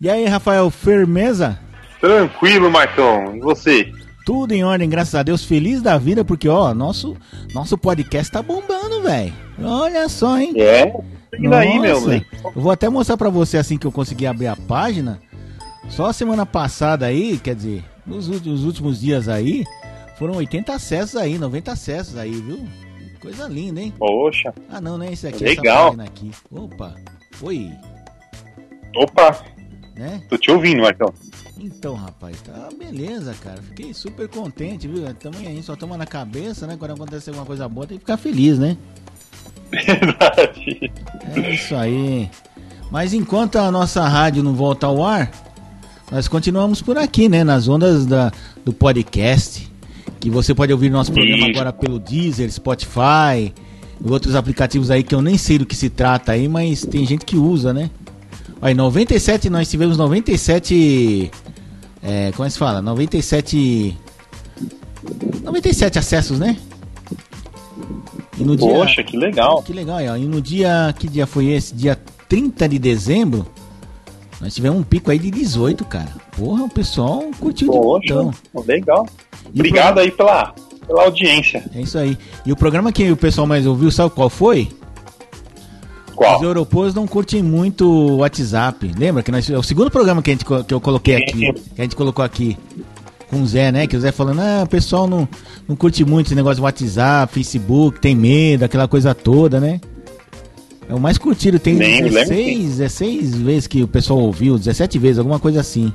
E 0.00 0.10
aí, 0.10 0.26
Rafael, 0.26 0.70
firmeza? 0.70 1.58
Tranquilo, 2.00 2.70
Marcão. 2.70 3.34
E 3.34 3.40
você? 3.40 3.90
Tudo 4.26 4.52
em 4.52 4.62
ordem, 4.62 4.88
graças 4.88 5.14
a 5.14 5.22
Deus. 5.22 5.44
Feliz 5.44 5.80
da 5.80 5.96
vida, 5.96 6.24
porque, 6.24 6.48
ó, 6.48 6.74
nosso, 6.74 7.16
nosso 7.54 7.78
podcast 7.78 8.30
tá 8.30 8.42
bombando, 8.42 9.02
velho. 9.02 9.32
Olha 9.62 10.08
só, 10.08 10.38
hein? 10.38 10.52
É? 10.56 10.92
E 11.38 11.48
daí, 11.48 11.78
meu? 11.78 12.00
Nossa, 12.00 12.24
Eu 12.44 12.60
vou 12.60 12.70
até 12.70 12.88
mostrar 12.88 13.16
pra 13.16 13.30
você 13.30 13.56
assim 13.56 13.78
que 13.78 13.86
eu 13.86 13.92
consegui 13.92 14.26
abrir 14.26 14.48
a 14.48 14.56
página. 14.56 15.20
Só 15.88 16.06
a 16.06 16.12
semana 16.12 16.44
passada 16.44 17.06
aí, 17.06 17.38
quer 17.38 17.54
dizer, 17.54 17.84
nos 18.04 18.28
últimos, 18.28 18.64
últimos 18.64 19.00
dias 19.00 19.28
aí, 19.28 19.64
foram 20.18 20.34
80 20.34 20.74
acessos 20.74 21.16
aí, 21.16 21.38
90 21.38 21.72
acessos 21.72 22.18
aí, 22.18 22.32
viu? 22.32 22.66
Coisa 23.20 23.48
linda, 23.48 23.80
hein? 23.80 23.94
Poxa. 23.96 24.52
Ah, 24.68 24.80
não, 24.80 24.98
né? 24.98 25.12
Esse 25.12 25.26
aqui, 25.26 25.42
Legal. 25.44 25.76
essa 25.76 25.84
página 25.86 26.04
aqui. 26.04 26.30
Opa, 26.50 26.94
oi, 27.42 27.70
Opa, 28.96 29.44
né? 29.96 30.22
tô 30.28 30.36
te 30.36 30.50
ouvindo, 30.50 30.82
Marcão. 30.82 31.12
Então, 31.58 31.94
rapaz, 31.94 32.40
tá 32.42 32.68
beleza, 32.78 33.34
cara. 33.42 33.62
Fiquei 33.62 33.94
super 33.94 34.28
contente, 34.28 34.86
viu? 34.86 35.02
Também 35.14 35.46
a 35.46 35.50
gente 35.50 35.64
só 35.64 35.74
toma 35.74 35.96
na 35.96 36.06
cabeça, 36.06 36.66
né? 36.66 36.76
Quando 36.78 36.92
acontecer 36.92 37.30
alguma 37.30 37.46
coisa 37.46 37.68
boa, 37.68 37.86
tem 37.86 37.96
que 37.96 38.02
ficar 38.04 38.16
feliz, 38.16 38.58
né? 38.58 38.76
Verdade. 39.72 40.92
É 41.34 41.54
isso 41.54 41.74
aí. 41.74 42.30
Mas 42.90 43.14
enquanto 43.14 43.56
a 43.56 43.70
nossa 43.70 44.06
rádio 44.06 44.42
não 44.42 44.54
volta 44.54 44.86
ao 44.86 45.04
ar, 45.04 45.30
nós 46.10 46.28
continuamos 46.28 46.82
por 46.82 46.98
aqui, 46.98 47.28
né? 47.28 47.42
Nas 47.42 47.66
ondas 47.66 48.06
da, 48.06 48.30
do 48.64 48.72
podcast. 48.72 49.70
Que 50.20 50.30
você 50.30 50.54
pode 50.54 50.72
ouvir 50.72 50.90
nosso 50.90 51.12
programa 51.12 51.46
agora 51.48 51.72
pelo 51.72 51.98
Deezer, 51.98 52.50
Spotify, 52.50 53.52
e 54.04 54.10
outros 54.10 54.34
aplicativos 54.34 54.90
aí 54.90 55.02
que 55.02 55.14
eu 55.14 55.22
nem 55.22 55.38
sei 55.38 55.58
do 55.58 55.66
que 55.66 55.74
se 55.74 55.88
trata 55.88 56.32
aí, 56.32 56.48
mas 56.48 56.84
tem 56.84 57.04
gente 57.06 57.24
que 57.24 57.36
usa, 57.36 57.72
né? 57.72 57.90
Aí, 58.66 58.74
97, 58.74 59.48
nós 59.48 59.70
tivemos 59.70 59.96
97. 59.96 61.30
É, 62.02 62.32
como 62.32 62.44
é 62.44 62.48
que 62.48 62.52
se 62.52 62.58
fala? 62.58 62.82
97. 62.82 63.96
97 65.44 65.98
acessos, 66.00 66.38
né? 66.40 66.56
E 68.36 68.42
no 68.42 68.56
dia- 68.56 68.68
Poxa, 68.68 69.04
que 69.04 69.16
legal. 69.16 69.62
que 69.62 69.72
legal, 69.72 69.98
aí, 69.98 70.08
ó. 70.08 70.16
E 70.16 70.26
no 70.26 70.40
dia. 70.42 70.92
Que 70.98 71.06
dia 71.08 71.28
foi 71.28 71.46
esse? 71.46 71.74
Dia 71.76 71.96
30 72.28 72.68
de 72.68 72.76
dezembro. 72.78 73.46
Nós 74.40 74.52
tivemos 74.52 74.80
um 74.80 74.82
pico 74.82 75.12
aí 75.12 75.18
de 75.20 75.30
18, 75.30 75.84
cara. 75.84 76.10
Porra, 76.36 76.64
o 76.64 76.68
pessoal 76.68 77.22
curtiu 77.38 77.70
de 77.70 77.78
Poxa, 77.78 78.14
montão. 78.16 78.64
legal. 78.66 79.06
E 79.54 79.60
Obrigado 79.60 79.98
aí 80.00 80.10
pela, 80.10 80.52
pela 80.84 81.04
audiência. 81.04 81.64
É 81.72 81.80
isso 81.80 81.96
aí. 81.96 82.18
E 82.44 82.50
o 82.50 82.56
programa 82.56 82.90
que 82.90 83.08
o 83.12 83.16
pessoal 83.16 83.46
mais 83.46 83.64
ouviu, 83.64 83.92
sabe 83.92 84.10
qual 84.10 84.28
foi? 84.28 84.68
Os 86.16 86.26
Qual? 86.26 86.42
europeus 86.42 86.94
não 86.94 87.06
curtem 87.06 87.42
muito 87.42 87.86
o 87.86 88.16
WhatsApp. 88.16 88.90
Lembra 88.96 89.22
que 89.22 89.30
nós, 89.30 89.48
é 89.50 89.58
o 89.58 89.62
segundo 89.62 89.90
programa 89.90 90.22
que, 90.22 90.30
a 90.30 90.32
gente, 90.32 90.44
que 90.44 90.72
eu 90.72 90.80
coloquei 90.80 91.16
aqui, 91.16 91.52
que 91.52 91.80
a 91.80 91.82
gente 91.82 91.94
colocou 91.94 92.24
aqui 92.24 92.56
com 93.28 93.42
o 93.42 93.46
Zé, 93.46 93.70
né? 93.70 93.86
Que 93.86 93.96
o 93.96 94.00
Zé 94.00 94.10
falando, 94.12 94.40
ah, 94.40 94.62
o 94.64 94.66
pessoal 94.66 95.06
não, 95.06 95.28
não 95.68 95.76
curte 95.76 96.04
muito 96.06 96.28
esse 96.28 96.34
negócio 96.34 96.56
de 96.56 96.62
WhatsApp, 96.62 97.32
Facebook, 97.34 98.00
tem 98.00 98.14
medo, 98.14 98.64
aquela 98.64 98.88
coisa 98.88 99.14
toda, 99.14 99.60
né? 99.60 99.78
É 100.88 100.94
o 100.94 101.00
mais 101.00 101.18
curtido, 101.18 101.58
tem 101.58 101.74
lembro 101.74 102.10
16, 102.10 102.78
16 102.78 103.36
vezes 103.36 103.66
que 103.66 103.82
o 103.82 103.88
pessoal 103.88 104.20
ouviu, 104.20 104.56
17 104.56 104.98
vezes, 104.98 105.18
alguma 105.18 105.38
coisa 105.38 105.60
assim. 105.60 105.92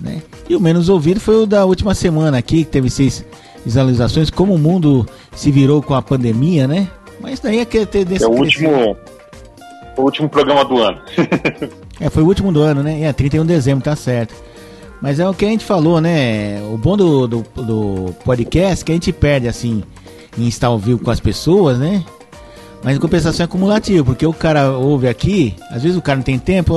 Né? 0.00 0.20
E 0.48 0.54
o 0.54 0.60
menos 0.60 0.88
ouvido 0.88 1.20
foi 1.20 1.42
o 1.42 1.46
da 1.46 1.64
última 1.64 1.94
semana 1.94 2.36
aqui, 2.36 2.64
que 2.64 2.70
teve 2.70 2.90
seis 2.90 3.24
visualizações, 3.64 4.28
como 4.28 4.54
o 4.54 4.58
mundo 4.58 5.08
se 5.34 5.50
virou 5.50 5.80
com 5.82 5.94
a 5.94 6.02
pandemia, 6.02 6.68
né? 6.68 6.88
Mas 7.20 7.40
daí 7.40 7.58
é 7.60 7.64
que 7.64 7.84
ter 7.86 8.04
desse 8.04 8.24
É 8.24 8.28
o 8.28 8.30
crescer- 8.32 8.66
último, 8.66 8.96
o 9.96 10.02
último 10.02 10.28
programa 10.28 10.64
do 10.64 10.78
ano. 10.78 10.98
É, 11.98 12.10
foi 12.10 12.22
o 12.22 12.26
último 12.26 12.52
do 12.52 12.60
ano, 12.60 12.82
né? 12.82 13.00
É, 13.04 13.10
31 13.10 13.40
de 13.40 13.54
dezembro, 13.54 13.82
tá 13.82 13.96
certo. 13.96 14.34
Mas 15.00 15.18
é 15.18 15.26
o 15.26 15.32
que 15.32 15.46
a 15.46 15.48
gente 15.48 15.64
falou, 15.64 15.98
né? 15.98 16.60
O 16.70 16.76
bom 16.76 16.94
do, 16.94 17.26
do, 17.26 17.42
do 17.56 18.14
podcast 18.22 18.82
é 18.82 18.84
que 18.84 18.92
a 18.92 18.94
gente 18.94 19.12
perde, 19.14 19.48
assim, 19.48 19.82
em 20.36 20.46
estar 20.46 20.66
ao 20.66 20.78
vivo 20.78 21.02
com 21.02 21.10
as 21.10 21.20
pessoas, 21.20 21.78
né? 21.78 22.04
Mas 22.84 22.98
em 22.98 23.00
compensação 23.00 23.44
é 23.44 23.46
acumulativo, 23.46 24.04
porque 24.04 24.26
o 24.26 24.32
cara 24.34 24.72
ouve 24.72 25.08
aqui, 25.08 25.54
às 25.70 25.82
vezes 25.84 25.96
o 25.96 26.02
cara 26.02 26.16
não 26.18 26.22
tem 26.22 26.38
tempo, 26.38 26.74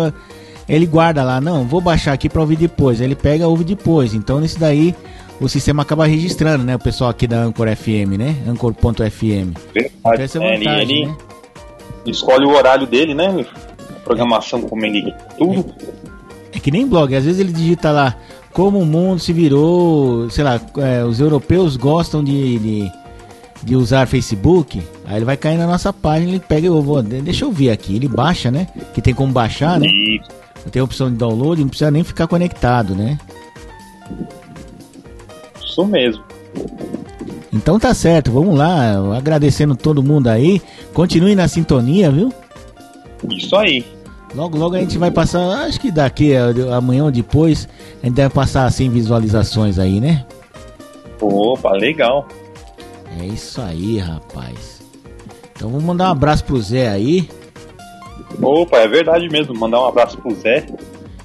ele 0.69 0.85
guarda 0.85 1.22
lá, 1.22 1.41
não, 1.41 1.66
vou 1.66 1.81
baixar 1.81 2.14
aqui 2.14 2.30
pra 2.30 2.40
ouvir 2.40 2.56
depois. 2.56 3.02
Aí 3.02 3.08
ele 3.08 3.16
pega 3.16 3.46
ouve 3.46 3.66
depois. 3.66 4.14
Então 4.14 4.40
nesse 4.40 4.58
daí 4.58 4.96
o 5.40 5.48
sistema 5.48 5.84
acaba 5.84 6.06
registrando, 6.06 6.64
né? 6.64 6.76
O 6.76 6.80
pessoal 6.80 7.10
aqui 7.10 7.26
da 7.26 7.44
Anchor 7.44 7.76
FM, 7.76 8.18
né? 8.18 8.36
Anchor.fm. 8.48 9.58
Então 9.76 10.14
essa 10.14 10.38
é 10.38 10.42
É, 10.44 10.56
ele, 10.56 10.66
vantagem, 10.66 10.98
ele 10.98 11.08
né? 11.08 11.18
escolhe 12.06 12.46
o 12.46 12.52
horário 12.52 12.86
dele, 12.86 13.14
né? 13.14 13.46
A 13.90 14.00
programação, 14.02 14.62
como 14.62 14.86
ele 14.86 15.14
tudo. 15.38 15.74
É 16.52 16.60
que 16.60 16.72
nem 16.72 16.88
blog, 16.88 17.16
às 17.16 17.26
vezes 17.26 17.40
ele 17.40 17.54
digita 17.54 17.92
lá 17.92 18.16
como 18.52 18.80
o 18.80 18.86
mundo 18.86 19.20
se 19.20 19.32
virou, 19.32 20.30
sei 20.30 20.44
lá, 20.44 20.60
é, 20.78 21.04
os 21.04 21.20
europeus 21.20 21.78
gostam 21.78 22.24
de, 22.24 22.60
de, 22.60 22.92
de 23.64 23.76
usar 23.76 24.08
Facebook, 24.08 24.82
aí 25.06 25.18
ele 25.18 25.26
vai 25.26 25.38
cair 25.38 25.58
na 25.58 25.68
nossa 25.68 25.94
página, 25.94 26.32
ele 26.32 26.40
pega 26.40 26.68
eu 26.68 26.82
vou, 26.82 27.02
deixa 27.02 27.46
eu 27.46 27.52
ver 27.52 27.70
aqui, 27.70 27.96
ele 27.96 28.08
baixa, 28.08 28.50
né? 28.52 28.68
Que 28.94 29.02
tem 29.02 29.14
como 29.14 29.32
baixar, 29.32 29.80
né? 29.80 29.88
Tem 30.72 30.82
a 30.82 30.84
opção 30.84 31.10
de 31.10 31.16
download, 31.16 31.62
não 31.62 31.70
precisa 31.70 31.90
nem 31.90 32.04
ficar 32.04 32.28
conectado, 32.28 32.94
né? 32.96 33.18
Isso 35.79 35.85
mesmo. 35.85 36.23
Então 37.51 37.79
tá 37.79 37.94
certo, 37.94 38.31
vamos 38.31 38.57
lá, 38.57 39.17
agradecendo 39.17 39.75
todo 39.75 40.03
mundo 40.03 40.28
aí, 40.28 40.62
continue 40.94 41.35
na 41.35 41.47
sintonia, 41.47 42.12
viu? 42.12 42.31
Isso 43.29 43.56
aí. 43.56 43.85
Logo, 44.35 44.57
logo 44.57 44.75
a 44.75 44.79
gente 44.79 44.97
vai 44.97 45.09
passar, 45.09 45.41
acho 45.66 45.79
que 45.79 45.91
daqui, 45.91 46.34
amanhã 46.72 47.06
ou 47.06 47.12
depois, 47.12 47.67
a 48.01 48.06
gente 48.06 48.16
deve 48.16 48.34
passar 48.34 48.72
100 48.72 48.90
visualizações 48.91 49.79
aí, 49.79 50.00
né? 50.00 50.25
Opa, 51.19 51.72
legal. 51.72 52.28
É 53.19 53.25
isso 53.25 53.59
aí, 53.59 53.97
rapaz. 53.97 54.81
Então 55.56 55.69
vamos 55.69 55.84
mandar 55.84 56.09
um 56.09 56.11
abraço 56.11 56.46
pro 56.46 56.61
Zé 56.61 56.88
aí 56.88 57.28
Opa, 58.41 58.78
é 58.78 58.88
verdade 58.88 59.28
mesmo. 59.29 59.53
Mandar 59.57 59.81
um 59.81 59.88
abraço 59.88 60.17
pro 60.17 60.34
Zé. 60.35 60.66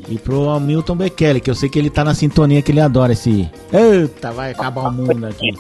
E 0.08 0.18
pro 0.18 0.48
Hamilton 0.50 0.96
Bekele, 0.96 1.40
que 1.40 1.50
eu 1.50 1.54
sei 1.54 1.68
que 1.68 1.78
ele 1.78 1.90
tá 1.90 2.04
na 2.04 2.14
sintonia 2.14 2.62
que 2.62 2.72
ele 2.72 2.80
adora 2.80 3.12
esse. 3.12 3.50
Eita, 3.72 4.32
vai 4.32 4.52
acabar 4.52 4.88
o 4.88 4.92
mundo 4.92 5.26
aqui. 5.26 5.52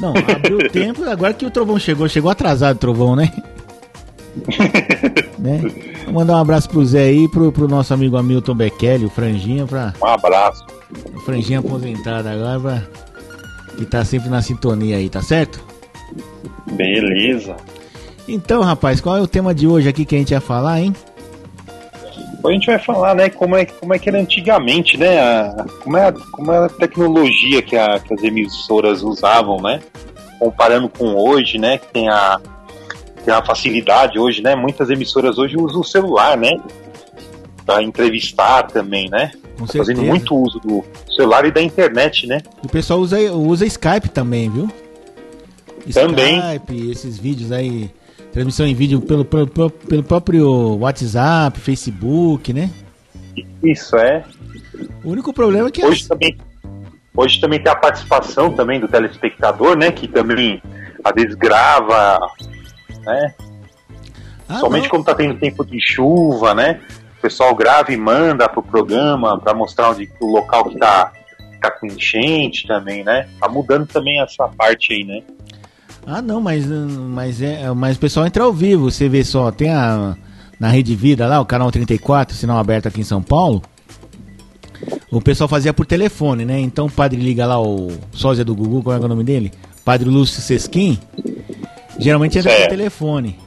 Não, 0.00 0.14
abriu 0.16 0.58
o 0.58 0.68
tempo, 0.70 1.04
agora 1.04 1.34
que 1.34 1.44
o 1.44 1.50
Trovão 1.50 1.78
chegou, 1.78 2.08
chegou 2.08 2.30
atrasado 2.30 2.76
o 2.76 2.78
Trovão, 2.78 3.16
né? 3.16 3.32
né? 5.38 5.60
Vou 6.04 6.14
mandar 6.14 6.36
um 6.36 6.40
abraço 6.40 6.68
pro 6.68 6.84
Zé 6.84 7.04
aí 7.04 7.28
pro, 7.28 7.50
pro 7.50 7.68
nosso 7.68 7.92
amigo 7.92 8.16
Hamilton 8.16 8.54
Bekele, 8.54 9.04
o 9.04 9.10
Franjinha, 9.10 9.66
pra, 9.66 9.92
Um 10.00 10.06
abraço. 10.06 10.64
o 11.14 11.20
Franjinha 11.20 11.58
aposentado 11.58 12.28
agora, 12.28 12.60
pra, 12.60 12.82
que 13.76 13.84
tá 13.84 14.04
sempre 14.04 14.28
na 14.28 14.40
sintonia 14.40 14.96
aí, 14.96 15.08
tá 15.08 15.22
certo? 15.22 15.62
Beleza. 16.72 17.56
Então, 18.26 18.62
rapaz, 18.62 19.00
qual 19.00 19.16
é 19.16 19.20
o 19.20 19.26
tema 19.26 19.54
de 19.54 19.66
hoje 19.66 19.88
aqui 19.88 20.04
que 20.04 20.14
a 20.14 20.18
gente 20.18 20.32
ia 20.32 20.40
falar, 20.40 20.80
hein? 20.80 20.94
Hoje 22.42 22.48
a 22.48 22.52
gente 22.52 22.66
vai 22.66 22.78
falar, 22.78 23.14
né, 23.14 23.28
como 23.28 23.56
é, 23.56 23.64
como 23.64 23.92
é 23.94 23.98
que 23.98 24.08
era 24.08 24.18
antigamente, 24.20 24.96
né? 24.96 25.18
a- 25.20 25.66
como, 25.82 25.96
é, 25.96 26.08
a- 26.08 26.12
como 26.12 26.52
é 26.52 26.58
a 26.64 26.68
tecnologia 26.68 27.60
que, 27.62 27.76
a- 27.76 27.98
que 27.98 28.14
as 28.14 28.22
emissoras 28.22 29.02
usavam, 29.02 29.60
né? 29.60 29.80
Comparando 30.38 30.88
com 30.88 31.14
hoje, 31.16 31.58
né? 31.58 31.78
Que 31.78 31.86
tem 31.88 32.08
a, 32.08 32.40
tem 33.24 33.34
a 33.34 33.44
facilidade 33.44 34.18
hoje, 34.18 34.40
né? 34.40 34.54
Muitas 34.54 34.88
emissoras 34.88 35.36
hoje 35.36 35.56
usam 35.56 35.80
o 35.80 35.84
celular, 35.84 36.36
né? 36.38 36.52
Para 37.66 37.82
entrevistar 37.82 38.62
também, 38.68 39.08
né? 39.10 39.32
Com 39.58 39.66
Fazendo 39.66 40.02
muito 40.02 40.36
uso 40.36 40.60
do 40.60 40.84
celular 41.16 41.44
e 41.44 41.50
da 41.50 41.60
internet, 41.60 42.26
né? 42.28 42.40
O 42.64 42.68
pessoal 42.68 43.00
usa, 43.00 43.18
usa 43.32 43.66
Skype 43.66 44.08
também, 44.10 44.48
viu? 44.48 44.70
Também. 45.92 46.38
Skype, 46.38 46.90
esses 46.92 47.18
vídeos 47.18 47.50
aí, 47.50 47.90
transmissão 48.38 48.66
em 48.66 48.74
vídeo 48.74 49.00
pelo, 49.00 49.24
pelo, 49.24 49.48
pelo 49.70 50.02
próprio 50.04 50.76
WhatsApp, 50.78 51.58
Facebook, 51.58 52.52
né? 52.52 52.70
Isso 53.62 53.96
é. 53.96 54.24
O 55.02 55.10
único 55.10 55.32
problema 55.32 55.66
é 55.66 55.70
que 55.72 55.84
Hoje 55.84 56.06
também, 56.06 56.38
hoje 57.16 57.40
também 57.40 57.60
tem 57.60 57.72
a 57.72 57.74
participação 57.74 58.52
também 58.52 58.78
do 58.78 58.86
telespectador, 58.86 59.76
né? 59.76 59.90
Que 59.90 60.06
também 60.06 60.62
às 61.02 61.12
vezes 61.12 61.34
grava, 61.34 62.20
né? 63.04 63.34
Ah, 64.48 64.58
Somente 64.60 64.84
não. 64.84 64.90
quando 64.90 65.04
tá 65.04 65.16
tendo 65.16 65.38
tempo 65.38 65.64
de 65.64 65.80
chuva, 65.80 66.54
né? 66.54 66.80
O 67.18 67.20
pessoal 67.20 67.52
grava 67.56 67.92
e 67.92 67.96
manda 67.96 68.48
pro 68.48 68.62
programa 68.62 69.36
para 69.40 69.52
mostrar 69.52 69.90
onde 69.90 70.08
o 70.20 70.26
local 70.26 70.66
que 70.66 70.78
tá, 70.78 71.12
tá 71.60 71.72
com 71.72 71.86
enchente 71.86 72.68
também, 72.68 73.02
né? 73.02 73.28
Tá 73.40 73.48
mudando 73.48 73.88
também 73.88 74.20
essa 74.20 74.46
parte 74.46 74.92
aí, 74.92 75.02
né? 75.02 75.24
Ah, 76.10 76.22
não, 76.22 76.40
mas, 76.40 76.64
mas, 76.66 77.42
é, 77.42 77.70
mas 77.72 77.98
o 77.98 78.00
pessoal 78.00 78.26
entra 78.26 78.42
ao 78.42 78.52
vivo. 78.52 78.90
Você 78.90 79.10
vê 79.10 79.22
só, 79.22 79.50
tem 79.50 79.68
a 79.70 80.16
na 80.58 80.68
Rede 80.68 80.96
Vida 80.96 81.26
lá, 81.26 81.38
o 81.38 81.44
canal 81.44 81.70
34, 81.70 82.34
sinal 82.34 82.58
aberto 82.58 82.88
aqui 82.88 83.02
em 83.02 83.04
São 83.04 83.22
Paulo. 83.22 83.62
O 85.10 85.20
pessoal 85.20 85.46
fazia 85.46 85.72
por 85.72 85.84
telefone, 85.84 86.46
né? 86.46 86.58
Então 86.58 86.86
o 86.86 86.90
padre 86.90 87.20
liga 87.20 87.46
lá, 87.46 87.60
o 87.60 87.92
sósia 88.10 88.42
do 88.44 88.54
Gugu, 88.54 88.82
qual 88.82 88.96
é, 88.96 88.98
que 88.98 89.04
é 89.04 89.06
o 89.06 89.08
nome 89.08 89.22
dele? 89.22 89.52
Padre 89.84 90.08
Lúcio 90.08 90.40
Sesquim. 90.40 90.98
Geralmente 91.98 92.38
entra 92.38 92.50
por 92.50 92.56
Certo. 92.56 92.70
telefone. 92.70 93.38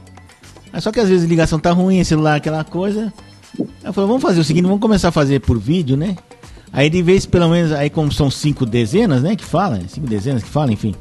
Mas 0.72 0.84
só 0.84 0.92
que 0.92 1.00
às 1.00 1.08
vezes 1.08 1.24
a 1.24 1.28
ligação 1.28 1.58
tá 1.58 1.72
ruim, 1.72 2.02
celular, 2.04 2.36
aquela 2.36 2.62
coisa. 2.62 3.12
Ela 3.82 3.92
falou, 3.92 4.08
vamos 4.08 4.22
fazer 4.22 4.40
o 4.40 4.44
seguinte, 4.44 4.64
vamos 4.64 4.80
começar 4.80 5.08
a 5.08 5.12
fazer 5.12 5.40
por 5.40 5.58
vídeo, 5.58 5.96
né? 5.96 6.16
Aí 6.72 6.88
de 6.88 7.02
vez, 7.02 7.26
pelo 7.26 7.48
menos, 7.48 7.72
aí 7.72 7.90
como 7.90 8.10
são 8.10 8.30
cinco 8.30 8.64
dezenas, 8.64 9.20
né, 9.20 9.36
que 9.36 9.44
fala, 9.44 9.80
cinco 9.88 10.06
dezenas 10.06 10.42
que 10.42 10.48
fala, 10.48 10.72
enfim. 10.72 10.94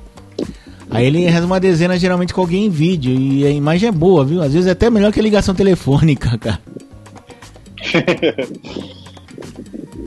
Aí 0.92 1.06
ele 1.06 1.26
reza 1.26 1.46
uma 1.46 1.60
dezena 1.60 1.98
geralmente 1.98 2.34
com 2.34 2.42
alguém 2.42 2.66
em 2.66 2.70
vídeo 2.70 3.18
e 3.18 3.46
a 3.46 3.50
imagem 3.50 3.88
é 3.88 3.92
boa, 3.92 4.26
viu? 4.26 4.42
Às 4.44 4.54
vezes 4.54 4.68
é 4.68 4.72
até 4.72 4.90
melhor 4.90 5.12
que 5.12 5.20
a 5.20 5.24
ligação 5.24 5.56
telefônica, 5.56 6.36
cara. 6.38 6.60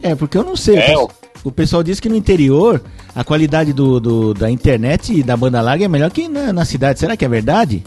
é, 0.02 0.14
porque 0.14 0.36
eu 0.36 0.44
não 0.44 0.54
sei. 0.54 0.76
É, 0.76 0.96
o, 0.96 1.08
o 1.42 1.50
pessoal 1.50 1.82
diz 1.82 1.98
que 1.98 2.08
no 2.08 2.14
interior 2.14 2.82
a 3.14 3.25
qualidade 3.25 3.72
do, 3.72 3.98
do, 3.98 4.34
da 4.34 4.50
internet 4.50 5.19
e 5.19 5.22
da 5.22 5.36
banda 5.36 5.62
larga 5.62 5.86
é 5.86 5.88
melhor 5.88 6.10
que 6.10 6.28
na, 6.28 6.52
na 6.52 6.64
cidade. 6.66 6.98
Será 6.98 7.16
que 7.16 7.25
é 7.25 7.28
verdade? 7.28 7.82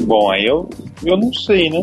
Bom, 0.00 0.30
aí 0.30 0.44
eu, 0.44 0.68
eu 1.04 1.16
não 1.16 1.32
sei, 1.32 1.70
né? 1.70 1.82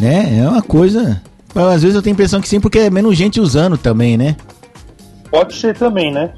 É, 0.00 0.40
é 0.40 0.48
uma 0.48 0.62
coisa. 0.62 1.20
Às 1.54 1.82
vezes 1.82 1.94
eu 1.94 2.02
tenho 2.02 2.14
a 2.14 2.16
impressão 2.16 2.40
que 2.40 2.48
sim, 2.48 2.58
porque 2.58 2.78
é 2.78 2.90
menos 2.90 3.16
gente 3.16 3.38
usando 3.40 3.76
também, 3.76 4.16
né? 4.16 4.34
Pode 5.30 5.54
ser 5.54 5.76
também, 5.76 6.10
né? 6.10 6.32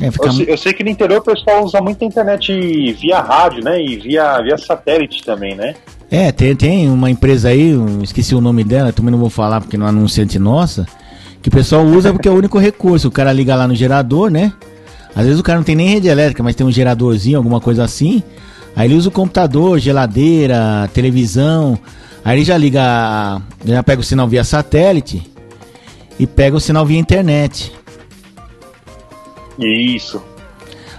É, 0.00 0.10
fica... 0.10 0.26
eu, 0.26 0.32
sei, 0.32 0.46
eu, 0.48 0.58
sei, 0.58 0.72
que 0.72 0.84
no 0.84 0.90
interior 0.90 1.18
o 1.18 1.22
pessoal 1.22 1.64
usa 1.64 1.80
muita 1.80 2.04
internet 2.04 2.52
via 3.00 3.20
rádio, 3.20 3.64
né? 3.64 3.82
E 3.82 3.96
via, 3.96 4.40
via 4.42 4.58
satélite 4.58 5.24
também, 5.24 5.54
né? 5.54 5.74
É, 6.10 6.30
tem, 6.30 6.54
tem 6.54 6.88
uma 6.88 7.10
empresa 7.10 7.48
aí, 7.48 7.72
esqueci 8.02 8.34
o 8.34 8.40
nome 8.40 8.62
dela, 8.62 8.92
também 8.92 9.10
não 9.10 9.18
vou 9.18 9.30
falar 9.30 9.60
porque 9.60 9.76
não 9.76 9.86
é 9.86 9.88
anunciante 9.88 10.38
nossa, 10.38 10.86
que 11.42 11.48
o 11.48 11.52
pessoal 11.52 11.84
usa 11.84 12.12
porque 12.12 12.28
é 12.28 12.30
o 12.30 12.36
único 12.36 12.58
recurso. 12.58 13.08
O 13.08 13.10
cara 13.10 13.32
liga 13.32 13.56
lá 13.56 13.66
no 13.66 13.74
gerador, 13.74 14.30
né? 14.30 14.52
Às 15.14 15.24
vezes 15.24 15.40
o 15.40 15.42
cara 15.42 15.58
não 15.58 15.64
tem 15.64 15.74
nem 15.74 15.88
rede 15.88 16.08
elétrica, 16.08 16.42
mas 16.42 16.54
tem 16.54 16.66
um 16.66 16.70
geradorzinho, 16.70 17.38
alguma 17.38 17.60
coisa 17.60 17.82
assim. 17.82 18.22
Aí 18.76 18.86
ele 18.86 18.94
usa 18.94 19.08
o 19.08 19.12
computador, 19.12 19.78
geladeira, 19.78 20.90
televisão. 20.92 21.78
Aí 22.22 22.36
ele 22.36 22.44
já 22.44 22.58
liga, 22.58 23.40
já 23.64 23.82
pega 23.82 24.00
o 24.00 24.04
sinal 24.04 24.28
via 24.28 24.44
satélite 24.44 25.22
e 26.18 26.26
pega 26.26 26.56
o 26.56 26.60
sinal 26.60 26.84
via 26.84 26.98
internet. 26.98 27.72
Isso. 29.58 30.22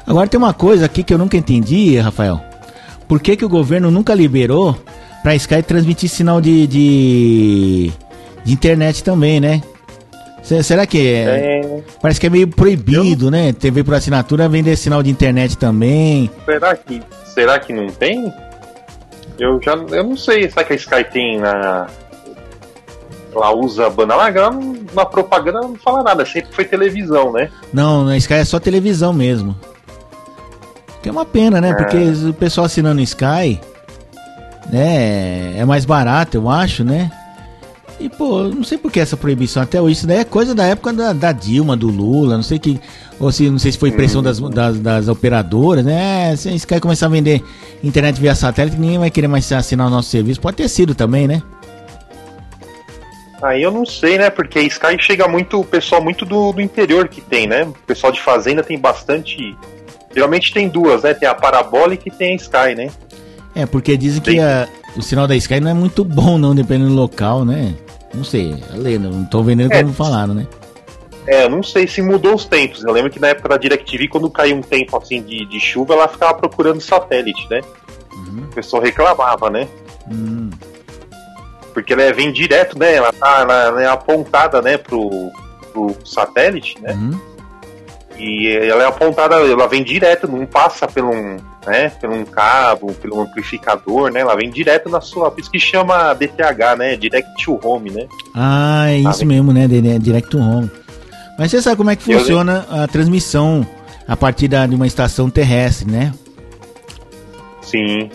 Agora 0.06 0.28
tem 0.28 0.38
uma 0.38 0.54
coisa 0.54 0.86
aqui 0.86 1.04
que 1.04 1.14
eu 1.14 1.18
nunca 1.18 1.36
entendi, 1.36 1.98
Rafael. 1.98 2.42
Por 3.08 3.20
que, 3.20 3.36
que 3.36 3.46
o 3.46 3.50
governo 3.50 3.92
nunca 3.92 4.14
liberou 4.14 4.78
para 5.22 5.36
Sky 5.36 5.62
transmitir 5.62 6.10
sinal 6.10 6.40
de, 6.40 6.68
de, 6.68 7.92
de, 8.44 8.54
internet 8.54 9.04
também, 9.04 9.40
né? 9.40 9.62
Será 10.64 10.86
que 10.86 10.98
é, 10.98 11.62
é... 11.62 11.84
Parece 12.02 12.22
que 12.22 12.28
é 12.28 12.30
meio 12.30 12.48
proibido, 12.48 13.28
eu... 13.28 13.32
né? 13.32 13.52
TV 13.52 13.84
por 13.84 13.94
assinatura 13.94 14.48
vender 14.48 14.78
sinal 14.78 15.04
de 15.04 15.10
internet 15.10 15.58
também. 15.58 16.32
Será 16.46 16.76
que, 16.76 17.02
será 17.26 17.60
que 17.60 17.74
não 17.74 17.88
tem? 17.88 18.32
Eu 19.38 19.62
já 19.62 19.74
eu 19.74 20.04
não 20.06 20.16
sei. 20.16 20.50
Será 20.50 20.64
que 20.64 20.74
a 20.74 20.76
Sky 20.78 21.04
tem 21.12 21.38
na, 21.38 21.88
ela 23.38 23.56
usa 23.56 23.90
banda 23.90 24.16
larga, 24.16 24.50
na 24.94 25.06
propaganda 25.06 25.62
não 25.62 25.76
fala 25.76 26.04
nada, 26.04 26.26
sempre 26.26 26.54
foi 26.54 26.66
televisão, 26.66 27.32
né? 27.32 27.50
Não, 27.74 28.06
na 28.06 28.18
Sky 28.18 28.36
é 28.36 28.46
só 28.46 28.60
televisão 28.60 29.14
mesmo. 29.14 29.56
Que 31.02 31.10
é 31.10 31.12
uma 31.12 31.26
pena, 31.26 31.62
né? 31.62 31.70
É. 31.70 31.74
Porque 31.74 31.98
o 32.30 32.34
pessoal 32.34 32.66
assinando 32.66 33.02
Sky, 33.02 33.60
né, 34.72 35.58
é 35.58 35.66
mais 35.66 35.86
barato, 35.86 36.38
eu 36.38 36.50
acho, 36.50 36.84
né? 36.84 37.12
E, 38.00 38.10
pô, 38.10 38.44
não 38.44 38.64
sei 38.64 38.78
por 38.78 38.92
que 38.92 39.00
essa 39.00 39.18
proibição 39.18 39.64
até 39.64 39.82
hoje. 39.82 39.94
Isso 39.94 40.08
daí 40.08 40.20
é 40.20 40.26
coisa 40.26 40.54
da 40.54 40.66
época 40.66 40.94
da, 40.94 41.14
da 41.14 41.32
Dilma, 41.32 41.76
do 41.76 41.88
Lula, 41.88 42.36
não 42.36 42.44
sei 42.44 42.60
que. 42.60 42.80
Ou 43.20 43.32
se 43.32 43.50
não 43.50 43.58
sei 43.58 43.72
se 43.72 43.78
foi 43.80 43.92
pressão 43.92 44.22
das, 44.22 44.40
das, 44.40 44.80
das, 44.80 45.08
operadoras, 45.08 45.84
né? 45.84 46.36
Se 46.36 46.50
a 46.50 46.54
Sky 46.54 46.80
começar 46.80 47.08
a 47.08 47.10
vender 47.10 47.44
internet 47.84 48.22
via 48.22 48.36
satélite, 48.36 48.78
ninguém 48.78 49.00
vai 49.00 49.10
querer 49.10 49.28
mais 49.28 49.52
assinar 49.52 49.88
o 49.88 49.90
nosso 49.90 50.10
serviço. 50.10 50.40
Pode 50.40 50.58
ter 50.58 50.68
sido 50.68 50.94
também, 50.94 51.28
né? 51.28 51.42
Aí 53.42 53.62
eu 53.62 53.72
não 53.72 53.86
sei, 53.86 54.18
né? 54.18 54.30
Porque 54.30 54.60
a 54.60 54.64
Sky 54.64 54.98
chega 55.00 55.28
muito, 55.28 55.60
o 55.60 55.66
pessoal 55.66 56.04
muito 56.04 56.26
do, 56.26 56.52
do 56.52 56.62
interior 56.62 57.08
que 57.08 57.22
tem, 57.22 57.48
né? 57.48 57.64
O 57.64 57.74
pessoal 57.86 58.12
de 58.12 58.22
fazenda 58.22 58.64
tem 58.64 58.80
bastante. 58.80 59.56
Geralmente 60.14 60.52
tem 60.52 60.68
duas, 60.68 61.04
né? 61.04 61.14
Tem 61.14 61.28
a 61.28 61.36
Parabólica 61.36 62.04
e 62.08 62.12
tem 62.12 62.34
a 62.34 62.36
Sky, 62.36 62.76
né? 62.76 62.90
É, 63.54 63.66
porque 63.66 63.96
dizem 63.96 64.22
tem. 64.22 64.36
que 64.36 64.42
a, 64.42 64.68
o 64.96 65.02
sinal 65.02 65.28
da 65.28 65.36
Sky 65.36 65.60
não 65.60 65.70
é 65.70 65.74
muito 65.74 66.04
bom, 66.04 66.38
não, 66.38 66.56
dependendo 66.56 66.90
do 66.90 66.96
local, 66.96 67.46
né? 67.46 67.76
Não 68.14 68.24
sei, 68.24 68.56
a 68.74 68.76
lenda, 68.76 69.10
não 69.10 69.26
tô 69.26 69.44
vendo 69.44 69.72
é, 69.72 69.84
como 69.84 69.94
falaram, 69.94 70.34
né? 70.34 70.48
É, 71.28 71.48
não 71.48 71.62
sei 71.62 71.88
se 71.88 72.02
mudou 72.02 72.34
os 72.34 72.46
tempos. 72.46 72.84
Eu 72.84 72.92
lembro 72.92 73.12
que 73.12 73.20
na 73.20 73.28
época 73.28 73.50
da 73.50 73.58
DirecTV, 73.58 74.08
quando 74.08 74.30
caiu 74.30 74.56
um 74.56 74.62
tempo 74.62 74.98
assim 74.98 75.22
de, 75.22 75.46
de 75.46 75.60
chuva, 75.60 75.94
ela 75.94 76.08
ficava 76.08 76.34
procurando 76.34 76.82
satélite, 76.82 77.48
né? 77.52 77.62
Uhum. 78.14 78.46
O 78.46 78.56
pessoal 78.56 78.82
reclamava, 78.82 79.50
né? 79.50 79.68
Uhum 80.10 80.50
porque 81.78 81.94
ela 81.94 82.12
vem 82.12 82.32
direto, 82.32 82.76
né? 82.80 82.96
Ela 82.96 83.14
tá 83.14 83.42
ela 83.42 83.84
é 83.84 83.86
apontada, 83.86 84.64
né, 84.64 84.80
pro, 84.80 85.32
pro 85.72 85.96
satélite, 86.04 86.76
né? 86.82 86.94
Uhum. 86.94 87.20
E 88.18 88.48
ela 88.48 88.82
é 88.82 88.88
apontada, 88.88 89.36
ela 89.36 89.68
vem 89.68 89.84
direto, 89.84 90.28
não 90.28 90.44
passa 90.48 90.88
pelo 90.88 91.12
um, 91.12 91.38
né, 91.68 91.90
pelo 92.02 92.16
um 92.16 92.26
cabo, 92.26 92.92
pelo 92.96 93.22
amplificador, 93.22 94.12
né? 94.12 94.22
Ela 94.22 94.36
vem 94.36 94.50
direto 94.50 94.90
na 94.90 95.00
sua, 95.00 95.30
por 95.30 95.40
isso 95.40 95.52
que 95.52 95.60
chama 95.60 96.16
DTH, 96.16 96.76
né? 96.80 96.96
Direct 96.96 97.46
to 97.46 97.60
Home, 97.64 97.92
né? 97.92 98.08
Ah, 98.34 98.90
é 98.90 98.98
isso 98.98 99.24
mesmo, 99.24 99.54
né? 99.54 99.68
Direct 99.68 100.32
to 100.32 100.40
Home. 100.40 100.72
Mas 101.38 101.52
você 101.52 101.62
sabe 101.62 101.78
como 101.78 101.92
é 101.92 101.96
que 101.96 102.06
funciona 102.06 102.66
a 102.72 102.88
transmissão 102.88 103.64
a 104.08 104.18
partir 104.18 104.48
da, 104.48 104.66
de 104.66 104.74
uma 104.74 104.88
estação 104.88 105.30
terrestre, 105.30 105.88
né? 105.92 106.12
Sim. 107.62 108.10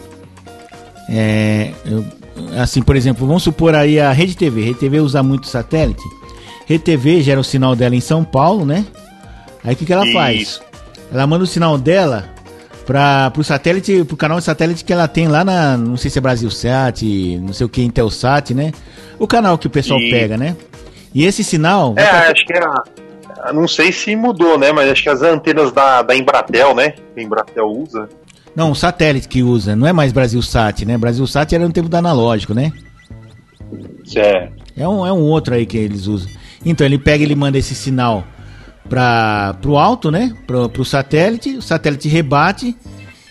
É, 1.09 1.71
eu, 1.85 2.05
assim, 2.59 2.83
por 2.83 2.97
exemplo, 2.97 3.27
vamos 3.27 3.43
supor 3.43 3.75
aí 3.75 4.01
a 4.01 4.13
Rede 4.13 4.37
TV. 4.37 4.63
Rede 4.63 4.79
TV 4.79 5.01
usa 5.01 5.23
muito 5.23 5.47
satélite. 5.47 6.03
Rede 6.67 6.85
TV 6.85 7.23
gera 7.23 7.41
o 7.41 7.45
sinal 7.45 7.75
dela 7.77 7.95
em 7.95 8.01
São 8.01 8.25
Paulo, 8.25 8.65
né? 8.65 8.85
Aí 9.65 9.75
o 9.75 9.77
que, 9.77 9.85
que 9.85 9.93
ela 9.93 10.05
Isso. 10.05 10.13
faz? 10.13 10.61
Ela 11.13 11.27
manda 11.27 11.45
o 11.45 11.47
sinal 11.47 11.77
dela 11.79 12.29
para 12.87 13.31
pro 13.31 13.45
satélite, 13.45 14.05
pro 14.05 14.17
canal 14.17 14.39
de 14.39 14.45
satélite 14.45 14.85
que 14.85 14.93
ela 14.93 15.07
tem 15.07 15.29
lá 15.29 15.45
na, 15.45 15.77
não 15.77 15.97
sei 15.97 16.11
se 16.11 16.19
é 16.19 16.21
Brasilsat, 16.21 17.03
não 17.41 17.53
sei 17.53 17.67
o 17.67 17.69
que, 17.69 17.83
Intelsat, 17.83 18.55
né? 18.55 18.73
O 19.19 19.27
canal 19.27 19.57
que 19.57 19.67
o 19.67 19.71
pessoal 19.71 20.01
e... 20.01 20.11
pega, 20.11 20.37
né? 20.37 20.57
E 21.15 21.25
esse 21.25 21.45
sinal. 21.45 21.95
É, 21.97 22.05
pra... 22.05 22.31
acho 22.31 22.45
que 22.45 22.53
era. 22.53 23.53
Não 23.53 23.67
sei 23.67 23.93
se 23.93 24.15
mudou, 24.15 24.57
né? 24.57 24.73
Mas 24.73 24.91
acho 24.91 25.03
que 25.03 25.09
as 25.09 25.23
antenas 25.23 25.73
da, 25.73 26.03
da 26.03 26.15
Embratel, 26.15 26.75
né? 26.75 26.91
Que 27.15 27.21
a 27.21 27.23
Embratel 27.23 27.67
usa. 27.67 28.09
Não, 28.55 28.71
o 28.71 28.75
satélite 28.75 29.29
que 29.29 29.43
usa, 29.43 29.75
não 29.75 29.87
é 29.87 29.93
mais 29.93 30.13
Brasilsat, 30.13 30.85
né? 30.85 30.99
Brasilsat 30.99 31.55
era 31.55 31.67
no 31.67 31.73
tempo 31.73 31.89
do 31.89 31.97
analógico, 31.97 32.53
né? 32.53 32.73
Certo. 34.05 34.63
É 34.77 34.87
um, 34.87 35.07
é 35.07 35.13
um 35.13 35.21
outro 35.21 35.55
aí 35.55 35.65
que 35.65 35.77
eles 35.77 36.07
usam. 36.07 36.31
Então 36.65 36.87
ele 36.87 36.99
pega 36.99 37.23
e 37.23 37.27
ele 37.27 37.35
manda 37.35 37.59
esse 37.59 37.75
sinal 37.75 38.25
para 38.89 39.57
o 39.65 39.79
alto, 39.79 40.11
né? 40.11 40.35
Para 40.47 40.81
o 40.81 40.85
satélite, 40.85 41.57
o 41.57 41.63
satélite 41.63 42.09
rebate 42.09 42.77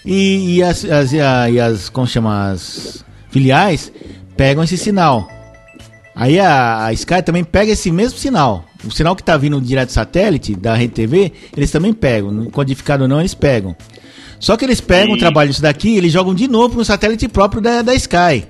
e, 0.05 0.55
e 0.55 0.63
as, 0.63 0.84
as, 0.86 1.13
e 1.13 1.19
as 1.60 1.89
como 1.89 2.07
chama 2.07 2.51
as 2.51 3.05
filiais 3.29 3.91
pegam 4.36 4.63
esse 4.63 4.77
sinal. 4.77 5.29
Aí 6.15 6.39
a, 6.39 6.86
a 6.86 6.93
Sky 6.93 7.22
também 7.24 7.43
pega 7.43 7.72
esse 7.72 7.91
mesmo 7.91 8.17
sinal. 8.17 8.65
O 8.84 8.91
sinal 8.91 9.15
que 9.15 9.22
está 9.22 9.38
vindo 9.38 9.62
direto 9.62 9.89
do 9.89 9.93
satélite 9.93 10.55
da 10.55 10.75
Rede 10.75 10.93
TV, 10.93 11.31
eles 11.55 11.72
também 11.72 11.93
pegam. 11.93 12.46
Codificado 12.46 13.03
ou 13.03 13.10
não, 13.10 13.19
eles 13.19 13.34
pegam. 13.34 13.75
Só 14.41 14.57
que 14.57 14.65
eles 14.65 14.81
pegam 14.81 15.13
o 15.13 15.17
trabalho 15.17 15.51
disso 15.51 15.62
daqui 15.62 15.89
e 15.89 15.98
eles 15.98 16.12
jogam 16.12 16.33
de 16.33 16.48
novo 16.48 16.75
no 16.75 16.83
satélite 16.83 17.27
próprio 17.27 17.62
da, 17.62 17.83
da 17.83 17.93
Sky. 17.93 18.48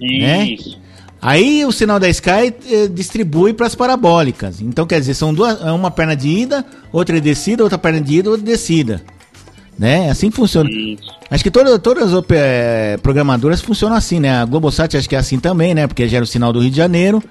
Né? 0.00 0.48
Isso. 0.52 0.70
Né? 0.70 0.76
Aí 1.20 1.64
o 1.66 1.72
sinal 1.72 2.00
da 2.00 2.08
Sky 2.08 2.54
eh, 2.70 2.88
distribui 2.88 3.52
para 3.52 3.66
as 3.66 3.74
parabólicas. 3.74 4.60
Então 4.62 4.86
quer 4.86 4.98
dizer, 4.98 5.12
são 5.12 5.34
duas, 5.34 5.60
é 5.60 5.70
uma 5.70 5.90
perna 5.90 6.16
de 6.16 6.28
ida, 6.28 6.64
outra 6.90 7.16
de 7.16 7.20
descida, 7.20 7.62
outra 7.62 7.76
perna 7.76 8.00
de 8.00 8.16
ida, 8.16 8.30
outra 8.30 8.44
de 8.44 8.50
descida. 8.50 9.02
Né? 9.78 10.06
É 10.06 10.10
assim 10.10 10.30
funciona. 10.30 10.70
Isso. 10.70 11.14
Acho 11.30 11.44
que 11.44 11.50
toda, 11.50 11.78
todas 11.78 12.14
as 12.14 12.24
é, 12.30 12.96
programadoras 13.02 13.60
funcionam 13.60 13.96
assim, 13.96 14.18
né? 14.18 14.30
A 14.30 14.46
Globosat 14.46 14.96
acho 14.96 15.08
que 15.08 15.14
é 15.14 15.18
assim 15.18 15.38
também, 15.38 15.74
né? 15.74 15.86
Porque 15.86 16.08
gera 16.08 16.24
o 16.24 16.26
sinal 16.26 16.54
do 16.54 16.60
Rio 16.60 16.70
de 16.70 16.76
Janeiro, 16.76 17.22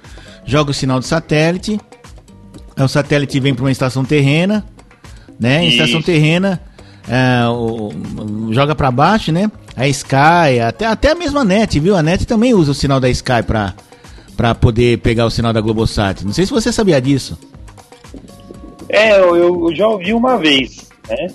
joga 0.44 0.70
o 0.70 0.74
sinal 0.74 1.00
do 1.00 1.04
satélite, 1.04 1.80
o 2.78 2.86
satélite 2.86 3.40
vem 3.40 3.54
para 3.54 3.64
uma 3.64 3.72
estação 3.72 4.04
terrena, 4.04 4.64
né? 5.40 5.64
Em 5.64 5.68
estação 5.68 6.00
terrena 6.00 6.60
é, 7.08 7.48
o, 7.48 8.52
joga 8.52 8.74
para 8.74 8.90
baixo, 8.90 9.30
né? 9.30 9.50
A 9.76 9.86
Sky, 9.88 10.60
até, 10.66 10.86
até 10.86 11.12
a 11.12 11.14
mesma 11.14 11.44
NET, 11.44 11.78
viu? 11.78 11.96
A 11.96 12.02
NET 12.02 12.26
também 12.26 12.54
usa 12.54 12.72
o 12.72 12.74
sinal 12.74 12.98
da 12.98 13.08
Sky 13.08 13.42
para 13.46 13.74
para 14.36 14.54
poder 14.54 14.98
pegar 14.98 15.24
o 15.24 15.30
sinal 15.30 15.52
da 15.52 15.62
Globosat. 15.62 16.22
Não 16.22 16.32
sei 16.32 16.44
se 16.44 16.52
você 16.52 16.70
sabia 16.70 17.00
disso. 17.00 17.38
É, 18.88 19.18
eu, 19.18 19.34
eu 19.34 19.74
já 19.74 19.88
ouvi 19.88 20.12
uma 20.12 20.36
vez, 20.36 20.88
né? 21.08 21.28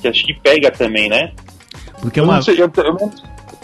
Que 0.00 0.08
acho 0.08 0.24
que 0.24 0.34
pega 0.34 0.70
também, 0.70 1.08
né? 1.08 1.32
Porque 2.00 2.20
uma... 2.20 2.34
eu, 2.34 2.36
não 2.36 2.42
sei, 2.42 2.62
eu, 2.62 2.70
eu, 2.76 3.12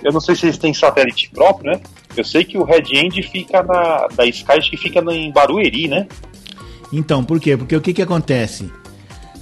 eu 0.02 0.12
não 0.12 0.21
sei 0.21 0.35
se 0.35 0.47
eles 0.47 0.59
têm 0.59 0.75
satélite 0.75 1.31
próprio, 1.31 1.73
né? 1.73 1.81
Eu 2.16 2.25
sei 2.25 2.45
que 2.45 2.59
o 2.59 2.64
Red 2.64 2.85
End 2.92 3.23
fica 3.23 3.62
na. 3.62 4.09
da 4.09 4.26
Sky, 4.26 4.52
acho 4.52 4.71
que 4.71 4.76
fica 4.76 5.00
em 5.12 5.31
Barueri, 5.31 5.87
né? 5.87 6.07
Então, 6.92 7.25
por 7.25 7.40
quê? 7.40 7.57
Porque 7.57 7.76
o 7.76 7.81
que 7.81 7.95
que 7.95 8.02
acontece? 8.02 8.71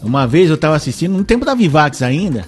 Uma 0.03 0.27
vez 0.27 0.49
eu 0.51 0.57
tava 0.57 0.77
assistindo, 0.77 1.13
no 1.17 1.25
tempo 1.25 1.45
da 1.45 1.55
Vivax 1.55 2.03
ainda, 2.03 2.45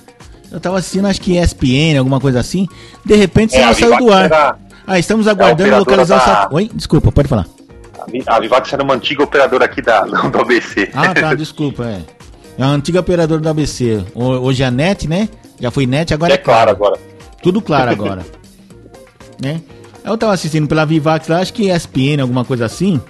eu 0.50 0.58
tava 0.58 0.78
assistindo 0.78 1.06
acho 1.06 1.20
que 1.20 1.36
ESPN, 1.38 1.98
alguma 1.98 2.18
coisa 2.20 2.40
assim, 2.40 2.66
de 3.04 3.14
repente 3.14 3.54
é, 3.56 3.60
ela 3.62 3.74
saiu 3.74 3.96
do 3.98 4.12
ar. 4.12 4.24
Era... 4.24 4.56
Ah, 4.86 4.98
estamos 4.98 5.28
aguardando 5.28 5.70
É 5.70 5.74
a 5.74 5.78
localizar 5.78 6.14
o 6.14 6.18
operadora 6.18 6.40
sat... 6.42 6.50
da- 6.50 6.56
Oi, 6.56 6.70
desculpa, 6.74 7.12
pode 7.12 7.28
falar. 7.28 7.46
A 8.00 8.10
Vi- 8.10 8.22
A 8.26 8.40
Vivax 8.40 8.72
era 8.72 8.82
uma 8.82 8.94
antiga 8.94 9.22
operadora 9.22 9.64
aqui 9.66 9.80
da, 9.82 10.00
do 10.04 10.38
ABC. 10.40 10.90
Ah, 10.94 11.14
tá, 11.14 11.34
desculpa, 11.34 11.84
é. 11.84 12.00
É 12.58 12.62
a 12.62 12.66
antiga 12.66 13.00
operadora 13.00 13.40
do 13.40 13.48
ABC. 13.48 14.02
Ho- 14.14 14.38
Hoje 14.40 14.62
é 14.62 14.66
a 14.66 14.70
NET, 14.70 15.06
né? 15.08 15.28
Já 15.60 15.70
foi 15.70 15.86
NET, 15.86 16.12
agora 16.12 16.34
é 16.34 16.38
claro 16.38 16.70
agora. 16.70 16.98
Tudo 17.42 17.60
claro 17.62 17.90
agora. 17.90 18.26
né? 19.40 19.60
Eu 20.04 20.18
tava 20.18 20.32
assistindo 20.32 20.66
pela 20.66 20.84
Vivax 20.84 21.28
lá, 21.28 21.38
acho 21.40 21.52
que 21.52 21.70
ESPN, 21.70 22.20
alguma 22.20 22.44
coisa 22.44 22.64
assim. 22.66 23.00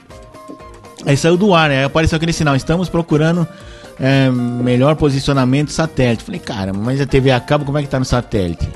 Aí 1.06 1.16
saiu 1.16 1.36
do 1.38 1.54
ar, 1.54 1.68
né? 1.70 1.78
Aí 1.78 1.84
apareceu 1.84 2.16
aquele 2.16 2.32
sinal. 2.32 2.54
Estamos 2.54 2.88
procurando 2.90 3.48
é, 4.00 4.30
melhor 4.30 4.96
posicionamento 4.96 5.70
satélite. 5.70 6.24
Falei, 6.24 6.40
cara, 6.40 6.72
mas 6.72 7.00
a 7.00 7.06
TV 7.06 7.30
a 7.30 7.40
cabo, 7.40 7.64
como 7.64 7.78
é 7.78 7.82
que 7.82 7.88
tá 7.88 7.98
no 7.98 8.04
satélite? 8.04 8.68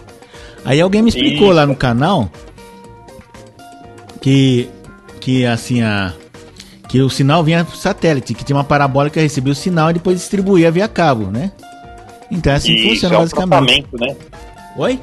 Aí 0.65 0.81
alguém 0.81 1.03
me 1.03 1.09
explicou 1.09 1.53
lá 1.53 1.65
no 1.67 1.77
canal 1.77 2.29
que, 4.21 4.69
que 5.21 5.47
assim, 5.47 5.83
a, 5.83 6.13
que 6.89 7.01
o 7.01 7.09
sinal 7.11 7.43
vinha 7.45 7.65
pro 7.65 7.77
satélite, 7.77 8.35
que 8.35 8.45
tinha 8.45 8.57
uma 8.57 8.65
parabólica 8.65 9.15
que 9.15 9.21
recebia 9.21 9.53
o 9.53 9.57
sinal 9.57 9.91
e 9.91 9.95
depois 9.95 10.19
distribuía 10.19 10.71
via 10.71 10.89
cabo, 10.89 11.27
né? 11.31 11.53
Então 12.31 12.53
é 12.53 12.57
assim 12.57 12.75
que 12.75 12.89
funciona 12.89 13.15
é 13.15 13.19
um 13.19 13.21
basicamente. 13.23 13.83
tratamento, 13.83 13.99
né? 14.01 14.17
Oi? 14.77 15.01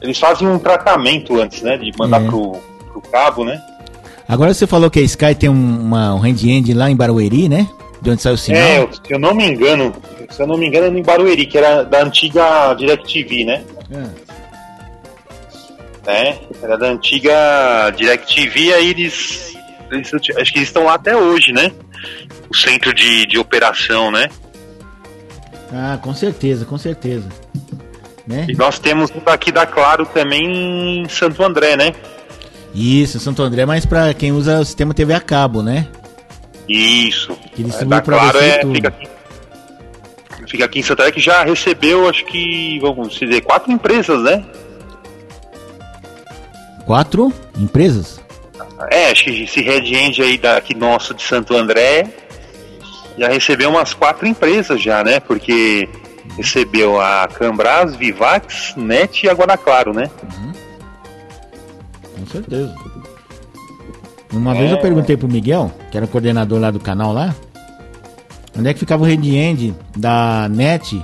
Eles 0.00 0.18
fazem 0.18 0.46
um 0.48 0.58
tratamento 0.58 1.40
antes, 1.40 1.62
né? 1.62 1.76
De 1.76 1.90
mandar 1.98 2.22
É. 2.22 2.26
pro, 2.26 2.52
pro 2.92 3.00
cabo, 3.10 3.44
né? 3.44 3.60
Agora 4.28 4.54
você 4.54 4.66
falou 4.66 4.88
que 4.90 5.00
a 5.00 5.02
Sky 5.02 5.34
tem 5.34 5.50
um, 5.50 5.80
uma, 5.80 6.14
um 6.14 6.18
hand-end 6.18 6.72
lá 6.74 6.88
em 6.90 6.96
Barueri, 6.96 7.48
né? 7.48 7.68
De 8.02 8.10
onde 8.10 8.20
sai 8.20 8.32
o 8.32 8.36
sinal. 8.38 8.60
É, 8.60 8.78
eu- 8.80 8.90
se 8.92 9.00
eu 9.14 9.18
não 9.18 9.32
me 9.34 9.46
engano, 9.46 9.94
se 10.30 10.42
eu 10.42 10.46
não 10.46 10.58
me 10.58 10.66
engano, 10.66 10.86
é 10.94 11.00
em 11.00 11.02
Barueri, 11.02 11.46
que 11.46 11.56
era 11.56 11.82
da 11.84 12.02
antiga 12.02 12.74
DirecTV, 12.74 13.44
né? 13.44 13.62
né? 16.06 16.38
Era 16.62 16.76
da 16.76 16.86
antiga 16.88 17.90
DirecTV, 17.96 18.74
aí 18.74 18.90
eles, 18.90 19.54
eles- 19.90 20.12
Acho 20.14 20.52
que 20.52 20.58
eles 20.58 20.68
estão 20.68 20.84
lá 20.84 20.94
até 20.94 21.16
hoje, 21.16 21.52
né? 21.52 21.70
O 22.50 22.56
centro 22.56 22.92
de, 22.92 23.24
de 23.26 23.38
operação, 23.38 24.10
né? 24.10 24.28
Ah, 25.72 25.98
com 26.02 26.12
certeza, 26.14 26.64
com 26.64 26.76
certeza. 26.76 27.28
Né? 28.26 28.46
E 28.48 28.54
nós 28.54 28.78
temos 28.78 29.10
um 29.10 29.20
daqui 29.20 29.50
da 29.50 29.64
Claro 29.66 30.06
também 30.06 31.02
em 31.04 31.08
Santo 31.08 31.42
André, 31.42 31.76
né? 31.76 31.92
Isso, 32.74 33.18
Santo 33.20 33.42
André, 33.42 33.64
mas 33.66 33.84
pra 33.86 34.12
quem 34.14 34.32
usa 34.32 34.60
o 34.60 34.64
sistema 34.64 34.92
TV 34.94 35.14
a 35.14 35.20
cabo, 35.20 35.62
né? 35.62 35.86
Isso. 36.72 37.36
Que 37.54 37.62
É, 37.62 37.64
distribui 37.64 37.90
da 37.90 38.02
pra 38.02 38.18
Claro 38.18 38.38
é, 38.38 38.60
fica 38.60 38.88
aqui. 38.88 39.08
Fica 40.48 40.64
aqui 40.64 40.78
em 40.80 40.82
Santo 40.82 41.00
André 41.00 41.12
que 41.12 41.20
já 41.20 41.44
recebeu, 41.44 42.08
acho 42.08 42.24
que, 42.24 42.78
vamos 42.80 43.14
dizer, 43.14 43.40
quatro 43.42 43.70
empresas, 43.70 44.22
né? 44.22 44.44
Quatro 46.84 47.32
empresas? 47.58 48.20
É, 48.90 49.10
acho 49.10 49.24
que 49.24 49.44
esse 49.44 49.60
Red 49.60 49.94
End 49.94 50.20
aí 50.20 50.36
daqui 50.36 50.74
nosso 50.74 51.14
de 51.14 51.22
Santo 51.22 51.54
André 51.54 52.08
já 53.16 53.28
recebeu 53.28 53.70
umas 53.70 53.94
quatro 53.94 54.26
empresas 54.26 54.80
já, 54.80 55.04
né? 55.04 55.20
Porque 55.20 55.88
recebeu 56.36 57.00
a 57.00 57.28
Cambras, 57.28 57.94
Vivax, 57.94 58.74
Net 58.76 59.26
e 59.26 59.28
agora 59.28 59.56
Claro, 59.56 59.92
né? 59.92 60.10
Com 62.18 62.26
certeza. 62.26 62.74
Uma 64.32 64.54
É. 64.54 64.58
vez 64.58 64.70
eu 64.72 64.78
perguntei 64.78 65.16
pro 65.16 65.28
Miguel, 65.28 65.70
que 65.90 65.96
era 65.96 66.06
o 66.06 66.08
coordenador 66.08 66.58
lá 66.58 66.70
do 66.70 66.80
canal 66.80 67.12
lá, 67.12 67.34
onde 68.58 68.68
é 68.68 68.72
que 68.72 68.78
ficava 68.80 69.02
o 69.02 69.06
hand-end 69.06 69.74
da 69.96 70.48
NET 70.50 71.02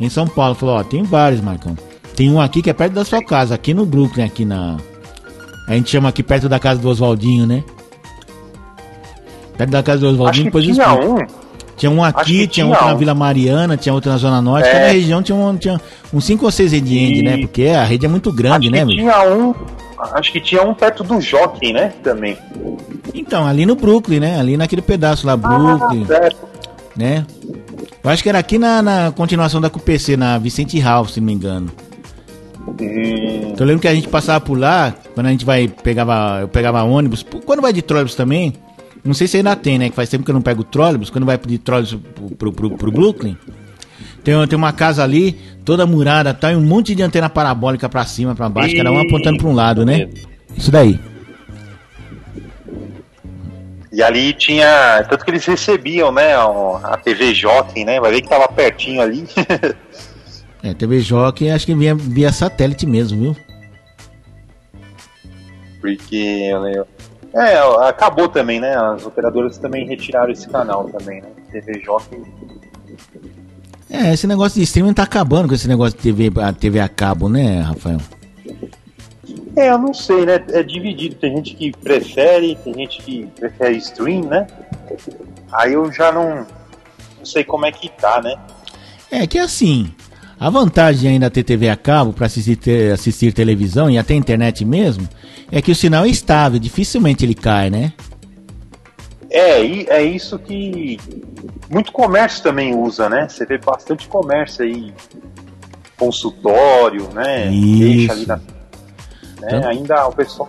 em 0.00 0.08
São 0.08 0.26
Paulo. 0.26 0.54
Falou, 0.54 0.76
ó, 0.76 0.82
tem 0.84 1.02
vários, 1.02 1.40
Marcão. 1.40 1.76
Tem 2.14 2.30
um 2.30 2.40
aqui 2.40 2.62
que 2.62 2.70
é 2.70 2.72
perto 2.72 2.92
da 2.94 3.04
sua 3.04 3.22
casa, 3.22 3.54
aqui 3.54 3.74
no 3.74 3.84
Brooklyn, 3.84 4.24
aqui 4.24 4.44
na... 4.44 4.76
A 5.68 5.74
gente 5.74 5.90
chama 5.90 6.08
aqui 6.08 6.22
perto 6.22 6.48
da 6.48 6.58
casa 6.60 6.80
do 6.80 6.88
Oswaldinho, 6.88 7.44
né? 7.46 7.64
Perto 9.58 9.70
da 9.70 9.82
casa 9.82 10.00
do 10.00 10.06
Acho 10.06 10.14
Oswaldinho, 10.14 10.44
que 10.44 10.50
depois 10.58 10.64
tinha 10.64 10.92
um. 10.94 11.16
Tinha 11.76 11.90
um 11.90 12.02
aqui, 12.04 12.32
tinha 12.32 12.46
tinha 12.48 12.66
outro 12.66 12.86
na 12.86 12.94
um. 12.94 12.96
Vila 12.96 13.14
Mariana, 13.14 13.76
tinha 13.76 13.92
outro 13.92 14.10
na 14.10 14.16
Zona 14.16 14.40
Norte. 14.40 14.68
É. 14.68 14.72
Cada 14.72 14.88
região 14.88 15.22
tinha, 15.22 15.36
um, 15.36 15.56
tinha 15.56 15.78
uns 16.12 16.24
5 16.24 16.44
ou 16.44 16.50
6 16.50 16.72
hand-end, 16.72 17.18
E- 17.18 17.22
né? 17.22 17.36
Porque 17.38 17.64
a 17.64 17.84
rede 17.84 18.06
é 18.06 18.08
muito 18.08 18.32
grande, 18.32 18.70
né, 18.70 18.84
meu? 18.84 18.94
tinha 18.96 19.22
um. 19.34 19.54
Acho 19.98 20.30
que 20.32 20.40
tinha 20.40 20.62
um 20.62 20.74
perto 20.74 21.02
do 21.02 21.20
Jockey, 21.20 21.72
né? 21.72 21.92
Também. 22.02 22.36
Então, 23.14 23.46
ali 23.46 23.64
no 23.66 23.74
Brooklyn, 23.74 24.20
né? 24.20 24.38
Ali 24.38 24.56
naquele 24.56 24.82
pedaço 24.82 25.26
lá, 25.26 25.36
Brooklyn, 25.36 26.02
Ah, 26.04 26.06
certo. 26.06 26.36
né? 26.96 27.26
Eu 28.04 28.10
acho 28.10 28.22
que 28.22 28.28
era 28.28 28.38
aqui 28.38 28.58
na, 28.58 28.82
na 28.82 29.12
continuação 29.12 29.60
da 29.60 29.68
QPC, 29.70 30.16
na 30.16 30.38
Vicente 30.38 30.78
Ralph, 30.78 31.10
se 31.10 31.20
não 31.20 31.26
me 31.26 31.32
engano. 31.32 31.70
Hum, 32.68 33.54
Eu 33.58 33.64
lembro 33.66 33.80
que 33.80 33.88
a 33.88 33.94
gente 33.94 34.08
passava 34.08 34.40
por 34.40 34.58
lá, 34.58 34.94
quando 35.14 35.26
a 35.26 35.30
gente 35.30 35.44
vai, 35.44 35.68
pegava, 35.68 36.40
eu 36.42 36.48
pegava 36.48 36.82
ônibus, 36.82 37.24
quando 37.44 37.62
vai 37.62 37.72
de 37.72 37.82
trólebus 37.82 38.14
também, 38.14 38.52
não 39.04 39.14
sei 39.14 39.26
se 39.26 39.36
ainda 39.36 39.54
tem, 39.56 39.78
né? 39.78 39.88
Que 39.88 39.94
faz 39.96 40.08
tempo 40.08 40.24
que 40.24 40.30
eu 40.30 40.34
não 40.34 40.42
pego 40.42 40.64
trólebus, 40.64 41.10
quando 41.10 41.24
vai 41.24 41.38
de 41.38 41.58
trólebus 41.58 41.94
pro, 42.14 42.30
pro, 42.36 42.52
pro, 42.52 42.70
pro 42.76 42.90
Brooklyn, 42.92 43.36
tem, 44.22 44.46
tem 44.46 44.56
uma 44.56 44.72
casa 44.72 45.02
ali, 45.02 45.32
toda 45.64 45.86
murada, 45.86 46.32
tá, 46.34 46.52
e 46.52 46.56
um 46.56 46.60
monte 46.60 46.94
de 46.94 47.02
antena 47.02 47.28
parabólica 47.28 47.88
pra 47.88 48.04
cima, 48.04 48.34
pra 48.34 48.48
baixo, 48.48 48.76
cada 48.76 48.90
um 48.90 49.00
apontando 49.00 49.38
pra 49.38 49.48
um 49.48 49.54
lado, 49.54 49.84
né? 49.84 50.08
Isso 50.56 50.70
daí. 50.70 50.98
E 53.92 54.02
ali 54.02 54.34
tinha. 54.34 55.02
Tanto 55.08 55.24
que 55.24 55.30
eles 55.30 55.46
recebiam, 55.46 56.12
né? 56.12 56.34
A 56.34 56.98
TV 57.02 57.32
Jockey, 57.32 57.82
né? 57.82 57.98
Vai 57.98 58.10
ver 58.10 58.20
que 58.20 58.28
tava 58.28 58.46
pertinho 58.48 59.00
ali. 59.00 59.26
É, 60.62 60.74
TV 60.74 60.98
Jockey, 60.98 61.48
acho 61.48 61.64
que 61.64 61.76
via, 61.76 61.94
via 61.94 62.32
satélite 62.32 62.86
mesmo, 62.86 63.20
viu? 63.20 63.36
Porque 65.80 66.48
eu 66.50 66.58
lembro. 66.58 66.88
É, 67.32 67.56
acabou 67.88 68.28
também, 68.28 68.58
né? 68.58 68.74
As 68.76 69.06
operadoras 69.06 69.58
também 69.58 69.86
retiraram 69.86 70.32
esse 70.32 70.48
canal 70.48 70.88
também, 70.88 71.20
né? 71.20 71.28
TV 71.52 71.80
Jockey. 71.84 72.20
É, 73.88 74.12
esse 74.12 74.26
negócio 74.26 74.58
de 74.58 74.64
streaming 74.64 74.92
tá 74.92 75.04
acabando 75.04 75.48
com 75.48 75.54
esse 75.54 75.68
negócio 75.68 75.96
de 75.96 76.02
TV, 76.02 76.30
a 76.40 76.52
TV 76.52 76.80
a 76.80 76.88
cabo, 76.88 77.28
né, 77.28 77.60
Rafael? 77.60 78.00
É, 79.56 79.70
eu 79.70 79.78
não 79.78 79.94
sei, 79.94 80.26
né? 80.26 80.44
É 80.50 80.62
dividido. 80.62 81.14
Tem 81.14 81.34
gente 81.36 81.54
que 81.54 81.72
prefere, 81.72 82.56
tem 82.62 82.74
gente 82.74 83.02
que 83.02 83.26
prefere 83.38 83.76
stream, 83.78 84.22
né? 84.24 84.46
Aí 85.52 85.72
eu 85.72 85.90
já 85.92 86.12
não, 86.12 86.46
não 87.18 87.24
sei 87.24 87.42
como 87.44 87.64
é 87.64 87.72
que 87.72 87.88
tá, 87.88 88.20
né? 88.20 88.34
É 89.10 89.26
que 89.26 89.38
assim, 89.38 89.90
a 90.38 90.50
vantagem 90.50 91.12
ainda 91.12 91.30
ter 91.30 91.44
TV 91.44 91.68
a 91.70 91.76
cabo 91.76 92.12
para 92.12 92.26
assistir, 92.26 92.56
te- 92.56 92.90
assistir 92.92 93.32
televisão 93.32 93.88
e 93.88 93.96
até 93.96 94.14
internet 94.14 94.64
mesmo, 94.64 95.08
é 95.50 95.62
que 95.62 95.70
o 95.72 95.76
sinal 95.76 96.04
é 96.04 96.08
estável, 96.08 96.58
dificilmente 96.58 97.24
ele 97.24 97.34
cai, 97.34 97.70
né? 97.70 97.92
É, 99.30 99.60
é 99.98 100.02
isso 100.02 100.38
que 100.38 100.98
muito 101.70 101.92
comércio 101.92 102.42
também 102.42 102.74
usa, 102.74 103.08
né? 103.08 103.28
Você 103.28 103.44
vê 103.44 103.58
bastante 103.58 104.06
comércio 104.08 104.64
aí, 104.64 104.92
consultório, 105.98 107.08
né? 107.12 107.50
Isso. 107.50 107.78
Deixa 107.78 108.12
ali 108.12 108.26
na. 108.26 108.36
Né? 108.36 108.42
Então- 109.48 109.68
Ainda 109.68 110.06
o 110.06 110.12
pessoal. 110.12 110.48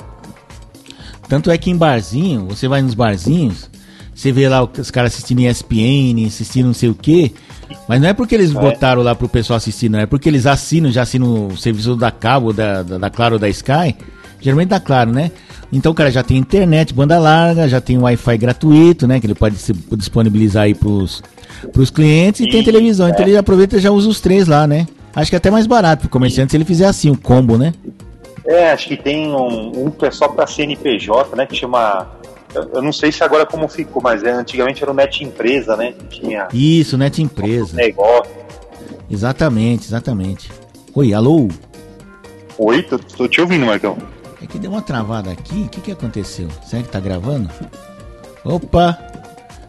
Tanto 1.27 1.51
é 1.51 1.57
que 1.57 1.69
em 1.69 1.75
barzinho, 1.75 2.47
você 2.47 2.67
vai 2.69 2.81
nos 2.81 2.93
barzinhos, 2.93 3.69
você 4.15 4.31
vê 4.31 4.47
lá 4.47 4.63
os 4.63 4.89
caras 4.89 5.13
assistindo 5.13 5.41
ESPN, 5.41 6.25
assistindo 6.25 6.67
não 6.67 6.73
sei 6.73 6.89
o 6.89 6.95
quê, 6.95 7.33
mas 7.85 7.99
não 8.01 8.07
é 8.07 8.13
porque 8.13 8.33
eles 8.33 8.53
botaram 8.53 9.01
lá 9.03 9.13
pro 9.13 9.27
pessoal 9.27 9.57
assistir, 9.57 9.89
não, 9.89 9.99
é 9.99 10.05
porque 10.05 10.29
eles 10.29 10.45
assinam, 10.45 10.89
já 10.89 11.01
assinam 11.01 11.47
o 11.47 11.57
serviço 11.57 11.97
da 11.97 12.11
cabo, 12.11 12.53
da, 12.53 12.81
da, 12.81 12.97
da 12.97 13.09
Claro 13.09 13.37
da 13.37 13.49
Sky, 13.49 13.93
geralmente 14.39 14.69
da 14.69 14.79
Claro, 14.79 15.11
né? 15.11 15.31
Então 15.71 15.91
o 15.91 15.95
cara 15.95 16.09
já 16.09 16.23
tem 16.23 16.37
internet, 16.37 16.93
banda 16.93 17.19
larga, 17.19 17.67
já 17.67 17.81
tem 17.81 17.97
Wi-Fi 17.97 18.37
gratuito, 18.37 19.07
né? 19.07 19.19
Que 19.19 19.27
ele 19.27 19.35
pode 19.35 19.57
disponibilizar 19.97 20.63
aí 20.63 20.73
pros, 20.73 21.21
pros 21.73 21.89
clientes 21.89 22.41
e 22.41 22.49
tem 22.49 22.63
televisão, 22.63 23.09
então 23.09 23.25
é. 23.25 23.29
ele 23.29 23.37
aproveita 23.37 23.77
e 23.77 23.79
já 23.79 23.91
usa 23.91 24.07
os 24.09 24.21
três 24.21 24.47
lá, 24.47 24.65
né? 24.65 24.87
Acho 25.15 25.31
que 25.31 25.35
é 25.35 25.37
até 25.37 25.49
mais 25.49 25.65
barato 25.65 26.01
pro 26.01 26.09
comerciante 26.09 26.51
se 26.51 26.57
ele 26.57 26.63
fizer 26.65 26.85
assim, 26.85 27.09
o 27.09 27.17
combo, 27.17 27.57
né? 27.57 27.73
É, 28.45 28.71
acho 28.71 28.87
que 28.87 28.95
tem 28.95 29.29
um, 29.29 29.85
um 29.85 29.91
que 29.91 30.05
é 30.05 30.11
só 30.11 30.29
pra 30.29 30.47
CNPJ, 30.47 31.35
né? 31.35 31.45
Que 31.45 31.55
chama. 31.55 32.07
Eu, 32.55 32.69
eu 32.75 32.81
não 32.81 32.93
sei 32.93 33.11
se 33.11 33.21
agora 33.21 33.45
como 33.45 33.67
ficou, 33.67 34.01
mas 34.01 34.23
é, 34.23 34.31
antigamente 34.31 34.81
era 34.81 34.91
o 34.91 34.93
Net 34.93 35.21
Empresa, 35.23 35.75
né? 35.75 35.91
Que 35.91 36.21
tinha 36.21 36.47
Isso, 36.53 36.97
net 36.97 37.21
empresa. 37.21 37.75
negócio. 37.75 38.31
Exatamente, 39.09 39.87
exatamente. 39.87 40.49
Oi, 40.95 41.13
alô? 41.13 41.49
Oi, 42.57 42.83
tô, 42.83 42.97
tô 42.97 43.27
te 43.27 43.41
ouvindo, 43.41 43.65
Marcão. 43.65 43.97
É 44.41 44.45
que 44.45 44.59
deu 44.59 44.71
uma 44.71 44.81
travada 44.81 45.31
aqui. 45.31 45.63
O 45.63 45.69
que, 45.69 45.81
que 45.81 45.91
aconteceu? 45.91 46.47
Será 46.65 46.83
que 46.83 46.89
tá 46.89 46.99
gravando? 46.99 47.49
Opa! 48.43 48.97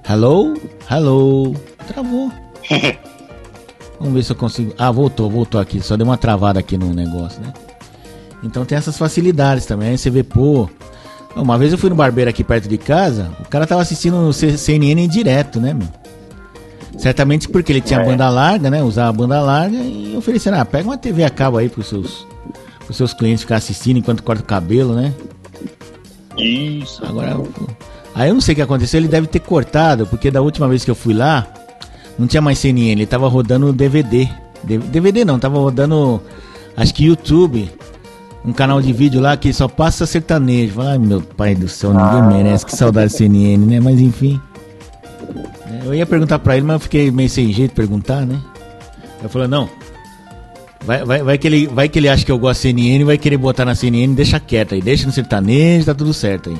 Hello? 0.08 0.54
Hello? 0.90 1.54
Travou. 1.86 2.30
Vamos 3.98 4.14
ver 4.14 4.22
se 4.22 4.32
eu 4.32 4.36
consigo. 4.36 4.74
Ah, 4.78 4.90
voltou, 4.90 5.28
voltou 5.30 5.60
aqui. 5.60 5.80
Só 5.80 5.96
deu 5.96 6.06
uma 6.06 6.16
travada 6.16 6.60
aqui 6.60 6.76
no 6.76 6.92
negócio, 6.94 7.40
né? 7.40 7.52
Então 8.42 8.64
tem 8.64 8.78
essas 8.78 8.96
facilidades 8.96 9.66
também. 9.66 9.90
Aí 9.90 9.98
você 9.98 10.10
vê, 10.10 10.22
pô. 10.22 10.68
Uma 11.34 11.58
vez 11.58 11.72
eu 11.72 11.78
fui 11.78 11.90
no 11.90 11.96
barbeiro 11.96 12.28
aqui 12.30 12.42
perto 12.42 12.68
de 12.68 12.78
casa, 12.78 13.30
o 13.40 13.44
cara 13.48 13.66
tava 13.66 13.80
assistindo 13.82 14.16
o 14.16 14.32
C- 14.32 14.56
CNN 14.56 15.06
direto, 15.06 15.60
né, 15.60 15.72
meu? 15.72 15.86
Certamente 16.98 17.48
porque 17.48 17.70
ele 17.70 17.80
tinha 17.80 18.00
É. 18.00 18.04
banda 18.04 18.28
larga, 18.28 18.68
né? 18.70 18.82
Usava 18.82 19.12
banda 19.12 19.40
larga 19.40 19.76
e 19.76 20.16
oferecendo, 20.16 20.56
ah, 20.56 20.64
pega 20.64 20.88
uma 20.88 20.96
TV 20.98 21.22
a 21.22 21.30
cabo 21.30 21.58
aí 21.58 21.68
pros 21.68 21.86
seus, 21.88 22.26
os 22.92 22.96
seus 22.96 23.12
clientes 23.12 23.42
ficar 23.42 23.56
assistindo 23.56 23.98
enquanto 23.98 24.22
corta 24.22 24.42
o 24.42 24.46
cabelo, 24.46 24.94
né? 24.94 25.12
Isso. 26.36 27.04
Agora, 27.04 27.36
aí 28.14 28.28
eu 28.28 28.34
não 28.34 28.40
sei 28.40 28.52
o 28.52 28.56
que 28.56 28.62
aconteceu, 28.62 28.98
ele 28.98 29.08
deve 29.08 29.26
ter 29.26 29.40
cortado, 29.40 30.06
porque 30.06 30.30
da 30.30 30.40
última 30.40 30.68
vez 30.68 30.84
que 30.84 30.90
eu 30.90 30.94
fui 30.94 31.14
lá, 31.14 31.46
não 32.18 32.26
tinha 32.26 32.40
mais 32.40 32.58
CNN, 32.58 32.92
ele 32.92 33.06
tava 33.06 33.28
rodando 33.28 33.72
DVD. 33.72 34.28
DVD 34.64 35.24
não, 35.24 35.38
tava 35.38 35.58
rodando, 35.58 36.20
acho 36.76 36.94
que 36.94 37.04
YouTube, 37.04 37.70
um 38.44 38.52
canal 38.52 38.80
de 38.80 38.92
vídeo 38.92 39.20
lá 39.20 39.36
que 39.36 39.52
só 39.52 39.68
passa 39.68 40.06
sertanejo. 40.06 40.80
Ai 40.80 40.98
meu 40.98 41.20
pai 41.20 41.54
do 41.54 41.68
céu, 41.68 41.90
ninguém 41.90 42.20
ah. 42.20 42.26
merece, 42.26 42.66
que 42.66 42.76
saudade 42.76 43.12
de 43.12 43.18
CNN, 43.18 43.58
né? 43.58 43.80
Mas 43.80 44.00
enfim. 44.00 44.40
É, 45.66 45.86
eu 45.86 45.94
ia 45.94 46.06
perguntar 46.06 46.38
pra 46.38 46.56
ele, 46.56 46.66
mas 46.66 46.74
eu 46.74 46.80
fiquei 46.80 47.10
meio 47.10 47.28
sem 47.28 47.52
jeito 47.52 47.70
de 47.70 47.76
perguntar, 47.76 48.26
né? 48.26 48.40
Eu 49.22 49.28
falei, 49.28 49.48
não, 49.48 49.68
Vai, 50.80 51.04
vai, 51.04 51.22
vai, 51.22 51.38
que 51.38 51.46
ele, 51.46 51.66
vai 51.66 51.88
que 51.88 51.98
ele 51.98 52.08
acha 52.08 52.24
que 52.24 52.32
eu 52.32 52.38
gosto 52.38 52.62
de 52.62 52.68
CNN, 52.68 53.04
vai 53.04 53.18
querer 53.18 53.36
botar 53.36 53.64
na 53.64 53.74
CNN, 53.74 54.14
deixa 54.14 54.38
quieto 54.38 54.74
aí, 54.74 54.80
deixa 54.80 55.06
no 55.06 55.12
sertanejo, 55.12 55.86
tá 55.86 55.94
tudo 55.94 56.14
certo 56.14 56.50
aí. 56.50 56.56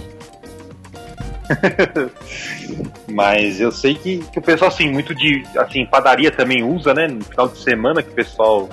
Mas 3.11 3.61
eu 3.61 3.73
sei 3.73 3.95
que, 3.95 4.19
que 4.19 4.39
o 4.39 4.43
pessoal, 4.43 4.71
assim, 4.71 4.91
muito 4.91 5.15
de. 5.15 5.45
Assim, 5.57 5.87
padaria 5.87 6.31
também 6.31 6.63
usa, 6.63 6.93
né? 6.93 7.09
No 7.09 7.25
final 7.25 7.49
de 7.49 7.59
semana 7.59 8.03
que 8.03 8.11
o 8.11 8.15
pessoal 8.15 8.69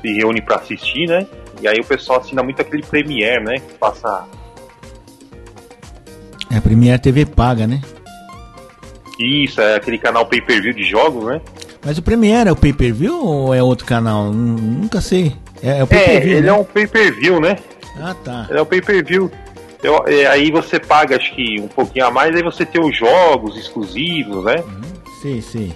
se 0.00 0.12
reúne 0.12 0.40
pra 0.40 0.56
assistir, 0.56 1.08
né? 1.08 1.26
E 1.62 1.68
aí 1.68 1.78
o 1.78 1.84
pessoal 1.84 2.20
assina 2.20 2.42
muito 2.42 2.60
aquele 2.60 2.82
Premiere, 2.82 3.44
né? 3.44 3.58
Que 3.60 3.74
passa. 3.74 4.24
É, 6.50 6.60
Premiere 6.60 7.00
TV 7.00 7.26
paga, 7.26 7.66
né? 7.66 7.80
Isso, 9.18 9.60
é 9.60 9.76
aquele 9.76 9.98
canal 9.98 10.26
pay 10.26 10.40
per 10.40 10.62
view 10.62 10.72
de 10.72 10.82
jogos, 10.82 11.24
né? 11.26 11.40
Mas 11.84 11.98
o 11.98 12.02
Premiere 12.02 12.48
é 12.48 12.52
o 12.52 12.56
pay 12.56 12.72
per 12.72 12.92
view 12.92 13.24
ou 13.24 13.54
é 13.54 13.62
outro 13.62 13.86
canal? 13.86 14.32
Nunca 14.32 15.00
sei. 15.00 15.34
É, 15.62 15.78
é 15.78 15.82
o 15.82 15.86
pay 15.86 16.04
per 16.04 16.20
view. 16.22 16.32
É, 16.32 16.36
ele 16.36 16.40
né? 16.42 16.48
é 16.48 16.52
um 16.52 16.64
pay 16.64 16.86
per 16.86 17.14
view, 17.14 17.40
né? 17.40 17.56
Ah, 18.00 18.14
tá. 18.22 18.46
Ele 18.48 18.58
é 18.58 18.62
o 18.62 18.66
pay 18.66 18.80
per 18.80 19.04
view. 19.04 19.30
Eu, 19.82 20.04
é, 20.06 20.26
aí 20.26 20.50
você 20.50 20.78
paga, 20.78 21.16
acho 21.16 21.34
que 21.34 21.58
um 21.60 21.68
pouquinho 21.68 22.06
a 22.06 22.10
mais, 22.10 22.34
aí 22.36 22.42
você 22.42 22.66
tem 22.66 22.82
os 22.82 22.94
jogos 22.94 23.56
exclusivos, 23.56 24.44
né? 24.44 24.56
Uhum. 24.56 24.82
Sim, 25.22 25.40
sim. 25.40 25.74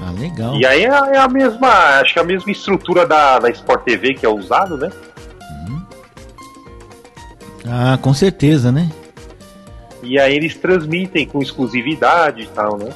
Ah, 0.00 0.10
legal. 0.18 0.56
E 0.56 0.66
aí 0.66 0.84
é, 0.84 0.88
é, 0.88 1.18
a 1.18 1.28
mesma, 1.28 1.68
acho 2.00 2.12
que 2.12 2.18
é 2.18 2.22
a 2.22 2.24
mesma 2.24 2.50
estrutura 2.50 3.06
da, 3.06 3.38
da 3.38 3.48
Sport 3.50 3.84
TV 3.84 4.14
que 4.14 4.26
é 4.26 4.28
usado, 4.28 4.76
né? 4.76 4.90
Uhum. 5.68 5.82
Ah, 7.68 7.98
com 8.02 8.12
certeza, 8.12 8.72
né? 8.72 8.90
E 10.02 10.18
aí 10.18 10.34
eles 10.34 10.56
transmitem 10.56 11.26
com 11.26 11.40
exclusividade 11.40 12.42
e 12.42 12.46
tal, 12.46 12.76
né? 12.76 12.90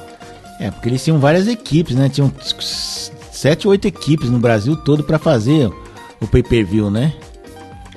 É, 0.59 0.69
porque 0.69 0.89
eles 0.89 1.03
tinham 1.03 1.19
várias 1.19 1.47
equipes, 1.47 1.95
né? 1.95 2.09
Tinham 2.09 2.31
sete 3.31 3.67
oito 3.67 3.87
equipes 3.87 4.29
no 4.29 4.39
Brasil 4.39 4.75
todo 4.75 5.03
para 5.03 5.17
fazer 5.17 5.71
o 6.19 6.27
pay-per-view, 6.27 6.91
né? 6.91 7.13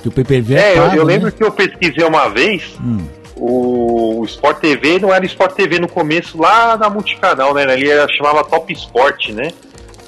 Que 0.00 0.08
o 0.08 0.12
pay-per-view 0.12 0.56
é, 0.56 0.72
é 0.72 0.76
pago, 0.76 0.94
eu, 0.94 0.98
eu, 0.98 1.04
lembro 1.04 1.26
né? 1.26 1.32
que 1.36 1.42
eu 1.42 1.50
pesquisei 1.50 2.04
uma 2.04 2.28
vez, 2.28 2.78
hum. 2.80 3.04
o, 3.36 4.24
Sport 4.26 4.58
TV 4.58 5.00
não 5.00 5.12
era 5.12 5.26
Sport 5.26 5.54
TV 5.54 5.80
no 5.80 5.88
começo 5.88 6.40
lá 6.40 6.76
na 6.76 6.88
Multicanal, 6.88 7.52
né? 7.52 7.64
Ele 7.72 7.90
era, 7.90 8.06
chamava 8.12 8.44
Top 8.44 8.72
Sport, 8.72 9.30
né? 9.30 9.50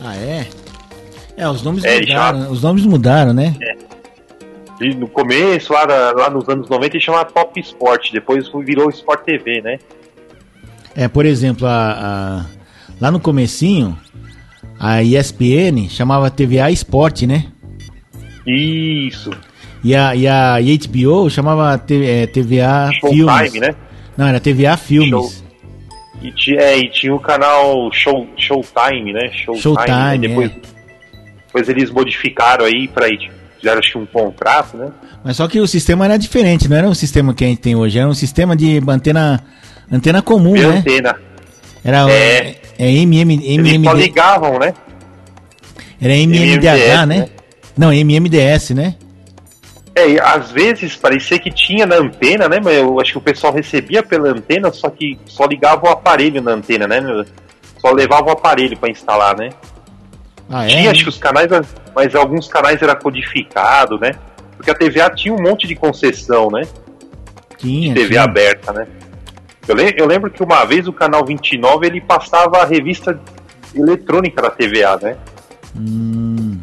Ah, 0.01 0.17
é? 0.17 0.47
É, 1.37 1.49
os 1.49 1.63
nomes 1.63 1.83
é, 1.85 2.01
mudaram, 2.01 2.43
já... 2.43 2.49
os 2.51 2.63
nomes 2.63 2.87
mudaram, 2.87 3.33
né? 3.33 3.57
É. 3.61 3.75
E 4.81 4.95
no 4.95 5.09
começo, 5.09 5.73
lá, 5.73 5.85
lá 6.17 6.31
nos 6.31 6.49
anos 6.49 6.69
90, 6.69 6.97
ele 6.97 7.05
chamava 7.05 7.25
Top 7.25 7.59
Sport, 7.61 8.13
depois 8.13 8.49
virou 8.65 8.91
Sport 8.91 9.25
TV, 9.25 9.61
né? 9.61 9.79
É, 10.97 11.09
por 11.09 11.27
exemplo, 11.27 11.67
a, 11.67 11.93
a, 11.93 12.45
lá 13.01 13.11
no 13.11 13.19
comecinho, 13.19 13.99
a 14.79 15.03
ESPN 15.03 15.89
chamava 15.89 16.31
TVA 16.31 16.71
Sport, 16.71 17.23
né? 17.23 17.47
Isso. 18.47 19.31
E 19.83 19.95
a, 19.95 20.15
e 20.15 20.27
a 20.27 20.57
HBO 20.61 21.29
chamava 21.29 21.77
TV, 21.77 22.07
é, 22.07 22.27
TVA 22.27 22.91
Showtime, 23.01 23.27
Filmes. 23.27 23.53
né? 23.55 23.75
Não, 24.17 24.27
era 24.27 24.41
TVA 24.41 24.77
Filmes. 24.77 25.11
Show. 25.11 25.33
E, 26.23 26.33
tinha, 26.33 26.61
é, 26.61 26.79
e 26.79 26.89
tinha 26.89 27.15
o 27.15 27.21
canal 27.21 27.93
Show, 27.93 28.27
Showtime, 28.37 29.13
né? 29.13 29.31
Showtime, 29.33 29.61
Showtime 29.61 30.19
depois, 30.29 30.51
é. 30.51 30.55
depois 31.47 31.69
eles 31.69 31.91
modificaram 31.91 32.65
aí 32.65 32.89
para 32.89 33.09
fizeram 33.65 33.79
acho 33.79 33.93
que 33.93 33.99
um 33.99 34.07
contrato, 34.07 34.77
né? 34.77 34.93
Mas 35.25 35.37
só 35.39 35.49
que 35.49 35.59
o 35.59 35.67
sistema 35.67 36.05
era 36.05 36.19
diferente, 36.19 36.69
não 36.69 36.77
era 36.77 36.89
um 36.89 36.95
sistema 36.95 37.35
que 37.35 37.45
a 37.45 37.47
gente 37.47 37.61
tem 37.61 37.75
hoje, 37.75 37.99
era 37.99 38.09
um 38.09 38.15
sistema 38.15 38.55
de 38.55 38.81
antena 38.87 39.43
Antena 39.95 40.21
comum, 40.21 40.55
né? 40.55 40.79
Antena. 40.79 41.17
Era 41.85 42.11
é, 42.11 42.57
é 42.79 42.91
MM, 42.91 43.35
MMD. 43.35 43.75
Eles 43.75 43.85
só 43.85 43.93
ligavam, 43.93 44.59
né? 44.59 44.75
Era 46.03 46.15
MMDH, 46.15 46.67
MMDS, 46.67 46.89
né? 46.89 47.07
né? 47.07 47.29
Não, 47.77 47.93
MMDS, 47.93 48.71
né? 48.71 48.97
É, 49.95 50.19
às 50.21 50.51
vezes 50.51 50.97
parecia 50.97 51.39
que 51.39 51.53
tinha 51.53 51.87
na 51.87 51.97
antena, 51.97 52.49
né? 52.49 52.59
Mas 52.63 52.77
eu 52.77 52.99
acho 53.01 53.13
que 53.13 53.19
o 53.19 53.21
pessoal 53.21 53.53
recebia 53.53 54.03
pela 54.03 54.31
antena, 54.31 54.73
só 54.73 54.91
que 54.91 55.17
só 55.27 55.47
ligava 55.47 55.87
o 55.87 55.91
aparelho 55.91 56.43
na 56.43 56.51
antena, 56.51 56.89
né? 56.89 57.25
Só 57.79 57.93
levava 57.93 58.27
o 58.27 58.33
aparelho 58.33 58.77
para 58.77 58.91
instalar, 58.91 59.37
né? 59.37 59.51
Ah, 60.51 60.65
é? 60.65 60.69
Tinha, 60.69 60.91
acho 60.91 61.05
que 61.05 61.09
os 61.09 61.19
canais, 61.19 61.49
mas 61.95 62.15
alguns 62.17 62.49
canais 62.49 62.83
era 62.83 62.97
codificado, 62.97 63.97
né? 63.99 64.17
Porque 64.57 64.71
a 64.73 64.75
TVA 64.75 65.11
tinha 65.11 65.33
um 65.33 65.41
monte 65.41 65.69
de 65.69 65.77
concessão, 65.77 66.49
né? 66.51 66.63
Tinha. 67.57 67.95
De 67.95 68.01
TV 68.01 68.09
tinha. 68.09 68.23
aberta, 68.23 68.73
né? 68.73 68.89
Eu, 69.67 69.75
le 69.75 69.95
eu 69.97 70.07
lembro 70.07 70.31
que 70.31 70.43
uma 70.43 70.65
vez 70.65 70.87
o 70.87 70.93
canal 70.93 71.25
29 71.25 71.87
ele 71.87 72.01
passava 72.01 72.59
a 72.59 72.65
revista 72.65 73.19
eletrônica 73.75 74.41
da 74.43 74.51
TVA, 74.51 74.99
né? 75.01 75.17
Hum. 75.77 76.61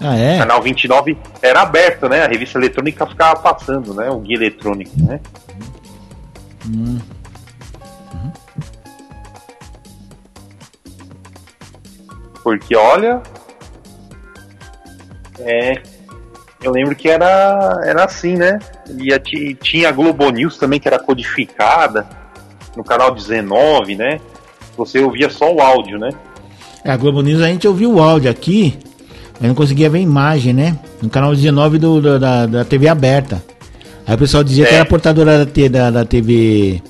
Ah, 0.00 0.16
é? 0.16 0.36
O 0.36 0.38
canal 0.40 0.60
29 0.60 1.16
era 1.40 1.62
aberto, 1.62 2.08
né? 2.08 2.24
A 2.24 2.28
revista 2.28 2.58
eletrônica 2.58 3.06
ficava 3.06 3.38
passando, 3.40 3.94
né? 3.94 4.10
O 4.10 4.18
guia 4.18 4.36
eletrônico, 4.36 4.92
né? 5.00 5.20
Hum. 6.66 6.98
Uhum. 8.12 8.32
Porque 12.42 12.74
olha. 12.74 13.22
É, 15.38 15.82
eu 16.62 16.70
lembro 16.72 16.94
que 16.94 17.08
era, 17.08 17.80
era 17.84 18.04
assim, 18.04 18.36
né? 18.36 18.58
E 18.98 19.54
tinha 19.56 19.88
a 19.88 19.92
Globo 19.92 20.30
News 20.30 20.56
também, 20.56 20.78
que 20.78 20.88
era 20.88 20.98
codificada, 20.98 22.06
no 22.76 22.84
canal 22.84 23.14
19, 23.14 23.96
né? 23.96 24.20
Você 24.76 25.00
ouvia 25.00 25.28
só 25.28 25.52
o 25.52 25.60
áudio, 25.60 25.98
né? 25.98 26.10
É, 26.84 26.90
a 26.90 26.96
Globo 26.96 27.22
News 27.22 27.42
a 27.42 27.48
gente 27.48 27.68
ouvia 27.68 27.88
o 27.88 28.00
áudio 28.00 28.30
aqui, 28.30 28.78
mas 29.38 29.48
não 29.48 29.54
conseguia 29.54 29.90
ver 29.90 29.98
a 29.98 30.02
imagem, 30.02 30.52
né? 30.52 30.78
No 31.00 31.10
canal 31.10 31.34
19 31.34 31.78
do, 31.78 32.00
do 32.00 32.18
da, 32.18 32.46
da 32.46 32.64
TV 32.64 32.88
aberta. 32.88 33.42
Aí 34.06 34.14
o 34.14 34.18
pessoal 34.18 34.42
dizia 34.42 34.64
é. 34.64 34.68
que 34.68 34.74
era 34.74 34.84
portadora 34.84 35.44
da, 35.44 35.68
da, 35.68 35.90
da 35.90 36.04
TV. 36.04 36.82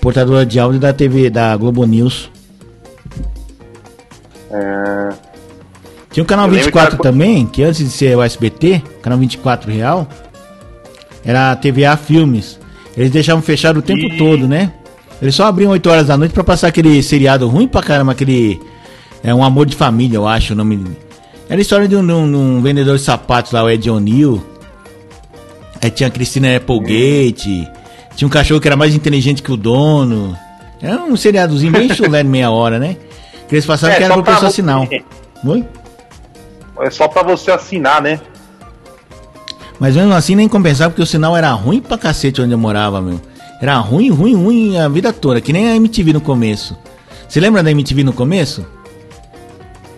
Portadora 0.00 0.44
de 0.44 0.58
áudio 0.58 0.80
da 0.80 0.92
TV 0.92 1.30
da 1.30 1.56
Globo 1.56 1.86
News. 1.86 2.30
É. 4.50 5.08
Tinha 6.12 6.22
o 6.22 6.26
canal 6.26 6.46
eu 6.46 6.52
24 6.52 6.96
que 6.96 7.02
também, 7.02 7.46
que 7.46 7.62
antes 7.62 7.78
de 7.78 7.90
ser 7.90 8.16
o 8.16 8.22
SBT, 8.22 8.82
canal 9.00 9.18
24 9.18 9.72
real, 9.72 10.06
era 11.24 11.52
a 11.52 11.56
TVA 11.56 11.96
Filmes. 11.96 12.60
Eles 12.96 13.10
deixavam 13.10 13.42
fechado 13.42 13.78
o 13.78 13.82
tempo 13.82 14.02
e... 14.02 14.18
todo, 14.18 14.46
né? 14.46 14.72
Eles 15.20 15.34
só 15.34 15.46
abriam 15.46 15.70
8 15.70 15.88
horas 15.88 16.06
da 16.08 16.16
noite 16.16 16.32
para 16.32 16.44
passar 16.44 16.68
aquele 16.68 17.02
seriado 17.02 17.48
ruim 17.48 17.66
pra 17.66 17.82
caramba, 17.82 18.12
aquele. 18.12 18.60
É 19.22 19.32
um 19.32 19.42
amor 19.42 19.66
de 19.66 19.76
família, 19.76 20.16
eu 20.16 20.26
acho 20.26 20.52
o 20.52 20.56
nome. 20.56 20.84
Era 21.48 21.60
a 21.60 21.62
história 21.62 21.86
de 21.86 21.96
um, 21.96 22.04
de 22.04 22.12
um, 22.12 22.30
de 22.30 22.36
um 22.36 22.60
vendedor 22.60 22.96
de 22.96 23.02
sapatos 23.02 23.52
lá, 23.52 23.62
o 23.62 23.70
Ed 23.70 23.88
O'Neill. 23.88 24.44
Aí 25.80 25.90
tinha 25.90 26.08
a 26.08 26.10
Cristina 26.10 26.56
Applegate. 26.56 27.68
Tinha 28.16 28.26
um 28.26 28.30
cachorro 28.30 28.60
que 28.60 28.68
era 28.68 28.76
mais 28.76 28.94
inteligente 28.94 29.42
que 29.42 29.52
o 29.52 29.56
dono. 29.56 30.36
Era 30.80 31.02
um 31.02 31.16
seriadozinho 31.16 31.72
bem 31.72 31.88
chulé 31.94 32.22
de 32.22 32.28
meia 32.28 32.50
hora, 32.50 32.78
né? 32.78 32.96
Que 33.48 33.54
eles 33.54 33.64
passavam 33.64 33.94
é, 33.94 33.98
que 33.98 34.04
era 34.04 34.14
pro 34.14 34.24
pessoal 34.24 34.46
assinar. 34.46 34.88
Oi? 35.44 35.64
É 36.80 36.90
só 36.90 37.08
para 37.08 37.22
você 37.22 37.50
assinar, 37.50 38.00
né? 38.00 38.20
Mas 39.78 39.96
mesmo 39.96 40.12
assim 40.12 40.34
nem 40.34 40.48
compensava 40.48 40.90
porque 40.90 41.02
o 41.02 41.06
sinal 41.06 41.36
era 41.36 41.50
ruim 41.52 41.80
pra 41.80 41.98
cacete 41.98 42.40
onde 42.40 42.52
eu 42.52 42.58
morava, 42.58 43.00
meu. 43.00 43.20
Era 43.60 43.76
ruim, 43.76 44.10
ruim, 44.10 44.34
ruim 44.34 44.78
a 44.78 44.88
vida 44.88 45.12
toda, 45.12 45.40
que 45.40 45.52
nem 45.52 45.70
a 45.70 45.76
MTV 45.76 46.14
no 46.14 46.20
começo. 46.20 46.76
Você 47.28 47.40
lembra 47.40 47.62
da 47.62 47.70
MTV 47.70 48.04
no 48.04 48.12
começo? 48.12 48.66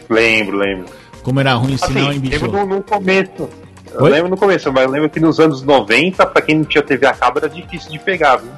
Lembro, 0.08 0.56
lembro. 0.56 0.87
Como 1.22 1.40
era 1.40 1.54
ruim 1.54 1.74
o 1.74 1.78
sinal 1.78 2.08
assim, 2.08 2.16
em 2.16 2.20
bicho. 2.20 2.44
Lembro 2.44 2.66
no, 2.66 2.76
no 2.76 2.82
começo. 2.82 3.48
Eu 3.92 4.06
lembro 4.06 4.28
no 4.28 4.37
começo, 4.37 4.72
mas 4.72 4.84
eu 4.84 4.90
lembro 4.90 5.08
que 5.08 5.20
nos 5.20 5.38
anos 5.38 5.62
90, 5.62 6.26
pra 6.26 6.42
quem 6.42 6.56
não 6.58 6.64
tinha 6.64 6.82
TV 6.82 7.06
a 7.06 7.12
cabo, 7.12 7.38
era 7.38 7.48
difícil 7.48 7.90
de 7.90 7.98
pegar, 7.98 8.37
viu? 8.37 8.50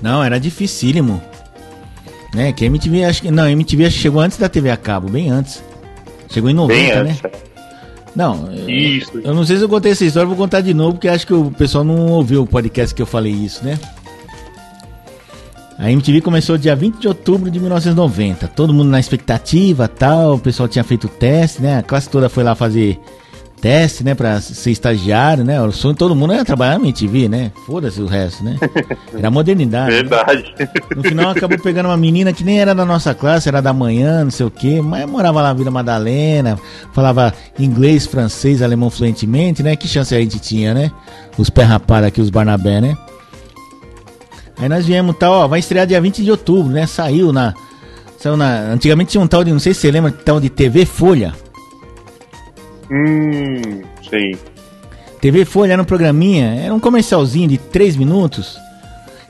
Não, 0.00 0.22
era 0.22 0.38
dificílimo. 0.38 1.22
Né, 2.34 2.52
que 2.52 2.64
a 2.64 2.66
MTV 2.66 3.04
acho 3.04 3.22
que. 3.22 3.30
Não, 3.30 3.44
a 3.44 3.50
MTV 3.50 3.90
chegou 3.90 4.20
antes 4.20 4.38
da 4.38 4.48
TV 4.48 4.70
a 4.70 4.76
cabo, 4.76 5.08
bem 5.08 5.30
antes. 5.30 5.62
Chegou 6.28 6.50
em 6.50 6.54
90, 6.54 7.04
Bem 7.04 7.04
né? 7.04 7.18
Não, 8.14 8.48
isso. 8.68 9.20
Eu, 9.24 9.34
não 9.34 9.44
sei 9.44 9.56
se 9.56 9.62
eu 9.64 9.68
contei 9.68 9.92
essa 9.92 10.04
história, 10.04 10.26
vou 10.26 10.36
contar 10.36 10.60
de 10.60 10.72
novo, 10.72 10.92
porque 10.92 11.08
acho 11.08 11.26
que 11.26 11.34
o 11.34 11.50
pessoal 11.50 11.82
não 11.82 12.06
ouviu 12.12 12.42
o 12.42 12.46
podcast 12.46 12.94
que 12.94 13.02
eu 13.02 13.06
falei 13.06 13.32
isso, 13.32 13.64
né? 13.64 13.78
A 15.76 15.90
MTV 15.90 16.20
começou 16.20 16.56
dia 16.56 16.76
20 16.76 16.98
de 16.98 17.08
outubro 17.08 17.50
de 17.50 17.58
1990. 17.58 18.46
Todo 18.48 18.72
mundo 18.72 18.90
na 18.90 19.00
expectativa 19.00 19.88
tal. 19.88 20.34
O 20.34 20.38
pessoal 20.38 20.68
tinha 20.68 20.84
feito 20.84 21.08
o 21.08 21.10
teste, 21.10 21.60
né? 21.60 21.78
A 21.78 21.82
classe 21.82 22.08
toda 22.08 22.28
foi 22.28 22.44
lá 22.44 22.54
fazer 22.54 23.00
teste, 23.64 24.04
né, 24.04 24.14
pra 24.14 24.42
ser 24.42 24.72
estagiário, 24.72 25.42
né? 25.42 25.58
O 25.62 25.72
sonho 25.72 25.94
de 25.94 25.98
todo 25.98 26.14
mundo 26.14 26.34
era 26.34 26.44
trabalhar 26.44 26.78
na 26.78 26.84
MTV, 26.84 27.30
né? 27.30 27.50
Foda-se 27.64 27.98
o 28.02 28.04
resto, 28.04 28.44
né? 28.44 28.58
Era 29.16 29.30
modernidade. 29.30 29.90
Né? 29.90 30.02
Verdade. 30.02 30.54
Né? 30.58 30.68
No 30.94 31.02
final 31.02 31.30
acabou 31.30 31.58
pegando 31.58 31.86
uma 31.86 31.96
menina 31.96 32.30
que 32.30 32.44
nem 32.44 32.60
era 32.60 32.74
da 32.74 32.84
nossa 32.84 33.14
classe, 33.14 33.48
era 33.48 33.62
da 33.62 33.72
manhã, 33.72 34.22
não 34.24 34.30
sei 34.30 34.44
o 34.44 34.50
quê, 34.50 34.82
mas 34.82 35.08
morava 35.08 35.40
lá 35.40 35.48
na 35.48 35.54
Vila 35.54 35.70
Madalena, 35.70 36.60
falava 36.92 37.32
inglês, 37.58 38.04
francês, 38.04 38.60
alemão 38.60 38.90
fluentemente, 38.90 39.62
né? 39.62 39.74
Que 39.76 39.88
chance 39.88 40.14
a 40.14 40.20
gente 40.20 40.38
tinha, 40.38 40.74
né? 40.74 40.92
Os 41.38 41.48
pé 41.48 41.62
rapados 41.62 42.08
aqui, 42.08 42.20
os 42.20 42.28
Barnabé, 42.28 42.82
né? 42.82 42.98
Aí 44.58 44.68
nós 44.68 44.84
viemos 44.84 45.16
tal, 45.16 45.32
ó, 45.32 45.48
vai 45.48 45.60
estrear 45.60 45.86
dia 45.86 46.02
20 46.02 46.22
de 46.22 46.30
outubro, 46.30 46.70
né? 46.70 46.86
Saiu 46.86 47.32
na. 47.32 47.54
Saiu 48.18 48.36
na. 48.36 48.72
Antigamente 48.72 49.12
tinha 49.12 49.22
um 49.22 49.26
tal 49.26 49.42
de, 49.42 49.52
não 49.52 49.58
sei 49.58 49.72
se 49.72 49.80
você 49.80 49.90
lembra, 49.90 50.12
tal 50.12 50.38
de 50.38 50.50
TV 50.50 50.84
Folha. 50.84 51.32
Hum, 52.90 53.82
sei. 54.08 54.36
TV 55.20 55.44
Folha 55.44 55.72
era 55.72 55.82
um 55.82 55.86
programinha, 55.86 56.54
era 56.62 56.74
um 56.74 56.80
comercialzinho 56.80 57.48
de 57.48 57.56
3 57.56 57.96
minutos, 57.96 58.58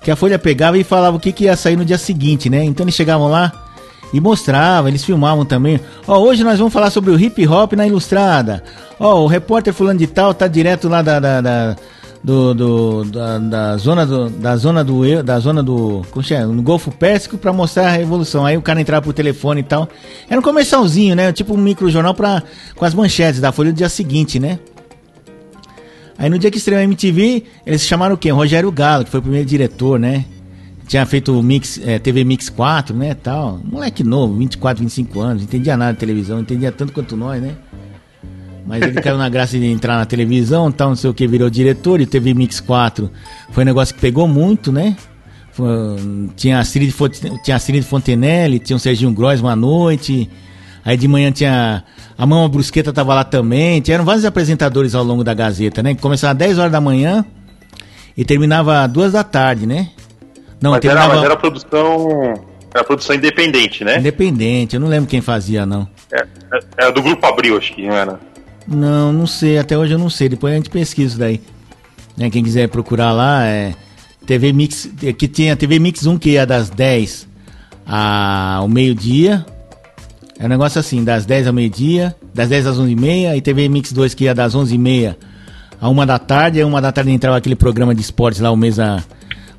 que 0.03 0.11
a 0.11 0.17
Folha 0.17 0.39
pegava 0.39 0.77
e 0.77 0.85
falava 0.85 1.17
o 1.17 1.21
que, 1.21 1.33
que 1.33 1.45
ia 1.45 1.57
sair 1.57 1.77
no 1.77 1.85
dia 1.85 1.99
seguinte, 1.99 2.51
né? 2.51 2.65
Então 2.65 2.85
eles 2.85 2.95
chegavam 2.95 3.29
lá 3.29 3.53
e 4.13 4.21
mostravam, 4.21 4.89
eles 4.89 5.05
filmavam 5.05 5.45
também. 5.45 5.81
Ó, 6.07 6.19
hoje 6.19 6.45
nós 6.45 6.59
vamos 6.59 6.73
falar 6.73 6.91
sobre 6.91 7.11
o 7.11 7.19
hip 7.19 7.47
hop 7.47 7.73
na 7.75 7.87
ilustrada. 7.87 8.63
Ó, 8.99 9.23
o 9.23 9.27
repórter 9.27 9.73
fulano 9.73 9.99
de 9.99 10.07
tal 10.07 10.35
tá 10.35 10.47
direto 10.47 10.89
lá 10.89 11.03
da, 11.03 11.21
da, 11.21 11.41
da 11.41 11.77
do, 12.25 12.55
do 12.55 13.05
da, 13.05 13.39
da, 13.39 13.77
zona 13.77 14.07
do 14.07 14.31
da 14.31 14.57
zona 14.57 14.83
do 14.83 15.23
da 15.23 15.39
zona 15.39 15.63
do 15.63 16.03
como 16.11 16.25
é, 16.31 16.47
no 16.47 16.63
Golfo 16.63 16.91
Pérsico 16.91 17.37
para 17.37 17.53
mostrar 17.53 17.89
a 17.89 17.91
revolução. 17.91 18.47
Aí 18.47 18.57
o 18.57 18.63
cara 18.63 18.81
entrava 18.81 19.05
por 19.05 19.13
telefone 19.13 19.61
e 19.61 19.65
tal. 19.65 19.87
Era 20.29 20.41
um 20.41 20.43
comercialzinho, 20.43 21.15
né? 21.15 21.31
Tipo 21.35 21.53
um 21.53 21.59
microjornal 21.59 22.15
para 22.15 22.43
com 22.75 22.85
as 22.87 22.95
manchetes 22.95 23.43
da 23.43 23.53
Folha 23.53 23.71
do 23.71 23.77
dia 23.77 23.91
seguinte, 23.91 24.41
né? 24.41 24.59
Aí 26.17 26.31
no 26.31 26.39
dia 26.39 26.51
que 26.51 26.57
estreou 26.57 26.81
a 26.81 26.85
MTV, 26.85 27.45
eles 27.67 27.83
chamaram? 27.83 28.19
O 28.19 28.35
Rogério 28.35 28.73
Galo, 28.73 29.05
que 29.05 29.11
foi 29.11 29.21
o 29.21 29.23
primeiro 29.23 29.47
diretor, 29.47 29.99
né? 29.99 30.25
Tinha 30.87 31.05
feito 31.05 31.43
Mix, 31.43 31.81
é, 31.85 31.99
TV 31.99 32.25
Mix 32.25 32.49
4, 32.49 32.95
né, 32.95 33.15
tal. 33.15 33.59
Moleque 33.65 34.05
novo, 34.05 34.35
24, 34.35 34.83
25 34.83 35.21
anos, 35.21 35.43
entendia 35.43 35.77
nada 35.77 35.95
de 35.95 35.99
televisão, 35.99 36.41
entendia 36.41 36.71
tanto 36.71 36.93
quanto 36.93 37.17
nós, 37.17 37.43
né? 37.43 37.57
Mas 38.67 38.83
ele 38.83 39.01
caiu 39.01 39.19
na 39.19 39.29
graça 39.29 39.59
de 39.59 39.67
entrar 39.67 39.99
na 39.99 40.07
televisão, 40.07 40.73
tal, 40.73 40.91
não 40.91 40.97
sei 40.97 41.11
o 41.11 41.15
que, 41.15 41.27
virou 41.27 41.51
diretor 41.51 42.01
e 42.01 42.07
TV 42.07 42.33
Mix 42.33 42.61
4. 42.61 43.11
Foi 43.51 43.63
um 43.63 43.67
negócio 43.67 43.95
que 43.95 44.01
pegou 44.01 44.27
muito, 44.27 44.73
né? 44.73 44.97
Foi, 45.53 45.69
tinha 46.35 46.57
a 46.57 46.61
Astrid, 46.61 46.93
tinha 47.45 47.57
a 47.57 47.83
Fontenelle, 47.83 48.59
tinha 48.59 48.77
o 48.77 48.81
Serginho 48.81 49.13
Groisman 49.13 49.53
à 49.53 49.57
noite. 49.57 50.29
Aí 50.85 50.97
de 50.97 51.07
manhã 51.07 51.31
tinha. 51.31 51.85
A 52.17 52.27
Mama 52.27 52.49
Brusqueta 52.49 52.93
tava 52.93 53.15
lá 53.15 53.25
também. 53.25 53.81
Tinham 53.81 54.05
vários 54.05 54.25
apresentadores 54.25 54.95
ao 54.95 55.05
longo 55.05 55.25
da 55.25 55.33
Gazeta, 55.33 55.83
né? 55.83 55.95
Começava 55.95 56.33
às 56.33 56.39
10 56.39 56.59
horas 56.59 56.73
da 56.73 56.81
manhã 56.81 57.25
e 58.17 58.25
terminava 58.25 58.83
às 58.83 58.91
2 58.91 59.13
da 59.13 59.25
tarde, 59.25 59.67
né? 59.67 59.91
Não, 60.61 60.73
mas, 60.73 60.81
terminava... 60.81 61.13
era, 61.13 61.17
mas 61.17 61.25
era 61.25 61.37
produção. 61.37 62.35
Era 62.75 62.83
produção 62.85 63.15
independente, 63.15 63.85
né? 63.85 63.99
Independente, 63.99 64.75
eu 64.75 64.81
não 64.81 64.89
lembro 64.89 65.09
quem 65.09 65.21
fazia, 65.21 65.65
não. 65.65 65.89
É, 66.13 66.23
é, 66.53 66.61
era 66.77 66.91
do 66.91 67.01
Grupo 67.01 67.25
Abril, 67.25 67.57
acho 67.57 67.73
que 67.73 67.87
não 67.87 67.95
era. 67.95 68.19
Não, 68.67 69.13
não 69.13 69.27
sei, 69.27 69.59
até 69.59 69.77
hoje 69.77 69.93
eu 69.93 69.99
não 69.99 70.11
sei. 70.11 70.29
Depois 70.29 70.53
a 70.53 70.57
gente 70.57 70.71
pesquisa 70.71 71.09
isso 71.09 71.19
daí. 71.19 71.41
Né, 72.17 72.31
quem 72.31 72.43
quiser 72.43 72.69
procurar 72.69 73.13
lá, 73.13 73.45
é 73.45 73.75
TV 74.27 74.53
Mix, 74.53 74.89
que 75.19 75.29
tinha 75.29 75.57
TV 75.57 75.79
Mix 75.79 76.07
1 76.07 76.19
que 76.19 76.31
ia 76.31 76.47
das 76.47 76.71
10 76.71 77.29
ao 77.87 78.69
meio-dia. 78.69 79.45
É 80.39 80.47
um 80.47 80.49
negócio 80.49 80.81
assim, 80.81 81.05
das 81.05 81.25
10 81.25 81.47
ao 81.47 81.53
meio-dia, 81.53 82.15
das 82.33 82.49
10 82.49 82.67
às 82.67 82.79
11h30, 82.79 83.37
e 83.37 83.41
TV 83.41 83.69
Mix 83.69 83.93
2 83.93 84.15
que 84.15 84.25
ia 84.25 84.35
das 84.35 84.55
11h30 84.55 85.17
a 85.81 85.89
1 85.89 86.07
da 86.07 86.19
tarde, 86.19 86.59
aí 86.59 86.65
1 86.65 86.81
da 86.81 86.91
tarde 86.91 87.11
entrava 87.11 87.37
aquele 87.37 87.55
programa 87.55 87.95
de 87.95 88.01
esportes 88.01 88.41
lá, 88.41 88.51
o 88.51 88.57
mesa, 88.57 89.05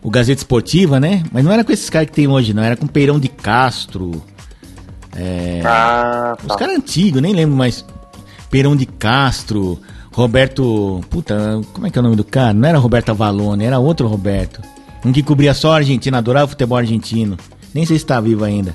o 0.02 0.10
Gazeta 0.10 0.42
Esportiva, 0.42 1.00
né? 1.00 1.24
Mas 1.32 1.46
não 1.46 1.52
era 1.52 1.64
com 1.64 1.72
esses 1.72 1.90
caras 1.90 2.10
que 2.10 2.16
tem 2.16 2.28
hoje, 2.28 2.54
não, 2.54 2.64
era 2.64 2.76
com 2.76 2.88
Peirão 2.88 3.20
de 3.20 3.28
Castro. 3.28 4.24
É, 5.16 5.62
ah, 5.64 6.36
tá. 6.36 6.54
Os 6.54 6.56
caras 6.58 6.76
antigos, 6.76 7.22
nem 7.22 7.34
lembro 7.34 7.56
mais. 7.56 7.86
Perão 8.50 8.76
de 8.76 8.86
Castro, 8.86 9.80
Roberto. 10.12 11.02
Puta, 11.10 11.62
como 11.74 11.88
é 11.88 11.90
que 11.90 11.98
é 11.98 12.02
o 12.02 12.04
nome 12.04 12.16
do 12.16 12.24
cara? 12.24 12.54
Não 12.54 12.68
era 12.68 12.78
Roberto 12.78 13.10
Avalone, 13.10 13.66
era 13.66 13.80
outro 13.80 14.08
Roberto. 14.08 14.62
Um 15.04 15.12
que 15.12 15.22
cobria 15.22 15.54
só 15.54 15.74
a 15.74 15.78
Argentina, 15.78 16.18
adorava 16.18 16.46
o 16.46 16.50
futebol 16.50 16.78
argentino. 16.78 17.38
Nem 17.74 17.86
sei 17.86 17.98
se 17.98 18.04
está 18.04 18.20
vivo 18.20 18.44
ainda. 18.44 18.74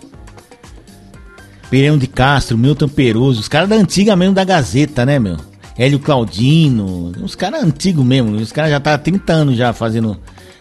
Perão 1.70 1.96
de 1.96 2.06
Castro, 2.06 2.58
Milton 2.58 2.88
Peruso, 2.88 3.40
os 3.40 3.48
caras 3.48 3.68
da 3.68 3.76
antiga 3.76 4.16
mesmo 4.16 4.34
da 4.34 4.44
Gazeta, 4.44 5.06
né, 5.06 5.18
meu? 5.18 5.36
Hélio 5.78 5.98
Claudino, 5.98 7.12
uns 7.22 7.34
caras 7.34 7.62
antigos 7.62 8.04
mesmo, 8.04 8.32
os 8.36 8.52
caras 8.52 8.70
já 8.70 8.78
tá 8.78 8.94
há 8.94 8.98
30 8.98 9.32
anos 9.32 9.56
já 9.56 9.72
fazendo. 9.72 10.18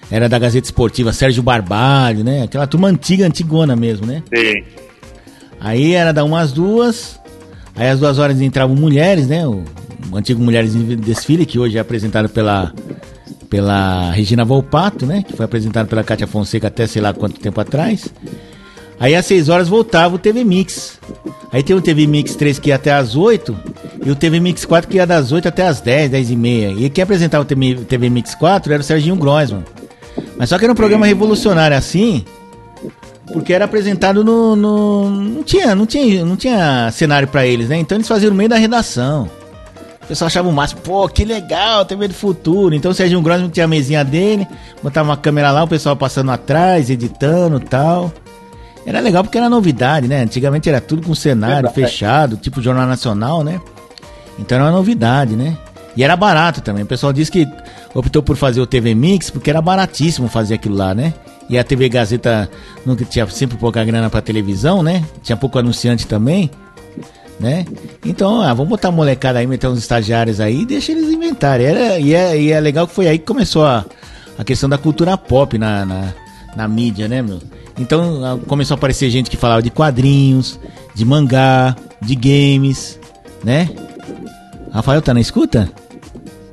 Era 0.10 0.30
da 0.30 0.40
Gazeta 0.40 0.66
Esportiva, 0.66 1.12
Sérgio 1.12 1.44
Barbalho, 1.44 2.24
né? 2.24 2.44
Aquela 2.44 2.66
turma 2.66 2.88
antiga, 2.88 3.28
antigona 3.28 3.76
mesmo, 3.76 4.08
né? 4.08 4.24
Sim. 4.34 4.64
Aí 5.60 5.94
era 5.94 6.14
da 6.14 6.24
umas 6.24 6.52
duas, 6.54 7.19
Aí 7.80 7.88
às 7.88 7.98
duas 7.98 8.20
horas 8.20 8.42
entravam 8.42 8.76
mulheres, 8.76 9.26
né? 9.30 9.48
O, 9.48 9.64
antigo 10.14 10.44
Mulheres 10.44 10.76
em 10.76 10.98
Desfile, 10.98 11.46
que 11.46 11.58
hoje 11.58 11.78
é 11.78 11.80
apresentado 11.80 12.28
pela, 12.28 12.74
pela 13.50 14.12
Regina 14.12 14.44
Volpato, 14.44 15.06
né? 15.06 15.24
Que 15.26 15.32
foi 15.32 15.46
apresentado 15.46 15.88
pela 15.88 16.04
Cátia 16.04 16.28
Fonseca 16.28 16.68
até 16.68 16.86
sei 16.86 17.02
lá 17.02 17.14
quanto 17.14 17.40
tempo 17.40 17.62
atrás. 17.62 18.14
Aí 19.00 19.16
às 19.16 19.26
6 19.28 19.48
horas 19.48 19.70
voltava 19.70 20.16
o 20.16 20.20
TV 20.20 20.44
Mix. 20.44 21.00
Aí 21.54 21.64
tem 21.64 21.74
o 21.74 21.82
TV 21.82 22.06
Mix 22.06 22.36
3 22.36 22.60
que 22.60 22.68
ia 22.68 22.76
até 22.76 22.92
às 22.92 23.16
8 23.16 23.58
e 24.06 24.12
o 24.12 24.16
TV 24.16 24.42
Mix 24.42 24.66
4 24.66 24.90
que 24.90 24.98
ia 24.98 25.08
das 25.08 25.32
8 25.32 25.48
até 25.48 25.66
às 25.66 25.80
10, 25.80 26.12
10 26.12 26.32
e 26.32 26.36
meia. 26.36 26.72
E 26.72 26.90
quem 26.90 27.02
apresentava 27.02 27.44
o 27.44 27.48
TV, 27.48 27.76
TV 27.88 28.10
Mix 28.10 28.36
4 28.36 28.74
era 28.74 28.82
o 28.82 28.84
Serginho 28.84 29.16
Grossman. 29.16 29.64
Mas 30.38 30.50
só 30.50 30.58
que 30.58 30.66
era 30.66 30.74
um 30.74 30.76
programa 30.76 31.06
revolucionário 31.06 31.78
assim, 31.78 32.26
porque 33.32 33.54
era 33.54 33.66
apresentado 33.66 34.24
no, 34.24 34.56
no, 34.56 35.10
não 35.10 35.44
tinha 35.44 35.76
não 35.76 35.86
tinha 35.86 36.26
não 36.26 36.36
tinha 36.36 36.90
cenário 36.92 37.28
para 37.28 37.46
eles 37.46 37.70
né? 37.70 37.78
Então 37.78 37.98
eles 37.98 38.08
faziam 38.08 38.32
no 38.32 38.36
meio 38.36 38.50
da 38.50 38.58
redação. 38.58 39.30
O 40.04 40.08
pessoal 40.08 40.28
achava 40.28 40.50
o 40.50 40.52
máximo 40.52 40.82
pô 40.82 41.08
que 41.08 41.24
legal 41.24 41.86
TV 41.86 42.08
do 42.08 42.14
futuro. 42.14 42.74
Então 42.74 42.92
o 42.92 42.94
Sérgio 42.94 43.22
Grossman 43.22 43.50
tinha 43.50 43.66
a 43.66 43.68
mesinha 43.68 44.04
dele 44.04 44.48
botava 44.82 45.10
uma 45.10 45.18
câmera 45.18 45.52
lá 45.52 45.64
o 45.64 45.68
pessoal 45.68 45.96
passando 45.96 46.32
atrás 46.32 46.90
editando 46.90 47.60
tal. 47.60 48.12
Era 48.86 49.00
legal 49.00 49.24
porque 49.24 49.38
era 49.38 49.50
novidade 49.50 50.08
né? 50.08 50.24
Antigamente 50.24 50.68
era 50.68 50.82
tudo 50.82 51.04
com 51.04 51.14
cenário 51.14 51.70
fechado 51.70 52.38
tipo 52.38 52.62
jornal 52.62 52.88
nacional 52.88 53.44
né? 53.44 53.62
Então 54.38 54.58
era 54.58 54.66
uma 54.66 54.72
novidade 54.72 55.36
né? 55.36 55.58
E 55.96 56.04
era 56.04 56.16
barato 56.16 56.62
também. 56.62 56.84
O 56.84 56.88
pessoal 56.88 57.12
disse 57.14 57.32
que 57.32 57.48
optou 57.94 58.24
por 58.24 58.38
fazer 58.38 58.62
o 58.62 58.66
TV 58.66 58.96
Mix 58.96 59.30
porque 59.30 59.50
era 59.50 59.62
baratíssimo 59.62 60.28
fazer 60.28 60.56
aquilo 60.56 60.76
lá 60.76 60.96
né 60.96 61.14
e 61.50 61.58
a 61.58 61.64
TV 61.64 61.90
Gazeta 61.90 62.50
nunca 62.86 63.04
tinha 63.04 63.28
sempre 63.28 63.58
pouca 63.58 63.84
grana 63.84 64.10
para 64.10 64.22
televisão, 64.22 64.84
né? 64.84 65.04
Tinha 65.24 65.36
pouco 65.36 65.58
anunciante 65.58 66.06
também, 66.06 66.52
né? 67.40 67.66
Então, 68.06 68.42
ah, 68.42 68.54
vamos 68.54 68.70
botar 68.70 68.90
a 68.90 68.92
molecada 68.92 69.40
aí, 69.40 69.48
meter 69.48 69.68
uns 69.68 69.80
estagiários 69.80 70.40
aí 70.40 70.62
e 70.62 70.66
deixa 70.66 70.92
eles 70.92 71.12
inventarem. 71.12 71.66
Era, 71.66 72.00
e, 72.00 72.14
é, 72.14 72.40
e 72.40 72.52
é 72.52 72.60
legal 72.60 72.88
que 72.88 72.94
foi 72.94 73.08
aí 73.08 73.18
que 73.18 73.26
começou 73.26 73.66
a, 73.66 73.84
a 74.38 74.44
questão 74.44 74.70
da 74.70 74.78
cultura 74.78 75.18
pop 75.18 75.58
na, 75.58 75.86
na, 75.86 76.14
na 76.56 76.68
mídia, 76.68 77.08
né, 77.08 77.22
meu? 77.22 77.40
Então 77.80 78.40
começou 78.48 78.76
a 78.76 78.78
aparecer 78.78 79.10
gente 79.10 79.30
que 79.30 79.38
falava 79.38 79.62
de 79.62 79.72
quadrinhos, 79.72 80.60
de 80.94 81.04
mangá, 81.06 81.76
de 82.02 82.14
games, 82.14 83.00
né? 83.44 83.70
Rafael, 84.72 85.02
tá 85.02 85.14
na 85.14 85.22
escuta? 85.22 85.72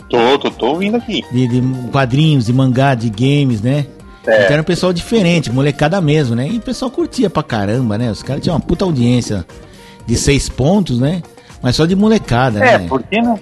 Tô, 0.08 0.38
tô, 0.38 0.50
tô 0.50 0.66
ouvindo 0.68 0.96
aqui. 0.96 1.22
De, 1.32 1.48
de 1.48 1.60
quadrinhos, 1.90 2.46
de 2.46 2.52
mangá, 2.52 2.94
de 2.94 3.10
games, 3.10 3.60
né? 3.60 3.86
É. 4.26 4.42
Então 4.42 4.52
era 4.52 4.62
um 4.62 4.64
pessoal 4.64 4.92
diferente, 4.92 5.50
molecada 5.50 6.00
mesmo, 6.00 6.34
né? 6.34 6.48
E 6.48 6.58
o 6.58 6.60
pessoal 6.60 6.90
curtia 6.90 7.30
pra 7.30 7.42
caramba, 7.42 7.96
né? 7.96 8.10
Os 8.10 8.22
caras 8.22 8.42
tinham 8.42 8.54
uma 8.54 8.60
puta 8.60 8.84
audiência 8.84 9.46
de 10.06 10.16
seis 10.16 10.48
pontos, 10.48 10.98
né? 10.98 11.22
Mas 11.62 11.76
só 11.76 11.86
de 11.86 11.96
molecada, 11.96 12.58
é, 12.58 12.78
né? 12.78 12.84
É, 12.84 12.88
porque 12.88 13.20
não. 13.20 13.38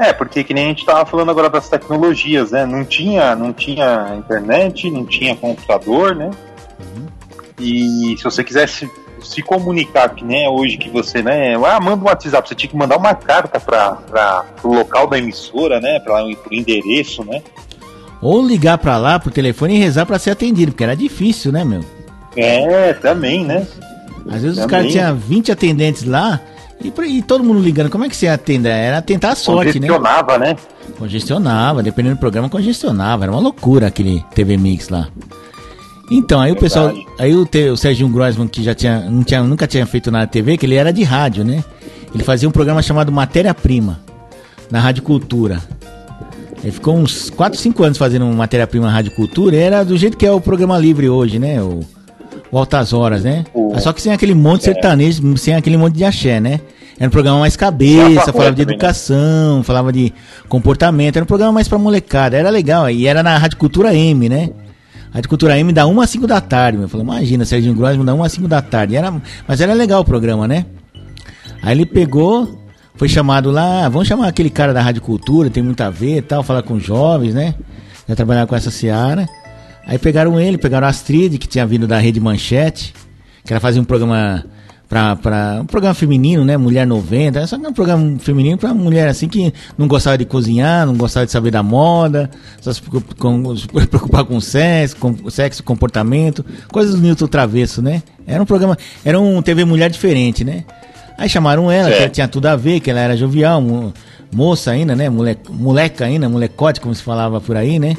É, 0.00 0.12
porque 0.12 0.42
que 0.42 0.52
nem 0.52 0.64
a 0.64 0.68
gente 0.68 0.84
tava 0.84 1.06
falando 1.06 1.30
agora 1.30 1.48
das 1.48 1.68
tecnologias, 1.68 2.50
né? 2.50 2.66
Não 2.66 2.84
tinha, 2.84 3.36
não 3.36 3.52
tinha 3.52 4.14
internet, 4.16 4.90
não 4.90 5.06
tinha 5.06 5.36
computador, 5.36 6.14
né? 6.14 6.30
Uhum. 6.80 7.06
E 7.58 8.16
se 8.18 8.24
você 8.24 8.42
quisesse 8.42 8.90
se 9.22 9.42
comunicar, 9.42 10.10
que 10.10 10.24
nem 10.24 10.44
é 10.44 10.48
hoje 10.48 10.76
que 10.76 10.90
você, 10.90 11.22
né? 11.22 11.54
Ah, 11.54 11.80
manda 11.80 12.04
um 12.04 12.06
WhatsApp, 12.06 12.48
você 12.48 12.54
tinha 12.54 12.70
que 12.70 12.76
mandar 12.76 12.96
uma 12.96 13.14
carta 13.14 13.58
para 13.58 14.44
o 14.62 14.74
local 14.74 15.06
da 15.06 15.16
emissora, 15.16 15.80
né? 15.80 15.98
Para 16.00 16.24
o 16.24 16.36
endereço, 16.50 17.24
né? 17.24 17.42
Ou 18.24 18.42
ligar 18.42 18.78
pra 18.78 18.96
lá 18.96 19.18
pro 19.18 19.30
telefone 19.30 19.74
e 19.74 19.78
rezar 19.78 20.06
pra 20.06 20.18
ser 20.18 20.30
atendido, 20.30 20.72
porque 20.72 20.82
era 20.82 20.96
difícil, 20.96 21.52
né, 21.52 21.62
meu? 21.62 21.84
É, 22.34 22.94
também, 22.94 23.44
né? 23.44 23.66
Às 24.26 24.40
vezes 24.40 24.56
também. 24.56 24.64
os 24.64 24.66
caras 24.66 24.92
tinham 24.92 25.14
20 25.14 25.52
atendentes 25.52 26.04
lá 26.04 26.40
e, 26.82 27.18
e, 27.18 27.22
todo 27.22 27.44
mundo 27.44 27.60
ligando. 27.60 27.90
Como 27.90 28.02
é 28.02 28.08
que 28.08 28.16
você 28.16 28.26
atende? 28.26 28.66
Era 28.66 29.02
tentar 29.02 29.32
a 29.32 29.34
sorte, 29.34 29.78
né? 29.78 29.88
Congestionava, 29.88 30.38
né? 30.38 30.56
Congestionava, 30.98 31.82
dependendo 31.82 32.16
do 32.16 32.18
programa, 32.18 32.48
congestionava. 32.48 33.24
Era 33.24 33.32
uma 33.32 33.42
loucura 33.42 33.88
aquele 33.88 34.24
TV 34.34 34.56
Mix 34.56 34.88
lá. 34.88 35.08
Então, 36.10 36.40
aí 36.40 36.52
Verdade. 36.54 36.58
o 36.58 36.60
pessoal. 36.60 37.06
Aí 37.18 37.34
o, 37.34 37.72
o 37.72 37.76
Sérgio 37.76 38.08
Grossman, 38.08 38.48
que 38.48 38.62
já 38.62 38.74
tinha, 38.74 39.00
não 39.00 39.22
tinha, 39.22 39.42
nunca 39.42 39.66
tinha 39.66 39.84
feito 39.84 40.10
nada 40.10 40.24
na 40.24 40.30
TV, 40.30 40.56
que 40.56 40.64
ele 40.64 40.76
era 40.76 40.90
de 40.94 41.02
rádio, 41.02 41.44
né? 41.44 41.62
Ele 42.14 42.24
fazia 42.24 42.48
um 42.48 42.52
programa 42.52 42.80
chamado 42.80 43.12
Matéria 43.12 43.52
Prima. 43.52 44.00
na 44.70 44.80
Rádio 44.80 45.02
Cultura. 45.02 45.60
Ele 46.64 46.72
ficou 46.72 46.96
uns 46.96 47.28
4, 47.28 47.60
5 47.60 47.84
anos 47.84 47.98
fazendo 47.98 48.24
matéria-prima 48.26 48.86
na 48.86 48.92
Rádio 48.92 49.12
Cultura. 49.12 49.54
era 49.54 49.84
do 49.84 49.98
jeito 49.98 50.16
que 50.16 50.24
é 50.24 50.32
o 50.32 50.40
programa 50.40 50.78
livre 50.78 51.10
hoje, 51.10 51.38
né? 51.38 51.60
O, 51.60 51.80
o 52.50 52.56
Altas 52.56 52.94
Horas, 52.94 53.22
né? 53.22 53.44
O... 53.52 53.78
Só 53.78 53.92
que 53.92 54.00
sem 54.00 54.10
aquele 54.10 54.34
monte 54.34 54.62
de 54.62 54.70
é. 54.70 54.72
sertanejo, 54.72 55.36
sem 55.36 55.54
aquele 55.54 55.76
monte 55.76 55.94
de 55.94 56.04
axé, 56.04 56.40
né? 56.40 56.60
Era 56.98 57.08
um 57.08 57.10
programa 57.10 57.40
mais 57.40 57.54
cabeça, 57.54 58.32
falava 58.32 58.52
de 58.52 58.64
né? 58.64 58.72
educação, 58.72 59.58
né? 59.58 59.62
falava 59.62 59.92
de 59.92 60.10
comportamento. 60.48 61.16
Era 61.16 61.24
um 61.24 61.26
programa 61.26 61.52
mais 61.52 61.68
pra 61.68 61.76
molecada. 61.76 62.34
Era 62.34 62.48
legal. 62.48 62.88
E 62.88 63.06
era 63.06 63.22
na 63.22 63.36
Rádio 63.36 63.58
Cultura 63.58 63.94
M, 63.94 64.26
né? 64.30 64.48
Rádio 65.12 65.28
Cultura 65.28 65.58
M 65.58 65.70
da 65.70 65.86
1 65.86 66.00
às 66.00 66.08
5 66.08 66.26
da 66.26 66.40
tarde. 66.40 66.80
Eu 66.80 66.88
falei, 66.88 67.04
imagina, 67.04 67.44
Serginho 67.44 67.74
Grossman 67.74 68.06
da 68.06 68.14
1 68.14 68.24
às 68.24 68.32
5 68.32 68.48
da 68.48 68.62
tarde. 68.62 68.96
Era, 68.96 69.12
mas 69.46 69.60
era 69.60 69.74
legal 69.74 70.00
o 70.00 70.04
programa, 70.04 70.48
né? 70.48 70.64
Aí 71.62 71.76
ele 71.76 71.84
pegou, 71.84 72.63
foi 72.96 73.08
chamado 73.08 73.50
lá, 73.50 73.88
vamos 73.88 74.06
chamar 74.06 74.28
aquele 74.28 74.50
cara 74.50 74.72
da 74.72 74.80
Rádio 74.80 75.02
Cultura, 75.02 75.50
tem 75.50 75.62
muito 75.62 75.80
a 75.80 75.90
ver 75.90 76.22
tal, 76.22 76.42
falar 76.42 76.62
com 76.62 76.78
jovens, 76.78 77.34
né? 77.34 77.54
Já 78.08 78.14
trabalhar 78.14 78.46
com 78.46 78.54
essa 78.54 78.70
seara. 78.70 79.26
Aí 79.86 79.98
pegaram 79.98 80.40
ele, 80.40 80.56
pegaram 80.56 80.86
a 80.86 80.90
Astrid, 80.90 81.38
que 81.38 81.48
tinha 81.48 81.66
vindo 81.66 81.86
da 81.86 81.98
Rede 81.98 82.20
Manchete, 82.20 82.94
que 83.44 83.52
ela 83.52 83.60
fazia 83.60 83.80
um 83.82 83.84
programa 83.84 84.44
pra, 84.88 85.16
pra 85.16 85.58
um 85.62 85.66
programa 85.66 85.94
feminino, 85.94 86.44
né? 86.44 86.56
Mulher 86.56 86.86
90. 86.86 87.46
Só 87.48 87.58
que 87.58 87.66
é 87.66 87.68
um 87.68 87.72
programa 87.72 88.18
feminino 88.20 88.56
pra 88.56 88.72
mulher 88.72 89.08
assim 89.08 89.28
que 89.28 89.52
não 89.76 89.88
gostava 89.88 90.16
de 90.16 90.24
cozinhar, 90.24 90.86
não 90.86 90.94
gostava 90.94 91.26
de 91.26 91.32
saber 91.32 91.50
da 91.50 91.62
moda, 91.62 92.30
só 92.60 92.72
se 92.72 92.80
preocupar 93.90 94.24
com 94.24 94.40
sexo, 94.40 94.96
com 94.96 95.30
sexo, 95.30 95.64
comportamento, 95.64 96.44
coisas 96.70 96.94
do 96.94 97.00
Newton 97.00 97.26
Travesso, 97.26 97.82
né? 97.82 98.02
Era 98.26 98.42
um 98.42 98.46
programa, 98.46 98.78
era 99.04 99.18
um 99.18 99.42
TV 99.42 99.64
Mulher 99.64 99.90
diferente, 99.90 100.44
né? 100.44 100.64
Aí 101.16 101.28
chamaram 101.28 101.70
ela, 101.70 101.90
que 101.90 101.96
ela 101.96 102.08
tinha 102.08 102.28
tudo 102.28 102.46
a 102.46 102.56
ver, 102.56 102.80
que 102.80 102.90
ela 102.90 103.00
era 103.00 103.16
jovial, 103.16 103.62
moça 104.32 104.72
ainda, 104.72 104.96
né? 104.96 105.08
Mole, 105.08 105.38
moleca 105.48 106.04
ainda, 106.04 106.28
molecote, 106.28 106.80
como 106.80 106.94
se 106.94 107.02
falava 107.02 107.40
por 107.40 107.56
aí, 107.56 107.78
né? 107.78 107.96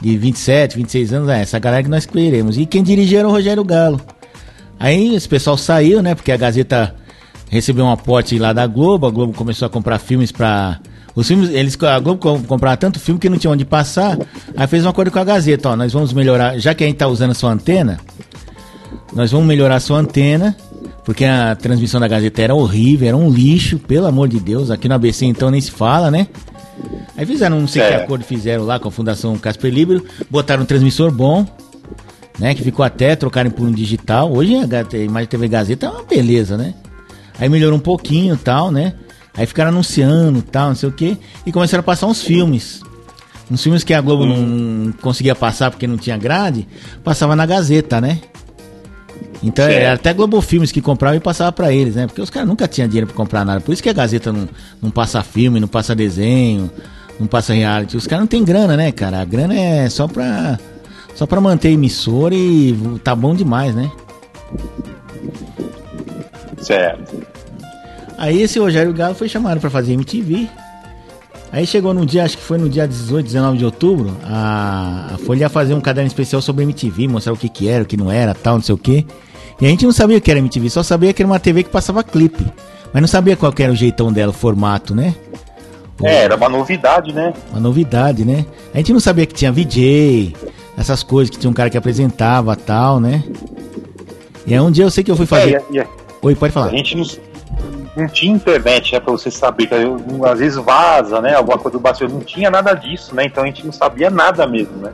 De 0.00 0.16
27, 0.16 0.76
26 0.76 1.12
anos, 1.12 1.28
é 1.28 1.40
essa 1.40 1.58
galera 1.58 1.82
que 1.82 1.88
nós 1.88 2.04
escolheremos. 2.04 2.56
E 2.56 2.66
quem 2.66 2.82
dirigia 2.82 3.20
era 3.20 3.28
o 3.28 3.30
Rogério 3.30 3.64
Galo. 3.64 4.00
Aí 4.78 5.14
esse 5.14 5.28
pessoal 5.28 5.56
saiu, 5.56 6.02
né? 6.02 6.14
Porque 6.14 6.30
a 6.30 6.36
Gazeta 6.36 6.94
recebeu 7.48 7.84
um 7.84 7.90
aporte 7.90 8.38
lá 8.38 8.52
da 8.52 8.66
Globo, 8.66 9.06
a 9.06 9.10
Globo 9.10 9.32
começou 9.32 9.66
a 9.66 9.70
comprar 9.70 9.98
filmes 9.98 10.32
pra. 10.32 10.80
Os 11.14 11.28
filmes, 11.28 11.50
eles, 11.50 11.80
a 11.80 11.98
Globo 12.00 12.42
comprava 12.42 12.76
tanto 12.76 12.98
filme 12.98 13.20
que 13.20 13.28
não 13.28 13.38
tinha 13.38 13.52
onde 13.52 13.64
passar. 13.64 14.18
Aí 14.56 14.66
fez 14.66 14.84
um 14.84 14.88
acordo 14.88 15.10
com 15.12 15.18
a 15.18 15.24
Gazeta, 15.24 15.70
ó, 15.70 15.76
nós 15.76 15.92
vamos 15.92 16.12
melhorar, 16.12 16.58
já 16.58 16.74
que 16.74 16.82
a 16.82 16.86
gente 16.86 16.96
tá 16.96 17.06
usando 17.06 17.30
a 17.30 17.34
sua 17.34 17.52
antena, 17.52 18.00
nós 19.12 19.30
vamos 19.30 19.46
melhorar 19.46 19.76
a 19.76 19.80
sua 19.80 19.98
antena, 19.98 20.56
porque 21.04 21.24
a 21.24 21.54
transmissão 21.54 22.00
da 22.00 22.08
Gazeta 22.08 22.42
era 22.42 22.54
horrível, 22.54 23.08
era 23.08 23.16
um 23.16 23.30
lixo, 23.30 23.78
pelo 23.78 24.06
amor 24.06 24.28
de 24.28 24.40
Deus. 24.40 24.70
Aqui 24.70 24.88
no 24.88 24.94
ABC 24.94 25.26
então 25.26 25.50
nem 25.50 25.60
se 25.60 25.70
fala, 25.70 26.10
né? 26.10 26.28
Aí 27.16 27.26
fizeram, 27.26 27.60
não 27.60 27.68
sei 27.68 27.82
é. 27.82 27.88
que 27.88 27.94
acordo 27.94 28.24
fizeram 28.24 28.64
lá 28.64 28.78
com 28.80 28.88
a 28.88 28.90
Fundação 28.90 29.36
Casper 29.36 29.72
Libro, 29.72 30.04
botaram 30.30 30.62
um 30.62 30.66
transmissor 30.66 31.12
bom, 31.12 31.46
né? 32.38 32.54
Que 32.54 32.62
ficou 32.62 32.84
até 32.84 33.14
trocarem 33.14 33.50
por 33.50 33.66
um 33.66 33.72
digital. 33.72 34.32
Hoje 34.32 34.54
a 34.56 34.96
Imagem 34.96 35.28
TV 35.28 35.46
Gazeta 35.46 35.86
é 35.86 35.90
uma 35.90 36.02
beleza, 36.02 36.56
né? 36.56 36.74
Aí 37.38 37.48
melhorou 37.48 37.78
um 37.78 37.82
pouquinho 37.82 38.36
tal, 38.36 38.70
né? 38.70 38.94
Aí 39.36 39.46
ficaram 39.46 39.70
anunciando 39.70 40.40
tal, 40.40 40.68
não 40.68 40.76
sei 40.76 40.88
o 40.88 40.92
que. 40.92 41.18
E 41.44 41.52
começaram 41.52 41.80
a 41.80 41.84
passar 41.84 42.06
uns 42.06 42.22
filmes. 42.22 42.80
Uns 43.50 43.62
filmes 43.62 43.84
que 43.84 43.92
a 43.92 44.00
Globo 44.00 44.24
hum. 44.24 44.84
não 44.86 44.92
conseguia 44.92 45.34
passar 45.34 45.70
porque 45.70 45.86
não 45.86 45.98
tinha 45.98 46.16
grade, 46.16 46.66
passava 47.02 47.36
na 47.36 47.44
Gazeta, 47.44 48.00
né? 48.00 48.20
Então 49.42 49.66
era 49.66 49.94
até 49.94 50.12
Globo 50.12 50.40
Filmes 50.40 50.72
que 50.72 50.80
comprava 50.80 51.16
e 51.16 51.20
passava 51.20 51.52
para 51.52 51.72
eles, 51.72 51.96
né? 51.96 52.06
Porque 52.06 52.20
os 52.20 52.30
caras 52.30 52.48
nunca 52.48 52.66
tinham 52.68 52.88
dinheiro 52.88 53.06
para 53.06 53.16
comprar 53.16 53.44
nada. 53.44 53.60
Por 53.60 53.72
isso 53.72 53.82
que 53.82 53.88
a 53.88 53.92
Gazeta 53.92 54.32
não, 54.32 54.48
não 54.80 54.90
passa 54.90 55.22
filme, 55.22 55.60
não 55.60 55.68
passa 55.68 55.94
desenho, 55.94 56.70
não 57.18 57.26
passa 57.26 57.52
reality. 57.52 57.96
Os 57.96 58.06
caras 58.06 58.22
não 58.22 58.28
tem 58.28 58.44
grana, 58.44 58.76
né, 58.76 58.92
cara? 58.92 59.20
A 59.20 59.24
grana 59.24 59.54
é 59.54 59.88
só 59.88 60.06
pra 60.08 60.58
só 61.14 61.26
pra 61.26 61.40
manter 61.40 61.68
a 61.68 61.72
emissora 61.72 62.34
e 62.34 62.76
tá 63.02 63.14
bom 63.14 63.34
demais, 63.34 63.74
né? 63.74 63.90
Certo. 66.58 67.22
Aí 68.16 68.42
esse 68.42 68.58
Rogério 68.58 68.92
Galo 68.92 69.14
foi 69.14 69.28
chamado 69.28 69.60
para 69.60 69.70
fazer 69.70 69.92
MTV. 69.92 70.48
Aí 71.54 71.64
chegou 71.68 71.94
no 71.94 72.04
dia, 72.04 72.24
acho 72.24 72.36
que 72.36 72.42
foi 72.42 72.58
no 72.58 72.68
dia 72.68 72.84
18, 72.84 73.26
19 73.26 73.58
de 73.58 73.64
outubro, 73.64 74.10
a, 74.24 75.12
a 75.14 75.18
Folha 75.18 75.42
ia 75.42 75.48
fazer 75.48 75.72
um 75.72 75.80
caderno 75.80 76.08
especial 76.08 76.42
sobre 76.42 76.64
MTV, 76.64 77.06
mostrar 77.06 77.32
o 77.32 77.36
que 77.36 77.48
que 77.48 77.68
era, 77.68 77.84
o 77.84 77.86
que 77.86 77.96
não 77.96 78.10
era, 78.10 78.34
tal, 78.34 78.56
não 78.56 78.60
sei 78.60 78.74
o 78.74 78.78
que. 78.78 79.06
E 79.60 79.64
a 79.64 79.68
gente 79.68 79.84
não 79.84 79.92
sabia 79.92 80.18
o 80.18 80.20
que 80.20 80.28
era 80.32 80.40
MTV, 80.40 80.68
só 80.68 80.82
sabia 80.82 81.12
que 81.12 81.22
era 81.22 81.30
uma 81.30 81.38
TV 81.38 81.62
que 81.62 81.70
passava 81.70 82.02
clipe. 82.02 82.44
Mas 82.92 83.00
não 83.00 83.06
sabia 83.06 83.36
qual 83.36 83.54
era 83.56 83.70
o 83.70 83.76
jeitão 83.76 84.12
dela, 84.12 84.30
o 84.30 84.34
formato, 84.34 84.96
né? 84.96 85.14
É, 86.02 86.24
era 86.24 86.34
uma 86.34 86.48
novidade, 86.48 87.12
né? 87.12 87.32
Uma 87.52 87.60
novidade, 87.60 88.24
né? 88.24 88.44
A 88.74 88.78
gente 88.78 88.92
não 88.92 88.98
sabia 88.98 89.24
que 89.24 89.32
tinha 89.32 89.52
VJ, 89.52 90.34
essas 90.76 91.04
coisas, 91.04 91.30
que 91.30 91.38
tinha 91.38 91.48
um 91.48 91.54
cara 91.54 91.70
que 91.70 91.78
apresentava 91.78 92.56
tal, 92.56 92.98
né? 92.98 93.22
E 94.44 94.52
aí 94.52 94.58
um 94.58 94.72
dia 94.72 94.84
eu 94.84 94.90
sei 94.90 95.04
que 95.04 95.10
eu 95.12 95.16
fui 95.16 95.24
fazer. 95.24 95.62
É, 95.72 95.78
é, 95.78 95.86
Oi, 96.20 96.34
pode 96.34 96.52
falar. 96.52 96.66
A 96.66 96.76
gente 96.76 96.96
não, 96.96 97.04
não 97.96 98.08
tinha 98.08 98.34
internet, 98.34 98.92
né, 98.92 99.00
pra 99.00 99.12
você 99.12 99.30
saber. 99.30 99.66
Que 99.66 99.74
às 100.26 100.38
vezes 100.38 100.56
vaza, 100.58 101.20
né? 101.20 101.34
Alguma 101.34 101.58
coisa 101.58 101.78
do 101.78 101.80
bastidor. 101.80 102.12
Não 102.12 102.20
tinha 102.20 102.50
nada 102.50 102.74
disso, 102.74 103.14
né? 103.14 103.24
Então 103.26 103.44
a 103.44 103.46
gente 103.46 103.64
não 103.64 103.72
sabia 103.72 104.10
nada 104.10 104.46
mesmo, 104.46 104.76
né? 104.78 104.92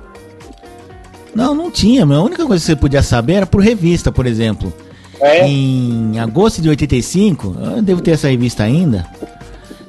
Não, 1.35 1.55
não 1.55 1.71
tinha. 1.71 2.05
A 2.05 2.23
única 2.23 2.45
coisa 2.45 2.63
que 2.63 2.67
você 2.67 2.77
podia 2.77 3.03
saber 3.03 3.35
era 3.35 3.47
por 3.47 3.63
revista, 3.63 4.13
por 4.13 4.27
exemplo. 4.27 4.73
É. 5.21 5.47
Em 5.47 6.19
agosto 6.19 6.61
de 6.63 6.69
85, 6.69 7.57
eu 7.77 7.83
devo 7.83 8.01
ter 8.01 8.13
essa 8.13 8.29
revista 8.29 8.65
ainda. 8.65 9.07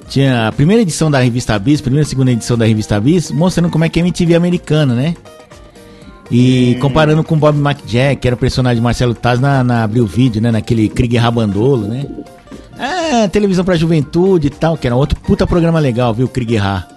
Tinha 0.08 0.50
a 0.50 0.52
primeira 0.52 0.82
edição 0.82 1.10
da 1.10 1.19
revista 1.19 1.58
Bis, 1.58 1.80
primeira 1.80 2.06
e 2.06 2.10
segunda 2.10 2.32
edição 2.32 2.58
da 2.58 2.65
revista 2.65 3.00
Bis, 3.00 3.32
mostrando 3.32 3.69
como 3.69 3.86
é 3.86 3.89
que 3.89 4.00
é 4.00 4.04
a 4.04 4.06
MTV 4.06 4.36
americana, 4.36 4.93
né? 4.93 5.15
E 6.30 6.78
comparando 6.82 7.24
com 7.24 7.38
Bob 7.38 7.58
McJack, 7.58 8.21
que 8.21 8.28
era 8.28 8.36
o 8.36 8.39
personagem 8.39 8.78
de 8.78 8.82
Marcelo 8.82 9.13
Taz 9.13 9.39
na, 9.39 9.63
na 9.63 9.84
Abril 9.84 10.06
Vídeo, 10.06 10.41
né? 10.41 10.52
Naquele 10.52 10.88
Krieg 10.89 11.17
Rabandolo, 11.17 11.88
né? 11.88 12.06
É, 12.82 13.28
televisão 13.28 13.63
pra 13.63 13.76
juventude 13.76 14.48
e 14.48 14.50
tal, 14.50 14.76
que 14.76 14.88
era 14.88 14.96
outro 14.96 15.20
puta 15.20 15.46
programa 15.46 15.78
legal, 15.80 16.15
viu? 16.15 16.28
Krieg 16.28 16.56
Ra. 16.56 16.88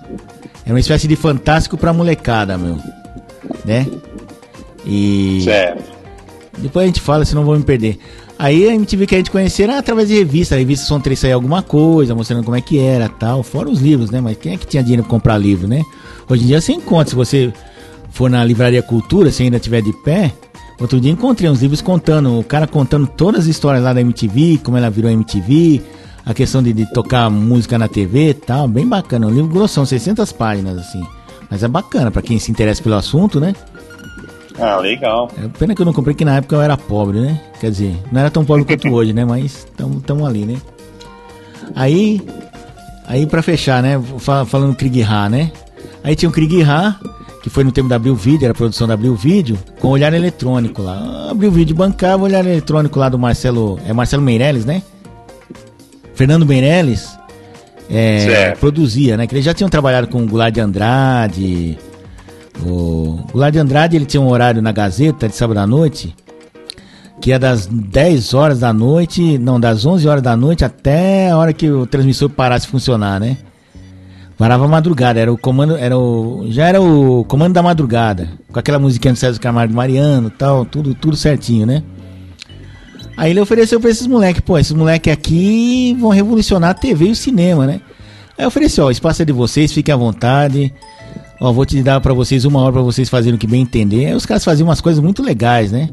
Era 0.64 0.74
uma 0.74 0.80
espécie 0.80 1.06
de 1.06 1.14
fantástico 1.14 1.76
pra 1.76 1.92
molecada, 1.92 2.56
meu. 2.56 2.78
Né? 3.66 3.86
E. 4.86 5.42
Certo. 5.44 5.84
Depois 6.56 6.84
a 6.84 6.86
gente 6.86 7.02
fala, 7.02 7.26
senão 7.26 7.44
vou 7.44 7.54
me 7.54 7.64
perder. 7.64 7.98
Aí 8.38 8.66
a 8.66 8.74
MTV 8.74 9.06
que 9.06 9.14
a 9.14 9.18
gente 9.18 9.30
conhecia 9.30 9.66
era 9.66 9.78
através 9.78 10.08
de 10.08 10.14
revista. 10.14 10.54
A 10.54 10.58
revista 10.58 10.86
Som 10.86 11.00
3 11.00 11.18
saía 11.18 11.34
alguma 11.34 11.62
coisa, 11.62 12.14
mostrando 12.14 12.44
como 12.44 12.56
é 12.56 12.62
que 12.62 12.78
era 12.78 13.06
tal. 13.08 13.42
Fora 13.42 13.68
os 13.68 13.80
livros, 13.80 14.10
né? 14.10 14.22
Mas 14.22 14.38
quem 14.38 14.54
é 14.54 14.56
que 14.56 14.66
tinha 14.66 14.82
dinheiro 14.82 15.02
pra 15.02 15.10
comprar 15.10 15.36
livro, 15.36 15.68
né? 15.68 15.82
Hoje 16.28 16.44
em 16.44 16.46
dia 16.46 16.62
você 16.62 16.72
encontra, 16.72 17.10
se 17.10 17.14
você 17.14 17.52
for 18.10 18.30
na 18.30 18.42
Livraria 18.42 18.82
Cultura, 18.82 19.30
se 19.30 19.42
ainda 19.42 19.58
estiver 19.58 19.82
de 19.82 19.92
pé, 20.02 20.32
outro 20.80 21.00
dia 21.00 21.10
encontrei 21.10 21.48
uns 21.48 21.60
livros 21.60 21.80
contando, 21.80 22.38
o 22.38 22.44
cara 22.44 22.66
contando 22.66 23.06
todas 23.06 23.42
as 23.42 23.46
histórias 23.46 23.82
lá 23.82 23.92
da 23.92 24.00
MTV, 24.00 24.60
como 24.62 24.76
ela 24.76 24.90
virou 24.90 25.10
MTV, 25.10 25.82
a 26.24 26.32
questão 26.32 26.62
de, 26.62 26.72
de 26.72 26.86
tocar 26.92 27.28
música 27.30 27.78
na 27.78 27.88
TV 27.88 28.30
e 28.30 28.34
tal, 28.34 28.66
bem 28.66 28.86
bacana. 28.86 29.26
Um 29.26 29.30
livro 29.30 29.52
grossão, 29.52 29.84
600 29.84 30.32
páginas, 30.32 30.78
assim. 30.78 31.02
Mas 31.50 31.62
é 31.62 31.68
bacana, 31.68 32.10
para 32.10 32.22
quem 32.22 32.38
se 32.38 32.50
interessa 32.50 32.82
pelo 32.82 32.94
assunto, 32.94 33.38
né? 33.38 33.54
Ah, 34.58 34.76
legal. 34.76 35.30
É 35.42 35.48
pena 35.48 35.74
que 35.74 35.82
eu 35.82 35.86
não 35.86 35.92
comprei, 35.92 36.14
que 36.14 36.24
na 36.24 36.36
época 36.36 36.56
eu 36.56 36.62
era 36.62 36.76
pobre, 36.76 37.20
né? 37.20 37.40
Quer 37.60 37.70
dizer, 37.70 37.96
não 38.10 38.20
era 38.20 38.30
tão 38.30 38.44
pobre 38.44 38.64
quanto 38.64 38.88
hoje, 38.92 39.12
né? 39.12 39.24
Mas 39.24 39.66
estamos 39.66 40.26
ali, 40.26 40.44
né? 40.44 40.56
Aí, 41.74 42.20
aí 43.06 43.26
para 43.26 43.42
fechar, 43.42 43.82
né? 43.82 44.00
Falando 44.46 44.74
Krieg 44.74 45.04
né? 45.30 45.50
Aí 46.02 46.14
tinha 46.14 46.28
o 46.28 46.32
Krieg 46.32 46.62
que 47.44 47.50
foi 47.50 47.62
no 47.62 47.70
tempo 47.70 47.90
da 47.90 47.96
Abril 47.96 48.16
Video, 48.16 48.46
era 48.46 48.52
a 48.52 48.54
produção 48.54 48.88
da 48.88 48.94
Abril 48.94 49.14
Video, 49.14 49.58
com 49.78 49.88
olhar 49.88 50.14
eletrônico 50.14 50.80
lá. 50.80 51.28
Abril 51.30 51.52
Video 51.52 51.76
bancava 51.76 52.22
o 52.22 52.24
olhar 52.24 52.42
eletrônico 52.42 52.98
lá 52.98 53.10
do 53.10 53.18
Marcelo. 53.18 53.78
É 53.86 53.92
Marcelo 53.92 54.22
Meirelles, 54.22 54.64
né? 54.64 54.82
Fernando 56.14 56.46
Meirelles 56.46 57.18
é, 57.90 58.52
produzia, 58.52 59.18
né? 59.18 59.26
Que 59.26 59.34
eles 59.34 59.44
já 59.44 59.52
tinham 59.52 59.68
trabalhado 59.68 60.08
com 60.08 60.22
o 60.22 60.26
Goulart 60.26 60.54
de 60.54 60.60
Andrade. 60.62 61.78
O 62.64 63.18
Goulart 63.30 63.52
de 63.52 63.58
Andrade 63.58 63.94
ele 63.94 64.06
tinha 64.06 64.22
um 64.22 64.30
horário 64.30 64.62
na 64.62 64.72
Gazeta 64.72 65.28
de 65.28 65.36
sábado 65.36 65.58
à 65.58 65.66
noite, 65.66 66.16
que 67.20 67.30
é 67.30 67.38
das 67.38 67.66
10 67.66 68.32
horas 68.32 68.60
da 68.60 68.72
noite, 68.72 69.36
não, 69.36 69.60
das 69.60 69.84
11 69.84 70.08
horas 70.08 70.22
da 70.22 70.34
noite 70.34 70.64
até 70.64 71.28
a 71.30 71.36
hora 71.36 71.52
que 71.52 71.70
o 71.70 71.86
transmissor 71.86 72.30
parasse 72.30 72.64
de 72.64 72.72
funcionar, 72.72 73.20
né? 73.20 73.36
Parava 74.36 74.66
madrugada, 74.66 75.20
era 75.20 75.32
o 75.32 75.38
comando, 75.38 75.76
era 75.76 75.96
o, 75.96 76.46
já 76.48 76.66
era 76.66 76.82
o 76.82 77.24
comando 77.24 77.52
da 77.52 77.62
madrugada, 77.62 78.28
com 78.52 78.58
aquela 78.58 78.80
musiquinha 78.80 79.12
do 79.12 79.18
César 79.18 79.38
Camargo 79.38 79.72
Mariano, 79.72 80.28
tal, 80.28 80.64
tudo, 80.64 80.92
tudo 80.94 81.16
certinho, 81.16 81.64
né? 81.66 81.84
Aí 83.16 83.30
ele 83.30 83.40
ofereceu 83.40 83.80
para 83.80 83.90
esses 83.90 84.08
moleques, 84.08 84.40
pô, 84.40 84.58
esses 84.58 84.72
moleques 84.72 85.12
aqui 85.12 85.96
vão 86.00 86.10
revolucionar 86.10 86.70
a 86.70 86.74
TV 86.74 87.06
e 87.06 87.10
o 87.12 87.16
cinema, 87.16 87.64
né? 87.64 87.80
Aí 88.36 88.44
ofereceu, 88.44 88.84
ó, 88.84 88.88
o 88.88 88.90
espaço 88.90 89.22
é 89.22 89.24
de 89.24 89.32
vocês, 89.32 89.72
fiquem 89.72 89.94
à 89.94 89.96
vontade. 89.96 90.74
Ó, 91.40 91.52
vou 91.52 91.64
te 91.64 91.80
dar 91.80 92.00
para 92.00 92.12
vocês 92.12 92.44
uma 92.44 92.60
hora 92.60 92.72
para 92.72 92.82
vocês 92.82 93.08
fazerem 93.08 93.36
o 93.36 93.38
que 93.38 93.46
bem 93.46 93.62
entender. 93.62 94.06
Aí 94.06 94.14
os 94.14 94.26
caras 94.26 94.44
faziam 94.44 94.66
umas 94.66 94.80
coisas 94.80 95.02
muito 95.02 95.22
legais, 95.22 95.70
né? 95.70 95.90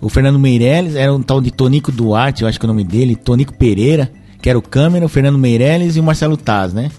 O 0.00 0.08
Fernando 0.08 0.38
Meirelles 0.38 0.94
era 0.94 1.12
um 1.12 1.22
tal 1.22 1.40
de 1.40 1.50
Tonico 1.50 1.90
Duarte, 1.90 2.42
eu 2.42 2.48
acho 2.48 2.60
que 2.60 2.66
é 2.66 2.68
o 2.68 2.72
nome 2.72 2.84
dele, 2.84 3.16
Tonico 3.16 3.54
Pereira, 3.54 4.12
que 4.40 4.48
era 4.48 4.58
o 4.58 4.62
câmera, 4.62 5.06
o 5.06 5.08
Fernando 5.08 5.38
Meirelles 5.38 5.96
e 5.96 6.00
o 6.00 6.04
Marcelo 6.04 6.36
Taz, 6.36 6.72
né? 6.72 6.90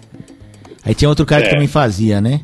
Aí 0.85 0.93
tinha 0.93 1.09
outro 1.09 1.25
cara 1.25 1.41
é. 1.41 1.45
que 1.45 1.53
também 1.53 1.67
fazia, 1.67 2.21
né? 2.21 2.41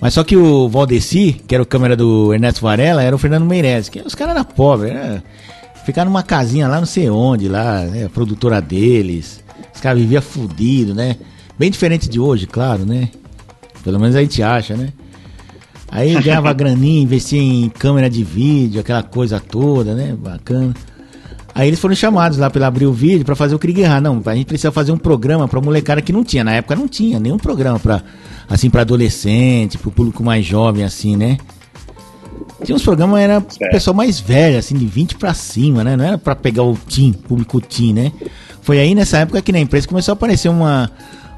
Mas 0.00 0.14
só 0.14 0.24
que 0.24 0.36
o 0.36 0.68
Valdeci, 0.68 1.40
que 1.46 1.54
era 1.54 1.62
o 1.62 1.66
câmera 1.66 1.94
do 1.94 2.32
Ernesto 2.32 2.62
Varela, 2.62 3.02
era 3.02 3.14
o 3.14 3.18
Fernando 3.18 3.44
Meirelles, 3.44 3.88
que 3.88 4.00
os 4.00 4.14
caras 4.14 4.34
eram 4.34 4.44
pobres, 4.44 4.90
era, 4.92 5.22
ficaram 5.84 6.10
numa 6.10 6.22
casinha 6.22 6.66
lá 6.66 6.78
não 6.78 6.86
sei 6.86 7.10
onde, 7.10 7.48
lá, 7.48 7.82
né, 7.84 8.06
a 8.06 8.08
produtora 8.08 8.60
deles. 8.60 9.44
Os 9.74 9.80
caras 9.80 10.00
viviam 10.00 10.22
fudido, 10.22 10.94
né? 10.94 11.16
Bem 11.58 11.70
diferente 11.70 12.08
de 12.08 12.18
hoje, 12.18 12.46
claro, 12.46 12.86
né? 12.86 13.10
Pelo 13.84 14.00
menos 14.00 14.16
a 14.16 14.20
gente 14.20 14.42
acha, 14.42 14.74
né? 14.74 14.88
Aí 15.90 16.18
ganhava 16.22 16.52
graninha, 16.54 17.02
investia 17.02 17.40
em 17.40 17.68
câmera 17.68 18.08
de 18.08 18.24
vídeo, 18.24 18.80
aquela 18.80 19.02
coisa 19.02 19.38
toda, 19.38 19.94
né? 19.94 20.16
Bacana. 20.18 20.74
Aí 21.54 21.68
eles 21.68 21.80
foram 21.80 21.94
chamados 21.94 22.38
lá 22.38 22.48
pela 22.48 22.66
Abril 22.66 22.92
Vídeo 22.92 23.24
para 23.24 23.34
fazer 23.34 23.54
o 23.54 23.58
Krieg 23.58 23.82
Não, 24.00 24.22
a 24.24 24.34
gente 24.34 24.46
precisa 24.46 24.70
fazer 24.70 24.92
um 24.92 24.98
programa 24.98 25.48
pra 25.48 25.60
molecada 25.60 26.00
que 26.00 26.12
não 26.12 26.24
tinha. 26.24 26.44
Na 26.44 26.52
época 26.52 26.76
não 26.76 26.86
tinha 26.86 27.18
nenhum 27.18 27.38
programa 27.38 27.78
pra, 27.78 28.02
assim, 28.48 28.70
pra 28.70 28.82
adolescente, 28.82 29.76
pro 29.78 29.90
público 29.90 30.22
mais 30.22 30.44
jovem, 30.44 30.84
assim, 30.84 31.16
né? 31.16 31.38
Tinha 32.64 32.76
uns 32.76 32.82
programas, 32.82 33.20
era 33.20 33.38
o 33.38 33.70
pessoal 33.70 33.94
mais 33.94 34.20
velho, 34.20 34.58
assim, 34.58 34.76
de 34.76 34.86
20 34.86 35.16
pra 35.16 35.34
cima, 35.34 35.82
né? 35.82 35.96
Não 35.96 36.04
era 36.04 36.18
pra 36.18 36.36
pegar 36.36 36.62
o 36.62 36.76
team, 36.76 37.12
público 37.12 37.60
team, 37.60 37.94
né? 37.94 38.12
Foi 38.62 38.78
aí 38.78 38.94
nessa 38.94 39.18
época 39.18 39.42
que 39.42 39.52
na 39.52 39.58
empresa 39.58 39.88
começou 39.88 40.12
a 40.12 40.14
aparecer 40.14 40.48
uma, 40.48 40.90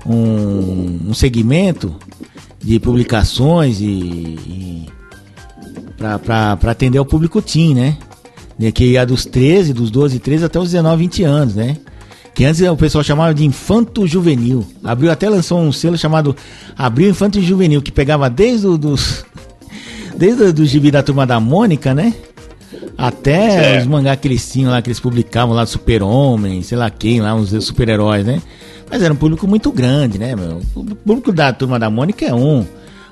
um, 0.05 1.09
um 1.09 1.15
segmento 1.15 1.95
de 2.63 2.79
publicações 2.79 3.81
e, 3.81 3.85
e 3.85 4.87
para 5.97 6.71
atender 6.71 6.99
o 6.99 7.05
público 7.05 7.41
teen, 7.41 7.75
né? 7.75 7.97
Que 8.71 8.85
ia 8.85 9.07
dos 9.07 9.25
13, 9.25 9.73
dos 9.73 9.91
12, 9.91 10.19
13 10.19 10.45
até 10.45 10.59
os 10.59 10.71
19, 10.71 11.03
20 11.03 11.25
anos, 11.25 11.55
né? 11.55 11.77
Que 12.35 12.45
antes 12.45 12.61
o 12.63 12.77
pessoal 12.77 13.03
chamava 13.03 13.35
de 13.35 13.45
infanto 13.45 14.07
juvenil. 14.07 14.65
Abriu 14.85 15.11
até 15.11 15.29
lançou 15.29 15.59
um 15.59 15.73
selo 15.73 15.99
chamado 15.99 16.35
Abriu 16.77 17.11
Infanto 17.11 17.41
Juvenil, 17.43 17.83
que 17.83 17.93
pegava 17.93 18.31
desde 18.31 18.67
o 18.67 18.79
dos 18.79 19.25
desde 20.17 20.45
o 20.45 20.53
do 20.53 20.65
gibi 20.65 20.91
da 20.91 21.03
turma 21.03 21.27
da 21.27 21.39
Mônica, 21.39 21.95
né? 21.95 22.15
Até 22.97 23.77
é. 23.77 23.81
os 23.81 23.87
mangá 23.87 24.17
que 24.17 24.29
eles 24.29 24.51
tinham 24.51 24.71
lá, 24.71 24.81
que 24.81 24.89
eles 24.89 25.01
publicavam 25.01 25.55
lá, 25.55 25.67
Super-Homem, 25.67 26.63
sei 26.63 26.79
lá 26.79 26.89
quem, 26.91 27.21
lá, 27.21 27.35
uns 27.35 27.51
super-heróis, 27.65 28.25
né? 28.25 28.41
Mas 28.91 29.03
era 29.03 29.13
um 29.13 29.17
público 29.17 29.47
muito 29.47 29.73
grande, 29.73 30.19
né, 30.19 30.37
meu? 30.37 30.61
O 30.75 30.85
público 30.95 31.33
da 31.33 31.53
turma 31.53 31.79
da 31.79 31.91
Mônica 31.91 32.25
é 32.25 32.35
um. 32.35 32.65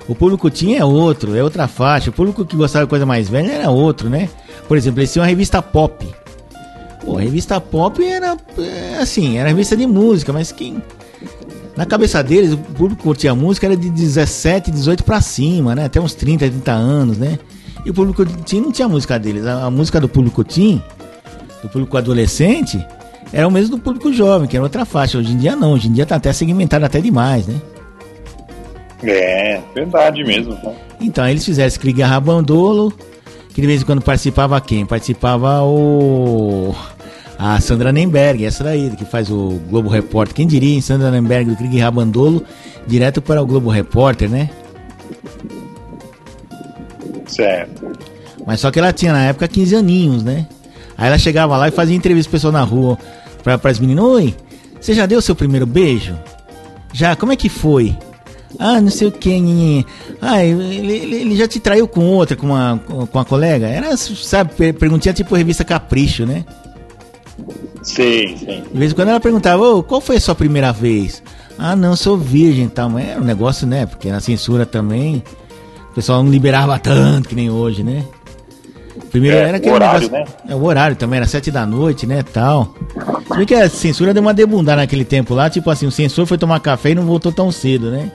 O 0.07 0.15
público 0.15 0.49
tinha 0.49 0.79
é 0.79 0.85
outro, 0.85 1.35
é 1.35 1.43
outra 1.43 1.67
faixa. 1.67 2.09
O 2.09 2.13
público 2.13 2.45
que 2.45 2.55
gostava 2.55 2.85
de 2.85 2.89
coisa 2.89 3.05
mais 3.05 3.29
velha 3.29 3.51
era 3.51 3.69
outro, 3.69 4.09
né? 4.09 4.29
Por 4.71 4.77
exemplo, 4.77 5.01
eles 5.01 5.11
tinham 5.11 5.23
uma 5.23 5.27
revista 5.27 5.61
pop. 5.61 6.07
Pô, 7.03 7.17
a 7.17 7.21
revista 7.21 7.59
pop 7.59 8.01
era 8.01 8.37
é, 8.57 8.99
assim, 9.01 9.37
era 9.37 9.49
revista 9.49 9.75
de 9.75 9.85
música, 9.85 10.31
mas 10.31 10.53
quem. 10.53 10.81
Na 11.75 11.85
cabeça 11.85 12.23
deles, 12.23 12.53
o 12.53 12.57
público 12.57 12.95
que 12.95 13.03
curtia 13.03 13.35
música 13.35 13.67
era 13.67 13.75
de 13.75 13.89
17, 13.89 14.71
18 14.71 15.03
pra 15.03 15.19
cima, 15.19 15.75
né? 15.75 15.83
Até 15.83 15.99
uns 15.99 16.13
30, 16.13 16.47
30 16.47 16.71
anos, 16.71 17.17
né? 17.17 17.37
E 17.85 17.89
o 17.89 17.93
público 17.93 18.25
teen 18.25 18.61
não 18.61 18.71
tinha 18.71 18.87
música 18.87 19.19
deles. 19.19 19.45
A, 19.45 19.65
a 19.65 19.69
música 19.69 19.99
do 19.99 20.07
público 20.07 20.41
teen, 20.41 20.81
do 21.61 21.67
público 21.67 21.97
adolescente, 21.97 22.81
era 23.33 23.45
o 23.45 23.51
mesmo 23.51 23.75
do 23.75 23.83
público 23.83 24.13
jovem, 24.13 24.47
que 24.47 24.55
era 24.55 24.63
outra 24.63 24.85
faixa. 24.85 25.17
Hoje 25.17 25.33
em 25.33 25.37
dia 25.37 25.53
não, 25.53 25.73
hoje 25.73 25.89
em 25.89 25.91
dia 25.91 26.05
tá 26.05 26.15
até 26.15 26.31
segmentado 26.31 26.85
até 26.85 27.01
demais, 27.01 27.45
né? 27.45 27.61
É, 29.03 29.59
verdade 29.75 30.23
mesmo. 30.23 30.55
Tá? 30.55 30.71
Então, 31.01 31.27
eles 31.27 31.43
fizeram 31.43 31.67
esse 31.67 31.77
Krieg 31.77 32.01
Rabandolo, 32.01 32.93
que 33.53 33.61
de 33.61 33.67
vez 33.67 33.81
em 33.81 33.85
quando 33.85 34.01
participava 34.01 34.59
quem? 34.61 34.85
Participava 34.85 35.61
o. 35.63 36.73
A 37.37 37.59
Sandra 37.59 37.91
Nemberg, 37.91 38.45
essa 38.45 38.63
daí, 38.63 38.91
que 38.91 39.03
faz 39.03 39.31
o 39.31 39.59
Globo 39.67 39.89
Repórter. 39.89 40.35
Quem 40.35 40.45
diria, 40.45 40.77
em 40.77 40.81
Sandra 40.81 41.09
Nemberg 41.09 41.49
do 41.49 41.55
Krieg 41.55 41.79
Rabandolo, 41.79 42.43
direto 42.85 43.19
para 43.19 43.41
o 43.41 43.45
Globo 43.47 43.69
Repórter, 43.69 44.29
né? 44.29 44.49
Certo. 47.25 47.91
Mas 48.45 48.59
só 48.59 48.69
que 48.69 48.77
ela 48.77 48.93
tinha 48.93 49.11
na 49.11 49.23
época 49.23 49.47
15 49.47 49.75
aninhos, 49.75 50.23
né? 50.23 50.45
Aí 50.97 51.07
ela 51.07 51.17
chegava 51.17 51.57
lá 51.57 51.67
e 51.67 51.71
fazia 51.71 51.95
entrevista 51.95 52.31
pessoal 52.31 52.53
na 52.53 52.61
rua 52.61 52.97
para 53.43 53.59
as 53.71 53.79
meninas: 53.79 54.05
Oi, 54.05 54.35
você 54.79 54.93
já 54.93 55.07
deu 55.07 55.21
seu 55.21 55.35
primeiro 55.35 55.65
beijo? 55.65 56.15
Já? 56.93 57.15
Como 57.15 57.31
é 57.31 57.35
que 57.35 57.49
foi? 57.49 57.97
Ah, 58.59 58.81
não 58.81 58.89
sei 58.89 59.07
o 59.07 59.11
que. 59.11 59.85
Ah, 60.21 60.43
ele, 60.43 60.93
ele, 60.93 61.35
já 61.35 61.47
te 61.47 61.59
traiu 61.59 61.87
com 61.87 62.05
outra, 62.05 62.35
com 62.35 62.47
uma, 62.47 62.79
com 62.85 63.07
uma 63.13 63.25
colega? 63.25 63.67
Era, 63.67 63.95
sabe, 63.97 64.73
perguntinha 64.73 65.13
tipo 65.13 65.35
revista 65.35 65.63
Capricho, 65.63 66.25
né? 66.25 66.45
Sim, 67.81 68.37
sim. 68.37 68.63
De 68.71 68.77
vez 68.77 68.91
em 68.91 68.95
quando 68.95 69.09
ela 69.09 69.19
perguntava, 69.19 69.63
oh, 69.63 69.83
qual 69.83 70.01
foi 70.01 70.17
a 70.17 70.21
sua 70.21 70.35
primeira 70.35 70.71
vez? 70.71 71.23
Ah, 71.57 71.75
não, 71.75 71.95
sou 71.95 72.17
virgem 72.17 72.65
e 72.65 72.69
tal. 72.69 72.89
Mas 72.89 73.07
era 73.07 73.21
um 73.21 73.23
negócio, 73.23 73.65
né? 73.65 73.85
Porque 73.85 74.11
na 74.11 74.19
censura 74.19 74.65
também, 74.65 75.23
o 75.91 75.93
pessoal 75.93 76.23
não 76.23 76.31
liberava 76.31 76.77
tanto 76.79 77.29
que 77.29 77.35
nem 77.35 77.49
hoje, 77.49 77.83
né? 77.83 78.05
Primeiro 79.11 79.37
é, 79.37 79.41
era 79.41 79.57
aquele 79.57 79.71
o 79.71 79.75
horário, 79.75 80.09
negócio, 80.09 80.33
né? 80.33 80.53
É, 80.53 80.55
o 80.55 80.63
horário 80.63 80.95
também, 80.95 81.17
era 81.17 81.27
sete 81.27 81.51
da 81.51 81.65
noite, 81.65 82.07
né, 82.07 82.23
tal. 82.23 82.73
Se 83.27 83.35
bem 83.35 83.45
que 83.45 83.53
a 83.53 83.69
censura 83.69 84.13
deu 84.13 84.21
uma 84.21 84.33
debundada 84.33 84.81
naquele 84.81 85.03
tempo 85.03 85.33
lá, 85.33 85.49
tipo 85.49 85.69
assim, 85.69 85.85
o 85.85 85.91
censor 85.91 86.25
foi 86.25 86.37
tomar 86.37 86.59
café 86.61 86.91
e 86.91 86.95
não 86.95 87.03
voltou 87.03 87.31
tão 87.31 87.51
cedo, 87.51 87.91
né? 87.91 88.09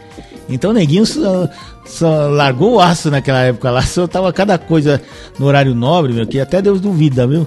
Então 0.49 0.71
o 0.71 0.75
neguinho 0.75 1.05
só, 1.05 1.49
só 1.85 2.29
largou 2.29 2.75
o 2.75 2.81
aço 2.81 3.11
naquela 3.11 3.41
época 3.41 3.71
lá, 3.71 3.83
só 3.87 4.07
tava 4.07 4.33
cada 4.33 4.59
coisa 4.59 5.01
no 5.39 5.47
horário 5.47 5.75
nobre, 5.75 6.13
meu, 6.13 6.27
que 6.27 6.39
até 6.39 6.63
Deus 6.63 6.81
duvida, 6.81 7.27
viu? 7.27 7.47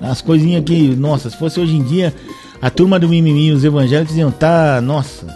As 0.00 0.22
coisinhas 0.22 0.64
que, 0.64 0.94
nossa, 0.96 1.28
se 1.28 1.36
fosse 1.36 1.60
hoje 1.60 1.76
em 1.76 1.82
dia, 1.82 2.14
a 2.60 2.70
turma 2.70 2.98
do 2.98 3.08
mimimi, 3.08 3.52
os 3.52 3.64
evangélicos 3.64 4.16
iam 4.16 4.30
tá, 4.30 4.80
nossa, 4.80 5.26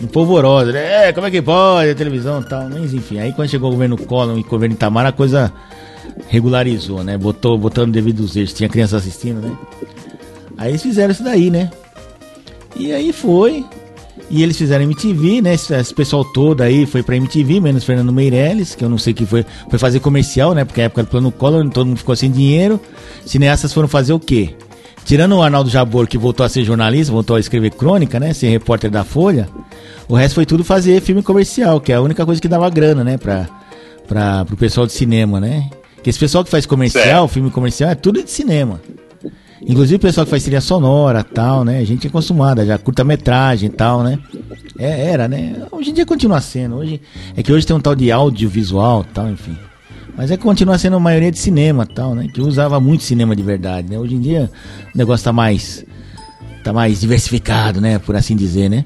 empolvorosa, 0.00 0.72
né? 0.72 1.08
É, 1.08 1.12
como 1.12 1.26
é 1.26 1.30
que 1.30 1.42
pode 1.42 1.90
a 1.90 1.94
televisão 1.94 2.40
e 2.40 2.44
tal, 2.44 2.68
mas 2.70 2.94
enfim, 2.94 3.18
aí 3.18 3.32
quando 3.32 3.48
chegou 3.48 3.68
o 3.68 3.72
governo 3.72 3.98
Collor 3.98 4.38
e 4.38 4.40
o 4.40 4.44
governo 4.44 4.74
Itamar, 4.74 5.06
a 5.06 5.12
coisa 5.12 5.52
regularizou, 6.28 7.04
né? 7.04 7.18
Botou, 7.18 7.56
botando 7.58 7.92
devido 7.92 8.20
os 8.20 8.36
eixos, 8.36 8.56
tinha 8.56 8.68
criança 8.68 8.96
assistindo, 8.96 9.40
né? 9.40 9.56
Aí 10.56 10.70
eles 10.70 10.82
fizeram 10.82 11.12
isso 11.12 11.22
daí, 11.22 11.50
né? 11.50 11.70
E 12.76 12.92
aí 12.92 13.12
foi. 13.12 13.64
E 14.32 14.42
eles 14.42 14.56
fizeram 14.56 14.84
MTV, 14.84 15.42
né? 15.42 15.52
Esse, 15.52 15.74
esse 15.74 15.94
pessoal 15.94 16.24
todo 16.24 16.62
aí 16.62 16.86
foi 16.86 17.02
pra 17.02 17.14
MTV, 17.14 17.60
menos 17.60 17.84
Fernando 17.84 18.10
Meirelles, 18.10 18.74
que 18.74 18.82
eu 18.82 18.88
não 18.88 18.96
sei 18.96 19.12
que 19.12 19.26
foi. 19.26 19.44
Foi 19.68 19.78
fazer 19.78 20.00
comercial, 20.00 20.54
né? 20.54 20.64
Porque 20.64 20.80
a 20.80 20.84
época 20.84 21.02
do 21.02 21.08
plano 21.08 21.30
Collor, 21.30 21.68
todo 21.68 21.86
mundo 21.86 21.98
ficou 21.98 22.16
sem 22.16 22.30
dinheiro. 22.30 22.80
Cineastas 23.26 23.74
foram 23.74 23.86
fazer 23.86 24.14
o 24.14 24.18
quê? 24.18 24.54
Tirando 25.04 25.36
o 25.36 25.42
Arnaldo 25.42 25.68
Jabor, 25.68 26.06
que 26.06 26.16
voltou 26.16 26.46
a 26.46 26.48
ser 26.48 26.64
jornalista, 26.64 27.12
voltou 27.12 27.36
a 27.36 27.40
escrever 27.40 27.72
crônica, 27.72 28.18
né? 28.18 28.32
Ser 28.32 28.48
repórter 28.48 28.90
da 28.90 29.04
Folha. 29.04 29.50
O 30.08 30.14
resto 30.14 30.36
foi 30.36 30.46
tudo 30.46 30.64
fazer 30.64 31.02
filme 31.02 31.22
comercial, 31.22 31.78
que 31.78 31.92
é 31.92 31.96
a 31.96 32.00
única 32.00 32.24
coisa 32.24 32.40
que 32.40 32.48
dava 32.48 32.70
grana, 32.70 33.04
né? 33.04 33.18
Pra, 33.18 33.46
pra, 34.08 34.46
pro 34.46 34.56
pessoal 34.56 34.86
de 34.86 34.94
cinema, 34.94 35.40
né? 35.40 35.68
Que 36.02 36.08
esse 36.08 36.18
pessoal 36.18 36.42
que 36.42 36.50
faz 36.50 36.64
comercial, 36.64 37.04
certo. 37.04 37.28
filme 37.28 37.50
comercial, 37.50 37.90
é 37.90 37.94
tudo 37.94 38.22
de 38.22 38.30
cinema. 38.30 38.80
Inclusive 39.66 39.96
o 39.96 40.00
pessoal 40.00 40.26
que 40.26 40.30
faz 40.30 40.42
trilha 40.42 40.60
sonora 40.60 41.22
tal, 41.22 41.64
né? 41.64 41.78
A 41.78 41.84
gente 41.84 42.06
é 42.06 42.10
acostumada, 42.10 42.66
já 42.66 42.78
curta-metragem 42.78 43.68
e 43.68 43.72
tal, 43.72 44.02
né? 44.02 44.18
É, 44.78 45.10
era, 45.10 45.28
né? 45.28 45.66
Hoje 45.70 45.90
em 45.90 45.94
dia 45.94 46.04
continua 46.04 46.40
sendo. 46.40 46.76
Hoje, 46.76 47.00
é 47.36 47.42
que 47.42 47.52
hoje 47.52 47.66
tem 47.66 47.74
um 47.74 47.80
tal 47.80 47.94
de 47.94 48.10
audiovisual 48.10 49.04
tal, 49.14 49.30
enfim. 49.30 49.56
Mas 50.16 50.30
é 50.30 50.36
que 50.36 50.42
continua 50.42 50.76
sendo 50.78 50.96
a 50.96 51.00
maioria 51.00 51.30
de 51.30 51.38
cinema 51.38 51.86
tal, 51.86 52.14
né? 52.14 52.28
Que 52.32 52.40
usava 52.40 52.78
muito 52.80 53.04
cinema 53.04 53.36
de 53.36 53.42
verdade, 53.42 53.88
né? 53.88 53.98
Hoje 53.98 54.14
em 54.14 54.20
dia 54.20 54.50
o 54.94 54.98
negócio 54.98 55.24
tá 55.24 55.32
mais. 55.32 55.84
tá 56.64 56.72
mais 56.72 57.00
diversificado, 57.00 57.80
né? 57.80 57.98
Por 57.98 58.16
assim 58.16 58.34
dizer, 58.34 58.68
né? 58.68 58.84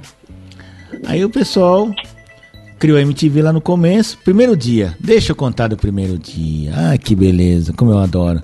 Aí 1.07 1.25
o 1.25 1.31
pessoal 1.31 1.91
criou 2.79 2.99
a 2.99 3.03
MTV 3.03 3.43
lá 3.43 3.53
no 3.53 3.61
começo. 3.61 4.19
Primeiro 4.25 4.57
dia, 4.57 4.95
deixa 5.01 5.33
eu 5.33 5.37
contar 5.37 5.69
do 5.69 5.77
primeiro 5.77 6.19
dia. 6.19 6.73
Ah, 6.75 6.99
que 6.99 7.15
beleza, 7.15 7.73
como 7.73 7.91
eu 7.91 7.99
adoro. 7.99 8.41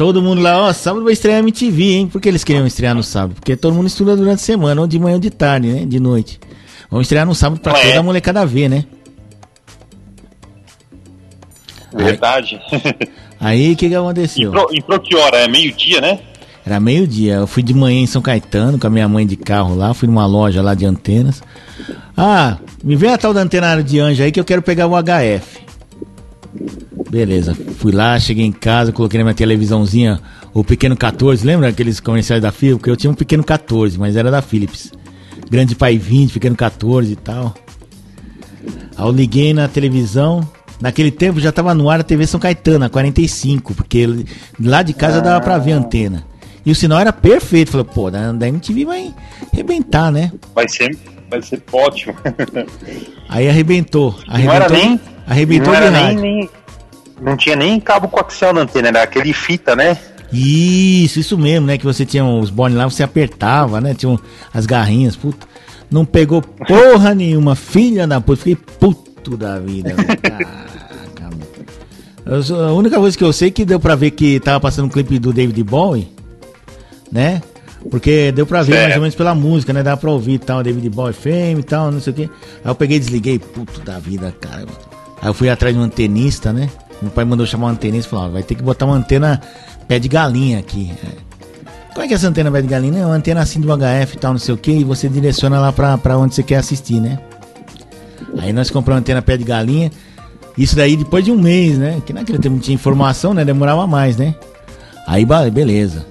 Todo 0.00 0.22
mundo 0.22 0.40
lá, 0.40 0.66
ó, 0.66 0.72
sábado 0.72 1.04
vai 1.04 1.12
estrear 1.12 1.36
a 1.36 1.40
MTV, 1.40 1.82
hein? 1.92 2.06
Por 2.06 2.22
que 2.22 2.28
eles 2.30 2.42
queriam 2.42 2.66
estrear 2.66 2.94
no 2.94 3.02
sábado? 3.02 3.34
Porque 3.34 3.54
todo 3.54 3.74
mundo 3.74 3.86
estuda 3.86 4.16
durante 4.16 4.36
a 4.36 4.42
semana, 4.42 4.80
ou 4.80 4.86
de 4.86 4.98
manhã 4.98 5.16
ou 5.16 5.20
de 5.20 5.28
tarde, 5.28 5.68
né? 5.68 5.84
De 5.84 6.00
noite. 6.00 6.40
Vamos 6.90 7.04
estrear 7.04 7.26
no 7.26 7.34
sábado 7.34 7.60
pra 7.60 7.78
é. 7.78 7.88
toda 7.88 8.00
a 8.00 8.02
molecada 8.02 8.46
ver, 8.46 8.70
né? 8.70 8.86
Verdade. 11.92 12.58
Aí 13.38 13.74
o 13.74 13.76
que, 13.76 13.90
que 13.90 13.94
aconteceu? 13.94 14.54
E 14.72 14.80
pro, 14.80 14.98
que 15.00 15.14
hora? 15.14 15.36
É 15.36 15.46
meio-dia, 15.46 16.00
né? 16.00 16.18
Era 16.64 16.80
meio-dia. 16.80 17.34
Eu 17.34 17.46
fui 17.46 17.62
de 17.62 17.74
manhã 17.74 18.00
em 18.00 18.06
São 18.06 18.22
Caetano 18.22 18.78
com 18.78 18.86
a 18.86 18.90
minha 18.90 19.06
mãe 19.06 19.26
de 19.26 19.36
carro 19.36 19.76
lá, 19.76 19.92
fui 19.92 20.08
numa 20.08 20.24
loja 20.24 20.62
lá 20.62 20.72
de 20.72 20.86
antenas. 20.86 21.42
Ah, 22.16 22.56
me 22.82 22.96
vê 22.96 23.08
a 23.08 23.18
tal 23.18 23.34
da 23.34 23.42
antena 23.42 23.82
de 23.82 24.00
anjo 24.00 24.22
aí 24.22 24.32
que 24.32 24.40
eu 24.40 24.46
quero 24.46 24.62
pegar 24.62 24.86
o 24.86 24.96
HF. 24.96 25.60
Beleza, 27.10 27.56
fui 27.76 27.90
lá, 27.90 28.18
cheguei 28.20 28.44
em 28.44 28.52
casa, 28.52 28.92
coloquei 28.92 29.18
na 29.18 29.24
minha 29.24 29.34
televisãozinha 29.34 30.20
o 30.54 30.62
pequeno 30.62 30.96
14, 30.96 31.44
lembra 31.44 31.68
aqueles 31.68 31.98
comerciais 31.98 32.40
da 32.40 32.52
Philips? 32.52 32.78
Porque 32.78 32.90
eu 32.90 32.96
tinha 32.96 33.10
um 33.10 33.14
pequeno 33.14 33.42
14, 33.42 33.98
mas 33.98 34.16
era 34.16 34.30
da 34.30 34.40
Philips. 34.40 34.92
Grande 35.50 35.74
Pai 35.74 35.98
20, 35.98 36.32
pequeno 36.32 36.54
14 36.54 37.12
e 37.12 37.16
tal. 37.16 37.54
Aí 38.96 39.04
eu 39.04 39.10
liguei 39.10 39.52
na 39.52 39.66
televisão, 39.66 40.48
naquele 40.80 41.10
tempo 41.10 41.40
já 41.40 41.50
tava 41.50 41.74
no 41.74 41.90
ar 41.90 42.00
a 42.00 42.04
TV 42.04 42.26
São 42.26 42.38
Caetano, 42.38 42.84
a 42.84 42.88
45, 42.88 43.74
porque 43.74 44.06
lá 44.60 44.82
de 44.82 44.92
casa 44.92 45.20
dava 45.20 45.40
pra 45.42 45.58
ver 45.58 45.72
a 45.72 45.78
antena. 45.78 46.24
E 46.64 46.70
o 46.70 46.74
sinal 46.74 47.00
era 47.00 47.12
perfeito. 47.12 47.72
Falei, 47.72 47.86
pô, 47.92 48.10
da 48.10 48.46
MTV 48.46 48.84
vai 48.84 49.14
arrebentar, 49.52 50.12
né? 50.12 50.30
Vai 50.54 50.68
ser 50.68 50.96
vai 51.30 51.40
ser 51.40 51.62
ótimo. 51.72 52.14
Aí 53.28 53.48
arrebentou. 53.48 54.18
arrebentou 54.26 54.48
não 54.48 54.54
era 54.54 54.68
nem. 54.68 55.00
Arrebentou 55.26 55.72
não 55.72 55.74
era 55.74 55.90
nem, 55.90 56.16
nem- 56.16 56.50
Não 57.20 57.36
tinha 57.36 57.54
nem 57.56 57.78
cabo 57.78 58.08
coaxial 58.08 58.52
na 58.52 58.62
antena, 58.62 58.88
era 58.88 59.02
aquele 59.02 59.32
fita, 59.32 59.76
né? 59.76 59.96
Isso, 60.32 61.18
isso 61.18 61.36
mesmo, 61.36 61.66
né? 61.66 61.76
Que 61.76 61.84
você 61.84 62.06
tinha 62.06 62.24
os 62.24 62.50
bones 62.50 62.76
lá, 62.76 62.88
você 62.88 63.02
apertava, 63.02 63.80
né? 63.80 63.94
Tinha 63.94 64.18
as 64.54 64.64
garrinhas, 64.64 65.16
puta. 65.16 65.46
Não 65.90 66.04
pegou 66.04 66.40
porra 66.40 67.14
nenhuma, 67.14 67.54
filha 67.56 68.06
da 68.06 68.20
puta. 68.20 68.38
Fiquei 68.38 68.56
puto 68.56 69.36
da 69.36 69.58
vida. 69.58 69.92
Caraca, 70.22 71.36
meu. 72.26 72.66
A 72.68 72.72
única 72.72 72.96
coisa 72.96 73.18
que 73.18 73.24
eu 73.24 73.32
sei 73.32 73.48
é 73.48 73.50
que 73.50 73.64
deu 73.64 73.80
pra 73.80 73.96
ver 73.96 74.12
que 74.12 74.38
tava 74.38 74.60
passando 74.60 74.86
um 74.86 74.88
clipe 74.88 75.18
do 75.18 75.32
David 75.32 75.62
Bowie, 75.64 76.08
né? 77.10 77.42
Porque 77.90 78.30
deu 78.30 78.46
pra 78.46 78.62
ver 78.62 78.72
Certo. 78.74 78.82
mais 78.84 78.94
ou 78.96 79.00
menos 79.00 79.14
pela 79.14 79.34
música, 79.34 79.72
né? 79.72 79.82
Dá 79.82 79.96
pra 79.96 80.10
ouvir 80.10 80.38
tal, 80.38 80.62
David 80.62 80.88
Bowie 80.90 81.14
Fame 81.14 81.60
e 81.60 81.62
tal, 81.62 81.90
não 81.90 81.98
sei 82.00 82.12
o 82.12 82.16
quê. 82.16 82.30
Aí 82.64 82.70
eu 82.70 82.74
peguei 82.74 82.98
e 82.98 83.00
desliguei, 83.00 83.38
puto 83.38 83.80
da 83.80 83.98
vida, 83.98 84.32
cara. 84.40 84.66
Aí 85.20 85.28
eu 85.28 85.34
fui 85.34 85.48
atrás 85.48 85.74
de 85.74 85.80
um 85.80 85.84
antenista, 85.84 86.52
né? 86.52 86.68
Meu 87.00 87.10
pai 87.10 87.24
mandou 87.24 87.46
chamar 87.46 87.68
um 87.68 87.70
antenista 87.70 88.08
e 88.08 88.10
falou, 88.10 88.30
vai 88.30 88.42
ter 88.42 88.54
que 88.54 88.62
botar 88.62 88.86
uma 88.86 88.96
antena 88.96 89.40
pé 89.88 89.98
de 89.98 90.08
galinha 90.08 90.58
aqui. 90.58 90.92
Como 91.92 92.04
é 92.04 92.06
que 92.06 92.14
é 92.14 92.16
essa 92.16 92.28
antena 92.28 92.50
pé 92.50 92.62
de 92.62 92.68
galinha? 92.68 93.02
É 93.02 93.06
uma 93.06 93.14
antena 93.14 93.40
assim 93.40 93.60
do 93.60 93.68
HF 93.68 94.14
e 94.14 94.18
tal, 94.18 94.32
não 94.32 94.38
sei 94.38 94.54
o 94.54 94.58
que, 94.58 94.70
e 94.70 94.84
você 94.84 95.08
direciona 95.08 95.58
lá 95.58 95.72
pra, 95.72 95.98
pra 95.98 96.16
onde 96.18 96.34
você 96.34 96.42
quer 96.42 96.56
assistir, 96.56 97.00
né? 97.00 97.18
Aí 98.38 98.52
nós 98.52 98.70
compramos 98.70 98.98
uma 98.98 99.00
antena 99.00 99.22
pé 99.22 99.36
de 99.36 99.44
galinha. 99.44 99.90
Isso 100.56 100.76
daí 100.76 100.96
depois 100.96 101.24
de 101.24 101.32
um 101.32 101.40
mês, 101.40 101.78
né? 101.78 102.02
Que 102.04 102.12
naquele 102.12 102.38
tempo 102.38 102.58
tinha 102.58 102.74
informação, 102.74 103.32
né? 103.34 103.44
Demorava 103.44 103.86
mais, 103.86 104.16
né? 104.16 104.34
Aí, 105.06 105.26
beleza. 105.52 106.06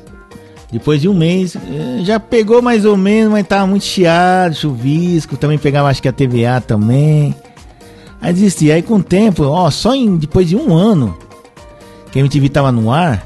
Depois 0.71 1.01
de 1.01 1.07
um 1.07 1.13
mês, 1.13 1.55
eh, 1.55 2.03
já 2.03 2.19
pegou 2.19 2.61
mais 2.61 2.85
ou 2.85 2.95
menos, 2.95 3.31
mas 3.31 3.47
tava 3.47 3.65
muito 3.65 3.85
chiado, 3.85 4.53
chuvisco. 4.55 5.37
Também 5.37 5.57
pegava, 5.57 5.89
acho 5.89 6.01
que 6.01 6.07
a 6.07 6.13
TVA 6.13 6.61
também. 6.61 7.33
Aí 8.21 8.33
desisti. 8.33 8.71
Aí 8.71 8.81
com 8.81 8.95
o 8.95 9.03
tempo, 9.03 9.43
ó, 9.43 9.69
só 9.69 9.95
em, 9.95 10.17
depois 10.17 10.47
de 10.47 10.55
um 10.55 10.75
ano 10.75 11.17
que 12.11 12.19
a 12.19 12.21
MTV 12.21 12.49
tava 12.49 12.71
no 12.71 12.91
ar, 12.91 13.25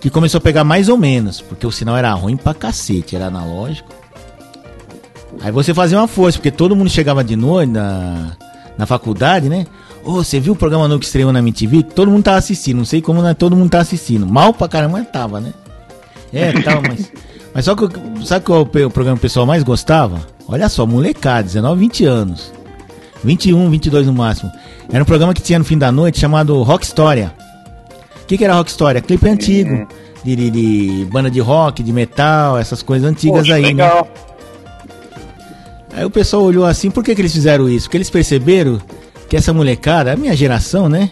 que 0.00 0.10
começou 0.10 0.38
a 0.38 0.40
pegar 0.40 0.64
mais 0.64 0.88
ou 0.88 0.96
menos, 0.96 1.40
porque 1.40 1.66
o 1.66 1.72
sinal 1.72 1.96
era 1.96 2.12
ruim 2.12 2.36
pra 2.36 2.54
cacete, 2.54 3.14
era 3.14 3.26
analógico. 3.26 3.92
Aí 5.40 5.52
você 5.52 5.72
fazia 5.72 5.98
uma 5.98 6.08
força, 6.08 6.38
porque 6.38 6.50
todo 6.50 6.74
mundo 6.74 6.90
chegava 6.90 7.22
de 7.22 7.36
noite 7.36 7.70
na, 7.70 8.36
na 8.76 8.86
faculdade, 8.86 9.48
né? 9.48 9.66
Ô, 10.04 10.12
você 10.14 10.40
viu 10.40 10.54
o 10.54 10.56
programa 10.56 10.88
novo 10.88 11.00
que 11.00 11.06
estreou 11.06 11.32
na 11.32 11.40
MTV? 11.40 11.82
Todo 11.82 12.10
mundo 12.10 12.24
tava 12.24 12.38
assistindo, 12.38 12.78
não 12.78 12.84
sei 12.84 13.02
como 13.02 13.20
né? 13.22 13.34
todo 13.34 13.54
mundo 13.54 13.70
tava 13.70 13.82
assistindo. 13.82 14.26
Mal 14.26 14.54
pra 14.54 14.68
caramba, 14.68 15.04
tava, 15.04 15.40
né? 15.40 15.52
É, 16.32 16.52
tava, 16.62 16.82
mas. 16.82 17.12
Mas 17.54 17.64
só 17.64 17.74
que 17.74 17.88
sabe 18.24 18.44
qual 18.44 18.60
é 18.60 18.84
o 18.84 18.90
programa 18.90 19.16
que 19.16 19.20
o 19.20 19.22
pessoal 19.22 19.46
mais 19.46 19.62
gostava? 19.62 20.20
Olha 20.46 20.68
só, 20.68 20.86
molecada, 20.86 21.42
19, 21.42 21.80
20 21.80 22.04
anos. 22.04 22.52
21, 23.24 23.68
22 23.70 24.06
no 24.06 24.12
máximo. 24.12 24.50
Era 24.92 25.02
um 25.02 25.06
programa 25.06 25.34
que 25.34 25.42
tinha 25.42 25.58
no 25.58 25.64
fim 25.64 25.76
da 25.78 25.90
noite 25.92 26.18
chamado 26.18 26.62
Rock 26.62 26.84
História. 26.84 27.32
O 28.22 28.26
que, 28.26 28.36
que 28.38 28.44
era 28.44 28.54
Rock 28.54 28.70
História? 28.70 29.00
Clipe 29.00 29.28
antigo. 29.28 29.86
De, 30.24 30.34
de- 30.36 30.50
de 30.50 31.08
banda 31.10 31.30
de 31.30 31.40
rock, 31.40 31.82
de 31.82 31.92
metal, 31.92 32.58
essas 32.58 32.82
coisas 32.82 33.08
antigas 33.08 33.40
Poxa, 33.42 33.54
aí, 33.54 33.62
né? 33.62 33.68
legal. 33.68 34.08
Aí 35.94 36.04
o 36.04 36.10
pessoal 36.10 36.42
olhou 36.42 36.64
assim, 36.66 36.90
por 36.90 37.02
que, 37.02 37.14
que 37.14 37.20
eles 37.20 37.32
fizeram 37.32 37.68
isso? 37.68 37.86
Porque 37.86 37.96
eles 37.96 38.10
perceberam 38.10 38.80
que 39.28 39.36
essa 39.36 39.52
molecada, 39.52 40.12
a 40.12 40.16
minha 40.16 40.34
geração, 40.36 40.88
né? 40.88 41.10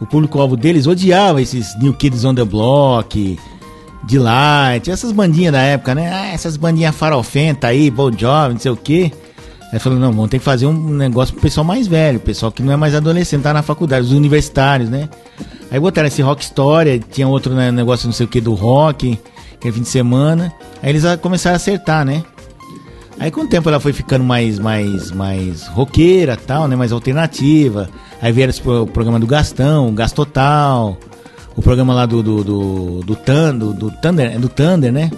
O 0.00 0.06
público-alvo 0.06 0.56
deles 0.56 0.86
odiava 0.86 1.40
esses 1.42 1.78
New 1.78 1.92
Kids 1.94 2.24
on 2.24 2.34
the 2.34 2.44
Block, 2.44 3.38
Delight, 4.04 4.90
essas 4.90 5.12
bandinhas 5.12 5.52
da 5.52 5.60
época, 5.60 5.94
né? 5.94 6.10
Ah, 6.12 6.26
essas 6.32 6.56
bandinhas 6.56 6.94
farofenta 6.96 7.66
aí, 7.68 7.90
Bon 7.90 8.10
Jovi, 8.10 8.54
não 8.54 8.58
sei 8.60 8.70
o 8.70 8.76
quê. 8.76 9.12
Aí 9.72 9.78
falou, 9.78 9.98
não, 9.98 10.12
vamos 10.12 10.30
ter 10.30 10.38
que 10.38 10.44
fazer 10.44 10.66
um 10.66 10.72
negócio 10.90 11.32
pro 11.32 11.42
pessoal 11.42 11.64
mais 11.64 11.86
velho, 11.86 12.18
pessoal 12.18 12.50
que 12.50 12.62
não 12.62 12.72
é 12.72 12.76
mais 12.76 12.94
adolescente, 12.94 13.42
tá 13.42 13.52
na 13.52 13.62
faculdade, 13.62 14.04
os 14.06 14.12
universitários, 14.12 14.90
né? 14.90 15.08
Aí 15.70 15.78
botaram 15.78 16.08
esse 16.08 16.20
Rock 16.22 16.42
História, 16.42 16.98
tinha 16.98 17.28
outro 17.28 17.54
né, 17.54 17.70
negócio 17.70 18.06
não 18.06 18.12
sei 18.12 18.26
o 18.26 18.28
que 18.28 18.40
do 18.40 18.54
rock, 18.54 19.16
que 19.60 19.68
é 19.68 19.72
fim 19.72 19.82
de 19.82 19.88
semana. 19.88 20.52
Aí 20.82 20.90
eles 20.90 21.04
começaram 21.20 21.54
a 21.54 21.56
acertar, 21.56 22.04
né? 22.04 22.24
Aí 23.20 23.30
com 23.30 23.42
o 23.42 23.46
tempo 23.46 23.68
ela 23.68 23.78
foi 23.78 23.92
ficando 23.92 24.24
mais, 24.24 24.58
mais, 24.58 25.12
mais 25.12 25.66
roqueira 25.68 26.36
tal, 26.36 26.66
né? 26.66 26.74
Mais 26.74 26.90
alternativa. 26.90 27.88
Aí 28.20 28.32
vieram 28.32 28.50
esse 28.50 28.66
o 28.68 28.86
programa 28.86 29.20
do 29.20 29.26
Gastão, 29.26 29.88
o 29.88 29.92
Gastotal, 29.92 30.98
o 31.54 31.62
programa 31.62 31.94
lá 31.94 32.06
do 32.06 32.22
do, 32.22 32.42
do, 32.42 33.00
do, 33.04 33.14
Thun- 33.14 33.56
do, 33.58 33.72
do 33.74 33.90
Thunder, 33.92 34.32
é 34.34 34.38
do 34.38 34.48
Thunder, 34.48 34.90
né? 34.92 35.10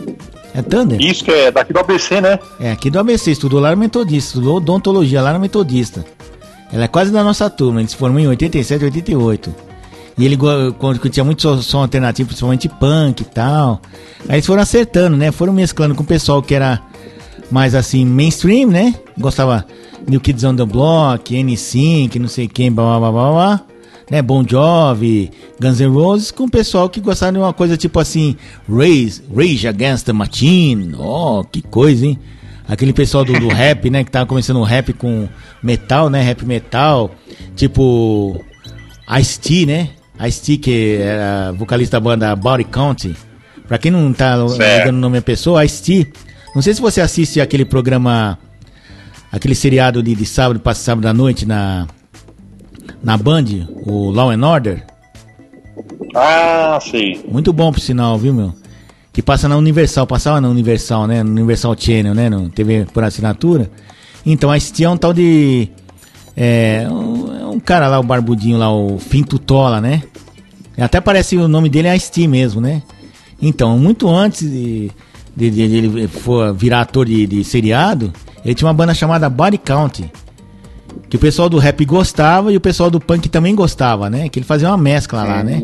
É 0.55 0.61
Thunder? 0.61 1.01
Isso 1.01 1.25
que 1.25 1.31
é 1.31 1.51
daqui 1.51 1.73
do 1.73 1.81
ABC, 1.81 2.21
né? 2.21 2.39
É, 2.61 2.73
aqui 2.73 2.91
do 2.91 2.99
ABC, 2.99 3.31
estudou 3.31 3.59
lá 3.61 3.71
no 3.71 3.77
Metodista, 3.77 4.31
estudou 4.31 4.57
odontologia 4.57 5.23
lá 5.23 5.33
no 5.33 5.41
Metodista. 5.41 6.05
Ela 6.73 6.85
é 6.85 6.89
quase 6.89 7.11
da 7.11 7.23
nossa 7.23 7.49
turma, 7.51 7.81
ele 7.81 7.89
se 7.89 7.97
formou 7.97 8.21
em 8.21 8.29
87, 8.29 8.85
88. 8.85 9.55
E 10.19 10.25
ele 10.27 10.37
quando 10.79 10.99
tinha 11.09 11.25
muito 11.25 11.41
som, 11.41 11.61
som 11.63 11.81
alternativo, 11.81 12.29
principalmente 12.29 12.69
punk 12.69 13.21
e 13.21 13.25
tal. 13.25 13.81
Aí 14.29 14.37
eles 14.37 14.47
foram 14.47 14.63
acertando, 14.63 15.17
né? 15.17 15.33
Foram 15.33 15.53
mesclando 15.53 15.95
com 15.95 16.03
o 16.03 16.07
pessoal 16.07 16.43
que 16.43 16.55
era 16.55 16.83
mais 17.51 17.75
assim, 17.75 18.05
mainstream, 18.05 18.69
né? 18.69 18.95
Gostava 19.19 19.67
New 20.07 20.21
Kids 20.21 20.45
on 20.45 20.55
the 20.55 20.65
Block, 20.65 21.35
N5, 21.35 22.17
não 22.17 22.29
sei 22.29 22.47
quem, 22.47 22.71
blá 22.71 22.99
blá 22.99 23.11
blá 23.11 23.11
blá 23.11 23.33
blá. 23.33 23.72
Né, 24.13 24.21
Bon 24.21 24.45
Jovi, 24.47 25.31
Guns 25.59 25.81
N' 25.81 25.89
Roses, 25.89 26.31
com 26.31 26.45
o 26.45 26.51
pessoal 26.51 26.87
que 26.87 27.01
gostava 27.01 27.33
de 27.33 27.39
uma 27.39 27.55
coisa 27.55 27.79
tipo 27.79 27.99
assim, 27.99 28.37
Rage, 28.69 29.23
Rage 29.35 29.67
Against 29.67 30.05
the 30.05 30.13
Machine, 30.13 30.95
oh, 30.99 31.43
que 31.51 31.63
coisa, 31.63 32.05
hein? 32.05 32.19
Aquele 32.69 32.93
pessoal 32.93 33.25
do, 33.25 33.33
do 33.33 33.49
rap, 33.55 33.89
né, 33.89 34.05
que 34.05 34.11
tava 34.11 34.27
começando 34.27 34.59
o 34.59 34.65
rap 34.65 34.93
com 34.93 35.27
metal, 35.63 36.11
né, 36.11 36.21
rap 36.21 36.45
metal, 36.45 37.11
tipo 37.57 38.39
Ice-T, 39.19 39.65
né, 39.65 39.89
Ice-T 40.29 40.59
que 40.59 40.99
era 41.01 41.53
vocalista 41.53 41.99
da 41.99 42.01
banda 42.01 42.37
Body 42.37 42.65
Count, 42.65 43.17
pra 43.67 43.79
quem 43.79 43.91
não 43.91 44.13
tá 44.13 44.37
ligando 44.37 44.97
o 44.97 45.01
nome 45.01 45.21
da 45.21 45.23
pessoa, 45.23 45.65
Ice-T, 45.65 46.13
não 46.55 46.61
sei 46.61 46.75
se 46.75 46.83
você 46.83 47.01
assiste 47.01 47.41
aquele 47.41 47.65
programa, 47.65 48.39
aquele 49.33 49.55
seriado 49.55 50.03
de, 50.03 50.15
de 50.15 50.27
sábado 50.27 50.61
para 50.61 50.75
sábado 50.75 51.07
à 51.07 51.15
noite 51.15 51.47
na, 51.47 51.89
na 53.03 53.17
Band, 53.17 53.45
o 53.87 54.11
Law 54.11 54.31
and 54.31 54.47
Order, 54.47 54.85
Ah, 56.15 56.79
sei. 56.81 57.25
muito 57.31 57.53
bom 57.53 57.73
por 57.73 57.81
sinal, 57.81 58.19
viu, 58.19 58.35
meu? 58.35 58.53
Que 59.13 59.23
passa 59.23 59.49
na 59.49 59.57
Universal, 59.57 60.07
passava 60.07 60.41
na 60.41 60.49
Universal, 60.49 61.07
né? 61.07 61.23
No 61.23 61.31
Universal 61.31 61.75
Channel, 61.79 62.15
né? 62.15 62.31
No 62.31 62.49
TV 62.49 62.87
por 62.93 63.05
assinatura. 63.05 63.71
Então, 64.25 64.51
a 64.51 64.57
é 64.57 64.89
um 64.89 64.97
tal 64.97 65.13
de. 65.13 65.69
É 66.37 66.87
um, 66.91 67.41
é 67.43 67.47
um 67.47 67.61
cara 67.61 67.89
lá, 67.89 68.01
o 68.01 68.03
barbudinho 68.03 68.57
lá, 68.57 68.73
o 68.75 68.99
Finto 68.99 69.39
Tola, 69.39 69.81
né? 69.81 70.03
Até 70.79 71.01
parece 71.01 71.37
o 71.37 71.47
nome 71.47 71.69
dele 71.69 71.89
é 71.89 71.97
Ice 71.97 72.27
mesmo, 72.27 72.61
né? 72.61 72.83
Então, 73.41 73.79
muito 73.79 74.09
antes 74.09 74.49
de, 74.51 74.91
de, 75.37 75.51
de- 75.51 75.69
de 75.69 75.77
ele 75.77 76.09
for 76.09 76.55
virar 76.55 76.81
ator 76.81 77.05
de, 77.05 77.27
de 77.27 77.45
seriado, 77.45 78.13
ele 78.43 78.55
tinha 78.55 78.67
uma 78.67 78.73
banda 78.75 78.95
chamada 78.95 79.29
Body 79.29 79.59
Count. 79.59 80.11
Que 81.13 81.17
o 81.17 81.21
pessoal 81.21 81.47
do 81.47 81.59
rap 81.59 81.85
gostava 81.85 82.51
e 82.51 82.57
o 82.57 82.61
pessoal 82.61 82.91
do 82.91 82.99
punk 82.99 83.29
também 83.29 83.55
gostava, 83.55 84.09
né? 84.09 84.31
Que 84.31 84.39
ele 84.39 84.47
fazia 84.47 84.69
uma 84.69 84.79
mescla 84.79 85.23
lá, 85.23 85.45
né? 85.45 85.63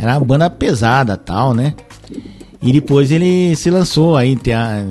Era 0.00 0.14
uma 0.14 0.24
banda 0.24 0.48
pesada 0.48 1.14
tal, 1.14 1.52
né? 1.52 1.74
E 2.62 2.72
depois 2.72 3.12
ele 3.12 3.54
se 3.54 3.68
lançou 3.68 4.16
aí, 4.16 4.34
tem 4.34 4.54
a 4.54 4.86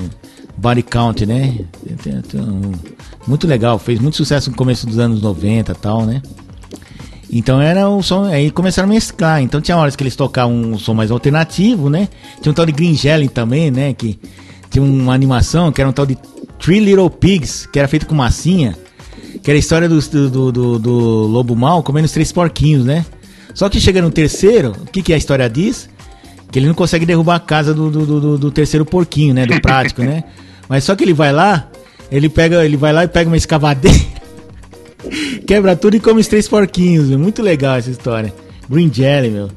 Body 0.56 0.84
Count, 0.84 1.26
né? 1.26 1.62
Muito 3.28 3.48
legal, 3.48 3.80
fez 3.80 4.00
muito 4.00 4.18
sucesso 4.18 4.52
no 4.52 4.56
começo 4.56 4.86
dos 4.86 5.00
anos 5.00 5.20
90 5.20 5.74
tal, 5.74 6.06
né? 6.06 6.22
Então 7.32 7.60
era 7.60 7.90
um 7.90 8.04
som, 8.04 8.26
aí 8.26 8.52
começaram 8.52 8.88
a 8.88 8.94
mesclar. 8.94 9.42
Então 9.42 9.60
tinha 9.60 9.76
horas 9.76 9.96
que 9.96 10.04
eles 10.04 10.16
tocavam 10.16 10.54
um 10.54 10.78
som 10.78 10.94
mais 10.94 11.10
alternativo, 11.10 11.90
né? 11.90 12.08
Tinha 12.40 12.52
um 12.52 12.54
tal 12.54 12.68
de 12.68 12.72
Green 12.72 12.94
Jelly 12.94 13.30
também, 13.30 13.72
né? 13.72 13.96
Que 13.96 14.20
tinha 14.70 14.86
uma 14.86 15.16
animação 15.16 15.72
que 15.72 15.82
era 15.82 15.90
um 15.90 15.94
tal 15.94 16.06
de 16.06 16.16
Three 16.60 16.82
Little 16.82 17.10
Pigs, 17.10 17.66
que 17.66 17.80
era 17.80 17.88
feito 17.88 18.06
com 18.06 18.14
massinha. 18.14 18.78
Que 19.42 19.52
era 19.52 19.58
a 19.58 19.60
história 19.60 19.88
do, 19.88 20.00
do, 20.00 20.52
do, 20.52 20.80
do 20.80 20.92
lobo 21.28 21.56
mal 21.56 21.84
comendo 21.84 22.06
os 22.06 22.12
três 22.12 22.32
porquinhos, 22.32 22.86
né? 22.86 23.06
Só 23.54 23.70
que 23.70 23.80
chega 23.80 24.02
no 24.02 24.12
terceiro, 24.12 24.74
o 24.82 24.86
que, 24.86 25.02
que 25.02 25.14
a 25.14 25.18
história 25.18 25.50
diz? 25.50 25.90
Que 26.52 26.60
ele 26.60 26.68
não 26.68 26.76
consegue 26.76 27.06
derrubar 27.06 27.36
a 27.36 27.40
casa 27.40 27.74
do, 27.74 27.90
do, 27.90 28.06
do, 28.06 28.38
do 28.38 28.52
terceiro 28.52 28.86
porquinho, 28.86 29.34
né? 29.34 29.46
Do 29.46 29.60
prático, 29.62 30.02
né? 30.04 30.24
Mas 30.70 30.84
só 30.84 30.96
que 30.96 31.04
ele 31.04 31.14
vai 31.14 31.32
lá, 31.32 31.70
ele 32.12 32.30
pega, 32.30 32.64
ele 32.64 32.78
vai 32.78 32.94
lá 32.94 33.04
e 33.04 33.08
pega 33.08 33.30
uma 33.30 33.38
escavadeira, 33.38 33.98
quebra 35.48 35.76
tudo 35.76 35.96
e 35.96 36.00
come 36.00 36.22
os 36.22 36.28
três 36.28 36.48
porquinhos, 36.48 37.08
meu. 37.08 37.18
Muito 37.18 37.42
legal 37.42 37.78
essa 37.78 37.90
história. 37.90 38.34
Green 38.70 38.92
Jelly, 38.94 39.30
meu. 39.30 39.50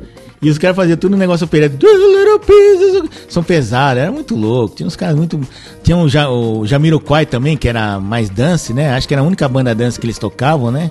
E 0.43 0.49
os 0.49 0.57
caras 0.57 0.75
faziam 0.75 0.97
tudo 0.97 1.13
no 1.13 1.19
negócio 1.19 1.47
pieces. 1.47 3.11
São 3.29 3.43
pesados, 3.43 4.03
era 4.03 4.11
muito 4.11 4.35
louco. 4.35 4.75
Tinha 4.75 4.87
uns 4.87 4.97
caras 4.97 5.15
muito. 5.15 5.39
Tinha 5.83 5.97
o, 5.97 6.09
ja, 6.09 6.31
o 6.31 6.67
Jamiroquai 6.67 7.27
também, 7.27 7.57
que 7.57 7.69
era 7.69 8.01
mais 8.01 8.31
dance, 8.31 8.73
né? 8.73 8.95
Acho 8.95 9.07
que 9.07 9.13
era 9.13 9.23
a 9.23 9.27
única 9.27 9.47
banda 9.49 9.75
dance 9.75 10.01
que 10.01 10.07
eles 10.07 10.19
tocavam, 10.19 10.71
né? 10.71 10.91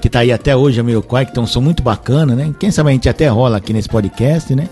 Que 0.00 0.08
tá 0.08 0.20
aí 0.20 0.32
até 0.32 0.56
hoje, 0.56 0.76
Jamiroquai, 0.76 1.26
que 1.26 1.34
tem 1.34 1.42
um 1.42 1.46
som 1.46 1.60
muito 1.60 1.82
bacana, 1.82 2.34
né? 2.34 2.54
Quem 2.58 2.70
sabe 2.70 2.88
a 2.88 2.92
gente 2.92 3.08
até 3.08 3.28
rola 3.28 3.58
aqui 3.58 3.72
nesse 3.74 3.88
podcast, 3.88 4.54
né? 4.54 4.68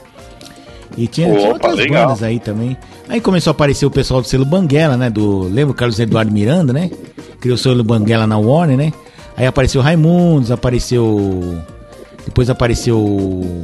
E 0.96 1.06
tinha, 1.06 1.28
Opa, 1.28 1.38
tinha 1.38 1.52
outras 1.52 1.76
legal. 1.76 2.06
bandas 2.06 2.22
aí 2.22 2.40
também. 2.40 2.76
Aí 3.08 3.20
começou 3.20 3.50
a 3.50 3.52
aparecer 3.52 3.84
o 3.84 3.90
pessoal 3.90 4.22
do 4.22 4.26
selo 4.26 4.46
Banguela, 4.46 4.96
né? 4.96 5.10
Do, 5.10 5.42
lembra 5.42 5.72
o 5.72 5.74
Carlos 5.74 5.98
Eduardo 6.00 6.32
Miranda, 6.32 6.72
né? 6.72 6.90
Criou 7.38 7.56
o 7.56 7.58
selo 7.58 7.84
Banguela 7.84 8.26
na 8.26 8.38
Warner, 8.38 8.78
né? 8.78 8.92
Aí 9.36 9.46
apareceu 9.46 9.82
Raimundos, 9.82 10.50
apareceu. 10.50 11.58
Depois 12.24 12.48
apareceu 12.48 13.62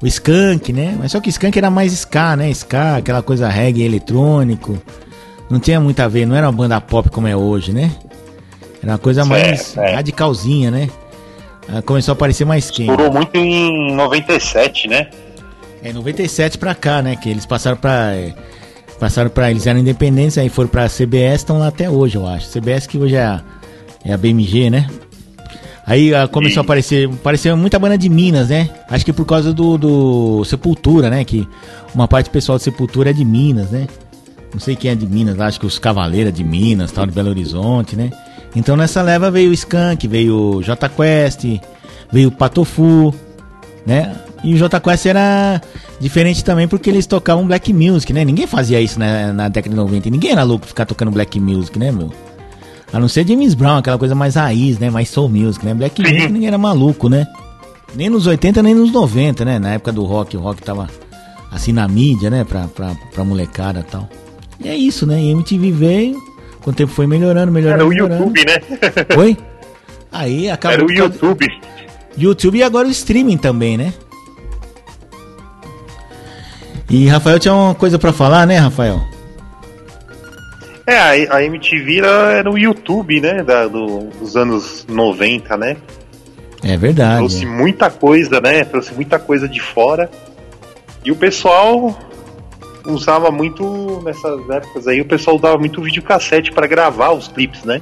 o 0.00 0.06
Skank, 0.06 0.72
né? 0.72 0.96
Mas 0.98 1.12
só 1.12 1.20
que 1.20 1.28
o 1.28 1.30
Skank 1.30 1.56
era 1.58 1.70
mais 1.70 1.92
ska, 1.92 2.36
né? 2.36 2.50
Ska, 2.50 2.96
aquela 2.96 3.22
coisa 3.22 3.48
reggae 3.48 3.82
eletrônico. 3.84 4.80
Não 5.48 5.60
tinha 5.60 5.80
muito 5.80 6.00
a 6.00 6.08
ver, 6.08 6.26
não 6.26 6.34
era 6.34 6.46
uma 6.46 6.52
banda 6.52 6.80
pop 6.80 7.08
como 7.10 7.28
é 7.28 7.36
hoje, 7.36 7.72
né? 7.72 7.90
Era 8.82 8.92
uma 8.92 8.98
coisa 8.98 9.24
mais 9.24 9.76
é, 9.76 9.92
é. 9.92 9.94
radicalzinha, 9.94 10.70
né? 10.70 10.88
Começou 11.84 12.12
a 12.12 12.14
aparecer 12.14 12.44
mais 12.44 12.70
quem? 12.70 12.88
Estourou 12.88 13.12
muito 13.12 13.36
em 13.36 13.94
97, 13.94 14.88
né? 14.88 15.08
É, 15.82 15.92
97 15.92 16.58
pra 16.58 16.74
cá, 16.74 17.02
né? 17.02 17.16
Que 17.16 17.28
eles 17.28 17.44
passaram 17.44 17.76
pra. 17.76 18.14
É, 18.14 18.34
passaram 19.00 19.30
pra. 19.30 19.50
Eles 19.50 19.66
eram 19.66 19.80
independentes, 19.80 20.38
aí 20.38 20.48
foram 20.48 20.68
pra 20.68 20.88
CBS, 20.88 21.40
estão 21.40 21.58
lá 21.58 21.68
até 21.68 21.90
hoje, 21.90 22.16
eu 22.16 22.26
acho. 22.26 22.48
CBS 22.48 22.86
que 22.86 22.98
hoje 22.98 23.16
é 23.16 23.24
a, 23.24 23.40
é 24.04 24.12
a 24.12 24.16
BMG, 24.16 24.70
né? 24.70 24.88
Aí 25.86 26.12
ah, 26.12 26.26
começou 26.26 26.60
e... 26.60 26.62
a 26.62 26.64
aparecer, 26.64 27.08
apareceu 27.08 27.56
muita 27.56 27.78
banda 27.78 27.96
de 27.96 28.08
Minas, 28.08 28.48
né? 28.48 28.68
Acho 28.90 29.04
que 29.04 29.12
por 29.12 29.24
causa 29.24 29.54
do, 29.54 29.78
do 29.78 30.44
Sepultura, 30.44 31.08
né? 31.08 31.24
Que 31.24 31.48
uma 31.94 32.08
parte 32.08 32.26
do 32.26 32.32
pessoal 32.32 32.58
do 32.58 32.62
Sepultura 32.62 33.10
é 33.10 33.12
de 33.12 33.24
Minas, 33.24 33.70
né? 33.70 33.86
Não 34.52 34.58
sei 34.58 34.74
quem 34.74 34.90
é 34.90 34.94
de 34.96 35.06
Minas, 35.06 35.38
acho 35.38 35.60
que 35.60 35.66
os 35.66 35.78
Cavaleiros 35.78 36.32
de 36.32 36.42
Minas, 36.42 36.90
tal, 36.90 37.06
de 37.06 37.12
Belo 37.12 37.28
Horizonte, 37.30 37.94
né? 37.94 38.10
Então 38.56 38.76
nessa 38.76 39.00
leva 39.00 39.30
veio 39.30 39.50
o 39.50 39.52
Skank, 39.52 40.08
veio 40.08 40.56
o 40.56 40.62
J 40.62 40.88
Quest, 40.88 41.44
veio 42.10 42.30
o 42.30 42.32
Patofu, 42.32 43.14
né? 43.86 44.16
E 44.42 44.54
o 44.54 44.56
J 44.56 44.80
Quest 44.80 45.06
era 45.06 45.60
diferente 46.00 46.44
também 46.44 46.66
porque 46.66 46.90
eles 46.90 47.06
tocavam 47.06 47.46
black 47.46 47.72
music, 47.72 48.12
né? 48.12 48.24
Ninguém 48.24 48.46
fazia 48.46 48.80
isso 48.80 48.98
na, 48.98 49.32
na 49.32 49.48
década 49.48 49.70
de 49.70 49.76
90. 49.76 50.10
Ninguém 50.10 50.32
era 50.32 50.42
louco 50.42 50.66
ficar 50.66 50.84
tocando 50.84 51.12
black 51.12 51.38
music, 51.38 51.78
né, 51.78 51.92
meu? 51.92 52.10
A 52.92 53.00
não 53.00 53.08
ser 53.08 53.26
James 53.26 53.54
Brown, 53.54 53.78
aquela 53.78 53.98
coisa 53.98 54.14
mais 54.14 54.36
raiz, 54.36 54.78
né? 54.78 54.90
Mais 54.90 55.08
soul 55.08 55.28
music, 55.28 55.64
né? 55.64 55.74
Black 55.74 56.00
music 56.00 56.28
ninguém 56.28 56.48
era 56.48 56.58
maluco, 56.58 57.08
né? 57.08 57.26
Nem 57.94 58.08
nos 58.08 58.26
80, 58.26 58.62
nem 58.62 58.74
nos 58.74 58.92
90, 58.92 59.44
né? 59.44 59.58
Na 59.58 59.70
época 59.70 59.92
do 59.92 60.04
rock, 60.04 60.36
o 60.36 60.40
rock 60.40 60.62
tava 60.62 60.88
assim 61.50 61.72
na 61.72 61.86
mídia, 61.88 62.30
né? 62.30 62.44
Pra, 62.44 62.66
pra, 62.68 62.94
pra 63.12 63.24
molecada 63.24 63.80
e 63.80 63.90
tal. 63.90 64.08
E 64.60 64.68
é 64.68 64.76
isso, 64.76 65.06
né? 65.06 65.20
E 65.20 65.30
MTV 65.30 65.70
veio, 65.72 66.22
com 66.62 66.70
o 66.70 66.72
tempo 66.72 66.92
foi 66.92 67.06
melhorando, 67.06 67.50
melhorando. 67.52 67.82
Era 67.82 67.86
o 67.86 67.88
melhorando. 67.88 68.24
YouTube, 68.24 68.44
né? 68.46 68.60
Oi? 69.16 69.36
Aí 70.12 70.48
acabou. 70.48 70.74
Era 70.74 70.86
o 70.86 70.92
YouTube. 70.92 71.46
YouTube 72.16 72.58
e 72.58 72.62
agora 72.62 72.88
o 72.88 72.90
streaming 72.90 73.36
também, 73.36 73.76
né? 73.76 73.92
E 76.88 77.08
Rafael 77.08 77.38
tinha 77.38 77.52
uma 77.52 77.74
coisa 77.74 77.98
para 77.98 78.12
falar, 78.12 78.46
né, 78.46 78.58
Rafael? 78.58 79.00
É, 80.86 80.96
a, 80.96 81.36
a 81.36 81.44
MTV 81.44 81.98
era 81.98 82.50
o 82.50 82.56
YouTube, 82.56 83.20
né, 83.20 83.42
da, 83.42 83.66
do, 83.66 84.04
dos 84.20 84.36
anos 84.36 84.86
90, 84.88 85.56
né? 85.56 85.76
É 86.62 86.76
verdade. 86.76 87.18
Trouxe 87.18 87.44
é. 87.44 87.48
muita 87.48 87.90
coisa, 87.90 88.40
né? 88.40 88.64
Trouxe 88.64 88.94
muita 88.94 89.18
coisa 89.18 89.48
de 89.48 89.60
fora. 89.60 90.10
E 91.04 91.10
o 91.10 91.16
pessoal 91.16 91.96
usava 92.86 93.30
muito 93.30 94.00
nessas 94.04 94.48
épocas 94.48 94.86
aí, 94.86 95.00
o 95.00 95.04
pessoal 95.04 95.36
usava 95.36 95.58
muito 95.58 95.82
videocassete 95.82 96.52
para 96.52 96.66
gravar 96.66 97.10
os 97.10 97.28
clipes, 97.28 97.64
né? 97.64 97.80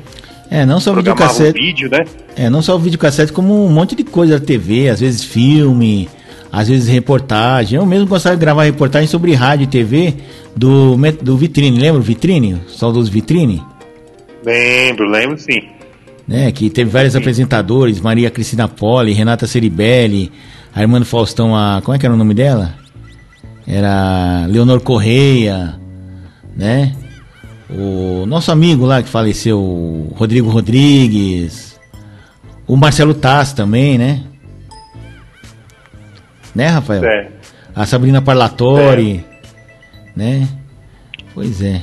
É, 0.50 0.64
não 0.64 0.80
só 0.80 0.92
o 0.92 0.96
videocassete. 0.96 1.58
vídeo, 1.58 1.90
né? 1.90 2.04
É, 2.36 2.48
não 2.48 2.62
só 2.62 2.76
o 2.76 2.78
videocassete, 2.78 3.32
como 3.32 3.66
um 3.66 3.70
monte 3.70 3.94
de 3.94 4.04
coisa 4.04 4.40
TV, 4.40 4.88
às 4.88 5.00
vezes 5.00 5.24
filme, 5.24 6.08
às 6.54 6.68
vezes 6.68 6.88
reportagem. 6.88 7.76
Eu 7.76 7.84
mesmo 7.84 8.06
gostava 8.06 8.36
de 8.36 8.40
gravar 8.40 8.62
reportagem 8.62 9.08
sobre 9.08 9.34
rádio 9.34 9.64
e 9.64 9.66
TV 9.66 10.14
do, 10.56 10.96
do 11.20 11.36
Vitrine, 11.36 11.78
lembra 11.78 12.00
o 12.00 12.04
Vitrine? 12.04 12.60
Saudoso 12.68 13.10
Vitrine? 13.10 13.60
Lembro, 14.44 15.10
lembro 15.10 15.36
sim. 15.38 15.60
Né, 16.26 16.50
que 16.52 16.70
teve 16.70 16.88
vários 16.90 17.12
sim. 17.12 17.18
apresentadores, 17.18 18.00
Maria 18.00 18.30
Cristina 18.30 18.66
Poli, 18.66 19.12
Renata 19.12 19.46
Ceribelli, 19.46 20.32
Armando 20.74 21.04
Faustão, 21.04 21.54
a. 21.54 21.82
Como 21.84 21.94
é 21.94 21.98
que 21.98 22.06
era 22.06 22.14
o 22.14 22.18
nome 22.18 22.32
dela? 22.32 22.74
Era 23.66 24.46
Leonor 24.46 24.80
Correia, 24.80 25.78
né? 26.56 26.94
O 27.68 28.24
nosso 28.26 28.52
amigo 28.52 28.86
lá 28.86 29.02
que 29.02 29.08
faleceu, 29.08 30.12
Rodrigo 30.16 30.48
Rodrigues, 30.48 31.78
o 32.66 32.76
Marcelo 32.76 33.12
Tass 33.12 33.52
também, 33.52 33.98
né? 33.98 34.22
Né, 36.54 36.68
Rafael? 36.68 37.04
É. 37.04 37.28
A 37.74 37.84
Sabrina 37.84 38.22
Parlatori, 38.22 39.24
é. 39.26 40.18
né? 40.18 40.48
Pois 41.34 41.60
é. 41.60 41.82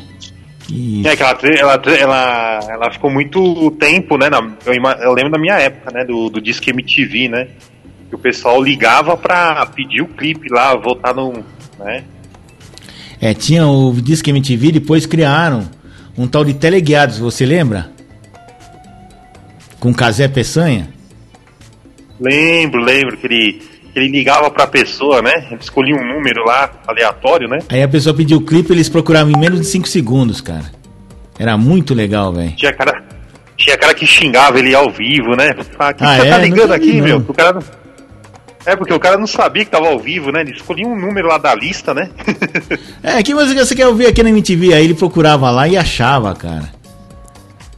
Isso. 0.72 1.08
É 1.08 1.16
que 1.18 1.24
ela, 1.24 1.38
ela, 1.60 1.82
ela, 1.98 2.60
ela 2.70 2.92
ficou 2.92 3.10
muito 3.10 3.72
tempo, 3.72 4.18
né? 4.18 4.30
Na, 4.30 4.38
eu, 4.66 4.74
eu, 4.74 5.14
lembro 5.14 5.32
da 5.32 5.38
minha 5.38 5.56
época, 5.56 5.92
né? 5.92 6.06
Do, 6.06 6.30
do 6.30 6.40
Disque 6.40 6.70
MTV, 6.70 7.28
né? 7.28 7.48
Que 8.08 8.16
o 8.16 8.20
pessoal 8.20 8.62
ligava 8.62 9.18
pra 9.18 9.66
pedir 9.66 10.02
o 10.02 10.08
clipe 10.08 10.48
lá, 10.50 10.74
voltar 10.76 11.14
no, 11.14 11.44
né? 11.78 12.06
É, 13.20 13.34
tinha 13.34 13.68
o 13.68 13.94
Disque 13.94 14.30
MTV, 14.30 14.72
depois 14.72 15.06
criaram 15.06 15.70
um 16.18 16.28
tal 16.28 16.44
de 16.44 16.54
teleguiados, 16.54 17.20
você 17.20 17.46
lembra? 17.46 17.92
Com 19.80 19.94
Casé 19.94 20.28
Peçanha? 20.28 20.90
Lembro, 22.20 22.82
lembro 22.82 23.18
que 23.18 23.28
ele, 23.28 23.62
ele 23.96 24.08
ligava 24.08 24.50
pra 24.50 24.68
pessoa, 24.68 25.22
né? 25.22 25.48
Ele 25.52 25.60
escolhia 25.60 25.96
um 25.96 26.06
número 26.06 26.44
lá, 26.46 26.72
aleatório, 26.88 27.48
né? 27.48 27.60
Aí 27.70 27.84
a 27.84 27.88
pessoa 27.88 28.16
pediu 28.16 28.38
o 28.38 28.46
clipe 28.46 28.72
eles 28.72 28.90
procuravam 28.90 29.32
em 29.32 29.38
menos 29.38 29.60
de 29.62 29.68
5 29.68 29.88
segundos, 29.88 30.42
cara. 30.42 30.72
Era 31.38 31.58
muito 31.58 31.94
legal, 31.94 32.34
velho. 32.34 32.52
Tinha 32.56 32.74
cara, 32.74 33.04
tinha 33.58 33.78
cara 33.78 33.94
que 33.94 34.06
xingava 34.06 34.60
ele 34.60 34.74
ao 34.74 34.90
vivo, 34.90 35.36
né? 35.36 35.56
Ah, 35.80 35.94
que 35.94 36.04
ah, 36.04 36.16
você 36.16 36.22
tá 36.22 36.26
é? 36.26 36.30
tá 36.30 36.38
ligando 36.38 36.72
aqui, 36.72 36.94
não. 36.94 37.04
meu? 37.04 37.18
O 37.18 37.34
cara 37.34 37.54
não 37.54 37.62
é, 38.66 38.76
porque 38.76 38.94
o 38.94 39.00
cara 39.00 39.18
não 39.18 39.26
sabia 39.26 39.66
que 39.66 39.72
tava 39.72 39.88
ao 39.88 40.00
vivo, 40.00 40.32
né? 40.32 40.42
Ele 40.42 40.52
escolhia 40.52 40.88
um 40.88 40.96
número 40.96 41.28
lá 41.28 41.38
da 41.38 41.54
lista, 41.56 41.94
né? 41.94 42.10
é, 43.02 43.22
que 43.24 43.34
música 43.34 43.66
você 43.66 43.76
quer 43.76 43.88
ouvir 43.88 44.06
aqui 44.06 44.22
na 44.22 44.30
MTV? 44.30 44.74
Aí 44.74 44.84
ele 44.84 44.94
procurava 44.94 45.50
lá 45.50 45.68
e 45.68 45.76
achava, 45.76 46.34
cara. 46.36 46.70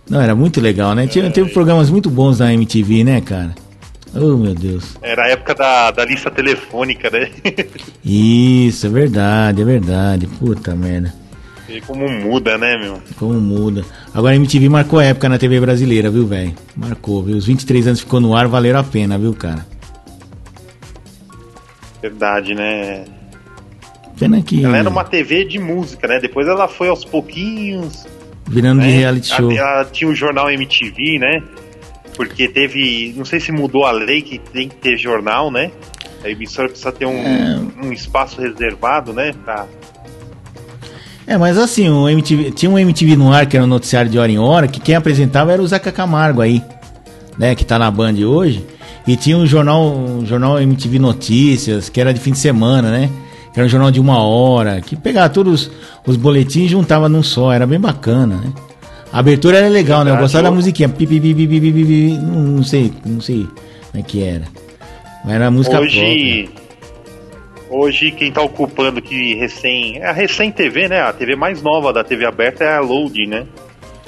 Não, 0.10 0.22
era 0.22 0.36
muito 0.36 0.60
legal, 0.60 0.94
né? 0.94 1.08
Tinha, 1.08 1.32
teve 1.32 1.50
programas 1.52 1.90
muito 1.90 2.10
bons 2.10 2.40
na 2.40 2.54
MTV, 2.54 3.06
né, 3.06 3.22
cara? 3.22 3.56
Oh, 4.16 4.38
meu 4.38 4.54
Deus. 4.54 4.96
Era 5.02 5.26
a 5.26 5.30
época 5.30 5.56
da, 5.56 5.92
da 5.92 6.06
lista 6.06 6.30
telefônica, 6.30 7.10
né? 7.10 7.30
Isso, 8.06 8.86
é 8.86 8.90
verdade, 8.90 9.62
é 9.62 9.66
verdade. 9.66 10.28
Puta 10.28 10.76
merda. 10.76 11.14
E 11.68 11.82
como 11.82 12.08
muda, 12.08 12.58
né, 12.58 12.78
meu? 12.78 13.02
Como 13.18 13.34
muda. 13.40 13.84
Agora 14.14 14.34
a 14.34 14.36
MTV 14.36 14.70
marcou 14.70 15.00
a 15.00 15.06
época 15.06 15.28
na 15.28 15.40
TV 15.40 15.60
brasileira, 15.60 16.10
viu, 16.12 16.28
velho? 16.28 16.54
Marcou, 16.76 17.24
viu? 17.24 17.36
Os 17.36 17.48
23 17.48 17.88
anos 17.88 18.00
ficou 18.02 18.20
no 18.20 18.36
ar, 18.36 18.48
valeram 18.48 18.80
a 18.80 18.84
pena, 18.84 19.18
viu, 19.18 19.34
cara? 19.34 19.66
Verdade, 22.02 22.54
né? 22.54 23.06
Pena 24.20 24.42
que. 24.42 24.64
Ela 24.64 24.78
era 24.78 24.90
uma 24.90 25.04
TV 25.04 25.46
de 25.46 25.58
música, 25.58 26.08
né? 26.08 26.20
Depois 26.20 26.48
ela 26.48 26.68
foi 26.68 26.90
aos 26.90 27.04
pouquinhos. 27.04 28.06
Virando 28.48 28.82
né? 28.82 28.88
de 28.88 28.92
reality 28.92 29.28
show. 29.28 29.52
Ela, 29.52 29.76
ela 29.76 29.86
tinha 29.86 30.10
o 30.10 30.14
jornal 30.14 30.52
MTV, 30.52 31.18
né? 31.18 31.42
Porque 32.16 32.48
teve. 32.48 33.14
Não 33.18 33.26
sei 33.26 33.40
se 33.40 33.52
mudou 33.52 33.86
a 33.86 33.92
lei 33.92 34.22
que 34.22 34.38
tem 34.40 34.70
que 34.70 34.76
ter 34.76 34.98
jornal, 34.98 35.52
né? 35.52 35.72
A 36.24 36.30
emissora 36.30 36.70
precisa 36.70 36.92
ter 36.92 37.06
um, 37.06 37.18
é... 37.18 37.60
um 37.84 37.92
espaço 37.92 38.40
reservado, 38.40 39.12
né? 39.12 39.34
Pra... 39.44 39.66
É, 41.26 41.38
mas 41.38 41.58
assim, 41.58 41.90
o 41.90 42.08
MTV, 42.08 42.52
tinha 42.52 42.70
um 42.70 42.78
MTV 42.78 43.16
no 43.16 43.32
ar 43.32 43.46
que 43.46 43.56
era 43.56 43.66
um 43.66 43.70
noticiário 43.70 44.10
de 44.12 44.20
hora 44.20 44.32
em 44.32 44.40
hora, 44.40 44.68
que 44.68 44.80
quem 44.80 44.96
apresentava 44.96 45.52
era 45.52 45.62
o 45.62 45.68
Zeca 45.68 45.92
Camargo 45.92 46.42
aí, 46.42 46.62
né? 47.38 47.56
Que 47.56 47.66
tá 47.66 47.80
na 47.80 47.90
Band 47.90 48.16
hoje. 48.26 48.66
E 49.06 49.18
tinha 49.18 49.38
um 49.38 49.46
jornal, 49.46 49.96
um 49.96 50.26
jornal 50.26 50.62
MTV 50.62 51.00
Notícias, 51.00 51.90
que 51.90 52.00
era 52.00 52.14
de 52.14 52.20
fim 52.20 52.32
de 52.32 52.40
semana, 52.40 52.90
né? 52.90 53.10
Que 53.54 53.60
era 53.60 53.66
um 53.66 53.70
jornal 53.70 53.92
de 53.92 54.00
uma 54.00 54.22
hora, 54.24 54.82
que 54.82 54.96
pegava 54.96 55.30
todos 55.30 55.70
os 56.06 56.16
boletins 56.16 56.66
e 56.66 56.70
juntava 56.70 57.10
num 57.10 57.22
só, 57.22 57.52
era 57.52 57.68
bem 57.68 57.80
bacana, 57.80 58.38
né? 58.38 58.54
A 59.14 59.20
abertura 59.20 59.60
era 59.60 59.68
legal, 59.68 60.04
né? 60.04 60.10
Eu 60.10 60.18
gostava 60.18 60.46
da 60.46 60.52
musiquinha. 60.52 60.90
Pi, 60.90 61.06
pi, 61.06 61.20
pi, 61.20 61.36
pi, 61.36 62.18
não, 62.20 62.42
não 62.42 62.64
sei, 62.64 62.92
não 63.06 63.22
sei 63.22 63.48
como 63.92 64.00
é 64.00 64.02
que 64.02 64.24
era. 64.24 64.46
Mas 65.24 65.36
era 65.36 65.52
música 65.52 65.80
hoje, 65.80 66.50
própria. 66.50 66.64
Hoje 67.70 68.12
quem 68.12 68.32
tá 68.32 68.42
ocupando 68.42 69.00
que 69.04 69.36
recém. 69.36 70.00
É 70.00 70.08
a 70.08 70.12
recém 70.12 70.52
TV, 70.52 70.90
né? 70.90 71.02
A 71.02 71.14
TV 71.14 71.36
mais 71.36 71.62
nova 71.62 71.94
da 71.94 72.04
TV 72.04 72.26
aberta 72.26 72.64
é 72.64 72.76
a 72.76 72.80
Load, 72.80 73.28
né? 73.28 73.46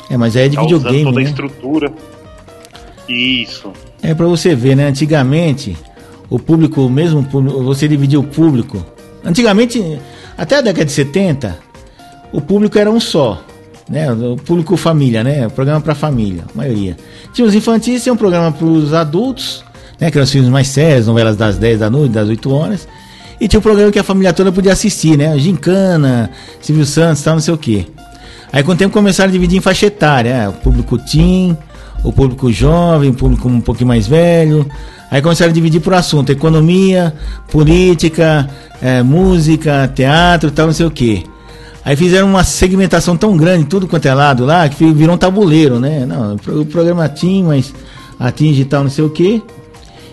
É, 0.09 0.17
mas 0.17 0.35
é 0.35 0.47
de 0.47 0.55
tá 0.55 0.63
videogame. 0.63 1.03
toda 1.03 1.19
né? 1.19 1.21
a 1.21 1.29
estrutura. 1.29 1.93
Isso. 3.07 3.71
É 4.01 4.15
para 4.15 4.25
você 4.25 4.55
ver, 4.55 4.75
né? 4.75 4.87
Antigamente, 4.87 5.77
o 6.31 6.39
público, 6.39 6.89
mesmo 6.89 7.21
você 7.63 7.87
dividia 7.87 8.19
o 8.19 8.23
público. 8.23 8.83
Antigamente, 9.23 9.99
até 10.35 10.55
a 10.57 10.61
década 10.61 10.85
de 10.85 10.91
70, 10.91 11.59
o 12.31 12.41
público 12.41 12.79
era 12.79 12.89
um 12.89 12.99
só. 12.99 13.44
Né? 13.89 14.11
O 14.11 14.35
público 14.35 14.75
família, 14.75 15.23
né? 15.23 15.45
O 15.47 15.51
programa 15.51 15.79
para 15.79 15.93
família, 15.93 16.43
a 16.53 16.57
maioria. 16.57 16.97
Tinha 17.33 17.47
os 17.47 17.53
infantis, 17.53 18.01
tinha 18.01 18.13
um 18.13 18.17
programa 18.17 18.51
para 18.51 18.65
os 18.65 18.93
adultos, 18.93 19.63
né? 19.99 20.09
Que 20.09 20.17
eram 20.17 20.23
os 20.23 20.31
filmes 20.31 20.49
mais 20.49 20.67
sérios, 20.67 21.07
novelas 21.07 21.37
das 21.37 21.57
10 21.57 21.79
da 21.79 21.89
noite, 21.89 22.11
das 22.11 22.27
8 22.27 22.51
horas. 22.51 22.87
E 23.39 23.47
tinha 23.47 23.59
um 23.59 23.63
programa 23.63 23.91
que 23.91 23.99
a 23.99 24.03
família 24.03 24.33
toda 24.33 24.51
podia 24.51 24.73
assistir, 24.73 25.17
né? 25.17 25.37
Gincana, 25.37 26.31
Silvio 26.61 26.85
Santos, 26.85 27.21
tal, 27.21 27.35
não 27.35 27.41
sei 27.41 27.53
o 27.53 27.57
quê. 27.57 27.85
Aí 28.51 28.63
com 28.63 28.71
o 28.71 28.75
tempo 28.75 28.93
começaram 28.93 29.29
a 29.29 29.31
dividir 29.31 29.57
em 29.57 29.61
faixa 29.61 29.87
etária, 29.87 30.29
é, 30.29 30.49
o 30.49 30.53
público 30.53 30.97
teen, 30.97 31.57
o 32.03 32.13
público 32.13 32.51
jovem, 32.51 33.09
o 33.09 33.13
público 33.13 33.47
um 33.47 33.59
pouquinho 33.59 33.87
mais 33.87 34.07
velho. 34.07 34.65
Aí 35.11 35.21
começaram 35.21 35.51
a 35.51 35.53
dividir 35.53 35.81
por 35.81 35.93
assunto, 35.93 36.31
economia, 36.31 37.13
política, 37.51 38.49
é, 38.81 39.03
música, 39.03 39.91
teatro, 39.93 40.51
tal, 40.51 40.67
não 40.67 40.73
sei 40.73 40.85
o 40.85 40.91
quê. 40.91 41.23
Aí 41.85 41.95
fizeram 41.95 42.27
uma 42.27 42.43
segmentação 42.43 43.15
tão 43.15 43.37
grande, 43.37 43.65
tudo 43.65 43.87
quanto 43.87 44.07
é 44.07 44.13
lado 44.13 44.43
lá, 44.43 44.67
que 44.67 44.91
virou 44.91 45.13
um 45.13 45.17
tabuleiro, 45.19 45.79
né? 45.79 46.03
Não, 46.03 46.33
o 46.33 46.65
programa 46.65 47.07
teen, 47.07 47.43
mas 47.43 47.71
atinge 48.19 48.65
tal, 48.65 48.81
não 48.81 48.89
sei 48.89 49.05
o 49.05 49.09
quê. 49.11 49.39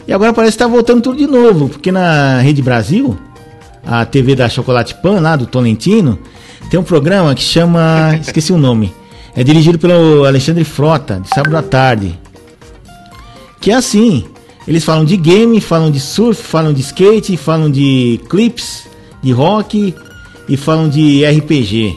E 0.07 0.12
agora 0.12 0.35
parece 0.35 0.59
que 0.59 0.62
está 0.62 0.66
voltando 0.66 1.01
tudo 1.01 1.16
de 1.16 1.27
novo, 1.27 1.70
porque 1.70 1.91
na 1.91 2.41
Rede 2.41 2.61
Brasil, 2.61 3.16
a 3.87 4.05
TV 4.05 4.37
da 4.37 4.51
Chocolate 4.51 4.97
Pan, 4.97 5.18
lá 5.20 5.35
do 5.35 5.47
Tolentino, 5.47 6.18
tem 6.68 6.79
um 6.79 6.83
programa 6.83 7.35
que 7.35 7.43
chama. 7.43 8.16
esqueci 8.20 8.53
o 8.53 8.59
nome. 8.59 8.93
É 9.35 9.43
dirigido 9.43 9.79
pelo 9.79 10.27
Alexandre 10.27 10.64
Frota, 10.64 11.20
de 11.20 11.29
sábado 11.31 11.57
à 11.57 11.62
tarde. 11.62 12.18
Que 13.62 13.70
é 13.70 13.75
assim: 13.75 14.27
eles 14.68 14.85
falam 14.85 15.07
de 15.07 15.16
game, 15.16 15.59
falam 15.59 15.91
de 15.91 16.01
surf, 16.01 16.43
falam 16.43 16.75
de 16.75 16.83
skate, 16.83 17.35
falam 17.39 17.70
de 17.70 18.20
clips, 18.29 18.87
de 19.23 19.33
rock 19.33 19.95
e 20.49 20.57
falam 20.57 20.88
de 20.88 21.24
RPG. 21.24 21.97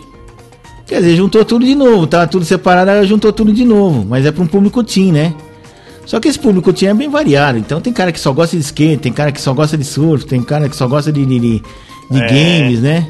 Quer 0.86 1.00
dizer, 1.00 1.16
juntou 1.16 1.43
tudo 1.43 1.66
de 1.66 1.74
novo, 1.74 2.06
tá 2.06 2.28
tudo 2.28 2.46
separado, 2.46 3.06
juntou 3.08 3.34
tudo 3.34 3.52
de 3.52 3.66
novo, 3.66 4.06
mas 4.08 4.26
é 4.26 4.32
para 4.32 4.43
um 4.43 4.48
público 4.48 4.84
teen, 4.84 5.12
né? 5.12 5.34
Só 6.06 6.20
que 6.20 6.28
esse 6.28 6.38
público 6.38 6.72
tinha 6.72 6.91
é 6.91 6.93
bem 6.93 7.10
variado. 7.10 7.58
Então 7.58 7.82
tem 7.82 7.91
cara 7.91 8.12
que 8.12 8.20
só 8.20 8.32
gosta 8.32 8.56
de 8.56 8.62
skate, 8.62 8.98
tem 8.98 9.12
cara 9.12 9.32
que 9.32 9.41
só 9.41 9.54
gosta 9.54 9.76
de 9.76 9.84
surf, 9.84 10.26
tem 10.26 10.41
cara 10.41 10.70
que 10.70 10.76
só 10.76 10.88
gosta 10.88 11.12
de, 11.12 11.26
de, 11.26 11.39
de, 11.39 11.64
de 12.12 12.22
é. 12.22 12.28
games, 12.28 12.80
né? 12.82 13.08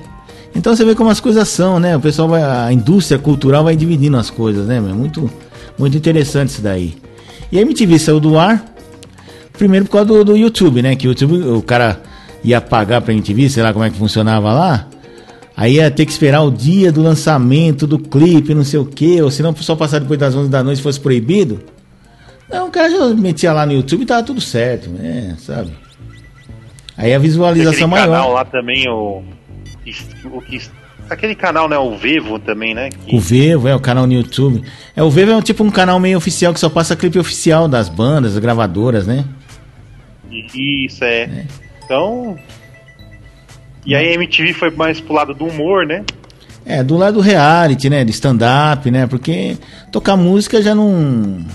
Então 0.55 0.73
você 0.73 0.85
vê 0.85 0.95
como 0.95 1.09
as 1.09 1.19
coisas 1.19 1.47
são, 1.49 1.79
né? 1.79 1.97
O 1.97 1.99
pessoal 1.99 2.29
vai. 2.29 2.41
A 2.41 2.71
indústria 2.71 3.19
cultural 3.19 3.65
vai 3.65 3.75
dividindo 3.75 4.15
as 4.15 4.29
coisas, 4.29 4.65
né? 4.65 4.79
Muito, 4.79 5.29
muito 5.77 5.97
interessante 5.97 6.49
isso 6.49 6.61
daí. 6.61 6.95
E 7.51 7.59
a 7.59 7.61
MTV 7.61 7.99
saiu 7.99 8.19
do 8.21 8.39
ar. 8.39 8.73
Primeiro 9.57 9.85
por 9.85 9.91
causa 9.91 10.05
do, 10.05 10.23
do 10.23 10.37
YouTube, 10.37 10.81
né? 10.81 10.95
Que 10.95 11.07
o 11.07 11.09
YouTube, 11.09 11.41
o 11.49 11.61
cara 11.61 12.01
ia 12.43 12.61
pagar 12.61 13.01
pra 13.01 13.13
MTV, 13.13 13.49
sei 13.49 13.63
lá 13.63 13.73
como 13.73 13.83
é 13.83 13.89
que 13.89 13.97
funcionava 13.97 14.53
lá. 14.53 14.87
Aí 15.57 15.75
ia 15.75 15.89
ter 15.89 16.05
que 16.05 16.11
esperar 16.11 16.41
o 16.41 16.51
dia 16.51 16.91
do 16.91 17.01
lançamento 17.01 17.87
do 17.87 17.97
clipe, 17.97 18.53
não 18.53 18.63
sei 18.63 18.79
o 18.79 18.85
que, 18.85 19.21
ou 19.21 19.31
se 19.31 19.41
não 19.41 19.55
só 19.55 19.75
passar 19.75 19.99
depois 19.99 20.19
das 20.19 20.35
11 20.35 20.49
da 20.49 20.61
noite 20.61 20.81
fosse 20.81 20.99
proibido. 20.99 21.63
Não, 22.49 22.67
o 22.67 22.71
cara 22.71 22.89
já 22.89 23.07
metia 23.15 23.53
lá 23.53 23.65
no 23.65 23.71
YouTube 23.71 24.03
e 24.03 24.05
tava 24.05 24.23
tudo 24.23 24.41
certo, 24.41 24.89
né? 24.89 25.35
Sabe? 25.39 25.71
Aí 26.97 27.13
a 27.13 27.19
visualização 27.19 27.87
maior. 27.87 28.07
canal 28.07 28.33
lá 28.33 28.45
também, 28.45 28.87
o. 28.89 29.23
o 30.25 30.41
que, 30.41 30.61
aquele 31.09 31.35
canal, 31.35 31.69
né? 31.69 31.77
O 31.77 31.97
Vevo 31.97 32.37
também, 32.37 32.73
né? 32.73 32.89
Que... 32.89 33.15
O 33.15 33.19
Vevo, 33.19 33.67
é, 33.67 33.75
o 33.75 33.79
canal 33.79 34.05
no 34.05 34.13
YouTube. 34.13 34.61
É, 34.95 35.03
o 35.03 35.09
Vevo 35.09 35.31
é 35.31 35.35
um, 35.35 35.41
tipo 35.41 35.63
um 35.63 35.71
canal 35.71 35.99
meio 35.99 36.17
oficial 36.17 36.53
que 36.53 36.59
só 36.59 36.69
passa 36.69 36.95
clipe 36.95 37.17
oficial 37.17 37.67
das 37.67 37.89
bandas, 37.89 38.33
das 38.33 38.41
gravadoras, 38.41 39.07
né? 39.07 39.25
Isso, 40.29 41.03
é. 41.03 41.21
é. 41.21 41.45
Então. 41.83 42.37
E 43.85 43.93
aí 43.93 44.09
a 44.09 44.13
MTV 44.13 44.53
foi 44.53 44.71
mais 44.71 44.99
pro 44.99 45.13
lado 45.13 45.33
do 45.33 45.45
humor, 45.45 45.85
né? 45.85 46.03
É, 46.65 46.83
do 46.83 46.97
lado 46.97 47.15
do 47.15 47.19
reality, 47.19 47.89
né? 47.89 48.03
De 48.03 48.11
stand-up, 48.11 48.89
né? 48.89 49.05
Porque 49.05 49.57
tocar 49.91 50.17
música 50.17 50.61
já 50.61 50.73
não 50.73 51.45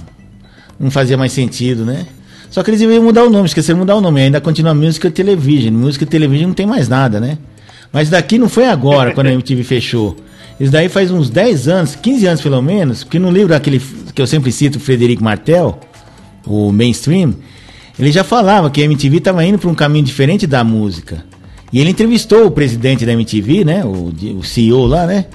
não 0.78 0.90
fazia 0.90 1.16
mais 1.16 1.32
sentido, 1.32 1.84
né? 1.84 2.06
Só 2.50 2.62
que 2.62 2.70
eles 2.70 2.80
iam 2.80 3.02
mudar 3.02 3.24
o 3.24 3.30
nome, 3.30 3.46
esqueceram 3.46 3.78
de 3.78 3.80
mudar 3.80 3.96
o 3.96 4.00
nome. 4.00 4.20
Ainda 4.22 4.40
continua 4.40 4.74
Música 4.74 5.10
Television. 5.10 5.72
Música 5.72 6.06
Television 6.06 6.48
não 6.48 6.54
tem 6.54 6.66
mais 6.66 6.88
nada, 6.88 7.20
né? 7.20 7.38
Mas 7.92 8.08
daqui 8.08 8.38
não 8.38 8.48
foi 8.48 8.66
agora, 8.66 9.12
quando 9.12 9.28
a 9.28 9.32
MTV 9.32 9.62
fechou. 9.64 10.16
Isso 10.58 10.70
daí 10.70 10.88
faz 10.88 11.10
uns 11.10 11.30
10 11.30 11.68
anos, 11.68 11.94
15 11.94 12.26
anos 12.26 12.40
pelo 12.42 12.60
menos, 12.60 13.02
porque 13.02 13.18
no 13.18 13.30
livro 13.30 13.48
daquele 13.48 13.80
que 14.14 14.20
eu 14.20 14.26
sempre 14.26 14.52
cito, 14.52 14.78
Frederico 14.78 15.24
Martel, 15.24 15.80
o 16.46 16.70
Mainstream, 16.70 17.34
ele 17.98 18.12
já 18.12 18.22
falava 18.22 18.70
que 18.70 18.82
a 18.82 18.84
MTV 18.84 19.18
estava 19.18 19.44
indo 19.44 19.58
para 19.58 19.70
um 19.70 19.74
caminho 19.74 20.04
diferente 20.04 20.46
da 20.46 20.62
música. 20.62 21.24
E 21.72 21.80
ele 21.80 21.90
entrevistou 21.90 22.46
o 22.46 22.50
presidente 22.50 23.06
da 23.06 23.12
MTV, 23.12 23.64
né? 23.64 23.84
O, 23.84 24.12
o 24.38 24.44
CEO 24.44 24.86
lá, 24.86 25.06
né? 25.06 25.26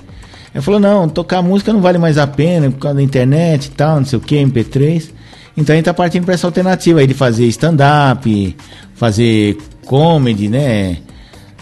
Ele 0.54 0.62
falou, 0.62 0.80
não, 0.80 1.10
tocar 1.10 1.42
música 1.42 1.74
não 1.74 1.82
vale 1.82 1.98
mais 1.98 2.18
a 2.18 2.26
pena 2.26 2.70
por 2.72 2.80
causa 2.80 2.96
da 2.96 3.04
internet 3.04 3.66
e 3.66 3.72
tal, 3.72 3.98
não 3.98 4.06
sei 4.06 4.18
o 4.18 4.22
que, 4.22 4.36
MP3. 4.36 5.10
Então 5.58 5.74
a 5.74 5.76
gente 5.76 5.86
tá 5.86 5.94
partindo 5.94 6.26
para 6.26 6.34
essa 6.34 6.48
alternativa 6.48 7.00
aí 7.00 7.08
de 7.08 7.14
fazer 7.14 7.46
stand-up, 7.48 8.56
fazer 8.94 9.58
comedy, 9.86 10.50
né? 10.50 10.98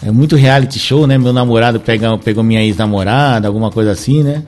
É 0.05 0.11
muito 0.11 0.35
reality 0.35 0.79
show, 0.79 1.07
né? 1.07 1.17
Meu 1.17 1.31
namorado 1.31 1.79
pega, 1.79 2.17
pegou 2.17 2.43
minha 2.43 2.61
ex-namorada, 2.61 3.47
alguma 3.47 3.71
coisa 3.71 3.91
assim, 3.91 4.23
né? 4.23 4.43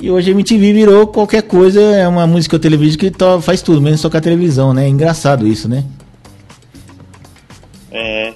E 0.00 0.10
hoje 0.10 0.30
a 0.30 0.32
MTV 0.32 0.72
virou 0.72 1.06
qualquer 1.06 1.42
coisa, 1.42 1.80
é 1.80 2.06
uma 2.06 2.26
música 2.26 2.56
ou 2.56 2.60
televisão 2.60 2.98
que 2.98 3.10
to, 3.10 3.40
faz 3.40 3.62
tudo, 3.62 3.80
menos 3.80 4.00
tocar 4.00 4.20
televisão, 4.20 4.72
né? 4.74 4.86
É 4.86 4.88
engraçado 4.88 5.46
isso, 5.46 5.68
né? 5.68 5.84
É. 7.90 8.34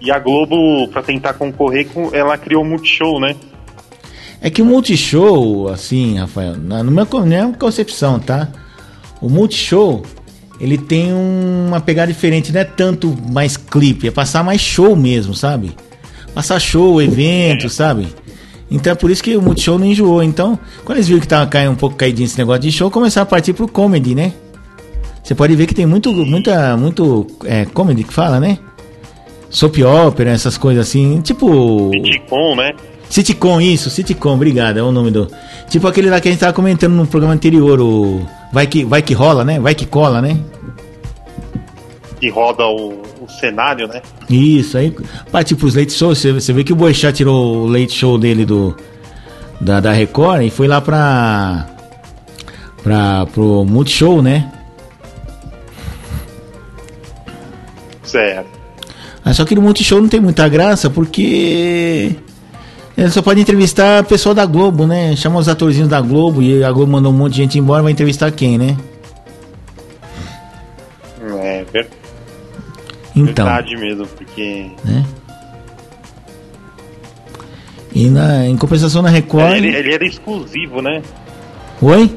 E 0.00 0.10
a 0.10 0.18
Globo, 0.18 0.88
para 0.88 1.02
tentar 1.02 1.34
concorrer, 1.34 1.86
com, 1.88 2.14
ela 2.14 2.38
criou 2.38 2.62
o 2.62 2.66
Multishow, 2.66 3.20
né? 3.20 3.36
É 4.40 4.48
que 4.48 4.62
o 4.62 4.64
Multishow, 4.64 5.68
assim, 5.68 6.18
Rafael, 6.18 6.56
na, 6.56 6.82
na 6.82 6.90
minha 6.90 7.52
concepção, 7.58 8.18
tá? 8.18 8.48
O 9.20 9.28
Multishow, 9.28 10.02
ele 10.58 10.78
tem 10.78 11.12
uma 11.12 11.80
pegada 11.80 12.10
diferente, 12.10 12.50
não 12.50 12.60
é 12.60 12.64
tanto 12.64 13.14
mais 13.30 13.58
clipe, 13.58 14.08
é 14.08 14.10
passar 14.10 14.42
mais 14.42 14.60
show 14.60 14.96
mesmo, 14.96 15.34
sabe? 15.34 15.76
Passar 16.34 16.58
show, 16.58 17.02
evento, 17.02 17.68
sabe? 17.68 18.08
Então 18.70 18.92
é 18.92 18.96
por 18.96 19.10
isso 19.10 19.22
que 19.22 19.36
o 19.36 19.42
Multishow 19.42 19.78
não 19.78 19.84
enjoou. 19.84 20.22
Então, 20.22 20.58
quando 20.84 20.96
eles 20.96 21.08
viram 21.08 21.20
que 21.20 21.28
tava 21.28 21.46
caindo 21.46 21.72
um 21.72 21.76
pouco 21.76 21.96
caidinho 21.96 22.24
esse 22.24 22.38
negócio 22.38 22.62
de 22.62 22.72
show, 22.72 22.90
começaram 22.90 23.24
a 23.24 23.26
partir 23.26 23.52
pro 23.52 23.68
comedy, 23.68 24.14
né? 24.14 24.32
Você 25.22 25.34
pode 25.34 25.54
ver 25.54 25.66
que 25.66 25.74
tem 25.74 25.84
muito, 25.86 26.12
muita, 26.12 26.76
muito 26.76 27.26
é, 27.44 27.66
comedy 27.66 28.04
que 28.04 28.12
fala, 28.12 28.40
né? 28.40 28.58
Soap 29.50 29.78
opera, 29.78 30.30
essas 30.30 30.56
coisas 30.56 30.86
assim, 30.86 31.20
tipo. 31.20 31.90
Sitcom, 31.92 32.54
né? 32.54 32.72
Sitcom, 33.08 33.60
isso, 33.60 33.90
sitcom, 33.90 34.34
obrigado, 34.34 34.78
é 34.78 34.82
o 34.82 34.92
nome 34.92 35.10
do. 35.10 35.28
Tipo 35.68 35.88
aquele 35.88 36.08
lá 36.08 36.20
que 36.20 36.28
a 36.28 36.30
gente 36.30 36.40
tava 36.40 36.52
comentando 36.52 36.94
no 36.94 37.06
programa 37.06 37.34
anterior, 37.34 37.80
o. 37.80 38.24
Vai 38.52 38.68
que, 38.68 38.84
vai 38.84 39.02
que 39.02 39.12
rola, 39.12 39.44
né? 39.44 39.58
Vai 39.58 39.74
que 39.74 39.84
cola, 39.84 40.22
né? 40.22 40.38
Que 42.20 42.28
roda 42.28 42.64
o, 42.64 43.02
o 43.20 43.28
cenário, 43.28 43.88
né? 43.88 44.00
Isso, 44.28 44.78
aí 44.78 44.94
partiu 45.32 45.56
pros 45.56 45.74
Late 45.74 45.92
Show. 45.92 46.14
Você, 46.14 46.32
você 46.32 46.52
vê 46.52 46.62
que 46.62 46.72
o 46.72 46.76
Boechat 46.76 47.16
tirou 47.16 47.64
o 47.64 47.66
Late 47.66 47.92
Show 47.92 48.16
dele 48.16 48.44
do. 48.44 48.76
Da, 49.60 49.80
da 49.80 49.92
Record 49.92 50.42
e 50.42 50.50
foi 50.50 50.68
lá 50.68 50.80
pra. 50.80 51.66
pra 52.84 53.26
pro 53.26 53.64
Multishow, 53.64 54.22
né? 54.22 54.50
Certo. 58.04 58.49
Mas 59.24 59.36
só 59.36 59.44
que 59.44 59.54
no 59.54 59.62
Multishow 59.62 60.00
não 60.00 60.08
tem 60.08 60.20
muita 60.20 60.48
graça 60.48 60.88
porque 60.88 62.16
ele 62.96 63.10
só 63.10 63.22
pode 63.22 63.40
entrevistar 63.40 64.04
pessoal 64.04 64.34
da 64.34 64.44
Globo, 64.44 64.86
né? 64.86 65.14
Chama 65.16 65.38
os 65.38 65.48
atorzinhos 65.48 65.88
da 65.88 66.00
Globo 66.00 66.42
e 66.42 66.62
a 66.62 66.70
Globo 66.70 66.92
mandou 66.92 67.12
um 67.12 67.16
monte 67.16 67.32
de 67.32 67.38
gente 67.38 67.58
embora, 67.58 67.82
vai 67.82 67.92
entrevistar 67.92 68.30
quem, 68.30 68.58
né? 68.58 68.76
É, 71.42 71.64
ver... 71.72 71.88
então, 73.14 73.46
verdade 73.46 73.76
mesmo, 73.76 74.06
porque. 74.06 74.70
Né? 74.84 75.04
E 77.92 78.08
na, 78.08 78.46
em 78.46 78.56
compensação 78.56 79.02
na 79.02 79.08
Record. 79.08 79.56
Ele, 79.56 79.74
ele 79.74 79.94
era 79.94 80.06
exclusivo, 80.06 80.80
né? 80.80 81.02
Oi? 81.80 82.10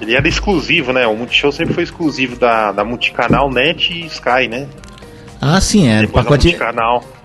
Ele 0.00 0.14
era 0.14 0.28
exclusivo, 0.28 0.92
né? 0.92 1.06
O 1.06 1.16
Multishow 1.16 1.50
sempre 1.50 1.74
foi 1.74 1.82
exclusivo 1.82 2.36
da, 2.36 2.72
da 2.72 2.84
Multicanal, 2.84 3.50
Net 3.50 3.92
e 3.92 4.06
Sky, 4.06 4.48
né? 4.48 4.68
Ah, 5.46 5.60
sim, 5.60 5.86
é. 5.86 6.02
o 6.02 6.08
pacote, 6.08 6.56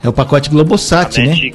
é 0.03 0.09
o 0.09 0.11
pacote 0.11 0.49
Globosat, 0.49 1.21
né? 1.21 1.53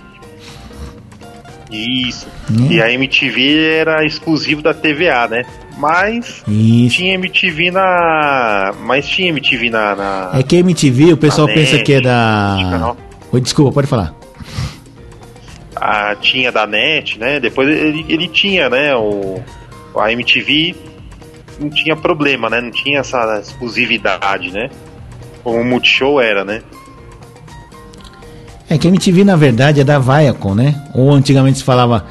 Isso. 1.71 2.27
Hum. 2.51 2.69
E 2.71 2.81
a 2.81 2.91
MTV 2.91 3.81
era 3.81 4.03
exclusivo 4.07 4.63
da 4.63 4.73
TVA, 4.73 5.29
né? 5.29 5.45
Mas 5.77 6.43
Isso. 6.49 6.97
tinha 6.97 7.15
MTV 7.15 7.71
na. 7.71 8.73
Mas 8.81 9.07
tinha 9.07 9.29
MTV 9.29 9.69
na. 9.69 9.95
na... 9.95 10.31
É 10.39 10.43
que 10.43 10.57
a 10.57 10.61
MTV, 10.61 11.13
o 11.13 11.17
pessoal 11.19 11.47
pensa 11.49 11.79
que 11.81 11.93
é 11.93 12.01
da. 12.01 12.97
Oi, 13.31 13.41
desculpa, 13.43 13.73
pode 13.73 13.87
falar. 13.87 14.15
Ah, 15.77 16.17
tinha 16.19 16.51
da 16.51 16.67
NET, 16.67 17.19
né? 17.19 17.41
Depois 17.41 17.69
ele, 17.69 18.07
ele 18.09 18.29
tinha, 18.29 18.71
né? 18.71 18.97
O, 18.97 19.43
a 19.99 20.11
MTV 20.11 20.75
não 21.61 21.69
tinha 21.69 21.95
problema, 21.95 22.49
né? 22.49 22.63
Não 22.63 22.71
tinha 22.71 23.01
essa 23.01 23.39
exclusividade, 23.39 24.51
né? 24.51 24.71
Como 25.45 25.61
o 25.61 25.65
Multishow 25.65 26.21
era, 26.21 26.45
né? 26.45 26.63
É 28.69 28.79
que 28.79 28.89
a 28.89 28.91
MTV 28.91 29.25
na 29.25 29.37
verdade 29.37 29.81
é 29.81 29.85
da 29.85 29.99
Viacom, 29.99 30.55
né? 30.55 30.75
Ou 30.95 31.13
antigamente 31.13 31.59
se 31.59 31.65
falava 31.65 32.07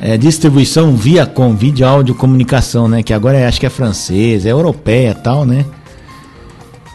é, 0.00 0.18
distribuição 0.18 0.96
Viacom, 0.96 1.54
vídeo, 1.54 1.86
áudio, 1.86 2.14
comunicação, 2.14 2.88
né? 2.88 3.04
Que 3.04 3.14
agora 3.14 3.38
é, 3.38 3.46
acho 3.46 3.60
que 3.60 3.66
é 3.66 3.70
francesa, 3.70 4.48
é 4.48 4.52
europeia 4.52 5.14
tal, 5.14 5.46
né? 5.46 5.64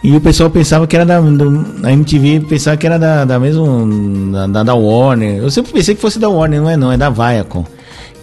E 0.03 0.15
o 0.15 0.21
pessoal 0.21 0.49
pensava 0.49 0.85
que 0.85 0.95
era 0.95 1.05
da. 1.05 1.19
Do, 1.19 1.65
a 1.83 1.91
MTV 1.91 2.41
pensava 2.41 2.77
que 2.77 2.85
era 2.85 2.99
da, 2.99 3.25
da 3.25 3.39
mesma. 3.39 4.47
Da, 4.49 4.63
da, 4.63 4.75
Warner. 4.75 5.37
Eu 5.37 5.49
sempre 5.49 5.71
pensei 5.71 5.95
que 5.95 6.01
fosse 6.01 6.19
da 6.19 6.29
Warner, 6.29 6.61
não 6.61 6.69
é 6.69 6.77
não, 6.77 6.91
é 6.91 6.97
da 6.97 7.09
Viacom. 7.09 7.65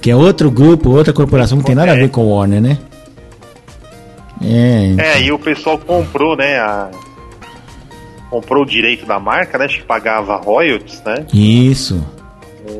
Que 0.00 0.10
é 0.10 0.16
outro 0.16 0.50
grupo, 0.50 0.90
outra 0.90 1.12
corporação 1.12 1.58
que 1.58 1.64
tem 1.64 1.74
nada 1.74 1.92
a 1.92 1.94
ver 1.94 2.10
com 2.10 2.26
Warner, 2.26 2.60
né? 2.60 2.78
É, 4.42 4.86
então. 4.92 5.04
é, 5.04 5.22
e 5.22 5.32
o 5.32 5.38
pessoal 5.38 5.78
comprou, 5.78 6.36
né? 6.36 6.58
A, 6.58 6.90
comprou 8.35 8.64
o 8.64 8.66
direito 8.66 9.07
da 9.07 9.20
marca, 9.20 9.57
né? 9.57 9.66
Acho 9.66 9.78
que 9.78 9.85
pagava 9.85 10.37
royalties, 10.37 11.01
né? 11.05 11.24
Isso. 11.32 12.05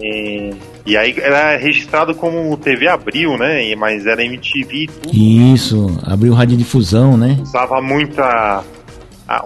E, 0.03 0.53
e 0.85 0.97
aí 0.97 1.15
era 1.17 1.57
registrado 1.57 2.13
como 2.13 2.57
TV 2.57 2.89
Abril, 2.89 3.39
né? 3.39 3.73
Mas 3.77 4.05
era 4.05 4.25
MTV 4.25 4.89
tudo. 5.01 5.17
Isso, 5.17 5.97
abriu 6.03 6.35
radiodifusão, 6.35 7.17
né? 7.17 7.39
Usava 7.41 7.81
muita. 7.81 8.65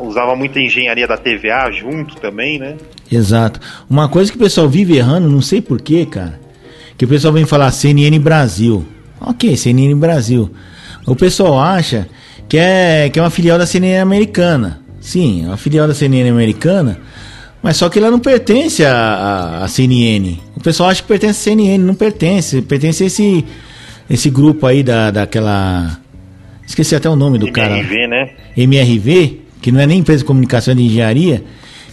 Usava 0.00 0.34
muita 0.34 0.58
engenharia 0.58 1.06
da 1.06 1.18
TVA 1.18 1.70
junto 1.70 2.16
também, 2.16 2.58
né? 2.58 2.76
Exato. 3.12 3.60
Uma 3.88 4.08
coisa 4.08 4.30
que 4.30 4.38
o 4.38 4.40
pessoal 4.40 4.66
vive 4.66 4.96
errando, 4.96 5.28
não 5.28 5.42
sei 5.42 5.60
porquê, 5.60 6.06
cara. 6.06 6.40
Que 6.96 7.04
o 7.04 7.08
pessoal 7.08 7.34
vem 7.34 7.44
falar 7.44 7.70
CNN 7.70 8.18
Brasil. 8.18 8.84
Ok, 9.20 9.54
CNN 9.58 9.94
Brasil. 9.94 10.50
O 11.06 11.14
pessoal 11.14 11.60
acha 11.60 12.08
que 12.48 12.56
é, 12.56 13.10
que 13.10 13.18
é 13.18 13.22
uma 13.22 13.30
filial 13.30 13.58
da 13.58 13.66
CNN 13.66 13.98
americana. 13.98 14.87
Sim, 15.00 15.44
é 15.44 15.46
uma 15.46 15.56
filial 15.56 15.86
da 15.86 15.94
CNN 15.94 16.28
americana, 16.28 16.98
mas 17.62 17.76
só 17.76 17.88
que 17.88 17.98
ela 17.98 18.10
não 18.10 18.18
pertence 18.18 18.84
à, 18.84 19.62
à, 19.62 19.68
CNN. 19.68 20.38
O 20.56 20.60
pessoal 20.60 20.90
acha 20.90 21.02
que 21.02 21.08
pertence 21.08 21.40
à 21.40 21.52
CNN, 21.52 21.78
não 21.78 21.94
pertence. 21.94 22.62
Pertence 22.62 23.02
a 23.02 23.06
esse, 23.06 23.44
esse 24.08 24.30
grupo 24.30 24.66
aí 24.66 24.82
da, 24.82 25.10
daquela. 25.10 25.98
Esqueci 26.66 26.94
até 26.94 27.08
o 27.08 27.16
nome 27.16 27.38
do 27.38 27.46
MRV, 27.46 27.60
cara. 27.60 27.78
MRV, 27.78 28.06
né? 28.06 28.30
MRV, 28.56 29.40
que 29.62 29.72
não 29.72 29.80
é 29.80 29.86
nem 29.86 30.00
empresa 30.00 30.18
de 30.18 30.24
comunicação 30.24 30.74
de 30.74 30.82
engenharia, 30.82 31.42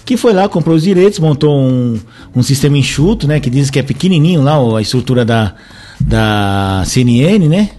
que 0.05 0.17
foi 0.17 0.33
lá, 0.33 0.49
comprou 0.49 0.75
os 0.75 0.83
direitos, 0.83 1.17
montou 1.19 1.57
um, 1.57 1.97
um 2.35 2.43
sistema 2.43 2.77
enxuto, 2.77 3.27
né? 3.27 3.39
Que 3.39 3.49
diz 3.49 3.69
que 3.69 3.79
é 3.79 3.83
pequenininho 3.83 4.41
lá, 4.41 4.57
a 4.77 4.81
estrutura 4.81 5.23
da, 5.23 5.55
da 5.99 6.83
CNN, 6.85 7.47
né? 7.47 7.69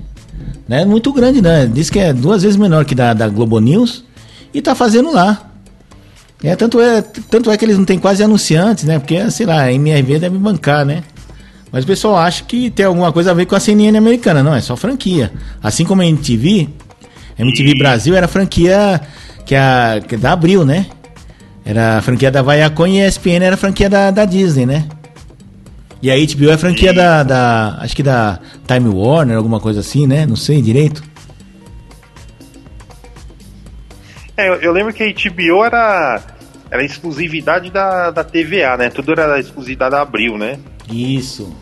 Não 0.68 0.76
é 0.76 0.84
muito 0.84 1.12
grande, 1.12 1.40
né? 1.40 1.70
Diz 1.72 1.90
que 1.90 1.98
é 1.98 2.12
duas 2.12 2.42
vezes 2.42 2.56
menor 2.56 2.84
que 2.84 2.94
da, 2.94 3.12
da 3.12 3.28
Globo 3.28 3.60
News 3.60 4.05
e 4.56 4.62
tá 4.62 4.74
fazendo 4.74 5.12
lá. 5.12 5.50
É, 6.42 6.56
tanto, 6.56 6.80
é, 6.80 7.02
tanto 7.02 7.50
é 7.50 7.56
que 7.58 7.64
eles 7.64 7.76
não 7.76 7.84
têm 7.84 7.98
quase 7.98 8.22
anunciantes, 8.22 8.84
né? 8.84 8.98
Porque, 8.98 9.30
sei 9.30 9.44
lá, 9.44 9.64
a 9.64 9.72
MRV 9.72 10.18
deve 10.18 10.38
bancar, 10.38 10.82
né? 10.82 11.02
Mas 11.70 11.84
o 11.84 11.86
pessoal 11.86 12.16
acha 12.16 12.42
que 12.42 12.70
tem 12.70 12.86
alguma 12.86 13.12
coisa 13.12 13.32
a 13.32 13.34
ver 13.34 13.44
com 13.44 13.54
a 13.54 13.60
CNN 13.60 13.98
americana. 13.98 14.42
Não, 14.42 14.54
é 14.54 14.60
só 14.62 14.74
franquia. 14.74 15.30
Assim 15.62 15.84
como 15.84 16.00
a 16.00 16.06
MTV, 16.06 16.70
a 17.38 17.42
MTV 17.42 17.78
Brasil 17.78 18.16
era 18.16 18.26
franquia 18.26 18.98
que 19.44 19.54
a, 19.54 20.00
que 20.06 20.16
da 20.16 20.32
Abril, 20.32 20.64
né? 20.64 20.86
Era 21.62 21.98
a 21.98 22.02
franquia 22.02 22.30
da 22.30 22.40
Viacom 22.40 22.86
e 22.86 23.02
a 23.02 23.08
ESPN 23.08 23.42
era 23.42 23.56
a 23.56 23.58
franquia 23.58 23.90
da, 23.90 24.10
da 24.10 24.24
Disney, 24.24 24.64
né? 24.64 24.86
E 26.00 26.10
a 26.10 26.14
HBO 26.14 26.50
é 26.50 26.56
franquia 26.56 26.94
da, 26.94 27.22
da. 27.22 27.76
Acho 27.80 27.94
que 27.94 28.02
da 28.02 28.38
Time 28.66 28.88
Warner, 28.88 29.36
alguma 29.36 29.60
coisa 29.60 29.80
assim, 29.80 30.06
né? 30.06 30.24
Não 30.24 30.36
sei 30.36 30.62
direito. 30.62 31.02
É, 34.36 34.48
eu, 34.48 34.54
eu 34.56 34.72
lembro 34.72 34.92
que 34.92 35.02
a 35.02 35.06
HBO 35.06 35.64
era, 35.64 36.22
era 36.70 36.84
exclusividade 36.84 37.70
da, 37.70 38.10
da 38.10 38.22
TVA, 38.22 38.76
né? 38.76 38.90
Tudo 38.90 39.12
era 39.12 39.38
exclusividade 39.38 39.92
da 39.92 40.02
Abril, 40.02 40.36
né? 40.36 40.58
Isso. 40.90 41.54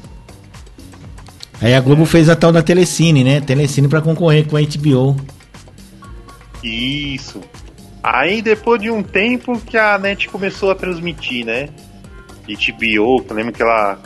Aí 1.61 1.75
a 1.75 1.81
Globo 1.81 2.05
fez 2.05 2.29
a 2.29 2.37
tal 2.37 2.53
da 2.53 2.62
Telecine, 2.62 3.22
né? 3.22 3.41
Telecine 3.41 3.89
para 3.89 4.01
concorrer 4.01 4.47
com 4.47 4.57
a 4.57 4.61
HBO. 4.61 5.16
Isso. 6.62 7.41
Aí 8.03 8.43
depois 8.43 8.81
de 8.81 8.91
um 8.91 9.03
tempo 9.03 9.59
que 9.61 9.79
a 9.79 9.97
NET 9.99 10.29
começou 10.29 10.70
a 10.70 10.75
transmitir, 10.75 11.47
né? 11.47 11.68
HBO, 12.47 13.25
eu 13.29 13.35
lembro 13.35 13.53
que 13.53 13.62
ela 13.62 13.99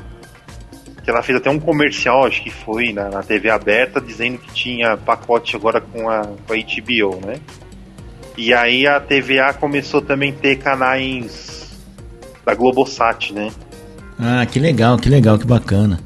que 1.03 1.11
ela 1.11 1.23
fez 1.23 1.39
até 1.39 1.49
um 1.49 1.59
comercial, 1.59 2.27
acho 2.27 2.43
que 2.43 2.51
foi 2.51 2.93
na, 2.93 3.09
na 3.09 3.23
TV 3.23 3.49
aberta, 3.49 3.99
dizendo 3.99 4.37
que 4.39 4.53
tinha 4.53 4.95
pacote 4.95 5.57
agora 5.57 5.81
com 5.81 6.09
a, 6.09 6.21
com 6.21 6.53
a 6.53 6.57
HBO, 6.57 7.27
né? 7.27 7.41
E 8.39 8.55
aí 8.55 8.87
a 8.87 9.01
TVA 9.01 9.53
começou 9.53 10.01
também 10.01 10.31
a 10.31 10.41
ter 10.41 10.59
canais 10.59 11.77
da 12.47 12.55
Globosat, 12.55 13.33
né? 13.33 13.51
Ah, 14.17 14.47
que 14.47 14.61
legal, 14.61 14.97
que 14.97 15.09
legal, 15.09 15.37
que 15.37 15.45
bacana. 15.45 15.99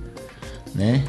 Né? 0.75 1.05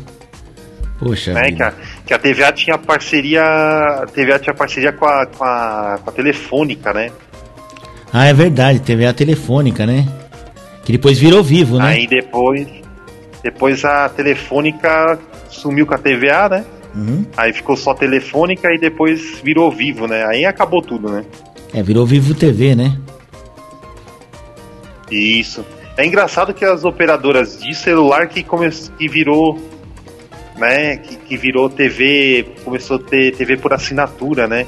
Poxa. 1.00 1.32
É, 1.32 1.50
que, 1.50 1.64
a, 1.64 1.74
que 2.06 2.14
a 2.14 2.20
TVA 2.20 2.52
tinha 2.52 2.78
parceria. 2.78 3.42
A 3.42 4.06
TVA 4.06 4.38
tinha 4.38 4.54
parceria 4.54 4.92
com 4.92 5.06
a, 5.06 5.26
com 5.26 5.46
a, 5.46 6.00
com 6.04 6.10
a 6.10 6.14
Telefônica, 6.14 6.94
né? 6.94 7.10
Ah, 8.12 8.26
é 8.26 8.34
verdade, 8.34 8.82
TVA 8.82 9.14
Telefônica, 9.14 9.86
né? 9.86 10.06
Que 10.84 10.92
depois 10.92 11.18
virou 11.18 11.42
vivo, 11.42 11.78
né? 11.78 11.86
Aí 11.86 12.06
depois. 12.06 12.68
Depois 13.42 13.86
a 13.86 14.10
Telefônica 14.10 15.18
sumiu 15.50 15.88
com 15.88 15.94
a 15.94 15.98
TVA, 15.98 16.50
né? 16.50 16.66
Uhum. 16.96 17.26
Aí 17.36 17.52
ficou 17.54 17.76
só 17.76 17.94
Telefônica 17.94 18.72
e 18.74 18.78
depois 18.78 19.40
virou 19.44 19.72
Vivo, 19.72 20.08
né? 20.08 20.26
Aí 20.26 20.46
acabou 20.46 20.82
tudo, 20.82 21.10
né? 21.10 21.26
É, 21.74 21.82
virou 21.82 22.06
Vivo 22.06 22.36
TV, 22.36 22.76
né? 22.76 22.98
Isso. 25.10 25.66
É 25.98 26.06
engraçado 26.06 26.54
que 26.54 26.66
as 26.66 26.84
operadoras 26.84 27.60
de 27.60 27.74
celular 27.74 28.28
que, 28.28 28.44
come... 28.44 28.70
que 28.70 29.08
virou 29.08 29.60
né, 30.58 30.98
que, 30.98 31.16
que 31.16 31.38
virou 31.38 31.70
TV, 31.70 32.46
começou 32.64 32.98
a 32.98 33.00
ter 33.00 33.36
TV 33.36 33.58
por 33.58 33.74
assinatura, 33.74 34.48
né? 34.48 34.68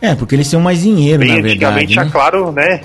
É, 0.00 0.14
porque 0.14 0.34
eles 0.34 0.48
têm 0.48 0.60
mais 0.60 0.82
dinheiro, 0.82 1.20
Bem, 1.20 1.28
na 1.28 1.34
verdade. 1.34 1.54
Antigamente, 1.54 1.96
né? 1.96 2.02
a 2.02 2.10
Claro, 2.10 2.52
né? 2.52 2.80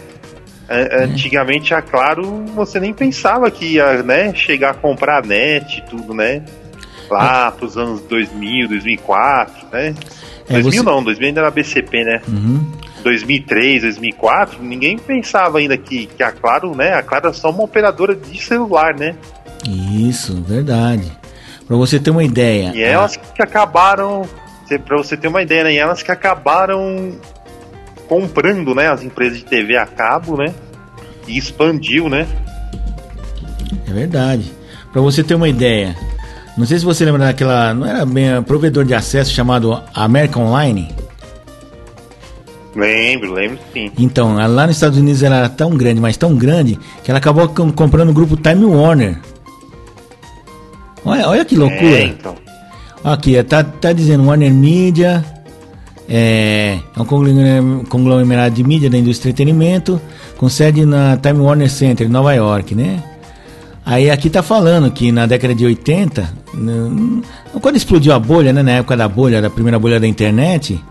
É. 0.67 1.03
Antigamente, 1.03 1.73
a 1.73 1.81
Claro, 1.81 2.45
você 2.55 2.79
nem 2.79 2.93
pensava 2.93 3.49
que 3.51 3.75
ia 3.75 4.01
né, 4.01 4.33
chegar 4.33 4.71
a 4.71 4.73
comprar 4.73 5.19
a 5.19 5.21
net 5.21 5.77
e 5.77 5.89
tudo, 5.89 6.13
né? 6.13 6.43
Lá 7.13 7.51
pros 7.51 7.77
anos 7.77 8.01
2000, 8.01 8.67
2004, 8.69 9.67
né? 9.71 9.95
É, 10.49 10.61
2000 10.61 10.71
você... 10.71 10.81
não, 10.81 11.03
2000 11.03 11.27
ainda 11.27 11.41
era 11.41 11.51
BCP, 11.51 12.03
né? 12.03 12.21
Uhum. 12.27 12.65
2003, 13.03 13.83
2004, 13.83 14.63
ninguém 14.63 14.97
pensava 14.97 15.59
ainda 15.59 15.77
que, 15.77 16.05
que 16.07 16.23
a 16.23 16.31
Claro, 16.31 16.75
né? 16.75 16.93
A 16.93 17.03
Claro 17.03 17.29
é 17.29 17.33
só 17.33 17.49
uma 17.49 17.63
operadora 17.63 18.15
de 18.15 18.41
celular, 18.41 18.95
né? 18.95 19.15
Isso, 19.67 20.41
verdade. 20.41 21.11
Para 21.67 21.75
você 21.77 21.99
ter 21.99 22.11
uma 22.11 22.23
ideia. 22.23 22.71
E 22.73 22.81
elas 22.81 23.15
que 23.15 23.41
acabaram, 23.41 24.23
para 24.85 24.97
você 24.97 25.15
ter 25.15 25.27
uma 25.27 25.41
ideia, 25.41 25.65
né? 25.65 25.73
E 25.73 25.77
elas 25.77 26.01
que 26.01 26.11
acabaram 26.11 27.13
comprando, 28.07 28.75
né, 28.75 28.89
as 28.89 29.01
empresas 29.01 29.37
de 29.37 29.45
TV 29.45 29.77
a 29.77 29.85
cabo, 29.85 30.37
né? 30.37 30.53
E 31.27 31.37
expandiu, 31.37 32.09
né? 32.09 32.27
É 33.87 33.93
verdade. 33.93 34.51
Para 34.91 35.01
você 35.01 35.23
ter 35.23 35.35
uma 35.35 35.49
ideia, 35.49 35.95
não 36.57 36.65
sei 36.65 36.79
se 36.79 36.85
você 36.85 37.03
lembra 37.03 37.25
daquela, 37.25 37.73
não 37.73 37.85
era 37.85 38.05
bem 38.05 38.41
provedor 38.43 38.85
de 38.85 38.93
acesso 38.93 39.31
chamado 39.31 39.81
American 39.93 40.43
Online? 40.43 40.89
Lembro, 42.75 43.33
lembro 43.33 43.59
sim. 43.71 43.91
Então, 43.97 44.35
lá 44.35 44.67
nos 44.67 44.75
Estados 44.75 44.97
Unidos 44.97 45.21
ela 45.21 45.37
era 45.37 45.49
tão 45.49 45.71
grande, 45.71 46.01
mas 46.01 46.17
tão 46.17 46.35
grande, 46.35 46.79
que 47.03 47.11
ela 47.11 47.19
acabou 47.19 47.47
comprando 47.49 48.09
o 48.09 48.13
grupo 48.13 48.35
Time 48.35 48.65
Warner. 48.65 49.19
Olha, 51.05 51.27
olha 51.27 51.45
que 51.45 51.55
loucura. 51.55 51.99
É, 51.99 52.03
então. 52.05 52.35
Aqui, 53.03 53.41
tá, 53.43 53.63
tá 53.63 53.91
dizendo 53.91 54.25
Warner 54.25 54.51
Media, 54.51 55.23
é, 56.07 56.79
é 56.95 57.01
um 57.01 57.83
conglomerado 57.85 58.55
de 58.55 58.63
mídia 58.63 58.89
da 58.89 58.97
indústria 58.97 59.31
de 59.31 59.41
entretenimento, 59.41 60.01
com 60.37 60.49
sede 60.49 60.85
na 60.85 61.17
Time 61.17 61.39
Warner 61.39 61.69
Center, 61.69 62.07
em 62.07 62.09
Nova 62.09 62.33
York, 62.33 62.73
né? 62.73 63.03
Aí 63.85 64.09
aqui 64.09 64.29
tá 64.29 64.41
falando 64.41 64.89
que 64.91 65.11
na 65.11 65.25
década 65.25 65.53
de 65.53 65.65
80, 65.65 66.33
quando 67.61 67.75
explodiu 67.75 68.13
a 68.13 68.19
bolha, 68.19 68.53
né, 68.53 68.63
na 68.63 68.71
época 68.71 68.95
da 68.95 69.07
bolha, 69.09 69.41
da 69.41 69.49
primeira 69.49 69.77
bolha 69.77 69.99
da 69.99 70.07
internet, 70.07 70.81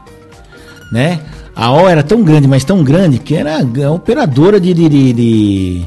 né? 0.90 1.20
A 1.54 1.70
O 1.72 1.88
era 1.88 2.02
tão 2.02 2.22
grande, 2.22 2.46
mas 2.46 2.64
tão 2.64 2.82
grande 2.82 3.18
que 3.18 3.34
era 3.34 3.58
operadora 3.90 4.60
de, 4.60 4.72
de, 4.74 4.88
de, 4.88 5.12
de 5.12 5.84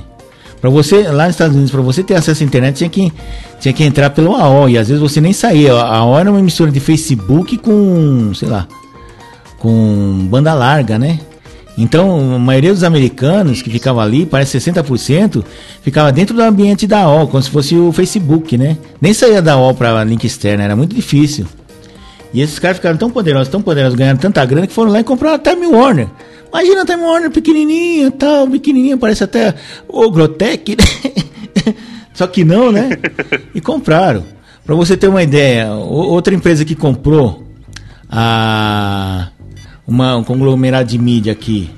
para 0.62 0.70
você 0.70 1.04
lá 1.04 1.26
nos 1.26 1.36
Estados 1.36 1.54
Unidos, 1.56 1.72
para 1.72 1.82
você 1.82 2.04
ter 2.04 2.16
acesso 2.16 2.42
à 2.42 2.46
internet, 2.46 2.78
tinha 2.78 2.90
que 2.90 3.14
tinha 3.60 3.74
que 3.74 3.84
entrar 3.84 4.10
pelo 4.10 4.36
AO 4.36 4.68
e 4.68 4.78
às 4.78 4.88
vezes 4.88 5.02
você 5.02 5.22
nem 5.22 5.34
saía. 5.34 5.74
A 5.74 5.98
AO 5.98 6.18
era 6.18 6.30
uma 6.30 6.40
emissora 6.40 6.72
de 6.72 6.80
Facebook 6.80 7.58
com, 7.60 8.34
sei 8.34 8.48
lá, 8.48 8.68
com 9.60 10.28
banda 10.30 10.54
larga, 10.54 10.98
né? 10.98 11.20
Então, 11.78 12.36
a 12.36 12.40
maioria 12.40 12.72
dos 12.72 12.84
americanos 12.84 13.62
que 13.62 13.70
ficava 13.70 14.02
ali, 14.02 14.26
parece 14.26 14.58
60%, 14.58 15.44
ficava 15.82 16.12
dentro 16.12 16.36
do 16.36 16.42
ambiente 16.42 16.88
da 16.88 17.00
AOL, 17.00 17.28
como 17.28 17.44
se 17.44 17.50
fosse 17.50 17.76
o 17.76 17.92
Facebook, 17.92 18.58
né? 18.58 18.78
Nem 19.02 19.14
saía 19.14 19.42
da 19.42 19.54
AOL 19.54 19.74
para 19.74 20.04
link 20.04 20.24
externo, 20.24 20.64
era 20.64 20.76
muito 20.76 20.96
difícil. 20.96 21.46
E 22.34 22.42
esses 22.42 22.60
caras 22.60 22.78
ficaram 22.78 22.98
tão 22.98 23.10
poderosos, 23.10 23.50
tão 23.50 23.62
poderosos, 23.62 23.98
ganharam 23.98 24.18
tanta 24.18 24.44
grana 24.46 24.68
que 24.68 24.74
foram 24.74 24.92
lá 24.92 25.00
e 25.00 25.04
compraram 25.04 25.36
a 25.36 25.40
Time 25.40 25.68
Warner. 25.68 26.08
Imagina 26.50 26.84
a 26.84 26.86
Time 26.86 27.04
Warner 27.04 27.32
pequenininha, 27.32 28.12
tal, 28.12 28.48
pequenininha, 28.48 28.98
parece 28.98 29.24
até 29.26 29.54
o 29.88 30.10
Grotec, 30.10 30.78
né? 30.78 31.74
Só 32.14 32.26
que 32.28 32.46
não, 32.46 32.72
né? 32.72 32.90
E 33.54 33.60
compraram. 33.60 34.24
Para 34.66 34.76
você 34.76 34.96
ter 34.96 35.08
uma 35.08 35.22
ideia, 35.22 35.74
outra 35.74 36.34
empresa 36.34 36.64
que 36.64 36.74
comprou 36.74 37.44
a 38.10 39.28
uma, 39.88 40.18
um 40.18 40.24
conglomerado 40.24 40.90
de 40.90 40.98
mídia 40.98 41.34
aqui, 41.34 41.70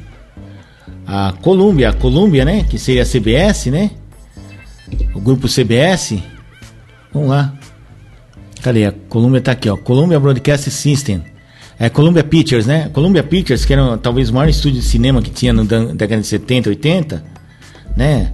a 1.07 1.33
Columbia, 1.41 1.89
a 1.89 2.45
né? 2.45 2.65
Que 2.69 2.77
seria 2.77 3.03
a 3.03 3.05
CBS, 3.05 3.67
né? 3.67 3.91
O 5.15 5.21
grupo 5.21 5.47
CBS. 5.47 6.21
Vamos 7.13 7.29
lá. 7.29 7.53
Cadê? 8.61 8.85
A 8.85 8.91
Columbia 9.07 9.39
tá 9.39 9.53
aqui, 9.53 9.69
ó. 9.69 9.77
Columbia 9.77 10.19
Broadcast 10.19 10.69
System. 10.69 11.23
É 11.79 11.89
Columbia 11.89 12.23
Pictures, 12.23 12.65
né? 12.65 12.89
Columbia 12.91 13.23
Pictures, 13.23 13.63
que 13.63 13.71
era 13.71 13.97
talvez 13.97 14.29
o 14.29 14.33
maior 14.33 14.49
estúdio 14.49 14.81
de 14.81 14.85
cinema 14.85 15.21
que 15.21 15.29
tinha 15.29 15.53
na 15.53 15.63
década 15.63 16.21
de 16.21 16.27
70, 16.27 16.69
80, 16.69 17.23
né? 17.95 18.33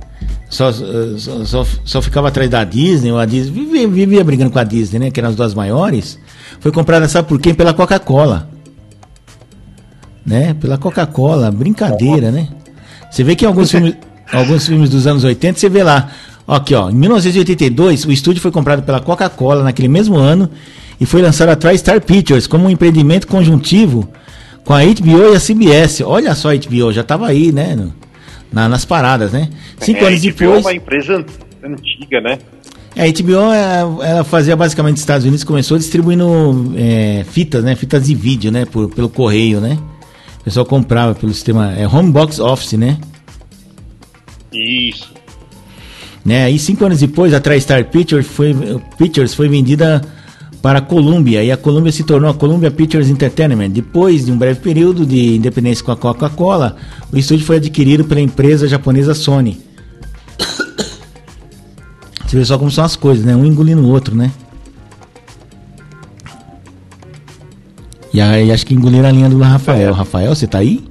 Só, 0.49 0.71
só, 0.71 1.45
só, 1.45 1.67
só 1.83 2.01
ficava 2.01 2.29
atrás 2.29 2.49
da 2.49 2.63
Disney, 2.63 3.11
ou 3.11 3.19
a 3.19 3.25
Disney 3.25 3.53
vivia, 3.53 3.87
vivia, 3.87 4.23
brigando 4.23 4.49
com 4.49 4.59
a 4.59 4.63
Disney, 4.63 4.99
né? 4.99 5.11
Que 5.11 5.19
eram 5.19 5.29
as 5.29 5.35
duas 5.35 5.53
maiores. 5.53 6.17
Foi 6.59 6.71
comprada, 6.71 7.07
sabe 7.07 7.27
por 7.27 7.39
quem? 7.39 7.53
Pela 7.53 7.73
Coca-Cola. 7.73 8.52
Né? 10.25 10.53
Pela 10.53 10.77
Coca-Cola. 10.77 11.51
Brincadeira, 11.51 12.31
né? 12.31 12.47
Você 13.11 13.23
vê 13.23 13.35
que 13.35 13.45
em 13.45 13.47
alguns 13.47 13.71
filmes, 13.71 13.95
alguns 14.31 14.67
filmes 14.67 14.89
dos 14.89 15.05
anos 15.05 15.23
80, 15.23 15.59
você 15.59 15.69
vê 15.69 15.83
lá. 15.83 16.09
Aqui, 16.47 16.75
ó. 16.75 16.89
Em 16.89 16.95
1982, 16.95 18.05
o 18.05 18.11
estúdio 18.11 18.41
foi 18.41 18.51
comprado 18.51 18.83
pela 18.83 18.99
Coca-Cola 18.99 19.63
naquele 19.63 19.87
mesmo 19.87 20.17
ano 20.17 20.49
e 20.99 21.05
foi 21.05 21.21
lançado 21.21 21.49
a 21.49 21.55
TriStar 21.55 22.01
Pictures 22.01 22.47
como 22.47 22.65
um 22.65 22.69
empreendimento 22.69 23.27
conjuntivo 23.27 24.09
com 24.63 24.73
a 24.73 24.79
HBO 24.83 25.33
e 25.33 25.35
a 25.35 25.39
CBS. 25.39 26.01
Olha 26.01 26.35
só 26.35 26.51
a 26.51 26.55
HBO, 26.55 26.91
já 26.91 27.01
estava 27.01 27.27
aí, 27.27 27.51
né? 27.51 27.75
No, 27.75 27.93
na, 28.51 28.69
nas 28.69 28.85
paradas, 28.85 29.31
né? 29.31 29.49
Cinco 29.79 30.03
é, 30.03 30.07
anos 30.07 30.21
depois. 30.21 30.49
é 30.49 30.59
uma 30.59 30.73
empresa 30.73 31.25
antiga, 31.63 32.21
né? 32.21 32.39
É, 32.95 33.07
a 33.07 33.11
HBO 33.11 34.03
ela 34.03 34.23
fazia 34.23 34.55
basicamente 34.55 34.93
nos 34.93 35.01
Estados 35.01 35.25
Unidos, 35.25 35.43
começou 35.43 35.77
distribuindo 35.77 36.73
é, 36.77 37.25
fitas, 37.29 37.63
né? 37.63 37.75
Fitas 37.75 38.05
de 38.05 38.13
vídeo, 38.13 38.51
né? 38.51 38.65
Por, 38.65 38.89
pelo 38.89 39.09
correio, 39.09 39.59
né? 39.59 39.77
O 40.43 40.45
pessoal 40.45 40.65
comprava 40.65 41.15
pelo 41.15 41.33
sistema 41.33 41.71
é, 41.71 41.87
Home 41.87 42.11
Box 42.11 42.37
Office, 42.37 42.73
né? 42.73 42.97
Isso. 44.51 45.09
Né? 46.25 46.43
Aí 46.43 46.59
cinco 46.59 46.83
anos 46.83 46.99
depois, 46.99 47.33
a 47.33 47.39
TriStar 47.39 47.85
Pictures 47.85 48.27
foi, 48.27 48.53
Pictures 48.97 49.33
foi 49.33 49.47
vendida 49.47 50.01
para 50.61 50.79
a 50.79 50.81
Columbia 50.81 51.41
e 51.41 51.49
a 51.49 51.55
Columbia 51.55 51.93
se 51.93 52.03
tornou 52.03 52.29
a 52.29 52.33
Columbia 52.33 52.69
Pictures 52.69 53.09
Entertainment. 53.09 53.69
Depois 53.69 54.25
de 54.25 54.33
um 54.33 54.37
breve 54.37 54.59
período 54.59 55.05
de 55.05 55.37
independência 55.37 55.83
com 55.83 55.93
a 55.93 55.95
Coca-Cola, 55.95 56.75
o 57.09 57.17
estúdio 57.17 57.45
foi 57.45 57.55
adquirido 57.55 58.03
pela 58.03 58.19
empresa 58.19 58.67
japonesa 58.67 59.13
Sony. 59.13 59.61
Você 62.27 62.37
vê 62.37 62.43
só 62.43 62.57
como 62.57 62.69
são 62.69 62.83
as 62.83 62.97
coisas, 62.97 63.23
né? 63.23 63.33
Um 63.33 63.45
engolindo 63.45 63.81
o 63.81 63.89
outro, 63.89 64.13
né? 64.13 64.29
E 68.13 68.21
aí 68.21 68.51
acho 68.51 68.65
que 68.65 68.75
engoliram 68.75 69.09
a 69.09 69.11
linha 69.11 69.29
do 69.29 69.39
Rafael. 69.39 69.91
Rafael, 69.91 70.35
você 70.35 70.45
tá 70.45 70.59
aí? 70.59 70.83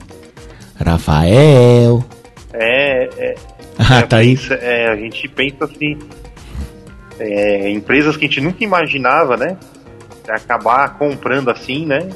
Rafael. 0.84 2.04
É, 2.52 3.08
é. 3.16 3.34
Ah, 3.78 3.98
é, 3.98 4.02
tá 4.02 4.16
aí. 4.16 4.36
É, 4.60 4.88
a 4.90 4.96
gente 4.96 5.28
pensa 5.28 5.64
assim, 5.64 5.98
é, 7.18 7.70
empresas 7.70 8.16
que 8.16 8.24
a 8.24 8.28
gente 8.28 8.40
nunca 8.40 8.64
imaginava, 8.64 9.36
né? 9.36 9.56
Acabar 10.28 10.98
comprando 10.98 11.50
assim, 11.50 11.86
né? 11.86 12.08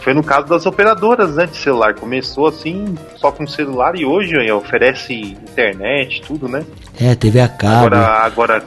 Foi 0.00 0.14
no 0.14 0.22
caso 0.22 0.46
das 0.46 0.64
operadoras 0.64 1.36
né, 1.36 1.46
de 1.46 1.56
celular. 1.56 1.94
Começou 1.94 2.46
assim, 2.46 2.94
só 3.16 3.30
com 3.30 3.46
celular 3.46 3.94
e 3.96 4.06
hoje 4.06 4.38
aí, 4.38 4.50
oferece 4.50 5.12
internet, 5.12 6.22
tudo, 6.22 6.48
né? 6.48 6.64
É, 6.98 7.14
TV 7.14 7.40
a 7.40 7.48
cabo. 7.48 7.86
Agora, 7.86 8.06
agora 8.24 8.62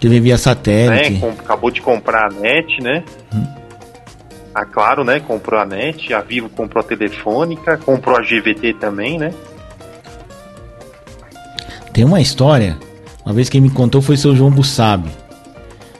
TV 0.00 0.20
via 0.20 0.36
satélite. 0.36 1.12
Né, 1.12 1.34
acabou 1.38 1.70
de 1.70 1.80
comprar 1.80 2.26
a 2.26 2.40
net, 2.40 2.82
né? 2.82 3.04
Hum. 3.32 3.61
A 4.54 4.64
Claro, 4.64 5.04
né? 5.04 5.20
Comprou 5.20 5.60
a 5.60 5.64
net, 5.64 6.12
a 6.12 6.20
Vivo 6.20 6.48
comprou 6.48 6.82
a 6.82 6.86
Telefônica, 6.86 7.78
comprou 7.78 8.16
a 8.16 8.20
GVT 8.20 8.74
também, 8.74 9.18
né? 9.18 9.32
Tem 11.92 12.04
uma 12.04 12.20
história 12.20 12.78
uma 13.24 13.34
vez 13.34 13.48
quem 13.48 13.60
me 13.60 13.70
contou 13.70 14.02
foi 14.02 14.16
o 14.16 14.18
seu 14.18 14.34
João 14.34 14.50
Bussabi. 14.50 15.10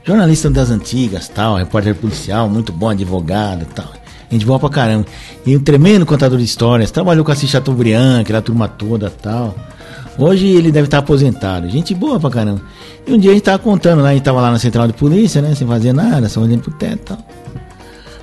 Jornalista 0.04 0.50
das 0.50 0.70
antigas, 0.70 1.28
tal, 1.28 1.56
repórter 1.56 1.94
policial, 1.94 2.48
muito 2.48 2.72
bom, 2.72 2.88
advogado 2.88 3.64
tal. 3.74 3.86
Gente 4.30 4.44
boa 4.44 4.58
pra 4.58 4.68
caramba. 4.68 5.06
E 5.46 5.56
um 5.56 5.60
tremendo 5.60 6.04
contador 6.04 6.38
de 6.38 6.44
histórias. 6.44 6.90
Trabalhou 6.90 7.24
com 7.24 7.30
a 7.30 7.34
Chateaubriand, 7.34 8.22
aquela 8.22 8.42
turma 8.42 8.66
toda 8.66 9.10
tal. 9.10 9.54
Hoje 10.18 10.46
ele 10.46 10.72
deve 10.72 10.86
estar 10.86 10.98
aposentado. 10.98 11.68
Gente 11.68 11.94
boa 11.94 12.18
pra 12.18 12.30
caramba. 12.30 12.62
E 13.06 13.12
um 13.12 13.18
dia 13.18 13.30
a 13.30 13.34
gente 13.34 13.44
tava 13.44 13.58
contando 13.58 14.02
lá, 14.02 14.08
a 14.08 14.12
gente 14.14 14.24
tava 14.24 14.40
lá 14.40 14.50
na 14.50 14.58
central 14.58 14.86
de 14.86 14.94
polícia, 14.94 15.40
né? 15.40 15.54
Sem 15.54 15.66
fazer 15.66 15.92
nada, 15.92 16.28
só 16.28 16.40
olhando 16.40 16.62
pro 16.62 16.72
teto 16.72 16.94
e 16.94 16.96
tal. 16.96 17.18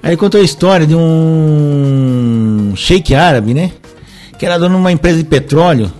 Aí 0.02 0.16
contou 0.16 0.40
a 0.40 0.44
história 0.44 0.88
de 0.88 0.96
um 0.96 2.74
sheik 2.76 3.14
árabe, 3.14 3.54
né? 3.54 3.72
Que 4.38 4.46
era 4.46 4.58
dono 4.58 4.76
de 4.76 4.82
uma 4.82 4.92
empresa 4.92 5.18
de 5.18 5.26
petróleo 5.26 5.92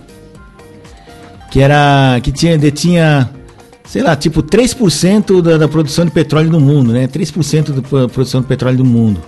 que 1.50 1.60
era 1.60 2.20
que 2.22 2.30
tinha 2.30 2.56
detinha 2.56 3.28
sei 3.84 4.02
lá, 4.02 4.14
tipo 4.14 4.40
3% 4.40 5.42
da, 5.42 5.58
da 5.58 5.66
produção 5.66 6.04
de 6.04 6.12
petróleo 6.12 6.48
do 6.48 6.60
mundo, 6.60 6.92
né? 6.92 7.08
3% 7.08 7.72
da 7.72 8.08
produção 8.08 8.40
de 8.40 8.46
petróleo 8.46 8.76
do 8.76 8.84
mundo. 8.84 9.20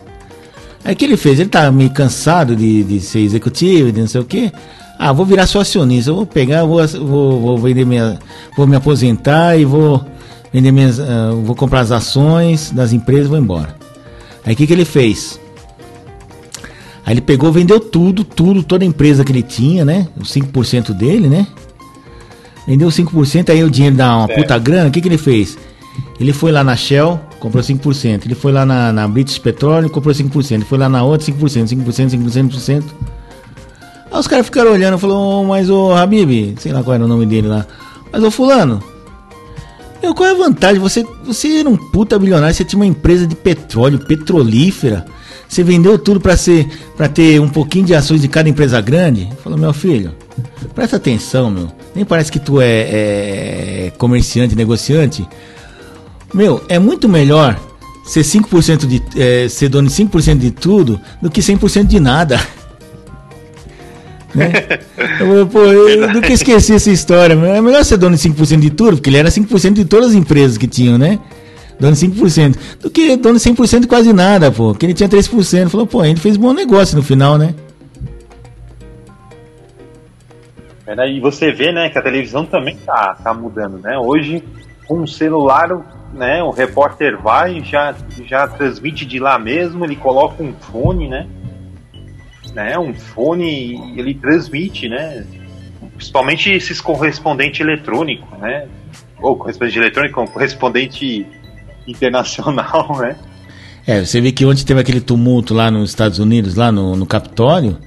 Aí 0.85 0.95
o 0.95 0.97
que 0.97 1.05
ele 1.05 1.17
fez? 1.17 1.41
Ele 1.41 1.49
tava 1.49 1.73
meio 1.73 1.91
cansado 1.91 2.55
de, 2.55 2.85
de 2.85 3.01
ser 3.01 3.21
executivo, 3.21 3.91
de 3.91 4.01
não 4.01 4.07
sei 4.07 4.21
o 4.21 4.25
quê. 4.25 4.53
Ah, 4.97 5.13
vou 5.13 5.27
virar 5.27 5.49
só 5.49 5.61
acionista, 5.61 6.13
vou 6.13 6.25
pegar, 6.25 6.65
vou, 6.65 6.87
vou, 6.87 7.41
vou 7.41 7.59
vender 7.59 7.85
minha, 7.85 8.21
vou 8.57 8.65
me 8.65 8.77
aposentar 8.77 9.57
e 9.57 9.65
vou 9.65 10.05
vender 10.53 10.71
minhas, 10.71 11.01
uh, 11.01 11.43
vou 11.43 11.57
comprar 11.57 11.81
as 11.81 11.91
ações 11.91 12.71
das 12.71 12.93
empresas 12.93 13.27
e 13.27 13.31
vou 13.31 13.39
embora. 13.39 13.82
Aí 14.45 14.55
o 14.55 14.57
que, 14.57 14.67
que 14.67 14.73
ele 14.73 14.85
fez? 14.85 15.41
Aí 17.05 17.15
ele 17.15 17.21
pegou, 17.21 17.53
vendeu 17.53 17.81
tudo, 17.81 18.25
tudo, 18.25 18.63
toda 18.63 18.85
a 18.85 18.87
empresa 18.87 19.25
que 19.25 19.33
ele 19.33 19.43
tinha, 19.43 19.85
né? 19.85 20.09
Os 20.17 20.33
5% 20.33 20.93
dele, 20.93 21.29
né? 21.29 21.47
vendeu 22.67 22.89
5%, 22.89 23.51
aí 23.51 23.65
o 23.65 23.71
dinheiro 23.71 23.97
dá 23.97 24.17
uma 24.17 24.29
puta 24.29 24.59
grana, 24.59 24.89
o 24.89 24.93
que, 24.93 25.01
que 25.01 25.09
ele 25.09 25.19
fez? 25.19 25.59
Ele 26.19 26.33
foi 26.33 26.53
lá 26.53 26.63
na 26.63 26.77
Shell, 26.77 27.21
comprou 27.41 27.63
5%. 27.63 28.25
Ele 28.25 28.35
foi 28.35 28.53
lá 28.53 28.65
na, 28.65 28.93
na 28.93 29.09
British 29.09 29.39
Petroleum, 29.39 29.89
comprou 29.89 30.15
5%. 30.15 30.53
Ele 30.53 30.65
foi 30.65 30.79
lá 30.79 30.89
na 30.89 31.03
outra, 31.03 31.27
5%, 31.27 31.67
5%, 31.67 32.11
5%, 32.11 32.51
5%. 32.51 32.85
Aí 34.11 34.19
os 34.19 34.27
caras 34.27 34.47
ficaram 34.47 34.73
olhando 34.73 34.97
e 34.97 35.01
falaram, 35.01 35.45
mas 35.45 35.69
o 35.69 35.93
Habib, 35.93 36.55
sei 36.59 36.73
lá 36.73 36.83
qual 36.83 36.95
era 36.95 37.05
o 37.05 37.09
nome 37.09 37.27
dele 37.27 37.49
lá. 37.49 37.67
Mas 38.13 38.23
o 38.23 38.31
fulano, 38.31 38.83
meu, 40.03 40.15
qual 40.15 40.29
é 40.29 40.33
a 40.33 40.37
vantagem? 40.37 40.81
Você, 40.81 41.07
você 41.25 41.61
era 41.61 41.69
um 41.69 41.77
puta 41.77 42.19
bilionário, 42.19 42.55
você 42.55 42.65
tinha 42.65 42.79
uma 42.79 42.87
empresa 42.87 43.27
de 43.27 43.37
petróleo, 43.37 44.01
petrolífera. 44.01 45.07
Você 45.49 45.63
vendeu 45.63 45.99
tudo 45.99 46.21
para 46.21 46.37
ser 46.37 46.67
para 46.97 47.09
ter 47.09 47.41
um 47.41 47.49
pouquinho 47.49 47.85
de 47.85 47.95
ações 47.95 48.21
de 48.21 48.29
cada 48.29 48.49
empresa 48.49 48.81
grande? 48.81 49.29
Falou, 49.45 49.59
meu 49.59 49.73
filho, 49.73 50.13
presta 50.75 50.97
atenção, 50.97 51.51
meu. 51.51 51.71
Nem 51.95 52.05
parece 52.05 52.33
que 52.33 52.41
tu 52.41 52.61
é, 52.61 52.67
é 52.67 53.93
comerciante, 53.99 54.57
negociante. 54.57 55.29
Meu, 56.33 56.65
é 56.69 56.79
muito 56.79 57.09
melhor 57.09 57.61
ser 58.05 58.23
5% 58.23 58.87
de 58.87 59.03
é, 59.17 59.49
ser 59.49 59.69
dono 59.69 59.89
de 59.89 59.95
5% 59.95 60.39
de 60.39 60.51
tudo 60.51 61.01
do 61.21 61.31
que 61.31 61.41
100% 61.41 61.85
de 61.85 62.01
nada. 62.01 62.41
né? 64.35 64.53
eu, 65.21 65.47
pô, 65.47 65.61
eu 65.61 66.13
nunca 66.13 66.33
esqueci 66.33 66.75
essa 66.75 66.91
história. 66.91 67.35
É 67.35 67.61
melhor 67.61 67.85
ser 67.85 67.97
dono 67.97 68.17
de 68.17 68.29
5% 68.29 68.61
de 68.61 68.71
tudo, 68.71 68.97
porque 68.97 69.11
ele 69.11 69.19
era 69.19 69.29
5% 69.29 69.73
de 69.75 69.85
todas 69.85 70.11
as 70.11 70.15
empresas 70.15 70.59
que 70.59 70.67
tinham, 70.67 70.99
né? 70.99 71.19
Dono 71.79 71.95
de 71.95 72.07
5%. 72.07 72.57
Do 72.81 72.91
que 72.91 73.17
dono 73.17 73.39
de 73.39 73.45
100% 73.45 73.81
de 73.81 73.87
quase 73.87 74.13
nada, 74.13 74.51
pô. 74.51 74.75
Que 74.75 74.87
ele 74.87 74.95
tinha 74.95 75.09
3%. 75.09 75.69
Falou, 75.69 75.87
pô, 75.87 76.05
gente 76.05 76.21
fez 76.21 76.37
bom 76.37 76.53
negócio 76.53 76.97
no 76.97 77.03
final, 77.03 77.37
né? 77.37 77.55
E 81.09 81.21
você 81.21 81.53
vê, 81.53 81.73
né, 81.73 81.89
que 81.89 81.99
a 81.99 82.03
televisão 82.03 82.45
também 82.45 82.77
tá, 82.77 83.17
tá 83.23 83.33
mudando, 83.33 83.79
né? 83.79 83.97
Hoje, 83.99 84.43
com 84.87 85.01
o 85.01 85.09
celular, 85.09 85.69
né, 86.13 86.43
o 86.43 86.51
repórter 86.51 87.21
vai 87.21 87.63
já 87.65 87.95
já 88.25 88.47
transmite 88.47 89.07
de 89.07 89.19
lá 89.19 89.39
mesmo, 89.39 89.85
ele 89.85 89.97
coloca 89.97 90.43
um 90.43 90.53
fone, 90.53 91.09
né? 91.09 91.27
Né 92.55 92.79
um 92.79 92.95
fone, 92.95 93.95
ele 93.97 94.15
transmite, 94.15 94.89
né? 94.89 95.25
Principalmente 95.97 96.51
esses 96.51 96.81
correspondente 96.81 97.63
eletrônico, 97.63 98.37
né? 98.39 98.67
Ou 99.21 99.37
correspondente 99.37 99.79
eletrônico, 99.79 100.25
correspondente 100.31 101.27
internacional, 101.87 102.97
né? 103.01 103.17
É, 103.87 104.05
você 104.05 104.21
vê 104.21 104.31
que 104.31 104.45
ontem 104.45 104.65
teve 104.65 104.81
aquele 104.81 105.01
tumulto 105.01 105.55
lá 105.55 105.71
nos 105.71 105.91
Estados 105.91 106.19
Unidos, 106.19 106.55
lá 106.55 106.71
no, 106.71 106.95
no 106.95 107.05
Capitólio, 107.05 107.79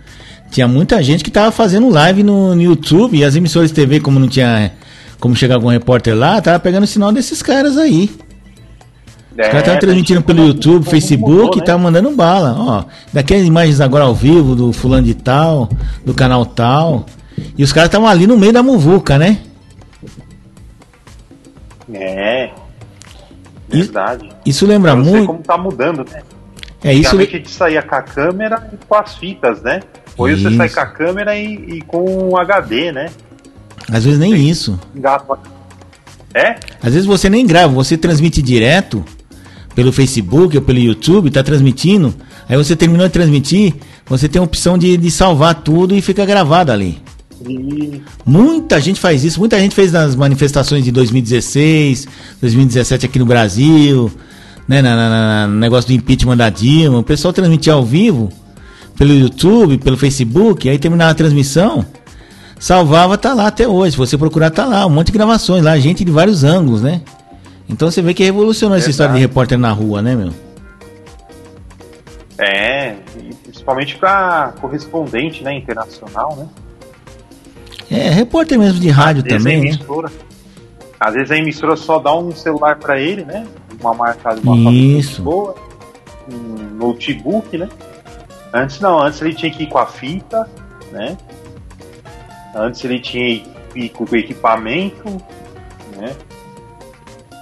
tinha 0.52 0.68
muita 0.68 1.02
gente 1.02 1.24
que 1.24 1.32
tava 1.32 1.52
fazendo 1.52 1.90
live 1.90 2.22
no, 2.24 2.54
no, 2.54 2.62
YouTube 2.62 3.18
e 3.18 3.24
as 3.24 3.36
emissoras 3.36 3.70
de 3.70 3.76
TV, 3.76 4.00
como 4.00 4.20
não 4.20 4.28
tinha 4.28 4.72
como 5.20 5.36
chegar 5.36 5.56
algum 5.56 5.70
repórter 5.70 6.16
lá, 6.16 6.42
tava 6.42 6.60
pegando 6.60 6.86
sinal 6.86 7.12
desses 7.12 7.42
caras 7.42 7.78
aí. 7.78 8.10
É, 9.38 9.42
Os 9.42 9.48
caras 9.48 9.62
estavam 9.62 9.80
transmitindo 9.80 10.22
pelo 10.22 10.48
YouTube, 10.48 10.90
Facebook 10.90 11.60
e 11.60 11.62
né? 11.62 11.76
mandando 11.76 12.10
bala. 12.12 12.56
Ó, 12.58 12.84
daquelas 13.12 13.46
imagens 13.46 13.82
agora 13.82 14.06
ao 14.06 14.16
vivo 14.16 14.56
do 14.56 14.72
fulano 14.72 15.04
de 15.04 15.14
tal, 15.14 15.70
do 16.06 16.14
canal 16.14 16.46
tal. 16.46 17.06
E 17.58 17.64
os 17.64 17.74
caras 17.74 17.90
estavam 17.90 18.08
ali 18.08 18.26
no 18.26 18.38
meio 18.38 18.54
da 18.54 18.64
muvuca, 18.64 19.18
né? 19.18 19.40
É. 21.94 22.52
Verdade. 23.68 24.30
Isso 24.46 24.66
lembra 24.66 24.96
muito. 24.96 25.28
como 25.28 25.40
tá 25.40 25.58
mudando, 25.58 26.06
né? 26.10 26.22
É 26.82 26.94
isso. 26.94 27.18
a 27.18 27.24
gente 27.26 27.50
saía 27.50 27.82
com 27.82 27.96
a 27.96 28.02
câmera 28.02 28.70
e 28.72 28.78
com 28.86 28.96
as 28.96 29.16
fitas, 29.16 29.62
né? 29.62 29.82
Hoje 30.18 30.36
isso. 30.36 30.50
você 30.50 30.56
sai 30.56 30.70
com 30.70 30.80
a 30.80 30.86
câmera 30.86 31.36
e, 31.36 31.56
e 31.56 31.82
com 31.82 32.30
um 32.30 32.38
HD, 32.38 32.92
né? 32.92 33.10
Às 33.92 34.06
vezes 34.06 34.20
nem 34.20 34.34
isso. 34.34 34.80
É? 36.34 36.56
Às 36.82 36.94
vezes 36.94 37.06
você 37.06 37.30
nem 37.30 37.46
grava, 37.46 37.74
você 37.74 37.98
transmite 37.98 38.42
direto 38.42 39.04
pelo 39.76 39.92
Facebook 39.92 40.56
ou 40.56 40.64
pelo 40.64 40.80
YouTube, 40.80 41.30
tá 41.30 41.44
transmitindo. 41.44 42.16
Aí 42.48 42.56
você 42.56 42.76
terminou 42.76 43.06
de 43.06 43.14
transmitir, 43.14 43.74
você 44.06 44.30
tem 44.30 44.40
a 44.40 44.44
opção 44.44 44.78
de, 44.78 44.96
de 44.96 45.12
salvar 45.12 45.56
tudo 45.56 45.94
e 45.94 46.02
fica 46.02 46.26
gravado 46.26 46.72
ali. 46.72 46.98
E... 47.48 48.02
Muita 48.26 48.80
gente 48.80 49.00
faz 49.00 49.24
isso, 49.24 49.40
muita 49.40 49.60
gente 49.60 49.76
fez 49.76 49.92
nas 49.92 50.16
manifestações 50.16 50.84
de 50.86 50.92
2016, 50.92 52.08
2017 52.42 53.06
aqui 53.06 53.20
no 53.20 53.26
Brasil, 53.26 54.10
né, 54.68 54.82
na, 54.82 54.96
na, 54.96 55.10
na, 55.10 55.48
no 55.48 55.60
negócio 55.60 55.90
do 55.90 55.94
impeachment 55.94 56.38
da 56.38 56.50
Dilma. 56.50 57.00
O 57.00 57.04
pessoal 57.04 57.34
transmitia 57.34 57.74
ao 57.74 57.84
vivo 57.84 58.32
pelo 58.98 59.14
YouTube, 59.14 59.78
pelo 59.80 59.98
Facebook, 59.98 60.70
aí 60.70 60.80
terminava 60.80 61.12
a 61.12 61.16
transmissão, 61.16 61.86
salvava, 62.58 63.18
tá 63.18 63.34
lá 63.34 63.48
até 63.48 63.68
hoje. 63.68 63.92
Se 63.92 63.98
você 63.98 64.18
procurar, 64.18 64.52
tá 64.52 64.66
lá, 64.66 64.86
um 64.86 64.90
monte 64.90 65.08
de 65.08 65.14
gravações 65.14 65.64
lá, 65.64 65.78
gente 65.78 66.06
de 66.06 66.12
vários 66.12 66.46
ângulos, 66.46 66.82
né? 66.82 67.02
Então 67.68 67.90
você 67.90 68.02
vê 68.02 68.14
que 68.14 68.24
revolucionou 68.24 68.78
essa 68.78 68.90
história 68.90 69.14
de 69.14 69.20
repórter 69.20 69.58
na 69.58 69.72
rua, 69.72 70.02
né, 70.02 70.16
meu? 70.16 70.32
É, 72.38 72.96
principalmente 73.44 73.96
para 73.96 74.54
correspondente, 74.60 75.44
né, 75.44 75.56
internacional, 75.58 76.36
né? 76.36 76.48
É, 77.90 78.10
repórter 78.10 78.60
mesmo 78.60 78.80
de 78.80 78.90
rádio 78.90 79.24
Às 79.24 79.30
também, 79.30 79.72
né? 79.72 79.80
Às 81.00 81.14
vezes 81.14 81.32
a 81.32 81.38
emissora 81.38 81.76
só 81.76 82.00
dá 82.00 82.16
um 82.16 82.32
celular 82.32 82.78
para 82.78 83.00
ele, 83.00 83.24
né? 83.24 83.46
Uma 83.80 83.94
marca, 83.94 84.34
uma 84.44 84.72
Isso. 84.72 85.22
boa, 85.22 85.56
um 86.32 86.76
notebook, 86.76 87.58
né? 87.58 87.70
Antes 88.54 88.80
não, 88.80 89.00
antes 89.00 89.22
ele 89.22 89.34
tinha 89.34 89.52
que 89.52 89.64
ir 89.64 89.68
com 89.68 89.78
a 89.78 89.86
fita, 89.86 90.50
né? 90.92 91.18
Antes 92.56 92.84
ele 92.84 93.00
tinha 93.00 93.40
que 93.40 93.80
ir 93.80 93.90
com 93.90 94.06
o 94.06 94.16
equipamento, 94.16 95.22
né? 95.98 96.16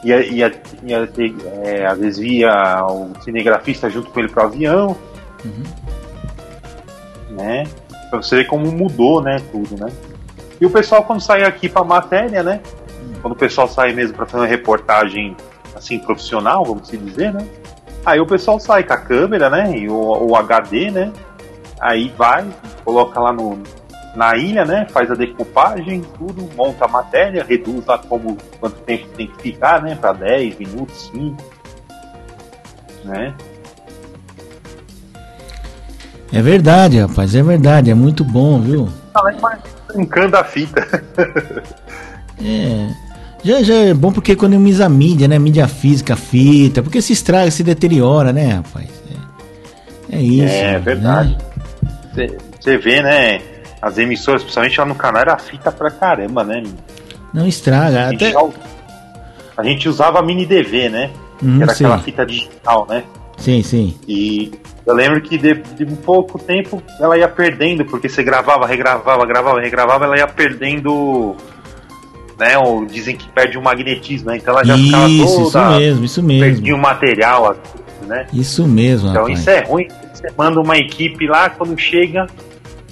Ia, 0.04 0.26
ia, 0.26 0.52
ia 0.84 1.08
ter, 1.08 1.34
é, 1.64 1.86
às 1.86 1.98
vezes 1.98 2.20
ia 2.20 2.86
o 2.86 3.14
cinegrafista 3.22 3.90
junto 3.90 4.10
com 4.10 4.20
ele 4.20 4.30
pro 4.30 4.44
avião, 4.44 4.98
uhum. 5.46 5.64
né? 7.32 7.64
Pra 8.10 8.22
você 8.22 8.38
ver 8.38 8.46
como 8.46 8.72
mudou, 8.72 9.22
né, 9.22 9.38
tudo, 9.52 9.82
né? 9.82 9.92
E 10.60 10.66
o 10.66 10.70
pessoal 10.70 11.04
quando 11.04 11.22
sai 11.22 11.44
aqui 11.44 11.70
pra 11.70 11.84
matéria, 11.84 12.44
né? 12.44 12.62
Quando 13.22 13.34
o 13.34 13.38
pessoal 13.38 13.68
sai 13.68 13.94
mesmo 13.94 14.16
para 14.16 14.26
fazer 14.26 14.44
uma 14.44 14.50
reportagem 14.50 15.36
assim 15.76 15.98
profissional, 15.98 16.64
vamos 16.64 16.90
dizer, 16.90 17.34
né? 17.34 17.46
Aí 18.06 18.20
o 18.20 18.26
pessoal 18.26 18.60
sai 18.60 18.84
com 18.84 18.94
a 18.94 18.98
câmera, 18.98 19.50
né? 19.50 19.78
E 19.78 19.90
o, 19.90 19.96
o 19.96 20.36
HD, 20.36 20.92
né? 20.92 21.12
Aí 21.80 22.14
vai, 22.18 22.46
coloca 22.84 23.20
lá 23.20 23.32
no, 23.32 23.62
na 24.16 24.38
ilha, 24.38 24.64
né? 24.64 24.86
Faz 24.90 25.10
a 25.10 25.16
decupagem, 25.16 26.02
tudo, 26.18 26.50
monta 26.56 26.86
a 26.86 26.88
matéria, 26.88 27.44
reduz 27.44 27.86
lá 27.86 27.98
como 27.98 28.38
quanto 28.60 28.80
tempo 28.82 29.08
tem 29.16 29.28
que 29.28 29.42
ficar, 29.42 29.82
né? 29.82 29.96
Para 29.96 30.14
10 30.14 30.58
minutos, 30.60 31.12
5. 31.14 31.38
Né? 33.06 33.34
É 36.32 36.42
verdade, 36.42 37.00
rapaz, 37.00 37.36
é 37.36 37.44
verdade, 37.44 37.92
é 37.92 37.94
muito 37.94 38.24
bom, 38.24 38.60
viu? 38.60 38.90
Brincando 39.94 40.38
a 40.38 40.44
fita. 40.44 40.82
é. 42.44 43.04
Já, 43.44 43.62
já 43.62 43.74
é 43.74 43.94
bom 43.94 44.12
porque 44.12 44.32
economiza 44.32 44.86
a 44.86 44.90
mídia, 44.90 45.28
né? 45.28 45.38
Mídia 45.38 45.68
física, 45.68 46.16
fita, 46.16 46.82
porque 46.82 47.02
se 47.02 47.14
estraga, 47.14 47.52
se 47.52 47.62
deteriora, 47.62 48.32
né, 48.32 48.54
rapaz? 48.54 48.90
É, 50.10 50.16
é 50.18 50.22
isso. 50.22 50.54
É 50.54 50.72
né? 50.74 50.80
verdade. 50.80 51.38
Você 52.60 52.78
vê, 52.78 53.04
né? 53.04 53.53
As 53.84 53.98
emissoras, 53.98 54.42
principalmente 54.42 54.80
lá 54.80 54.86
no 54.86 54.96
canal, 54.96 55.22
era 55.22 55.38
fita 55.38 55.70
pra 55.70 55.92
caramba, 55.92 56.42
né? 56.42 56.64
Não 57.34 57.46
estraga. 57.46 58.08
A 58.08 58.12
gente, 58.12 58.26
até... 58.26 58.50
a 59.58 59.64
gente 59.64 59.90
usava 59.90 60.22
mini 60.22 60.46
DV, 60.46 60.88
né? 60.88 61.12
Hum, 61.44 61.62
era 61.62 61.74
sim. 61.74 61.84
aquela 61.84 62.00
fita 62.00 62.26
digital, 62.26 62.88
né? 62.90 63.04
Sim, 63.38 63.62
sim. 63.62 63.98
E 64.08 64.54
eu 64.86 64.94
lembro 64.94 65.20
que 65.20 65.38
de, 65.38 65.56
de, 65.56 65.84
um 65.84 65.98
pouco 65.98 66.40
tempo 66.40 66.82
ela 66.98 67.18
ia 67.18 67.28
perdendo, 67.28 67.84
porque 67.84 68.08
você 68.08 68.24
gravava, 68.24 68.66
regravava, 68.66 69.26
gravava, 69.26 69.60
regravava, 69.60 70.06
ela 70.06 70.18
ia 70.18 70.28
perdendo 70.28 71.36
né? 72.40 72.58
Ou 72.58 72.86
dizem 72.86 73.18
que 73.18 73.28
perde 73.30 73.58
o 73.58 73.62
magnetismo, 73.62 74.30
né? 74.30 74.38
Então 74.38 74.54
ela 74.54 74.64
já 74.64 74.76
isso, 74.76 74.86
ficava 74.86 75.08
toda. 75.08 75.18
Isso 75.18 75.80
mesmo, 75.80 76.06
isso 76.06 76.24
mesmo. 76.24 76.44
Perdia 76.46 76.76
o 76.76 76.80
material, 76.80 77.56
né? 78.08 78.28
Isso 78.32 78.66
mesmo. 78.66 79.10
Então 79.10 79.24
rapaz. 79.24 79.40
isso 79.40 79.50
é 79.50 79.60
ruim. 79.60 79.88
Você 80.14 80.28
manda 80.38 80.62
uma 80.62 80.78
equipe 80.78 81.28
lá, 81.28 81.50
quando 81.50 81.78
chega, 81.78 82.28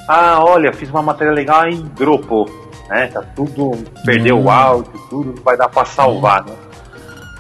ah, 0.08 0.44
olha, 0.44 0.74
fiz 0.74 0.90
uma 0.90 1.02
matéria 1.02 1.34
legal 1.34 1.70
e 1.70 1.76
dropou. 1.76 2.50
Né? 2.90 3.08
Tá 3.08 3.22
tudo. 3.22 3.72
Perdeu 4.06 4.38
hum. 4.38 4.46
o 4.46 4.50
áudio, 4.50 4.92
tudo, 5.10 5.34
não 5.36 5.44
vai 5.44 5.56
dar 5.56 5.70
pra 5.70 5.86
salvar, 5.86 6.44
né? 6.46 6.54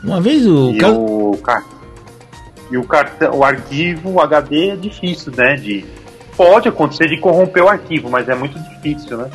Uma 0.03 0.19
vez 0.19 0.45
o. 0.47 0.71
E 0.71 0.83
o, 0.83 1.37
e 2.71 2.77
o 2.77 2.83
cartão, 2.85 3.37
o 3.37 3.43
arquivo, 3.43 4.11
o 4.11 4.21
HD 4.21 4.69
é 4.69 4.75
difícil, 4.75 5.33
né? 5.35 5.55
De, 5.55 5.85
pode 6.37 6.69
acontecer 6.69 7.07
de 7.07 7.17
corromper 7.17 7.63
o 7.63 7.67
arquivo, 7.67 8.09
mas 8.09 8.27
é 8.29 8.33
muito 8.33 8.57
difícil, 8.57 9.17
né? 9.17 9.29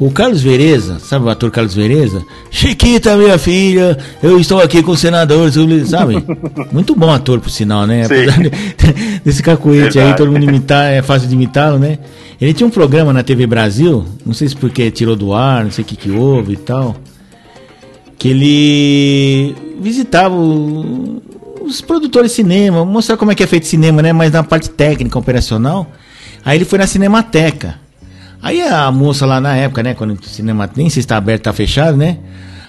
O 0.00 0.10
Carlos 0.10 0.40
Vereza, 0.40 0.98
sabe 0.98 1.26
o 1.26 1.28
ator 1.28 1.50
Carlos 1.50 1.74
Vereza? 1.74 2.24
Chiquita, 2.50 3.18
minha 3.18 3.36
filha, 3.36 3.98
eu 4.22 4.40
estou 4.40 4.58
aqui 4.58 4.82
com 4.82 4.92
o 4.92 4.96
senador, 4.96 5.50
sabe? 5.84 6.24
Muito 6.72 6.96
bom 6.96 7.12
ator, 7.12 7.38
por 7.38 7.50
sinal, 7.50 7.86
né? 7.86 8.06
Apesar 8.06 8.38
desse 9.22 9.42
cacuete 9.42 9.98
aí, 10.00 10.16
todo 10.16 10.32
mundo 10.32 10.44
imitar, 10.44 10.90
é 10.90 11.02
fácil 11.02 11.28
de 11.28 11.34
imitá-lo, 11.34 11.78
né? 11.78 11.98
Ele 12.40 12.54
tinha 12.54 12.66
um 12.66 12.70
programa 12.70 13.12
na 13.12 13.22
TV 13.22 13.46
Brasil, 13.46 14.02
não 14.24 14.32
sei 14.32 14.48
se 14.48 14.56
porque 14.56 14.90
tirou 14.90 15.14
do 15.14 15.34
ar, 15.34 15.64
não 15.64 15.70
sei 15.70 15.84
o 15.84 15.86
que, 15.86 15.94
que 15.94 16.10
houve 16.10 16.54
e 16.54 16.56
tal, 16.56 16.96
que 18.18 18.28
ele 18.30 19.54
visitava 19.82 20.34
o, 20.34 21.22
os 21.60 21.82
produtores 21.82 22.30
de 22.30 22.36
cinema, 22.36 22.86
mostrar 22.86 23.18
como 23.18 23.32
é 23.32 23.34
que 23.34 23.42
é 23.42 23.46
feito 23.46 23.66
cinema, 23.66 24.00
né? 24.00 24.14
Mas 24.14 24.32
na 24.32 24.42
parte 24.42 24.70
técnica, 24.70 25.18
operacional. 25.18 25.86
Aí 26.42 26.56
ele 26.56 26.64
foi 26.64 26.78
na 26.78 26.86
Cinemateca. 26.86 27.89
Aí 28.42 28.62
a 28.62 28.90
moça 28.90 29.26
lá 29.26 29.40
na 29.40 29.54
época, 29.54 29.82
né, 29.82 29.94
quando 29.94 30.12
o 30.12 30.24
cinema 30.24 30.68
nem 30.74 30.88
se 30.88 31.00
está 31.00 31.16
aberto, 31.16 31.40
está 31.40 31.52
fechado, 31.52 31.96
né? 31.96 32.18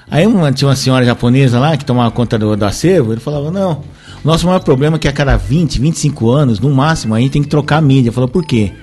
Aí 0.10 0.28
uma, 0.28 0.52
tinha 0.52 0.68
uma 0.68 0.76
senhora 0.76 1.06
japonesa 1.06 1.58
lá 1.58 1.78
que 1.78 1.86
tomava 1.86 2.12
conta 2.12 2.38
do, 2.38 2.58
do 2.58 2.66
acervo, 2.66 3.14
ele 3.14 3.22
falava, 3.22 3.50
não, 3.50 3.82
o 4.24 4.28
nosso 4.28 4.46
maior 4.46 4.60
problema 4.60 4.98
é 4.98 5.00
que 5.00 5.08
a 5.08 5.14
cada 5.14 5.38
20, 5.38 5.80
25 5.80 6.30
anos, 6.30 6.60
no 6.60 6.70
máximo, 6.70 7.16
a 7.16 7.20
gente 7.20 7.32
tem 7.32 7.42
que 7.42 7.48
trocar 7.48 7.78
a 7.78 7.82
mídia. 7.82 8.12
Falou, 8.12 8.28
por 8.28 8.46
quê? 8.46 8.74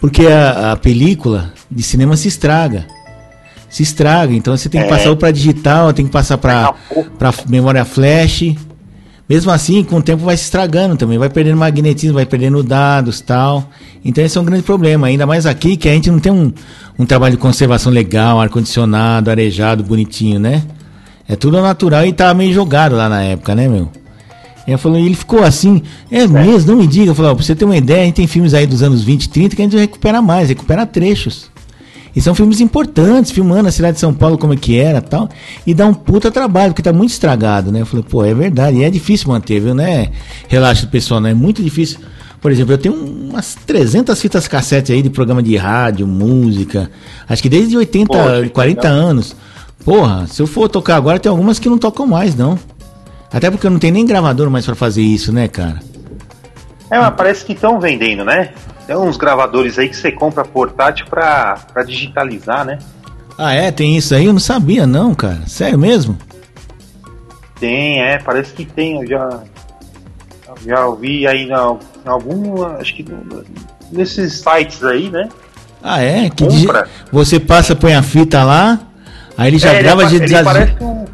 Porque 0.00 0.26
a, 0.26 0.72
a 0.72 0.76
película 0.76 1.52
de 1.70 1.82
cinema 1.82 2.16
se 2.16 2.28
estraga. 2.28 2.86
Se 3.70 3.82
estraga, 3.82 4.34
então 4.34 4.56
você 4.56 4.68
tem 4.68 4.80
que 4.80 4.86
é. 4.86 4.90
passar 4.90 5.16
para 5.16 5.30
digital, 5.30 5.92
tem 5.92 6.04
que 6.04 6.12
passar 6.12 6.36
para 6.36 6.74
memória 7.48 7.84
flash. 7.84 8.54
Mesmo 9.30 9.52
assim, 9.52 9.84
com 9.84 9.98
o 9.98 10.02
tempo 10.02 10.24
vai 10.24 10.36
se 10.36 10.42
estragando 10.42 10.96
também, 10.96 11.16
vai 11.16 11.30
perdendo 11.30 11.56
magnetismo, 11.56 12.14
vai 12.14 12.26
perdendo 12.26 12.64
dados 12.64 13.20
tal. 13.20 13.70
Então 14.04 14.24
esse 14.24 14.36
é 14.36 14.40
um 14.40 14.44
grande 14.44 14.64
problema, 14.64 15.06
ainda 15.06 15.24
mais 15.24 15.46
aqui 15.46 15.76
que 15.76 15.88
a 15.88 15.92
gente 15.92 16.10
não 16.10 16.18
tem 16.18 16.32
um, 16.32 16.52
um 16.98 17.06
trabalho 17.06 17.36
de 17.36 17.40
conservação 17.40 17.92
legal, 17.92 18.40
ar-condicionado, 18.40 19.30
arejado, 19.30 19.84
bonitinho, 19.84 20.40
né? 20.40 20.64
É 21.28 21.36
tudo 21.36 21.62
natural 21.62 22.04
e 22.04 22.12
tava 22.12 22.34
meio 22.34 22.52
jogado 22.52 22.96
lá 22.96 23.08
na 23.08 23.22
época, 23.22 23.54
né, 23.54 23.68
meu? 23.68 23.88
E 24.66 24.76
falou, 24.76 24.98
ele 24.98 25.14
ficou 25.14 25.44
assim, 25.44 25.80
é 26.10 26.26
mesmo, 26.26 26.72
não 26.72 26.80
me 26.80 26.86
diga, 26.88 27.14
falou, 27.14 27.36
pra 27.36 27.44
você 27.44 27.54
ter 27.54 27.64
uma 27.64 27.76
ideia, 27.76 28.02
a 28.02 28.06
gente 28.06 28.16
tem 28.16 28.26
filmes 28.26 28.52
aí 28.52 28.66
dos 28.66 28.82
anos 28.82 29.04
20, 29.04 29.28
30 29.28 29.54
que 29.54 29.62
a 29.62 29.64
gente 29.64 29.76
recupera 29.76 30.20
mais, 30.20 30.48
recupera 30.48 30.84
trechos. 30.84 31.49
E 32.14 32.20
são 32.20 32.34
filmes 32.34 32.60
importantes, 32.60 33.30
filmando 33.30 33.68
a 33.68 33.72
cidade 33.72 33.94
de 33.94 34.00
São 34.00 34.12
Paulo 34.12 34.36
como 34.36 34.52
é 34.52 34.56
que 34.56 34.78
era 34.78 35.00
tal. 35.00 35.28
E 35.66 35.72
dá 35.72 35.86
um 35.86 35.94
puta 35.94 36.30
trabalho, 36.30 36.72
porque 36.72 36.82
tá 36.82 36.92
muito 36.92 37.10
estragado, 37.10 37.70
né? 37.70 37.82
Eu 37.82 37.86
falei, 37.86 38.04
pô, 38.08 38.24
é 38.24 38.34
verdade. 38.34 38.78
E 38.78 38.84
é 38.84 38.90
difícil 38.90 39.28
manter, 39.28 39.60
viu, 39.60 39.74
né? 39.74 40.08
Relaxa 40.48 40.86
pessoal, 40.86 41.20
né? 41.20 41.30
É 41.30 41.34
muito 41.34 41.62
difícil. 41.62 42.00
Por 42.40 42.50
exemplo, 42.50 42.72
eu 42.72 42.78
tenho 42.78 42.94
umas 42.94 43.54
300 43.66 44.18
fitas 44.20 44.48
cassete 44.48 44.92
aí 44.92 45.02
de 45.02 45.10
programa 45.10 45.42
de 45.42 45.56
rádio, 45.56 46.06
música. 46.06 46.90
Acho 47.28 47.42
que 47.42 47.48
desde 47.48 47.76
80, 47.76 48.06
Poxa, 48.06 48.48
40 48.50 48.88
legal. 48.88 49.08
anos. 49.08 49.36
Porra, 49.84 50.26
se 50.26 50.40
eu 50.40 50.46
for 50.46 50.68
tocar 50.68 50.96
agora, 50.96 51.18
tem 51.18 51.30
algumas 51.30 51.58
que 51.58 51.68
não 51.68 51.78
tocam 51.78 52.06
mais, 52.06 52.34
não. 52.34 52.58
Até 53.32 53.50
porque 53.50 53.66
eu 53.66 53.70
não 53.70 53.78
tenho 53.78 53.94
nem 53.94 54.04
gravador 54.04 54.50
mais 54.50 54.64
para 54.64 54.74
fazer 54.74 55.02
isso, 55.02 55.32
né, 55.32 55.48
cara? 55.48 55.80
É, 56.90 56.98
mas 56.98 57.14
parece 57.14 57.44
que 57.44 57.52
estão 57.52 57.78
vendendo, 57.78 58.24
né? 58.24 58.50
Tem 58.90 58.96
uns 58.96 59.16
gravadores 59.16 59.78
aí 59.78 59.88
que 59.88 59.96
você 59.96 60.10
compra 60.10 60.44
portátil 60.44 61.06
pra, 61.06 61.60
pra 61.72 61.84
digitalizar, 61.84 62.64
né? 62.64 62.76
Ah, 63.38 63.54
é? 63.54 63.70
Tem 63.70 63.96
isso 63.96 64.12
aí? 64.12 64.26
Eu 64.26 64.32
não 64.32 64.40
sabia, 64.40 64.84
não, 64.84 65.14
cara. 65.14 65.46
Sério 65.46 65.78
mesmo? 65.78 66.18
Tem, 67.60 68.02
é. 68.02 68.18
Parece 68.18 68.52
que 68.52 68.64
tem. 68.64 69.00
Eu 69.00 69.06
já, 69.06 69.42
já 70.66 70.86
ouvi 70.86 71.24
aí 71.24 71.44
em 71.44 71.52
algum. 72.04 72.64
Acho 72.64 72.96
que 72.96 73.06
nesses 73.92 74.40
sites 74.40 74.82
aí, 74.82 75.08
né? 75.08 75.28
Ah, 75.80 76.02
é? 76.02 76.28
Que 76.28 76.44
compra. 76.48 76.88
Você 77.12 77.38
passa, 77.38 77.76
põe 77.76 77.94
a 77.94 78.02
fita 78.02 78.42
lá, 78.42 78.76
aí 79.38 79.50
ele 79.50 79.58
já 79.58 79.72
é, 79.72 79.82
grava 79.84 80.02
ele, 80.02 80.18
de 80.18 80.34
ele 80.34 80.42
parece 80.42 80.82
um 80.82 81.04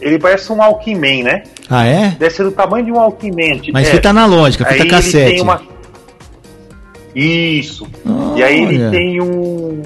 Ele 0.00 0.18
parece 0.20 0.52
um 0.52 0.62
Alckmin, 0.62 1.24
né? 1.24 1.42
Ah, 1.68 1.84
é? 1.84 2.10
Deve 2.10 2.30
ser 2.32 2.44
do 2.44 2.52
tamanho 2.52 2.84
de 2.84 2.92
um 2.92 3.00
Alckmin. 3.00 3.60
Mas 3.72 3.88
é. 3.88 3.90
fita 3.90 4.10
analógica, 4.10 4.64
fita 4.64 4.84
aí 4.84 4.88
cassete. 4.88 5.40
Uma... 5.40 5.73
Isso. 7.14 7.86
Olha. 8.04 8.38
E 8.38 8.42
aí 8.42 8.62
ele 8.62 8.90
tem 8.90 9.20
um, 9.20 9.82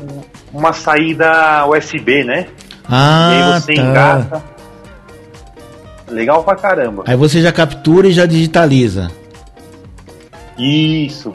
uma 0.53 0.73
saída 0.73 1.67
USB, 1.67 2.25
né? 2.25 2.47
Ah, 2.89 3.31
e 3.31 3.43
aí 3.43 3.61
você 3.61 3.75
tá. 3.75 3.83
engata. 3.83 4.45
Legal 6.11 6.43
pra 6.43 6.57
caramba. 6.57 7.05
Aí 7.07 7.17
você 7.17 7.43
já 7.43 7.53
captura 7.53 8.09
e 8.09 8.13
já 8.13 8.25
digitaliza. 8.25 9.11
Isso. 10.59 11.33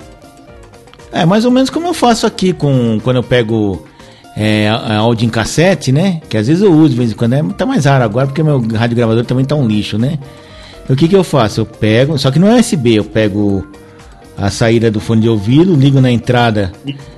É 1.12 1.26
mais 1.26 1.46
ou 1.46 1.52
menos 1.52 1.70
como 1.70 1.88
eu 1.88 1.94
faço 1.94 2.26
aqui 2.26 2.54
com 2.54 3.00
quando 3.04 3.18
eu 3.18 3.24
pego 3.24 3.86
é, 4.36 4.68
áudio 4.98 5.28
em 5.28 5.30
cassete, 5.30 5.92
né? 5.92 6.20
Que 6.28 6.38
às 6.38 6.48
vezes 6.48 6.64
eu 6.64 6.72
uso 6.72 6.90
de 6.90 6.96
vez 6.96 7.12
em 7.12 7.16
quando. 7.16 7.34
É, 7.34 7.44
tá 7.56 7.66
mais 7.66 7.86
raro 7.86 8.04
agora 8.04 8.26
porque 8.26 8.42
meu 8.42 8.60
rádio 8.74 8.98
gravador 8.98 9.24
também 9.26 9.46
tá 9.46 9.56
um 9.56 9.68
lixo, 9.68 9.98
né? 10.00 10.18
O 10.90 10.96
que 10.96 11.08
que 11.08 11.16
eu 11.16 11.24
faço? 11.24 11.62
Eu 11.62 11.66
pego, 11.66 12.18
só 12.18 12.32
que 12.32 12.40
não 12.40 12.48
é 12.48 12.60
USB, 12.60 12.96
eu 12.96 13.06
pego 13.06 13.66
a 14.38 14.50
saída 14.50 14.90
do 14.90 15.00
fone 15.00 15.22
de 15.22 15.30
ouvido, 15.30 15.76
ligo 15.76 16.02
na 16.02 16.12
entrada 16.12 16.72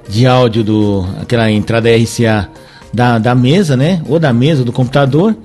de 0.07 0.26
áudio 0.26 0.63
do 0.63 1.05
aquela 1.22 1.49
entrada 1.49 1.89
RCA 1.89 2.49
da, 2.93 3.18
da 3.18 3.36
mesa, 3.36 3.76
né? 3.76 4.01
Ou 4.07 4.20
da 4.20 4.32
mesa 4.32 4.63
do 4.63 4.72
computador. 4.72 5.36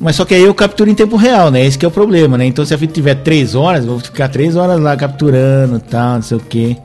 Mas 0.00 0.16
só 0.16 0.24
que 0.24 0.34
aí 0.34 0.42
eu 0.42 0.54
capturo 0.54 0.88
em 0.88 0.94
tempo 0.94 1.16
real, 1.16 1.50
né? 1.50 1.64
Esse 1.64 1.84
é 1.84 1.88
o 1.88 1.90
problema, 1.90 2.38
né? 2.38 2.46
Então 2.46 2.64
se 2.64 2.72
a 2.72 2.78
fita 2.78 2.92
tiver 2.92 3.16
três 3.16 3.54
horas, 3.54 3.84
vou 3.84 3.98
ficar 3.98 4.28
três 4.28 4.54
horas 4.54 4.78
lá 4.80 4.96
capturando, 4.96 5.80
tal, 5.80 6.16
não 6.16 6.22
sei 6.22 6.36
o 6.36 6.40
que. 6.40 6.76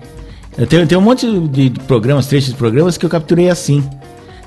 Eu 0.57 0.67
tenho, 0.67 0.87
tenho 0.87 1.01
um 1.01 1.03
monte 1.03 1.29
de 1.49 1.69
programas, 1.87 2.27
trechos 2.27 2.51
de 2.51 2.55
programas 2.55 2.97
que 2.97 3.05
eu 3.05 3.09
capturei 3.09 3.49
assim. 3.49 3.83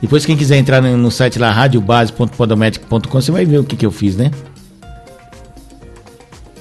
Depois 0.01 0.27
quem 0.27 0.37
quiser 0.37 0.57
entrar 0.57 0.81
no, 0.83 0.97
no 0.97 1.11
site 1.11 1.39
lá 1.39 1.51
radiobase.podomatic.com, 1.51 3.21
você 3.21 3.33
vai 3.33 3.45
ver 3.45 3.59
o 3.59 3.65
que, 3.65 3.77
que 3.77 3.87
eu 3.87 3.91
fiz, 3.91 4.17
né? 4.17 4.31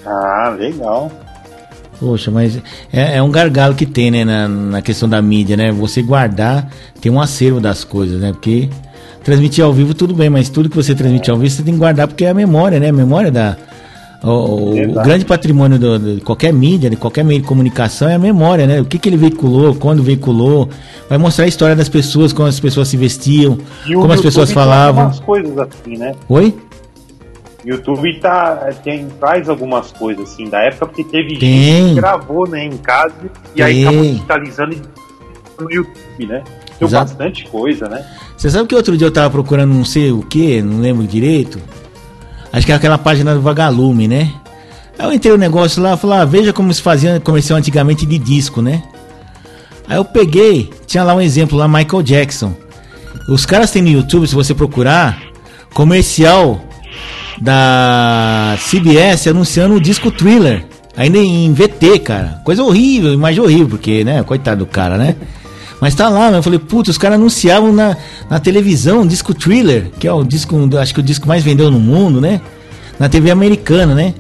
Ah, 0.06 0.56
legal. 0.58 1.12
Poxa, 2.00 2.30
mas 2.30 2.58
é, 2.92 3.18
é, 3.18 3.24
um 3.24 3.32
gargalo 3.32 3.76
que 3.76 3.86
tem, 3.86 4.12
né, 4.12 4.26
na, 4.26 4.48
na 4.48 4.82
questão 4.82 5.08
da 5.08 5.22
mídia, 5.22 5.56
né? 5.56 5.72
Você 5.72 6.02
guardar, 6.02 6.70
tem 7.00 7.12
um 7.12 7.22
acervo 7.22 7.60
das 7.60 7.84
coisas, 7.84 8.20
né? 8.20 8.32
Porque 8.34 8.70
transmitir 9.24 9.64
ao 9.64 9.74
vivo 9.74 9.94
tudo 9.94 10.14
bem, 10.14 10.30
mas 10.30 10.50
tudo 10.50 10.70
que 10.70 10.76
você 10.76 10.94
transmite 10.94 11.32
ao 11.32 11.38
vivo 11.38 11.50
você 11.50 11.64
tem 11.64 11.74
que 11.74 11.80
guardar 11.80 12.08
porque 12.08 12.26
é 12.26 12.30
a 12.30 12.34
memória, 12.34 12.80
né? 12.80 12.90
A 12.90 12.94
memória 12.94 13.32
da. 13.32 13.58
O, 14.24 14.72
o 14.72 15.04
grande 15.04 15.24
patrimônio 15.24 15.78
do, 15.78 16.00
de 16.16 16.22
qualquer 16.22 16.52
mídia, 16.52 16.90
de 16.90 16.96
qualquer 16.96 17.24
meio 17.24 17.42
de 17.42 17.48
comunicação 17.48 18.10
é 18.10 18.16
a 18.16 18.20
memória, 18.20 18.66
né? 18.66 18.82
O 18.82 18.86
que, 18.86 18.98
que 18.98 19.08
ele 19.08 19.18
veiculou, 19.18 19.76
quando 19.76 20.02
veiculou, 20.02 20.68
vai 21.08 21.18
mostrar 21.18 21.46
a 21.46 21.48
história 21.48 21.76
das 21.76 21.90
pessoas, 21.90 22.34
como 22.34 22.48
as 22.48 22.60
pessoas 22.60 22.88
se 22.88 22.98
vestiam, 22.98 23.58
como 23.86 24.12
as 24.12 24.22
pessoas 24.22 24.52
falavam. 24.52 25.12
coisas 25.20 25.56
assim, 25.58 25.98
né? 25.98 26.14
Oi? 26.28 26.56
YouTube 27.66 28.20
tá, 28.20 28.70
tem, 28.84 29.08
traz 29.20 29.50
algumas 29.50 29.92
coisas 29.92 30.30
assim 30.30 30.48
da 30.48 30.60
época, 30.62 30.86
porque 30.86 31.04
teve 31.04 31.38
tem. 31.38 31.64
gente 31.64 31.90
que 31.90 31.96
gravou 31.96 32.48
né, 32.48 32.64
em 32.64 32.78
casa 32.78 33.16
e 33.24 33.56
tem. 33.56 33.64
aí 33.64 33.82
acabou 33.82 34.04
digitalizando 34.04 34.82
no 35.60 35.72
YouTube, 35.72 36.28
né? 36.28 36.44
Tem 36.78 36.88
bastante 36.88 37.46
coisa, 37.46 37.90
né? 37.90 38.06
Você 38.38 38.50
sabe 38.50 38.68
que 38.68 38.76
outro 38.76 38.96
dia 38.96 39.08
eu 39.08 39.12
tava 39.12 39.30
procurando 39.32 39.74
não 39.74 39.86
sei 39.86 40.12
o 40.12 40.22
que, 40.22 40.62
não 40.62 40.80
lembro 40.80 41.08
direito. 41.08 41.60
Acho 42.54 42.66
que 42.66 42.72
era 42.72 42.78
aquela 42.78 42.98
página 42.98 43.34
do 43.34 43.42
Vagalume, 43.42 44.08
né? 44.08 44.32
Aí 45.00 45.06
eu 45.06 45.14
entrei 45.14 45.32
o 45.32 45.36
um 45.36 45.40
negócio 45.40 45.82
lá 45.82 45.94
e 45.94 45.98
falei, 45.98 46.20
ah, 46.20 46.26
veja 46.26 46.54
como 46.54 46.74
se 46.74 46.82
fazia 46.82 47.20
comercial 47.20 47.58
antigamente 47.58 48.06
de 48.06 48.18
disco, 48.20 48.62
né? 48.62 48.84
Aí 49.88 49.98
eu 49.98 50.06
peguei, 50.06 50.70
tinha 50.86 51.04
lá 51.04 51.16
um 51.16 51.22
exemplo 51.22 51.58
lá, 51.58 51.68
Michael 51.68 52.04
Jackson. 52.04 52.54
Os 53.28 53.46
caras 53.46 53.72
têm 53.72 53.82
no 53.82 53.90
YouTube, 53.90 54.28
se 54.28 54.36
você 54.36 54.54
procurar, 54.54 55.20
comercial 55.74 56.62
da 57.42 58.58
CBS 58.58 59.28
anunciando 59.28 59.76
o 59.76 59.82
disco 59.82 60.12
Thriller. 60.12 60.66
Ainda 60.98 61.18
em 61.18 61.54
VT, 61.54 62.00
cara. 62.00 62.42
Coisa 62.44 62.64
horrível, 62.64 63.14
imagem 63.14 63.42
horrível, 63.42 63.68
porque, 63.70 64.04
né? 64.04 64.24
Coitado 64.24 64.60
do 64.60 64.66
cara, 64.66 64.98
né? 64.98 65.16
Mas 65.82 65.94
tá 65.94 66.08
lá, 66.08 66.32
né? 66.32 66.38
Eu 66.38 66.44
falei, 66.44 66.58
putz, 66.58 66.90
os 66.90 66.98
caras 66.98 67.20
anunciavam 67.20 67.74
na, 67.74 67.98
na 68.30 68.40
televisão 68.40 69.02
o 69.02 69.08
disco 69.08 69.34
Thriller, 69.34 69.92
que 70.00 70.08
é 70.08 70.14
o 70.14 70.24
disco, 70.24 70.58
acho 70.78 70.94
que 70.94 71.02
o 71.02 71.04
disco 71.04 71.28
mais 71.28 71.44
vendeu 71.44 71.70
no 71.70 71.80
mundo, 71.80 72.22
né? 72.22 72.40
Na 72.98 73.10
TV 73.10 73.30
americana, 73.30 73.94
né? 73.94 74.14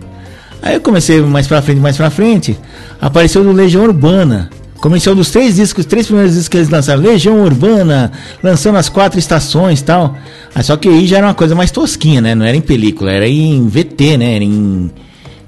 Aí 0.62 0.76
eu 0.76 0.82
comecei 0.82 1.22
mais 1.22 1.48
pra 1.48 1.62
frente, 1.62 1.80
mais 1.80 1.96
pra 1.96 2.10
frente, 2.10 2.60
apareceu 3.00 3.44
do 3.44 3.52
Legião 3.52 3.84
Urbana. 3.84 4.50
Começou 4.80 5.16
dos 5.16 5.32
três 5.32 5.56
discos, 5.56 5.84
os 5.84 5.90
três 5.90 6.06
primeiros 6.06 6.34
discos 6.34 6.50
que 6.50 6.58
eles 6.58 6.70
lançaram, 6.70 7.02
Legião 7.02 7.42
Urbana, 7.42 8.12
lançando 8.44 8.78
as 8.78 8.90
quatro 8.90 9.18
estações 9.18 9.80
e 9.80 9.84
tal. 9.84 10.16
Aí, 10.54 10.64
só 10.64 10.78
que 10.78 10.88
aí 10.88 11.08
já 11.08 11.18
era 11.18 11.28
uma 11.28 11.34
coisa 11.34 11.56
mais 11.56 11.72
tosquinha, 11.72 12.22
né? 12.22 12.36
Não 12.36 12.46
era 12.46 12.56
em 12.56 12.62
película, 12.62 13.12
era 13.12 13.28
em 13.28 13.68
VT, 13.68 14.18
né? 14.18 14.36
Era 14.36 14.44
em, 14.44 14.92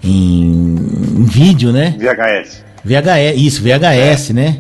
em, 0.03 0.75
em 1.17 1.23
vídeo, 1.23 1.71
né? 1.71 1.95
VHS. 1.99 2.63
VHS, 2.83 3.37
isso, 3.37 3.61
VHS, 3.61 4.29
é. 4.29 4.33
né? 4.33 4.57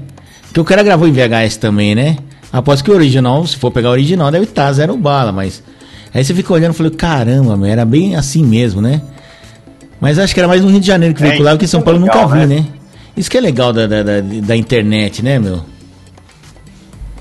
Que 0.53 0.59
o 0.59 0.63
cara 0.63 0.83
gravou 0.83 1.07
em 1.07 1.11
VHS 1.11 1.57
também, 1.57 1.95
né? 1.95 2.17
Após 2.51 2.81
que 2.81 2.91
o 2.91 2.93
original, 2.93 3.45
se 3.47 3.55
for 3.57 3.71
pegar 3.71 3.89
o 3.89 3.93
original, 3.93 4.29
deve 4.31 4.45
estar 4.45 4.71
zero 4.73 4.95
bala, 4.97 5.31
mas. 5.31 5.63
Aí 6.13 6.23
você 6.23 6.33
fica 6.33 6.53
olhando 6.53 6.73
e 6.73 6.77
falou, 6.77 6.91
caramba, 6.91 7.67
era 7.67 7.85
bem 7.85 8.15
assim 8.15 8.43
mesmo, 8.43 8.81
né? 8.81 9.01
Mas 9.99 10.19
acho 10.19 10.33
que 10.33 10.39
era 10.39 10.47
mais 10.47 10.61
no 10.61 10.69
Rio 10.69 10.79
de 10.79 10.87
Janeiro 10.87 11.15
que 11.15 11.21
veiculava, 11.21 11.55
é, 11.55 11.59
que 11.59 11.65
em 11.65 11.67
São 11.67 11.81
Paulo 11.81 11.99
legal, 11.99 12.23
nunca 12.23 12.35
vi, 12.35 12.45
né? 12.45 12.55
né? 12.57 12.65
Isso 13.17 13.31
que 13.31 13.37
é 13.37 13.41
legal 13.41 13.73
da, 13.73 13.87
da, 13.87 14.03
da, 14.03 14.21
da 14.21 14.55
internet, 14.55 15.23
né, 15.23 15.39
meu? 15.39 15.65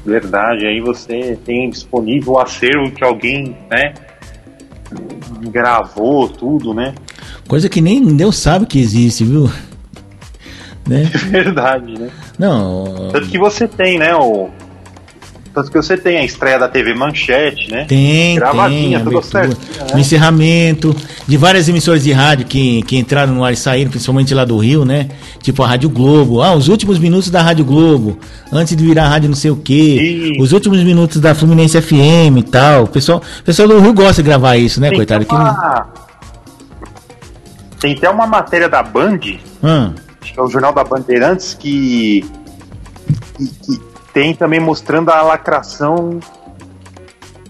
Verdade, 0.04 0.66
aí 0.66 0.80
você 0.80 1.36
tem 1.44 1.70
disponível 1.70 2.34
o 2.34 2.38
acervo 2.38 2.92
que 2.92 3.02
alguém, 3.02 3.56
né, 3.70 3.94
gravou 5.50 6.28
tudo, 6.28 6.72
né? 6.72 6.94
Coisa 7.48 7.68
que 7.68 7.80
nem 7.80 8.14
Deus 8.14 8.36
sabe 8.36 8.66
que 8.66 8.78
existe, 8.78 9.24
viu? 9.24 9.50
né? 10.86 11.10
É 11.12 11.18
verdade, 11.18 11.98
né? 11.98 12.10
Não. 12.38 13.08
Tanto 13.10 13.28
que 13.28 13.38
você 13.38 13.66
tem, 13.66 13.98
né, 13.98 14.14
o 14.14 14.50
tanto 15.56 15.70
que 15.70 15.76
você 15.78 15.96
tem 15.96 16.18
a 16.18 16.22
estreia 16.22 16.58
da 16.58 16.68
TV 16.68 16.92
Manchete, 16.92 17.72
né? 17.72 17.86
Tem, 17.86 18.36
Gravadinha, 18.36 18.98
tem, 18.98 19.08
tudo 19.08 19.22
certo. 19.22 19.56
Né? 19.56 19.86
O 19.94 19.98
encerramento 19.98 20.94
de 21.26 21.38
várias 21.38 21.66
emissoras 21.66 22.04
de 22.04 22.12
rádio 22.12 22.44
que, 22.44 22.82
que 22.82 22.98
entraram 22.98 23.32
no 23.32 23.42
ar 23.42 23.54
e 23.54 23.56
saíram, 23.56 23.90
principalmente 23.90 24.34
lá 24.34 24.44
do 24.44 24.58
Rio, 24.58 24.84
né? 24.84 25.08
Tipo 25.40 25.62
a 25.62 25.68
Rádio 25.68 25.88
Globo. 25.88 26.42
Ah, 26.42 26.52
os 26.52 26.68
últimos 26.68 26.98
minutos 26.98 27.30
da 27.30 27.40
Rádio 27.40 27.64
Globo, 27.64 28.18
antes 28.52 28.76
de 28.76 28.84
virar 28.84 29.08
rádio 29.08 29.30
não 29.30 29.34
sei 29.34 29.50
o 29.50 29.56
quê. 29.56 30.34
E... 30.36 30.42
Os 30.42 30.52
últimos 30.52 30.84
minutos 30.84 31.22
da 31.22 31.34
Fluminense 31.34 31.80
FM 31.80 32.36
e 32.36 32.42
tal. 32.42 32.84
O 32.84 32.88
pessoal, 32.88 33.22
o 33.40 33.42
pessoal 33.42 33.66
do 33.66 33.80
Rio 33.80 33.94
gosta 33.94 34.22
de 34.22 34.28
gravar 34.28 34.58
isso, 34.58 34.78
né, 34.78 34.90
tem 34.90 34.98
coitado? 34.98 35.24
Uma... 35.30 35.86
Tem 37.80 37.94
até 37.94 38.10
uma 38.10 38.26
matéria 38.26 38.68
da 38.68 38.82
Band, 38.82 39.20
hum. 39.62 39.94
acho 40.20 40.34
que 40.34 40.38
é 40.38 40.42
o 40.42 40.50
Jornal 40.50 40.74
da 40.74 40.84
Bandeirantes, 40.84 41.54
que, 41.54 42.26
que, 43.38 43.46
que 43.46 43.85
tem 44.16 44.34
também 44.34 44.58
mostrando 44.58 45.10
a 45.10 45.20
lacração 45.20 46.18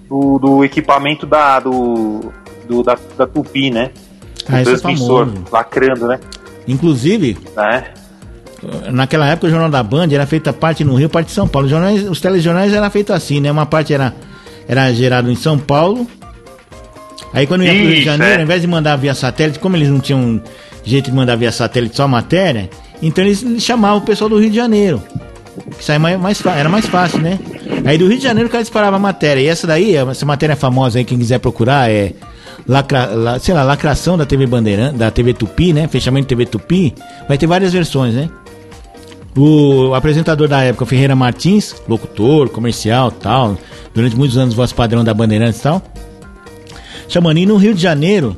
do, 0.09 0.37
do 0.37 0.65
equipamento 0.65 1.25
da, 1.25 1.61
do, 1.61 2.33
do 2.69 2.83
da, 2.83 2.99
da 3.17 3.25
Tupi, 3.25 3.71
né? 3.71 3.93
Ah, 4.49 4.63
o 4.63 4.65
transmissor, 4.65 5.29
é 5.29 5.49
lacrando, 5.53 6.09
né? 6.09 6.19
Inclusive, 6.67 7.39
é. 7.57 8.91
naquela 8.91 9.29
época 9.29 9.47
o 9.47 9.51
Jornal 9.51 9.71
da 9.71 9.81
Band 9.81 10.09
era 10.11 10.27
feita 10.27 10.53
parte 10.53 10.83
no 10.83 10.97
Rio, 10.97 11.09
parte 11.09 11.31
em 11.31 11.35
São 11.35 11.47
Paulo. 11.47 11.67
Os, 11.67 11.71
jornais, 11.71 12.03
os 12.03 12.21
telejornais 12.21 12.75
eram 12.75 12.91
feitos 12.91 13.15
assim, 13.15 13.39
né? 13.39 13.49
Uma 13.49 13.67
parte 13.67 13.95
era, 13.95 14.13
era 14.67 14.93
gerado 14.93 15.31
em 15.31 15.37
São 15.37 15.57
Paulo. 15.57 16.05
Aí 17.33 17.47
quando 17.47 17.63
ia 17.63 17.73
para 17.73 17.81
o 17.81 17.87
Rio 17.87 17.95
de 17.95 18.05
Janeiro, 18.05 18.33
é. 18.33 18.37
ao 18.39 18.43
invés 18.43 18.61
de 18.61 18.67
mandar 18.67 18.97
via 18.97 19.15
satélite, 19.15 19.61
como 19.61 19.77
eles 19.77 19.89
não 19.89 20.01
tinham 20.01 20.43
jeito 20.83 21.13
de 21.13 21.17
mandar 21.17 21.37
via 21.37 21.53
satélite 21.53 21.95
só 21.95 22.09
matéria, 22.09 22.69
então 23.01 23.25
eles 23.25 23.63
chamavam 23.63 23.99
o 23.99 24.05
pessoal 24.05 24.29
do 24.29 24.37
Rio 24.37 24.51
de 24.51 24.57
Janeiro. 24.57 25.01
Que 25.79 25.85
sai 25.85 25.99
mais, 25.99 26.19
mais, 26.21 26.45
era 26.45 26.69
mais 26.69 26.87
fácil, 26.87 27.21
né? 27.21 27.39
Aí 27.85 27.99
do 27.99 28.07
Rio 28.09 28.19
de 28.19 28.23
Janeiro 28.25 28.49
o 28.49 28.53
cara 28.53 28.63
disparava 28.63 28.97
a 28.97 28.99
matéria. 28.99 29.41
E 29.41 29.47
essa 29.47 29.67
daí, 29.67 29.97
essa 29.97 30.27
matéria 30.27 30.55
é 30.55 30.57
famosa 30.57 30.99
aí, 30.99 31.05
quem 31.05 31.19
quiser 31.19 31.39
procurar, 31.39 31.91
é. 31.91 32.13
Lacra, 32.69 33.07
la, 33.15 33.39
sei 33.39 33.55
lá, 33.55 33.63
lacração 33.63 34.19
da 34.19 34.27
TV 34.27 34.45
Bandeirante, 34.45 34.97
da 34.97 35.11
TV 35.11 35.33
Tupi, 35.33 35.73
né? 35.73 35.87
Fechamento 35.87 36.27
TV 36.27 36.47
Tupi. 36.47 36.95
Vai 37.29 37.39
ter 37.39 37.47
várias 37.47 37.73
versões, 37.73 38.15
né? 38.15 38.29
O 39.37 39.95
apresentador 39.95 40.49
da 40.49 40.63
época, 40.63 40.87
Ferreira 40.87 41.15
Martins, 41.15 41.77
locutor, 41.87 42.49
comercial 42.49 43.11
tal, 43.11 43.57
durante 43.95 44.17
muitos 44.17 44.39
anos 44.39 44.55
voz 44.55 44.73
padrão 44.73 45.05
da 45.05 45.13
Bandeirantes 45.13 45.61
e 45.61 45.63
tal. 45.63 45.83
Chamando, 47.07 47.39
e 47.39 47.47
no 47.47 47.57
Rio 47.57 47.75
de 47.75 47.81
Janeiro, 47.81 48.37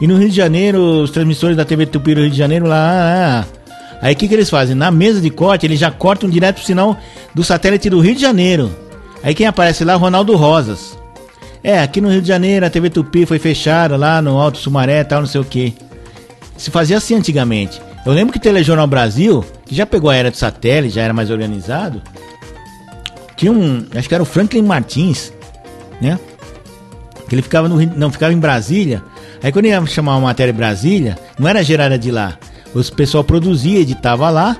e 0.00 0.06
no 0.06 0.16
Rio 0.16 0.28
de 0.28 0.36
Janeiro, 0.36 1.02
os 1.02 1.10
transmissores 1.10 1.56
da 1.56 1.64
TV 1.64 1.86
Tupi 1.86 2.14
do 2.14 2.20
Rio 2.20 2.30
de 2.30 2.38
Janeiro 2.38 2.66
lá, 2.66 3.44
Aí 4.00 4.14
o 4.14 4.16
que, 4.16 4.28
que 4.28 4.34
eles 4.34 4.50
fazem? 4.50 4.74
Na 4.74 4.90
mesa 4.90 5.20
de 5.20 5.30
corte, 5.30 5.66
eles 5.66 5.78
já 5.78 5.90
cortam 5.90 6.28
direto 6.28 6.56
pro 6.56 6.64
sinal 6.64 6.96
do 7.34 7.42
satélite 7.42 7.90
do 7.90 8.00
Rio 8.00 8.14
de 8.14 8.20
Janeiro. 8.20 8.70
Aí 9.22 9.34
quem 9.34 9.46
aparece 9.46 9.84
lá? 9.84 9.94
Ronaldo 9.94 10.36
Rosas. 10.36 10.98
É, 11.62 11.80
aqui 11.80 12.00
no 12.00 12.10
Rio 12.10 12.22
de 12.22 12.28
Janeiro 12.28 12.64
a 12.64 12.70
TV 12.70 12.90
Tupi 12.90 13.26
foi 13.26 13.38
fechada 13.38 13.96
lá 13.96 14.22
no 14.22 14.38
Alto 14.38 14.58
Sumaré 14.58 15.02
tal, 15.02 15.20
não 15.20 15.26
sei 15.26 15.40
o 15.40 15.44
que. 15.44 15.74
Se 16.56 16.70
fazia 16.70 16.96
assim 16.96 17.14
antigamente. 17.14 17.80
Eu 18.04 18.12
lembro 18.12 18.32
que 18.32 18.38
Telejornal 18.38 18.86
Brasil, 18.86 19.44
que 19.64 19.74
já 19.74 19.84
pegou 19.84 20.08
a 20.10 20.14
era 20.14 20.30
do 20.30 20.36
satélite, 20.36 20.94
já 20.94 21.02
era 21.02 21.12
mais 21.12 21.28
organizado, 21.28 22.00
tinha 23.36 23.50
um, 23.50 23.84
acho 23.94 24.08
que 24.08 24.14
era 24.14 24.22
o 24.22 24.26
Franklin 24.26 24.62
Martins, 24.62 25.32
né? 26.00 26.18
Que 27.28 27.34
ele 27.34 27.42
ficava 27.42 27.68
no 27.68 27.84
não 27.96 28.12
ficava 28.12 28.32
em 28.32 28.38
Brasília. 28.38 29.02
Aí 29.42 29.50
quando 29.50 29.66
ia 29.66 29.84
chamar 29.86 30.12
uma 30.12 30.28
matéria 30.28 30.52
em 30.52 30.54
Brasília, 30.54 31.18
não 31.38 31.48
era 31.48 31.62
gerada 31.62 31.98
de 31.98 32.10
lá. 32.10 32.38
O 32.74 32.94
pessoal 32.94 33.24
produzia, 33.24 33.80
editava 33.80 34.28
lá. 34.30 34.56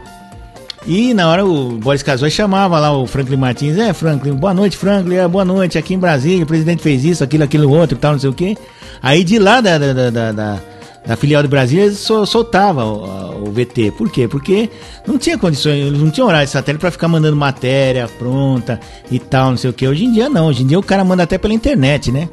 E 0.86 1.12
na 1.12 1.28
hora 1.28 1.44
o 1.44 1.72
Boris 1.72 2.02
Casoy 2.02 2.30
chamava 2.30 2.78
lá 2.78 2.96
o 2.96 3.06
Franklin 3.08 3.36
Martins, 3.36 3.76
é 3.76 3.92
Franklin, 3.92 4.34
boa 4.34 4.54
noite 4.54 4.76
Franklin, 4.76 5.16
é, 5.16 5.26
boa 5.26 5.44
noite, 5.44 5.76
aqui 5.76 5.94
em 5.94 5.98
Brasília, 5.98 6.44
o 6.44 6.46
presidente 6.46 6.80
fez 6.80 7.04
isso, 7.04 7.24
aquilo, 7.24 7.42
aquilo 7.42 7.68
outro, 7.68 7.98
tal, 7.98 8.12
não 8.12 8.20
sei 8.20 8.30
o 8.30 8.32
quê. 8.32 8.56
Aí 9.02 9.24
de 9.24 9.36
lá 9.36 9.60
da, 9.60 9.78
da, 9.78 10.10
da, 10.10 10.32
da, 10.32 10.60
da 11.04 11.16
filial 11.16 11.42
do 11.42 11.48
Brasil 11.48 11.82
eles 11.82 11.98
soltava 11.98 12.84
o, 12.84 13.50
VT. 13.50 13.92
Por 13.98 14.10
quê? 14.10 14.28
Porque 14.28 14.70
não 15.06 15.18
tinha 15.18 15.36
condições, 15.36 15.86
eles 15.86 16.00
não 16.00 16.10
tinham 16.10 16.28
horário 16.28 16.46
de 16.46 16.52
satélite 16.52 16.80
para 16.80 16.90
ficar 16.92 17.08
mandando 17.08 17.36
matéria 17.36 18.06
pronta 18.06 18.78
e 19.10 19.18
tal, 19.18 19.50
não 19.50 19.56
sei 19.56 19.70
o 19.70 19.72
quê. 19.72 19.88
Hoje 19.88 20.04
em 20.04 20.12
dia 20.12 20.28
não, 20.28 20.46
hoje 20.46 20.62
em 20.62 20.66
dia 20.66 20.78
o 20.78 20.82
cara 20.84 21.04
manda 21.04 21.24
até 21.24 21.36
pela 21.36 21.52
internet, 21.52 22.12
né? 22.12 22.28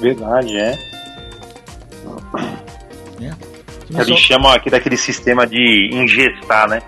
Verdade, 0.00 0.56
é. 0.56 0.78
Eles 3.94 4.18
chamam 4.18 4.50
aqui 4.50 4.70
daquele 4.70 4.96
sistema 4.96 5.46
de 5.46 5.90
ingestar, 5.92 6.68
né? 6.68 6.80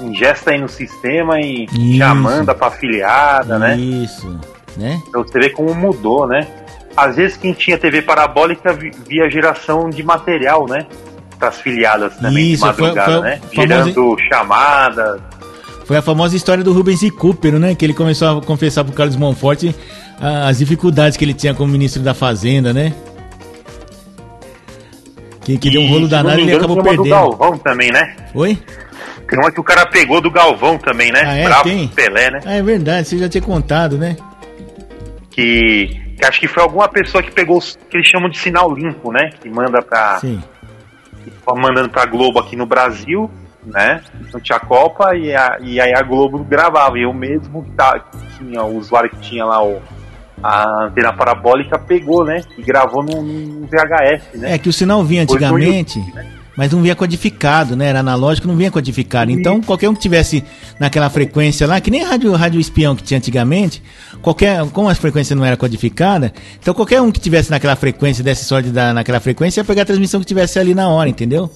Ingesta 0.00 0.50
aí 0.50 0.60
no 0.60 0.68
sistema 0.68 1.40
e 1.40 1.66
Isso. 1.66 1.96
já 1.96 2.14
manda 2.14 2.54
pra 2.54 2.68
afiliada, 2.68 3.58
né? 3.58 3.76
Isso, 3.76 4.38
né? 4.76 5.00
Então 5.08 5.22
você 5.22 5.38
vê 5.38 5.50
como 5.50 5.74
mudou, 5.74 6.26
né? 6.26 6.46
Às 6.96 7.16
vezes 7.16 7.36
quem 7.36 7.52
tinha 7.52 7.78
TV 7.78 8.02
parabólica 8.02 8.76
via 9.06 9.30
geração 9.30 9.88
de 9.88 10.02
material, 10.02 10.66
né? 10.66 10.86
Para 11.38 11.48
as 11.48 11.60
filiadas 11.60 12.16
também 12.16 12.52
Isso, 12.52 12.62
de 12.62 12.68
madrugada, 12.68 13.12
foi, 13.12 13.20
foi 13.20 13.30
né? 13.30 13.40
Gerando 13.52 13.94
famoso... 13.94 14.16
chamadas. 14.28 15.20
Foi 15.84 15.96
a 15.96 16.02
famosa 16.02 16.36
história 16.36 16.62
do 16.62 16.72
Rubens 16.72 17.02
e 17.02 17.10
Cooper, 17.10 17.58
né? 17.58 17.74
Que 17.74 17.84
ele 17.84 17.94
começou 17.94 18.38
a 18.38 18.42
confessar 18.42 18.84
pro 18.84 18.92
Carlos 18.92 19.16
Monforte 19.16 19.74
as 20.20 20.58
dificuldades 20.58 21.16
que 21.16 21.24
ele 21.24 21.34
tinha 21.34 21.52
como 21.52 21.72
ministro 21.72 22.02
da 22.02 22.14
Fazenda, 22.14 22.72
né? 22.72 22.94
Que, 25.44 25.58
que 25.58 25.70
deu 25.70 25.82
um 25.82 25.88
rolo 25.88 26.08
danado 26.08 26.38
e 26.40 26.42
ele 26.42 26.54
acabou 26.54 26.76
tem 26.76 26.84
perdendo. 26.84 27.04
do 27.04 27.10
Galvão 27.10 27.58
também, 27.58 27.90
né? 27.90 28.16
Oi? 28.34 28.58
Tem 29.28 29.38
uma 29.38 29.50
que 29.50 29.60
o 29.60 29.64
cara 29.64 29.86
pegou 29.86 30.20
do 30.20 30.30
Galvão 30.30 30.78
também, 30.78 31.10
né? 31.10 31.22
Ah, 31.24 31.36
é? 31.36 31.44
Bravo 31.44 31.64
tem? 31.64 31.88
Pelé, 31.88 32.30
né? 32.30 32.40
Ah, 32.44 32.54
é 32.54 32.62
verdade, 32.62 33.08
você 33.08 33.18
já 33.18 33.28
tinha 33.28 33.42
contado, 33.42 33.96
né? 33.96 34.16
Que, 35.30 35.88
que 36.16 36.24
acho 36.24 36.38
que 36.38 36.46
foi 36.46 36.62
alguma 36.62 36.86
pessoa 36.88 37.22
que 37.22 37.30
pegou 37.30 37.58
que 37.60 37.96
eles 37.96 38.06
chamam 38.06 38.28
de 38.28 38.38
sinal 38.38 38.72
limpo, 38.72 39.10
né? 39.10 39.30
Que 39.40 39.48
manda 39.48 39.80
pra. 39.82 40.18
Sim. 40.20 40.42
Que 41.24 41.32
mandando 41.56 41.88
pra 41.88 42.04
Globo 42.04 42.38
aqui 42.38 42.56
no 42.56 42.66
Brasil, 42.66 43.30
né? 43.64 44.02
Não 44.32 44.40
tinha 44.40 44.60
Copa 44.60 45.16
e, 45.16 45.34
a, 45.34 45.56
e 45.60 45.80
aí 45.80 45.94
a 45.94 46.02
Globo 46.02 46.44
gravava. 46.44 46.98
E 46.98 47.02
eu 47.02 47.12
mesmo 47.12 47.64
que, 47.64 47.70
tá, 47.70 47.98
que 47.98 48.38
tinha 48.38 48.62
o 48.62 48.76
usuário 48.76 49.08
que 49.10 49.20
tinha 49.20 49.44
lá 49.44 49.64
o 49.64 49.80
a 50.42 50.86
antena 50.86 51.12
parabólica 51.12 51.78
pegou, 51.78 52.24
né? 52.24 52.42
E 52.58 52.62
gravou 52.62 53.02
no, 53.02 53.22
no 53.22 53.66
VHS, 53.66 54.40
né? 54.40 54.54
É 54.54 54.58
que 54.58 54.68
o 54.68 54.72
sinal 54.72 55.04
vinha 55.04 55.22
antigamente, 55.22 55.98
YouTube, 55.98 56.16
né? 56.16 56.26
mas 56.56 56.72
não 56.72 56.82
vinha 56.82 56.96
codificado, 56.96 57.76
né? 57.76 57.86
Era 57.86 58.00
analógico, 58.00 58.48
não 58.48 58.56
vinha 58.56 58.70
codificado. 58.70 59.30
Então, 59.30 59.60
qualquer 59.60 59.88
um 59.88 59.94
que 59.94 60.00
tivesse 60.00 60.44
naquela 60.80 61.08
frequência 61.08 61.66
lá, 61.66 61.80
que 61.80 61.90
nem 61.90 62.02
rádio, 62.02 62.32
rádio 62.32 62.60
espião 62.60 62.96
que 62.96 63.02
tinha 63.02 63.18
antigamente, 63.18 63.82
qualquer, 64.20 64.64
como 64.70 64.88
a 64.88 64.94
frequência 64.94 65.36
não 65.36 65.44
era 65.44 65.56
codificada, 65.56 66.32
então 66.60 66.74
qualquer 66.74 67.00
um 67.00 67.12
que 67.12 67.20
tivesse 67.20 67.50
naquela 67.50 67.76
frequência, 67.76 68.24
desse 68.24 68.44
sorte 68.44 68.70
da, 68.70 68.92
naquela 68.92 69.20
frequência, 69.20 69.60
ia 69.60 69.64
pegar 69.64 69.82
a 69.82 69.86
transmissão 69.86 70.20
que 70.20 70.26
tivesse 70.26 70.58
ali 70.58 70.74
na 70.74 70.88
hora, 70.88 71.08
entendeu? 71.08 71.50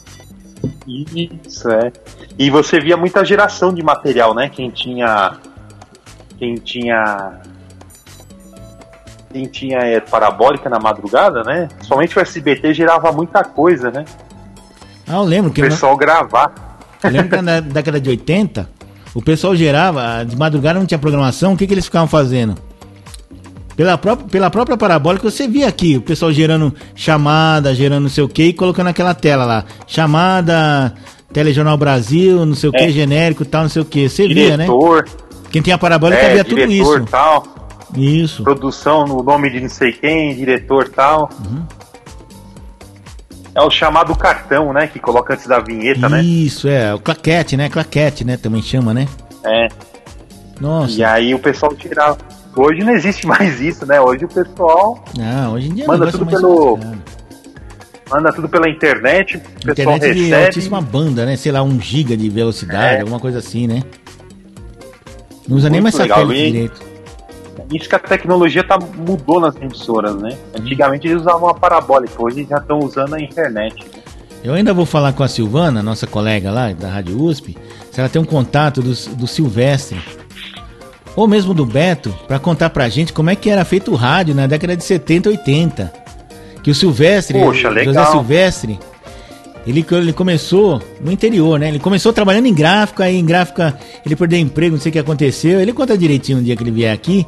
Isso, 0.87 1.69
é. 1.71 1.93
E 2.39 2.51
você 2.51 2.81
via 2.81 2.97
muita 2.97 3.25
geração 3.25 3.75
de 3.75 3.83
material, 3.83 4.35
né? 4.35 4.49
Quem 4.49 4.71
tinha. 4.71 5.39
Quem 6.39 6.57
tinha 6.57 7.41
quem 9.37 9.45
tinha 9.45 9.79
é, 9.81 10.01
parabólica 10.01 10.71
na 10.71 10.79
madrugada, 10.79 11.43
né? 11.43 11.69
Somente 11.83 12.19
o 12.19 12.23
SBT 12.23 12.73
gerava 12.73 13.13
muita 13.13 13.45
coisa, 13.45 13.91
né? 13.91 14.07
Ah, 15.07 15.17
eu 15.17 15.25
lembro 15.25 15.53
que. 15.53 15.61
O 15.61 15.65
pessoal 15.65 15.93
não... 15.93 15.99
gravar. 15.99 16.79
Eu 17.05 17.11
lembro 17.11 17.37
que 17.37 17.43
na 17.43 17.61
década 17.61 18.01
de 18.01 18.09
80, 18.09 18.69
o 19.15 19.21
pessoal 19.21 19.55
gerava, 19.55 20.25
de 20.25 20.35
madrugada 20.37 20.79
não 20.79 20.87
tinha 20.87 20.99
programação, 20.99 21.53
o 21.53 21.57
que, 21.57 21.67
que 21.67 21.75
eles 21.75 21.85
ficavam 21.85 22.09
fazendo? 22.09 22.55
Pela 23.77 23.99
própria, 23.99 24.27
pela 24.27 24.51
própria 24.51 24.77
parabólica, 24.79 25.31
você 25.31 25.47
via 25.47 25.69
aqui 25.69 25.99
o 25.99 26.01
pessoal 26.01 26.33
gerando 26.33 26.75
chamada, 26.95 27.75
gerando 27.75 28.05
não 28.05 28.09
sei 28.09 28.25
o 28.25 28.29
que 28.29 28.45
e 28.45 28.53
colocando 28.55 28.87
aquela 28.87 29.13
tela 29.13 29.45
lá. 29.45 29.65
Chamada, 29.87 30.95
Telejornal 31.31 31.77
Brasil, 31.77 32.47
não 32.47 32.55
sei 32.55 32.71
o 32.71 32.73
que, 32.73 32.85
é. 32.85 32.89
genérico 32.91 33.45
tal, 33.45 33.65
não 33.65 33.69
sei 33.69 33.83
o 33.83 33.85
que. 33.85 34.09
Você 34.09 34.27
via, 34.27 34.57
né? 34.57 34.67
Quem 35.51 35.61
tinha 35.61 35.77
parabólica 35.77 36.23
é, 36.23 36.33
via 36.33 36.45
tudo 36.45 36.63
isso. 36.63 37.05
Tal. 37.11 37.56
Isso. 37.95 38.43
Produção 38.43 39.05
no 39.05 39.23
nome 39.23 39.51
de 39.51 39.61
não 39.61 39.69
sei 39.69 39.93
quem, 39.93 40.35
diretor 40.35 40.89
tal. 40.89 41.31
Uhum. 41.45 41.65
É 43.55 43.63
o 43.63 43.71
chamado 43.71 44.15
cartão, 44.15 44.73
né? 44.73 44.87
Que 44.87 44.99
coloca 44.99 45.35
antes 45.35 45.47
da 45.47 45.59
vinheta, 45.61 46.01
Isso, 46.01 46.09
né? 46.09 46.23
Isso, 46.23 46.69
é. 46.69 46.95
O 46.95 46.99
claquete, 46.99 47.57
né? 47.57 47.69
Claquete, 47.69 48.25
né? 48.25 48.37
Também 48.37 48.63
chama, 48.63 48.93
né? 48.93 49.07
É. 49.45 49.69
Nossa. 50.61 50.93
E 50.93 51.05
aí 51.05 51.35
o 51.35 51.39
pessoal 51.39 51.75
tirava. 51.75 52.19
Hoje 52.55 52.81
não 52.81 52.93
existe 52.93 53.25
mais 53.27 53.61
isso, 53.61 53.87
né? 53.87 54.01
Hoje 54.01 54.25
o 54.25 54.29
pessoal. 54.29 55.03
Não, 55.17 55.55
hoje 55.55 55.69
em 55.69 55.75
dia 55.75 55.87
manda 55.87 56.11
tudo 56.11 56.27
pelo. 56.27 56.79
Manda 58.11 58.33
tudo 58.33 58.49
pela 58.49 58.69
internet, 58.69 59.37
o 59.37 59.75
pessoal 59.75 59.97
internet 59.97 60.07
recebe. 60.07 60.27
de 60.27 60.35
altíssima 60.35 60.81
banda, 60.81 61.27
né? 61.27 61.37
Sei 61.37 61.51
lá, 61.51 61.61
um 61.63 61.81
giga 61.81 62.17
de 62.17 62.29
velocidade, 62.29 62.99
é. 62.99 63.01
alguma 63.01 63.19
coisa 63.19 63.39
assim, 63.39 63.67
né? 63.67 63.83
Não 65.49 65.57
usa 65.57 65.69
Muito 65.69 65.73
nem 65.73 65.81
mais 65.81 65.95
satélite 65.95 66.53
direito 66.53 66.96
isso 67.73 67.89
que 67.89 67.95
a 67.95 67.99
tecnologia 67.99 68.63
tá, 68.63 68.79
mudou 68.79 69.41
nas 69.41 69.57
emissoras, 69.57 70.15
né? 70.17 70.37
Antigamente 70.59 71.07
eles 71.07 71.23
usavam 71.23 71.49
a 71.49 71.55
parabólica, 71.55 72.15
hoje 72.23 72.47
já 72.49 72.59
estão 72.59 72.79
usando 72.79 73.15
a 73.15 73.21
internet. 73.21 73.85
Né? 73.85 74.03
Eu 74.45 74.55
ainda 74.55 74.73
vou 74.73 74.87
falar 74.87 75.13
com 75.13 75.23
a 75.23 75.29
Silvana, 75.29 75.83
nossa 75.83 76.07
colega 76.07 76.51
lá 76.51 76.73
da 76.73 76.89
Rádio 76.89 77.21
USP, 77.21 77.57
se 77.91 78.01
ela 78.01 78.09
tem 78.09 78.21
um 78.21 78.25
contato 78.25 78.81
do, 78.81 78.95
do 79.17 79.27
Silvestre, 79.27 80.01
ou 81.17 81.27
mesmo 81.27 81.55
do 81.55 81.65
Beto, 81.65 82.15
para 82.29 82.39
contar 82.39 82.71
pra 82.71 82.89
gente 82.89 83.13
como 83.13 83.31
é 83.31 83.35
que 83.35 83.49
era 83.49 83.65
feito 83.65 83.91
o 83.91 83.97
rádio 83.97 84.35
na 84.35 84.47
década 84.47 84.77
de 84.77 84.85
70 84.85 85.31
80. 85.31 85.93
Que 86.63 86.71
o 86.71 86.75
Silvestre, 86.75 87.39
Poxa. 87.39 87.73
José 87.83 88.05
Silvestre, 88.07 88.79
ele, 89.67 89.85
ele 89.91 90.13
começou 90.13 90.81
no 91.01 91.11
interior, 91.11 91.59
né? 91.59 91.69
Ele 91.69 91.79
começou 91.79 92.13
trabalhando 92.13 92.47
em 92.47 92.55
gráfica, 92.55 93.05
aí 93.05 93.17
em 93.17 93.25
gráfica 93.25 93.77
ele 94.05 94.15
perdeu 94.15 94.39
emprego, 94.39 94.77
não 94.77 94.81
sei 94.81 94.91
o 94.91 94.93
que 94.93 94.99
aconteceu. 94.99 95.61
Ele 95.61 95.73
conta 95.73 95.99
direitinho 95.99 96.39
um 96.39 96.43
dia 96.43 96.55
que 96.55 96.63
ele 96.63 96.71
vier 96.71 96.93
aqui. 96.93 97.27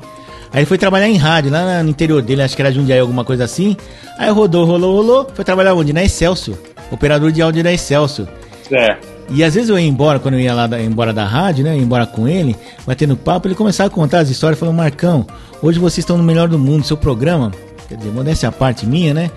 Aí 0.53 0.61
ele 0.61 0.67
foi 0.67 0.79
trabalhar 0.79 1.09
em 1.09 1.17
rádio, 1.17 1.51
lá 1.51 1.83
no 1.83 1.91
interior 1.91 2.23
dele, 2.23 2.43
acho 2.43 2.55
que 2.55 2.63
era 2.63 2.73
Jundiaí, 2.73 3.01
alguma 3.01 3.25
coisa 3.25 3.45
assim. 3.45 3.77
Aí 4.17 4.31
rodou, 4.31 4.65
rolou, 4.65 4.97
rolou, 4.97 5.31
foi 5.35 5.45
trabalhar 5.45 5.75
onde? 5.75 5.93
Na 5.93 6.03
Excelsior. 6.03 6.57
Operador 6.91 7.33
de 7.33 7.43
áudio 7.43 7.63
da 7.63 7.73
Excelsior. 7.73 8.29
É. 8.73 8.97
E 9.31 9.45
às 9.45 9.55
vezes 9.55 9.69
eu 9.69 9.79
ia 9.79 9.87
embora, 9.87 10.19
quando 10.19 10.35
eu 10.35 10.41
ia 10.41 10.55
lá 10.55 10.67
da, 10.67 10.81
embora 10.81 11.13
da 11.13 11.25
rádio, 11.25 11.65
né? 11.65 11.77
embora 11.77 12.07
com 12.07 12.27
ele, 12.27 12.57
batendo 12.87 13.17
papo, 13.17 13.47
ele 13.47 13.55
começava 13.55 13.89
a 13.89 13.91
contar 13.91 14.21
as 14.21 14.31
histórias, 14.31 14.59
falou, 14.59 14.75
Marcão, 14.75 15.27
hoje 15.61 15.79
vocês 15.79 15.99
estão 15.99 16.17
no 16.17 16.23
melhor 16.23 16.49
do 16.49 16.59
mundo, 16.59 16.85
seu 16.85 16.97
programa, 16.97 17.53
quer 17.89 17.97
dizer, 17.97 18.11
modéstia 18.11 18.49
a 18.49 18.53
parte 18.53 18.87
minha, 18.87 19.13
né? 19.13 19.31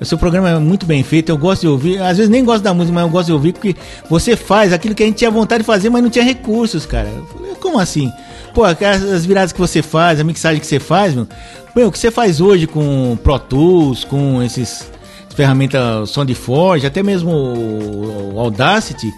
O 0.00 0.04
seu 0.04 0.16
programa 0.16 0.48
é 0.48 0.58
muito 0.58 0.86
bem 0.86 1.02
feito, 1.02 1.28
eu 1.28 1.36
gosto 1.36 1.62
de 1.62 1.68
ouvir. 1.68 2.00
Às 2.00 2.16
vezes 2.16 2.30
nem 2.30 2.42
gosto 2.42 2.62
da 2.62 2.72
música, 2.72 2.94
mas 2.94 3.04
eu 3.04 3.10
gosto 3.10 3.26
de 3.26 3.32
ouvir 3.32 3.52
porque 3.52 3.76
você 4.08 4.34
faz 4.34 4.72
aquilo 4.72 4.94
que 4.94 5.02
a 5.02 5.06
gente 5.06 5.16
tinha 5.16 5.30
vontade 5.30 5.62
de 5.62 5.66
fazer, 5.66 5.90
mas 5.90 6.02
não 6.02 6.08
tinha 6.08 6.24
recursos, 6.24 6.86
cara. 6.86 7.08
Eu 7.08 7.26
falei, 7.26 7.54
como 7.56 7.78
assim? 7.78 8.10
Pô, 8.54 8.64
as 8.64 9.26
viradas 9.26 9.52
que 9.52 9.60
você 9.60 9.82
faz, 9.82 10.18
a 10.18 10.24
mixagem 10.24 10.58
que 10.58 10.66
você 10.66 10.80
faz, 10.80 11.14
meu. 11.14 11.28
Meu, 11.76 11.88
o 11.88 11.92
que 11.92 11.98
você 11.98 12.10
faz 12.10 12.40
hoje 12.40 12.66
com 12.66 13.16
Pro 13.22 13.38
Tools, 13.38 14.02
com 14.04 14.42
esses 14.42 14.90
ferramentas 15.36 16.10
SoundForge, 16.10 16.86
até 16.86 17.02
mesmo 17.02 17.30
o 17.30 18.40
Audacity, 18.40 19.12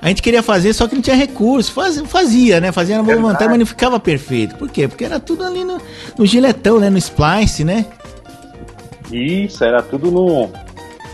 a 0.00 0.08
gente 0.08 0.22
queria 0.22 0.42
fazer, 0.42 0.72
só 0.72 0.88
que 0.88 0.94
não 0.94 1.02
tinha 1.02 1.16
recurso. 1.16 1.72
Faz, 1.72 1.98
fazia, 2.06 2.60
né? 2.60 2.72
Fazia 2.72 2.96
na 2.96 3.02
boa 3.02 3.16
vontade, 3.16 3.48
mas 3.48 3.58
não 3.58 3.66
ficava 3.66 4.00
perfeito. 4.00 4.54
Por 4.56 4.68
quê? 4.70 4.88
Porque 4.88 5.04
era 5.04 5.20
tudo 5.20 5.44
ali 5.44 5.64
no, 5.64 5.80
no 6.18 6.26
giletão, 6.26 6.80
né? 6.80 6.90
No 6.90 6.98
splice, 6.98 7.64
né? 7.64 7.86
Isso, 9.14 9.62
era 9.62 9.80
tudo 9.80 10.10
no 10.10 10.50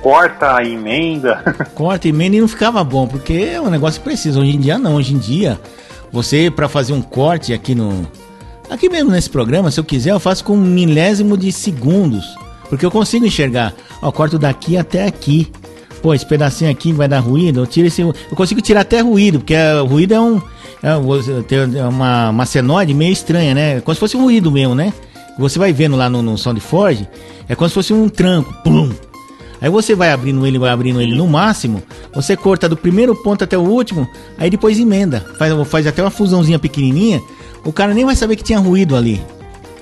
corta, 0.02 0.64
emenda. 0.64 1.42
Corta, 1.76 2.08
emenda 2.08 2.36
e 2.36 2.40
não 2.40 2.48
ficava 2.48 2.82
bom, 2.82 3.06
porque 3.06 3.50
é 3.52 3.60
um 3.60 3.68
negócio 3.68 4.00
preciso. 4.00 4.40
Hoje 4.40 4.56
em 4.56 4.58
dia 4.58 4.78
não, 4.78 4.94
hoje 4.94 5.12
em 5.12 5.18
dia 5.18 5.60
você 6.10 6.50
para 6.50 6.68
fazer 6.68 6.94
um 6.94 7.02
corte 7.02 7.52
aqui 7.52 7.74
no 7.74 8.08
aqui 8.70 8.88
mesmo 8.88 9.10
nesse 9.10 9.28
programa, 9.28 9.70
se 9.70 9.78
eu 9.78 9.84
quiser, 9.84 10.12
eu 10.12 10.20
faço 10.20 10.42
com 10.44 10.54
um 10.54 10.60
milésimo 10.60 11.36
de 11.36 11.52
segundos, 11.52 12.24
porque 12.70 12.86
eu 12.86 12.90
consigo 12.90 13.26
enxergar. 13.26 13.74
Ó, 14.00 14.10
corto 14.10 14.38
daqui 14.38 14.78
até 14.78 15.06
aqui. 15.06 15.52
Pô, 16.00 16.14
esse 16.14 16.24
pedacinho 16.24 16.70
aqui 16.70 16.94
vai 16.94 17.06
dar 17.06 17.18
ruído, 17.18 17.60
eu 17.60 17.66
tiro 17.66 17.86
esse, 17.86 18.00
eu 18.00 18.14
consigo 18.34 18.62
tirar 18.62 18.80
até 18.80 19.00
ruído, 19.00 19.40
porque 19.40 19.54
o 19.54 19.84
ruído 19.84 20.14
é 20.14 20.20
um 20.20 20.40
é, 20.82 21.78
é 21.78 21.84
uma, 21.84 22.30
uma 22.30 22.46
senoide 22.46 22.94
meio 22.94 23.12
estranha, 23.12 23.54
né? 23.54 23.80
Como 23.82 23.94
se 23.94 24.00
fosse 24.00 24.16
um 24.16 24.22
ruído 24.22 24.50
mesmo, 24.50 24.74
né? 24.74 24.94
Você 25.40 25.58
vai 25.58 25.72
vendo 25.72 25.96
lá 25.96 26.08
no, 26.08 26.22
no 26.22 26.36
SoundForge, 26.36 27.08
é 27.48 27.54
como 27.54 27.68
se 27.68 27.74
fosse 27.74 27.92
um 27.92 28.08
tranco. 28.08 28.52
Pum. 28.62 28.90
Aí 29.60 29.68
você 29.68 29.94
vai 29.94 30.10
abrindo 30.10 30.46
ele, 30.46 30.58
vai 30.58 30.70
abrindo 30.70 31.00
ele 31.00 31.14
no 31.14 31.26
máximo, 31.26 31.82
você 32.14 32.34
corta 32.34 32.66
do 32.68 32.76
primeiro 32.76 33.14
ponto 33.14 33.44
até 33.44 33.58
o 33.58 33.62
último, 33.62 34.08
aí 34.38 34.48
depois 34.48 34.78
emenda. 34.78 35.20
Faz, 35.38 35.68
faz 35.68 35.86
até 35.86 36.02
uma 36.02 36.10
fusãozinha 36.10 36.58
pequenininha, 36.58 37.20
o 37.62 37.72
cara 37.72 37.92
nem 37.92 38.04
vai 38.04 38.16
saber 38.16 38.36
que 38.36 38.42
tinha 38.42 38.58
ruído 38.58 38.96
ali. 38.96 39.20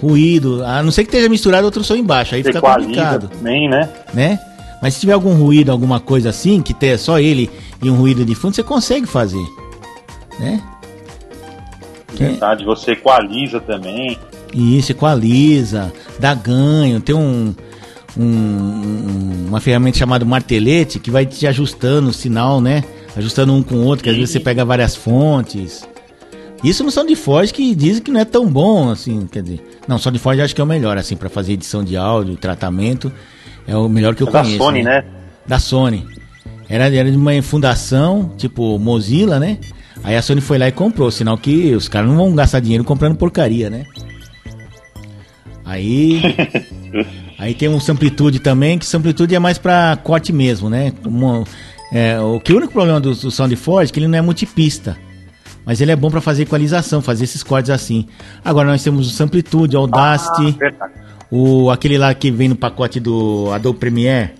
Ruído, 0.02 0.64
a 0.64 0.82
não 0.82 0.90
ser 0.90 1.02
que 1.04 1.08
esteja 1.08 1.28
misturado 1.28 1.64
outro 1.64 1.84
som 1.84 1.94
embaixo, 1.94 2.34
aí 2.34 2.42
fica 2.42 2.60
complicado. 2.60 3.30
Nem, 3.40 3.68
né? 3.68 3.88
Né? 4.12 4.38
Mas 4.82 4.94
se 4.94 5.00
tiver 5.00 5.12
algum 5.12 5.34
ruído, 5.34 5.70
alguma 5.70 6.00
coisa 6.00 6.30
assim, 6.30 6.60
que 6.60 6.74
tenha 6.74 6.98
só 6.98 7.18
ele 7.18 7.50
e 7.82 7.90
um 7.90 7.96
ruído 7.96 8.24
de 8.24 8.34
fundo, 8.34 8.54
você 8.54 8.62
consegue 8.62 9.06
fazer, 9.06 9.44
né? 10.40 10.60
Verdade, 12.14 12.64
você 12.64 12.92
equaliza 12.92 13.60
também. 13.60 14.18
Isso, 14.54 14.92
equaliza, 14.92 15.92
dá 16.18 16.34
ganho, 16.34 17.00
tem 17.00 17.14
um, 17.14 17.54
um, 18.16 19.46
uma 19.48 19.60
ferramenta 19.60 19.98
chamada 19.98 20.24
martelete 20.24 20.98
que 20.98 21.10
vai 21.10 21.26
te 21.26 21.46
ajustando 21.46 22.08
o 22.10 22.12
sinal, 22.12 22.60
né? 22.60 22.82
Ajustando 23.16 23.52
um 23.52 23.62
com 23.62 23.76
o 23.76 23.84
outro, 23.84 24.04
que 24.04 24.10
às 24.10 24.16
vezes 24.16 24.30
você 24.30 24.40
pega 24.40 24.64
várias 24.64 24.96
fontes. 24.96 25.86
Isso 26.62 26.82
no 26.82 26.90
SoundForge 26.90 27.52
que 27.52 27.74
dizem 27.74 28.02
que 28.02 28.10
não 28.10 28.20
é 28.20 28.24
tão 28.24 28.46
bom, 28.46 28.90
assim, 28.90 29.28
quer 29.30 29.42
dizer... 29.42 29.80
Não, 29.86 29.96
SoundForge 29.96 30.42
acho 30.42 30.54
que 30.54 30.60
é 30.60 30.64
o 30.64 30.66
melhor, 30.66 30.98
assim, 30.98 31.16
para 31.16 31.28
fazer 31.28 31.52
edição 31.52 31.84
de 31.84 31.96
áudio, 31.96 32.36
tratamento. 32.36 33.12
É 33.66 33.76
o 33.76 33.88
melhor 33.88 34.14
que 34.14 34.22
eu 34.22 34.28
é 34.28 34.30
conheço. 34.30 34.58
Da 34.58 34.64
Sony, 34.64 34.82
né? 34.82 34.90
né? 34.90 35.04
Da 35.46 35.58
Sony. 35.58 36.06
Era, 36.68 36.94
era 36.94 37.10
de 37.10 37.16
uma 37.16 37.40
fundação, 37.42 38.32
tipo 38.36 38.78
Mozilla, 38.78 39.38
né? 39.38 39.58
Aí 40.02 40.16
a 40.16 40.22
Sony 40.22 40.40
foi 40.40 40.58
lá 40.58 40.68
e 40.68 40.72
comprou, 40.72 41.10
sinal 41.10 41.38
que 41.38 41.74
os 41.74 41.88
caras 41.88 42.08
não 42.08 42.16
vão 42.16 42.34
gastar 42.34 42.60
dinheiro 42.60 42.84
comprando 42.84 43.16
porcaria, 43.16 43.70
né? 43.70 43.84
Aí. 45.68 46.22
aí 47.38 47.54
tem 47.54 47.68
um 47.68 47.78
Samplitude 47.78 48.40
também, 48.40 48.78
que 48.78 48.86
Samplitude 48.86 49.34
é 49.34 49.38
mais 49.38 49.58
pra 49.58 49.98
corte 50.02 50.32
mesmo, 50.32 50.70
né? 50.70 50.94
Uma, 51.04 51.44
é, 51.92 52.18
o 52.18 52.40
que 52.40 52.54
o 52.54 52.56
único 52.56 52.72
problema 52.72 52.98
do, 52.98 53.14
do 53.14 53.30
SoundForge 53.30 53.90
é 53.90 53.92
que 53.92 54.00
ele 54.00 54.08
não 54.08 54.18
é 54.18 54.22
multipista. 54.22 54.96
Mas 55.66 55.82
ele 55.82 55.92
é 55.92 55.96
bom 55.96 56.10
para 56.10 56.22
fazer 56.22 56.44
equalização, 56.44 57.02
fazer 57.02 57.24
esses 57.24 57.42
cortes 57.42 57.70
assim. 57.70 58.06
Agora 58.42 58.66
nós 58.70 58.82
temos 58.82 59.06
o 59.06 59.10
Samplitude, 59.10 59.76
o 59.76 59.80
Audacity, 59.80 60.56
ah, 60.80 60.88
o, 61.30 61.70
aquele 61.70 61.98
lá 61.98 62.14
que 62.14 62.30
vem 62.30 62.48
no 62.48 62.56
pacote 62.56 62.98
do 62.98 63.50
Adobe 63.52 63.78
Premiere, 63.78 64.30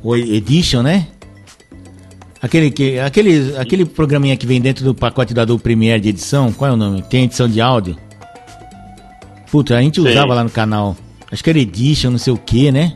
o 0.00 0.14
Edition, 0.14 0.82
né? 0.82 1.08
Aquele, 2.40 2.70
que, 2.70 3.00
aquele, 3.00 3.56
aquele 3.58 3.84
programinha 3.84 4.36
que 4.36 4.46
vem 4.46 4.60
dentro 4.60 4.84
do 4.84 4.94
pacote 4.94 5.34
do 5.34 5.40
Adobe 5.40 5.60
Premiere 5.60 6.00
de 6.00 6.10
edição, 6.10 6.52
qual 6.52 6.70
é 6.70 6.74
o 6.74 6.76
nome? 6.76 7.02
Tem 7.02 7.24
edição 7.24 7.48
de 7.48 7.60
áudio? 7.60 7.96
Puta, 9.50 9.76
a 9.76 9.82
gente 9.82 10.00
usava 10.00 10.34
lá 10.34 10.44
no 10.44 10.50
canal. 10.50 10.96
Acho 11.30 11.42
que 11.42 11.50
era 11.50 11.58
Edition, 11.58 12.10
não 12.10 12.18
sei 12.18 12.32
o 12.32 12.36
que, 12.36 12.70
né? 12.70 12.94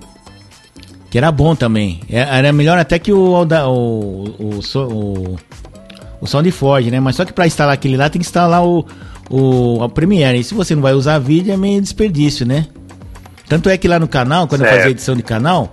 Que 1.11 1.19
era 1.19 1.31
bom 1.31 1.55
também. 1.55 2.01
É, 2.09 2.21
era 2.21 2.53
melhor 2.53 2.79
até 2.79 2.99
que 2.99 3.13
o, 3.13 3.35
o, 3.35 3.45
o, 3.45 4.61
o, 4.61 5.39
o 6.21 6.27
SoundForge, 6.27 6.91
né? 6.91 7.01
Mas 7.01 7.17
só 7.17 7.25
que 7.25 7.33
para 7.33 7.47
instalar 7.47 7.75
aquele 7.75 7.97
lá 7.97 8.09
tem 8.09 8.21
que 8.21 8.27
instalar 8.27 8.65
o, 8.65 8.85
o, 9.31 9.83
o 9.83 9.89
Premiere. 9.89 10.39
E 10.39 10.45
se 10.45 10.55
você 10.55 10.75
não 10.75 10.83
vai 10.83 10.95
usar 10.95 11.19
vídeo 11.19 11.53
é 11.53 11.57
meio 11.57 11.81
desperdício, 11.81 12.45
né? 12.45 12.67
Tanto 13.49 13.69
é 13.69 13.77
que 13.77 13.87
lá 13.87 13.99
no 13.99 14.09
canal, 14.09 14.49
quando 14.49 14.63
certo. 14.63 14.73
eu 14.73 14.79
fazia 14.79 14.91
edição 14.91 15.17
de 15.17 15.23
canal, 15.23 15.73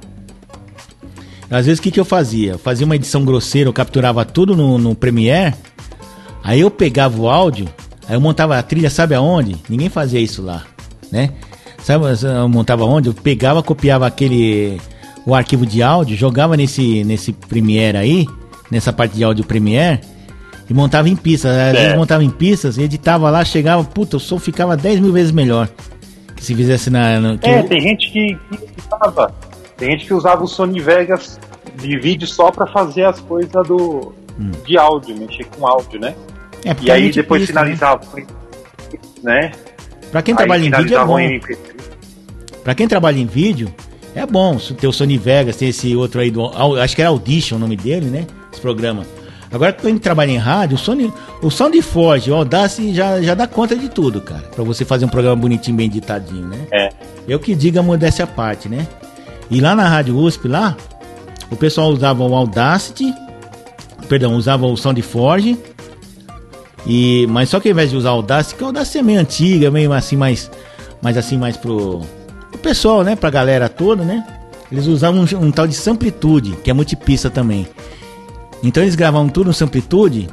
às 1.50 1.66
vezes 1.66 1.80
o 1.80 1.82
que, 1.82 1.92
que 1.92 2.00
eu 2.00 2.06
fazia? 2.06 2.52
Eu 2.54 2.60
fazia 2.60 2.86
uma 2.86 2.96
edição 2.96 3.26
grosseira, 3.26 3.70
eu 3.70 3.74
capturava 3.74 4.24
tudo 4.24 4.56
no, 4.56 4.78
no 4.78 4.94
Premiere, 4.94 5.56
aí 6.44 6.62
eu 6.62 6.70
pegava 6.70 7.20
o 7.20 7.30
áudio, 7.30 7.68
aí 8.08 8.16
eu 8.16 8.22
montava 8.22 8.58
a 8.58 8.64
trilha, 8.64 8.90
sabe 8.90 9.16
aonde? 9.16 9.56
Ninguém 9.70 9.90
fazia 9.90 10.20
isso 10.20 10.42
lá, 10.42 10.64
né? 11.12 11.30
Sabe, 11.84 12.06
eu 12.24 12.48
montava 12.48 12.86
onde? 12.86 13.10
Eu 13.10 13.14
pegava, 13.14 13.64
copiava 13.64 14.06
aquele 14.06 14.80
o 15.26 15.36
arquivo 15.36 15.66
de 15.66 15.84
áudio, 15.84 16.16
jogava 16.16 16.58
nesse 16.58 17.04
nesse 17.04 17.32
Premiere 17.32 17.98
aí, 17.98 18.28
nessa 18.70 18.94
parte 18.94 19.16
de 19.16 19.24
áudio 19.24 19.46
Premiere 19.46 20.00
e 20.72 20.74
montava 20.74 21.10
em 21.10 21.16
pistas. 21.18 21.52
Às 21.52 21.74
vezes 21.74 21.98
montava 21.98 22.24
em 22.24 22.30
pistas, 22.30 22.78
editava 22.78 23.30
lá, 23.30 23.44
chegava, 23.44 23.84
puta, 23.84 24.16
o 24.16 24.20
som 24.20 24.40
ficava 24.40 24.78
10 24.78 25.02
mil 25.02 25.12
vezes 25.12 25.32
melhor. 25.32 25.68
Que 26.34 26.44
se 26.44 26.56
fizesse 26.56 26.90
na. 26.90 27.20
No, 27.20 27.38
é, 27.42 27.60
eu... 27.60 27.68
tem 27.68 27.82
gente 27.82 28.10
que, 28.10 28.36
que 28.36 28.82
usava. 28.88 29.36
Tem 29.76 29.92
gente 29.92 30.06
que 30.06 30.14
usava 30.14 30.44
o 30.44 30.48
Sony 30.48 30.80
Vegas 30.80 31.38
de 31.76 32.00
vídeo 32.00 32.26
só 32.26 32.52
para 32.52 32.68
fazer 32.68 33.04
as 33.04 33.20
coisas 33.20 33.52
do 33.68 34.14
hum. 34.40 34.52
de 34.66 34.78
áudio, 34.78 35.18
mexer 35.18 35.46
com 35.46 35.68
áudio, 35.68 36.00
né? 36.00 36.16
É, 36.64 36.74
e 36.82 36.90
aí 36.90 37.12
depois 37.12 37.42
pista, 37.42 37.54
finalizava, 37.54 38.02
né? 38.14 38.26
né? 39.24 39.52
Pra 40.12 40.22
quem 40.22 40.34
aí 40.34 40.38
trabalha 40.38 40.66
em 40.66 40.72
vídeo 40.72 40.98
é 40.98 41.06
bom. 41.06 41.18
Pra 42.64 42.76
quem 42.76 42.88
trabalha 42.88 43.20
em 43.20 43.26
vídeo, 43.26 43.74
é 44.14 44.26
bom 44.26 44.58
ter 44.58 44.88
o 44.88 44.92
Sony 44.92 45.18
Vegas, 45.18 45.56
tem 45.56 45.70
esse 45.70 45.96
outro 45.96 46.20
aí 46.20 46.30
do. 46.30 46.46
Acho 46.80 46.96
que 46.96 47.02
era 47.02 47.10
Audition 47.10 47.56
o 47.56 47.60
nome 47.60 47.76
dele, 47.76 48.08
né? 48.08 48.28
Esse 48.52 48.62
programa. 48.62 49.06
Agora 49.52 49.76
gente 49.84 50.00
trabalha 50.00 50.32
em 50.32 50.38
rádio, 50.38 50.76
o, 50.76 50.80
Sony, 50.80 51.12
o 51.42 51.50
Soundforge, 51.50 52.32
o 52.32 52.36
Audacity 52.36 52.94
já, 52.94 53.22
já 53.22 53.36
dá 53.36 53.46
conta 53.46 53.76
de 53.76 53.90
tudo, 53.90 54.22
cara. 54.22 54.44
Pra 54.56 54.64
você 54.64 54.86
fazer 54.86 55.04
um 55.04 55.10
programa 55.10 55.36
bonitinho, 55.36 55.76
bem 55.76 55.88
editadinho, 55.88 56.48
né? 56.48 56.68
É. 56.72 56.90
Eu 57.28 57.38
que 57.38 57.54
diga 57.54 57.84
modéstia 57.84 58.24
à 58.24 58.28
parte, 58.28 58.70
né? 58.70 58.88
E 59.50 59.60
lá 59.60 59.76
na 59.76 59.90
Rádio 59.90 60.18
USP, 60.18 60.48
lá, 60.48 60.78
o 61.50 61.58
pessoal 61.58 61.90
usava 61.90 62.24
o 62.24 62.34
Audacity, 62.34 63.14
perdão, 64.08 64.36
usava 64.36 64.66
o 64.66 64.78
Soundforge, 64.78 65.60
e, 66.86 67.28
mas 67.30 67.50
só 67.50 67.60
que 67.60 67.68
ao 67.68 67.74
invés 67.74 67.92
de 67.92 67.98
usar 67.98 68.12
o 68.12 68.16
Audacity, 68.16 68.56
que 68.56 68.64
o 68.64 68.68
Audacity 68.68 68.98
é 68.98 69.02
meio 69.04 69.20
antiga, 69.20 69.72
meio 69.72 69.94
assim, 69.94 70.16
mais, 70.16 70.50
mais 71.02 71.18
assim, 71.18 71.38
mais 71.38 71.58
pro, 71.58 72.02
pro 72.50 72.60
pessoal, 72.60 73.04
né? 73.04 73.16
Pra 73.16 73.30
galera 73.30 73.70
toda, 73.70 74.04
né? 74.04 74.26
Eles 74.72 74.88
usavam 74.88 75.22
um, 75.22 75.46
um 75.46 75.52
tal 75.52 75.68
de 75.68 75.76
Samplitude, 75.76 76.54
que 76.64 76.70
é 76.70 76.74
multipista 76.74 77.30
também. 77.30 77.68
Então 78.64 78.82
eles 78.82 78.96
gravavam 78.96 79.28
tudo 79.30 79.48
no 79.48 79.54
Samplitude, 79.54 80.30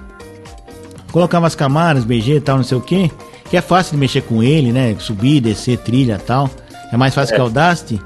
colocavam 1.11 1.47
as 1.47 1.55
camadas, 1.55 2.05
BG 2.05 2.37
e 2.37 2.41
tal, 2.41 2.57
não 2.57 2.65
sei 2.65 2.79
o 2.79 2.81
que, 2.81 3.11
que 3.51 3.57
é 3.57 3.61
fácil 3.61 3.93
de 3.93 3.99
mexer 3.99 4.23
com 4.23 4.43
ele, 4.43 4.73
né? 4.73 4.95
Subir, 4.99 5.41
descer, 5.41 5.79
trilha 5.79 6.19
tal. 6.19 6.51
É 6.93 6.97
mais 6.97 7.15
fácil 7.15 7.35
é. 7.35 7.37
que 7.37 7.41
o 7.41 7.45
Audacity. 7.45 8.01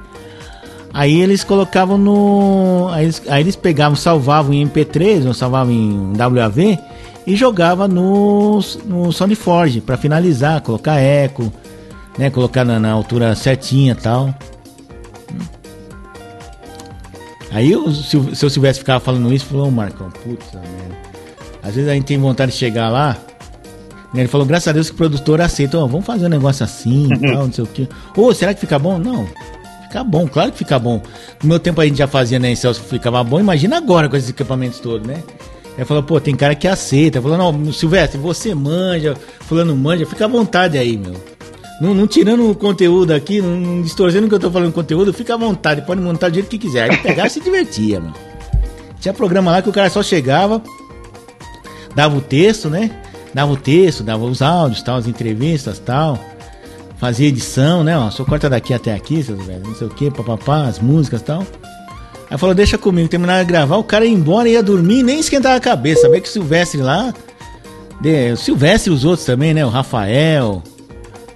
Aí 0.93 1.21
eles 1.21 1.43
colocavam 1.43 1.97
no. 1.97 2.87
Aí 2.91 3.05
eles, 3.05 3.21
aí 3.27 3.41
eles 3.41 3.55
pegavam, 3.55 3.95
salvavam 3.95 4.53
em 4.53 4.67
MP3 4.67 5.25
ou 5.25 5.33
salvavam 5.33 5.73
em 5.73 6.13
WAV 6.15 6.77
e 7.25 7.35
jogava 7.35 7.87
no, 7.87 8.59
no 8.85 9.11
SoundForge 9.11 9.81
para 9.81 9.97
finalizar, 9.97 10.61
colocar 10.61 10.99
eco, 10.99 11.51
né? 12.17 12.29
Colocar 12.29 12.65
na, 12.65 12.79
na 12.79 12.91
altura 12.91 13.35
certinha 13.35 13.95
tal. 13.95 14.33
Aí 17.51 17.71
eu, 17.71 17.91
se, 17.91 18.35
se 18.35 18.45
eu 18.45 18.49
tivesse 18.49 18.79
ficava 18.79 18.99
falando 18.99 19.31
isso, 19.31 19.45
falou, 19.45 19.67
oh, 19.67 19.71
Marcão, 19.71 20.09
putz, 20.09 20.45
merda. 20.53 20.97
Às 21.61 21.75
vezes 21.75 21.89
a 21.89 21.93
gente 21.93 22.05
tem 22.05 22.17
vontade 22.17 22.51
de 22.51 22.57
chegar 22.57 22.89
lá. 22.89 23.15
Né, 24.13 24.21
ele 24.21 24.27
falou, 24.27 24.45
graças 24.45 24.67
a 24.67 24.71
Deus 24.71 24.89
que 24.89 24.95
o 24.95 24.97
produtor 24.97 25.39
aceita, 25.39 25.77
oh, 25.77 25.87
vamos 25.87 26.05
fazer 26.05 26.25
um 26.25 26.29
negócio 26.29 26.63
assim, 26.63 27.07
tal, 27.21 27.45
não 27.45 27.53
sei 27.53 27.63
o 27.63 27.67
quê. 27.67 27.87
Ô, 28.17 28.23
oh, 28.23 28.33
será 28.33 28.53
que 28.53 28.59
fica 28.59 28.77
bom? 28.77 28.97
Não. 28.97 29.27
Fica 29.83 30.03
bom, 30.03 30.27
claro 30.27 30.51
que 30.51 30.57
fica 30.57 30.79
bom. 30.79 31.01
No 31.41 31.49
meu 31.49 31.59
tempo 31.59 31.79
a 31.79 31.85
gente 31.85 31.97
já 31.97 32.07
fazia, 32.07 32.39
né, 32.39 32.53
Celso, 32.55 32.81
ficava 32.81 33.23
bom. 33.23 33.39
Imagina 33.39 33.77
agora 33.77 34.09
com 34.09 34.17
esses 34.17 34.31
equipamentos 34.31 34.79
todos, 34.79 35.07
né? 35.07 35.23
Ele 35.75 35.85
falou, 35.85 36.03
pô, 36.03 36.19
tem 36.19 36.35
cara 36.35 36.55
que 36.55 36.67
aceita. 36.67 37.21
Falou, 37.21 37.37
não, 37.37 37.73
Silvestre, 37.73 38.19
você 38.19 38.53
manja, 38.53 39.15
fulano 39.41 39.75
manja, 39.75 40.05
fica 40.05 40.25
à 40.25 40.27
vontade 40.27 40.77
aí, 40.77 40.97
meu. 40.97 41.15
Não, 41.81 41.93
não, 41.93 42.07
tirando 42.07 42.49
o 42.49 42.55
conteúdo 42.55 43.11
aqui, 43.11 43.41
não 43.41 43.81
distorcendo 43.81 44.27
o 44.27 44.29
que 44.29 44.35
eu 44.35 44.39
tô 44.39 44.51
falando 44.51 44.71
conteúdo, 44.71 45.11
fica 45.11 45.33
à 45.33 45.37
vontade, 45.37 45.81
pode 45.81 45.99
montar 45.99 46.29
do 46.29 46.35
jeito 46.35 46.47
que 46.47 46.57
quiser. 46.57 46.89
Aí 46.89 46.97
pegar 46.97 47.27
e 47.27 47.29
se 47.29 47.41
divertia, 47.41 47.99
mano. 47.99 48.13
Tinha 48.99 49.13
programa 49.13 49.51
lá 49.51 49.61
que 49.61 49.69
o 49.69 49.73
cara 49.73 49.89
só 49.89 50.01
chegava, 50.01 50.61
dava 51.93 52.15
o 52.15 52.21
texto, 52.21 52.69
né? 52.69 52.89
Dava 53.33 53.51
o 53.51 53.57
texto, 53.57 54.03
dava 54.03 54.23
os 54.23 54.41
áudios, 54.41 54.81
tal, 54.83 54.97
as 54.97 55.07
entrevistas 55.07 55.79
tal. 55.79 56.17
Fazia 56.97 57.27
edição, 57.27 57.83
né? 57.83 57.97
Ó, 57.97 58.09
só 58.11 58.23
corta 58.23 58.49
daqui 58.49 58.73
até 58.73 58.93
aqui, 58.93 59.25
não 59.65 59.75
sei 59.75 59.87
o 59.87 59.89
que, 59.89 60.09
papapá, 60.09 60.67
as 60.67 60.79
músicas 60.79 61.21
tal. 61.21 61.45
Aí 62.33 62.39
falou, 62.39 62.55
deixa 62.55 62.79
comigo, 62.79 63.07
terminava 63.07 63.45
de 63.45 63.51
gravar, 63.51 63.77
o 63.77 63.83
cara 63.83 64.05
ia 64.05 64.11
embora, 64.11 64.49
ia 64.49 64.63
dormir 64.63 65.01
e 65.01 65.03
nem 65.03 65.19
esquentava 65.19 65.55
a 65.55 65.59
cabeça. 65.59 66.01
Sabia 66.01 66.19
que 66.19 66.27
o 66.27 66.31
Silvestre 66.31 66.81
lá. 66.81 67.13
De, 68.01 68.31
o 68.31 68.37
Silvestre 68.37 68.91
e 68.91 68.95
os 68.95 69.05
outros 69.05 69.23
também, 69.23 69.53
né? 69.53 69.63
O 69.63 69.69
Rafael, 69.69 70.63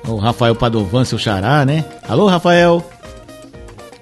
o 0.08 0.16
Rafael 0.16 0.56
Padovan, 0.56 1.06
seu 1.06 1.20
xará, 1.20 1.64
né? 1.64 1.86
Alô, 2.10 2.26
Rafael? 2.26 2.84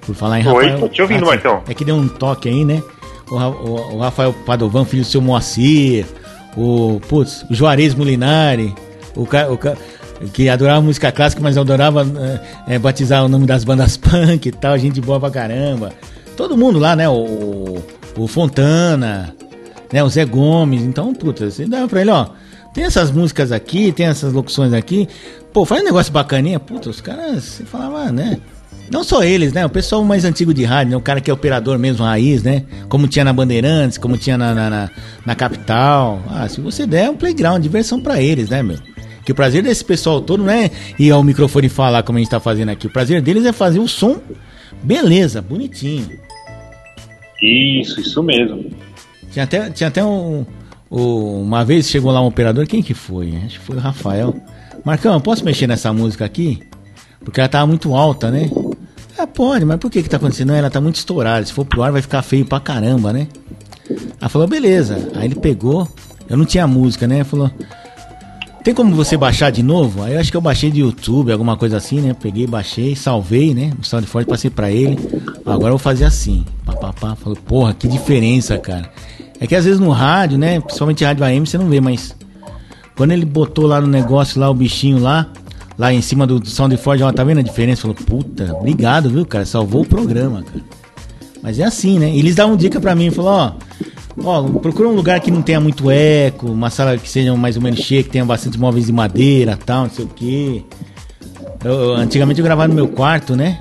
Por 0.06 0.16
falar 0.16 0.40
em 0.40 0.48
Oi, 0.48 0.54
Rafael. 0.54 0.74
Oi, 0.76 0.80
tô 0.80 0.88
te 0.88 1.02
ouvindo, 1.02 1.26
ah, 1.26 1.28
Marcão. 1.32 1.64
É 1.68 1.74
que 1.74 1.84
deu 1.84 1.96
um 1.96 2.08
toque 2.08 2.48
aí, 2.48 2.64
né? 2.64 2.82
O, 3.30 3.36
o, 3.36 3.96
o, 3.96 4.00
Rafael 4.00 4.32
Padovan, 4.46 4.86
filho 4.86 5.04
do 5.04 5.10
seu 5.10 5.20
Moacir. 5.20 6.06
O, 6.56 7.02
putz, 7.10 7.46
o 7.50 7.54
Juarez 7.54 7.94
Molinari. 7.94 8.74
O, 9.18 9.24
o, 9.24 10.30
que 10.30 10.48
adorava 10.48 10.80
música 10.80 11.12
clássica, 11.12 11.44
mas 11.44 11.58
adorava 11.58 12.08
é, 12.70 12.80
batizar 12.80 13.26
o 13.26 13.28
nome 13.28 13.46
das 13.46 13.66
bandas 13.66 13.98
punk 14.00 14.46
e 14.46 14.52
tal. 14.54 14.78
Gente 14.78 15.02
boa 15.02 15.20
pra 15.20 15.30
caramba. 15.30 15.92
Todo 16.36 16.58
mundo 16.58 16.80
lá, 16.80 16.96
né? 16.96 17.08
O, 17.08 17.82
o 18.18 18.28
Fontana, 18.28 19.34
né? 19.92 20.04
O 20.04 20.10
Zé 20.10 20.26
Gomes. 20.26 20.82
Então, 20.82 21.14
putz, 21.14 21.42
você 21.42 21.66
dá 21.66 21.88
pra 21.88 22.02
ele, 22.02 22.12
ó. 22.12 22.28
Tem 22.74 22.84
essas 22.84 23.10
músicas 23.10 23.52
aqui, 23.52 23.92
tem 23.92 24.06
essas 24.06 24.34
locuções 24.34 24.74
aqui. 24.74 25.08
Pô, 25.54 25.64
faz 25.64 25.82
um 25.82 25.86
negócio 25.86 26.12
bacaninha. 26.12 26.60
Puta, 26.60 26.90
os 26.90 27.00
caras, 27.00 27.44
você 27.44 27.64
falava, 27.64 28.12
né? 28.12 28.38
Não 28.92 29.04
só 29.04 29.24
eles, 29.24 29.54
né? 29.54 29.66
O 29.66 29.70
pessoal 29.70 30.04
mais 30.04 30.26
antigo 30.26 30.54
de 30.54 30.64
rádio, 30.64 30.92
né? 30.92 30.98
O 30.98 31.02
cara 31.02 31.22
que 31.22 31.32
é 31.32 31.34
operador 31.34 31.80
mesmo, 31.80 32.04
raiz, 32.04 32.44
né? 32.44 32.64
Como 32.90 33.08
tinha 33.08 33.24
na 33.24 33.34
Bandeirantes, 33.34 33.98
como 33.98 34.18
tinha 34.18 34.38
na, 34.38 34.54
na, 34.54 34.70
na, 34.70 34.90
na 35.26 35.36
capital. 35.36 36.22
Ah, 36.30 36.48
se 36.50 36.60
você 36.60 36.86
der, 36.86 37.06
é 37.06 37.10
um 37.10 37.16
playground, 37.16 37.64
diversão 37.64 38.00
para 38.00 38.22
eles, 38.22 38.50
né, 38.50 38.62
meu? 38.62 38.78
Que 39.24 39.32
o 39.32 39.36
prazer 39.36 39.64
desse 39.64 39.84
pessoal 39.84 40.22
todo 40.22 40.44
não 40.44 40.52
é 40.52 40.70
ir 41.00 41.10
ao 41.12 41.24
microfone 41.24 41.68
falar 41.68 42.04
como 42.04 42.18
a 42.18 42.22
gente 42.22 42.30
tá 42.30 42.40
fazendo 42.40 42.70
aqui. 42.70 42.86
O 42.86 42.92
prazer 42.92 43.22
deles 43.22 43.46
é 43.46 43.52
fazer 43.52 43.80
o 43.80 43.88
som 43.88 44.20
beleza, 44.86 45.42
bonitinho. 45.42 46.20
Isso, 47.42 48.00
isso 48.00 48.24
mesmo. 48.24 48.72
Tinha 49.32 49.44
até, 49.44 49.70
tinha 49.70 49.88
até 49.90 50.04
um, 50.04 50.46
um, 50.90 51.42
Uma 51.42 51.66
vez 51.66 51.90
chegou 51.90 52.12
lá 52.12 52.22
um 52.22 52.28
operador, 52.28 52.66
quem 52.66 52.82
que 52.82 52.94
foi? 52.94 53.36
Acho 53.46 53.60
que 53.60 53.66
foi 53.66 53.76
o 53.78 53.80
Rafael. 53.80 54.36
Marcão, 54.84 55.20
posso 55.20 55.44
mexer 55.44 55.68
nessa 55.68 55.92
música 55.92 56.24
aqui? 56.24 56.62
Porque 57.24 57.40
ela 57.40 57.50
tava 57.50 57.66
muito 57.68 57.94
alta, 57.94 58.30
né? 58.30 58.50
Ah, 59.18 59.26
pode, 59.26 59.66
mas 59.66 59.80
por 59.80 59.90
que 59.90 60.04
que 60.04 60.10
tá 60.10 60.18
acontecendo? 60.18 60.50
Não, 60.50 60.56
ela 60.56 60.70
tá 60.70 60.80
muito 60.80 60.98
estourada. 60.98 61.46
Se 61.46 61.54
for 61.54 61.66
pro 61.66 61.82
ar 61.82 61.92
vai 61.92 62.02
ficar 62.02 62.22
feio 62.22 62.46
pra 62.46 62.60
caramba, 62.60 63.12
né? 63.12 63.28
Ela 64.20 64.30
falou, 64.30 64.48
beleza. 64.48 65.10
Aí 65.16 65.26
ele 65.26 65.36
pegou, 65.36 65.88
eu 66.30 66.38
não 66.38 66.46
tinha 66.46 66.68
música, 66.68 67.08
né? 67.08 67.24
Falou, 67.24 67.50
tem 68.66 68.74
como 68.74 68.96
você 68.96 69.16
baixar 69.16 69.52
de 69.52 69.62
novo? 69.62 70.02
Aí 70.02 70.16
eu 70.16 70.20
acho 70.20 70.32
que 70.32 70.36
eu 70.36 70.42
baixei 70.42 70.72
de 70.72 70.80
YouTube, 70.80 71.32
alguma 71.32 71.56
coisa 71.56 71.78
assim, 71.78 72.02
né? 72.02 72.16
Peguei, 72.20 72.48
baixei, 72.48 72.96
salvei, 72.96 73.54
né? 73.54 73.72
O 73.80 73.86
SoundForge, 73.86 74.28
passei 74.28 74.50
pra 74.50 74.72
ele. 74.72 74.98
Agora 75.46 75.68
eu 75.68 75.78
vou 75.78 75.78
fazer 75.78 76.04
assim. 76.04 76.44
Pá, 76.66 76.74
pá, 76.74 76.92
pá. 76.92 77.16
Falei, 77.16 77.38
porra, 77.46 77.76
que 77.76 77.88
diferença, 77.88 78.58
cara. 78.58 78.92
É 79.40 79.46
que 79.46 79.54
às 79.54 79.66
vezes 79.66 79.80
no 79.80 79.92
rádio, 79.92 80.40
né? 80.40 80.60
Principalmente 80.60 81.06
rádio 81.06 81.24
AM, 81.24 81.46
você 81.46 81.60
não 81.60 81.68
vê, 81.68 81.80
mas. 81.80 82.16
Quando 82.98 83.12
ele 83.12 83.24
botou 83.24 83.68
lá 83.68 83.80
no 83.80 83.86
negócio, 83.86 84.42
lá 84.42 84.50
o 84.50 84.54
bichinho 84.56 84.98
lá, 84.98 85.30
lá 85.78 85.94
em 85.94 86.02
cima 86.02 86.26
do 86.26 86.44
SoundForge, 86.44 87.04
ó, 87.04 87.12
tá 87.12 87.24
vendo 87.24 87.42
a 87.42 87.44
diferença? 87.44 87.84
Falou, 87.84 87.96
puta, 87.96 88.52
obrigado, 88.52 89.12
viu, 89.12 89.28
cara? 89.28 89.46
Salvou 89.46 89.84
o 89.84 89.86
programa, 89.86 90.42
cara. 90.42 90.66
Mas 91.40 91.60
é 91.60 91.66
assim, 91.66 92.00
né? 92.00 92.10
Eles 92.18 92.34
davam 92.34 92.58
dica 92.58 92.82
pra 92.82 92.96
mim, 92.96 93.12
falou, 93.12 93.32
ó. 93.32 93.52
Ó, 94.24 94.44
procura 94.60 94.88
um 94.88 94.96
lugar 94.96 95.20
que 95.20 95.30
não 95.30 95.42
tenha 95.42 95.60
muito 95.60 95.92
eco, 95.92 96.48
uma 96.48 96.70
sala 96.70 96.98
que 96.98 97.10
seja 97.10 97.36
mais 97.36 97.58
ou 97.58 97.62
menos 97.62 97.80
cheia, 97.82 98.02
que 98.02 98.10
tenha 98.10 98.24
bastante 98.24 98.58
móveis 98.58 98.86
de 98.86 98.94
madeira 98.94 99.58
tal, 99.66 99.84
não 99.84 99.90
sei 99.90 100.06
o 100.06 100.08
que. 100.08 100.66
antigamente 101.98 102.40
eu 102.40 102.46
gravava 102.46 102.68
no 102.68 102.76
meu 102.76 102.88
quarto, 102.88 103.36
né? 103.36 103.60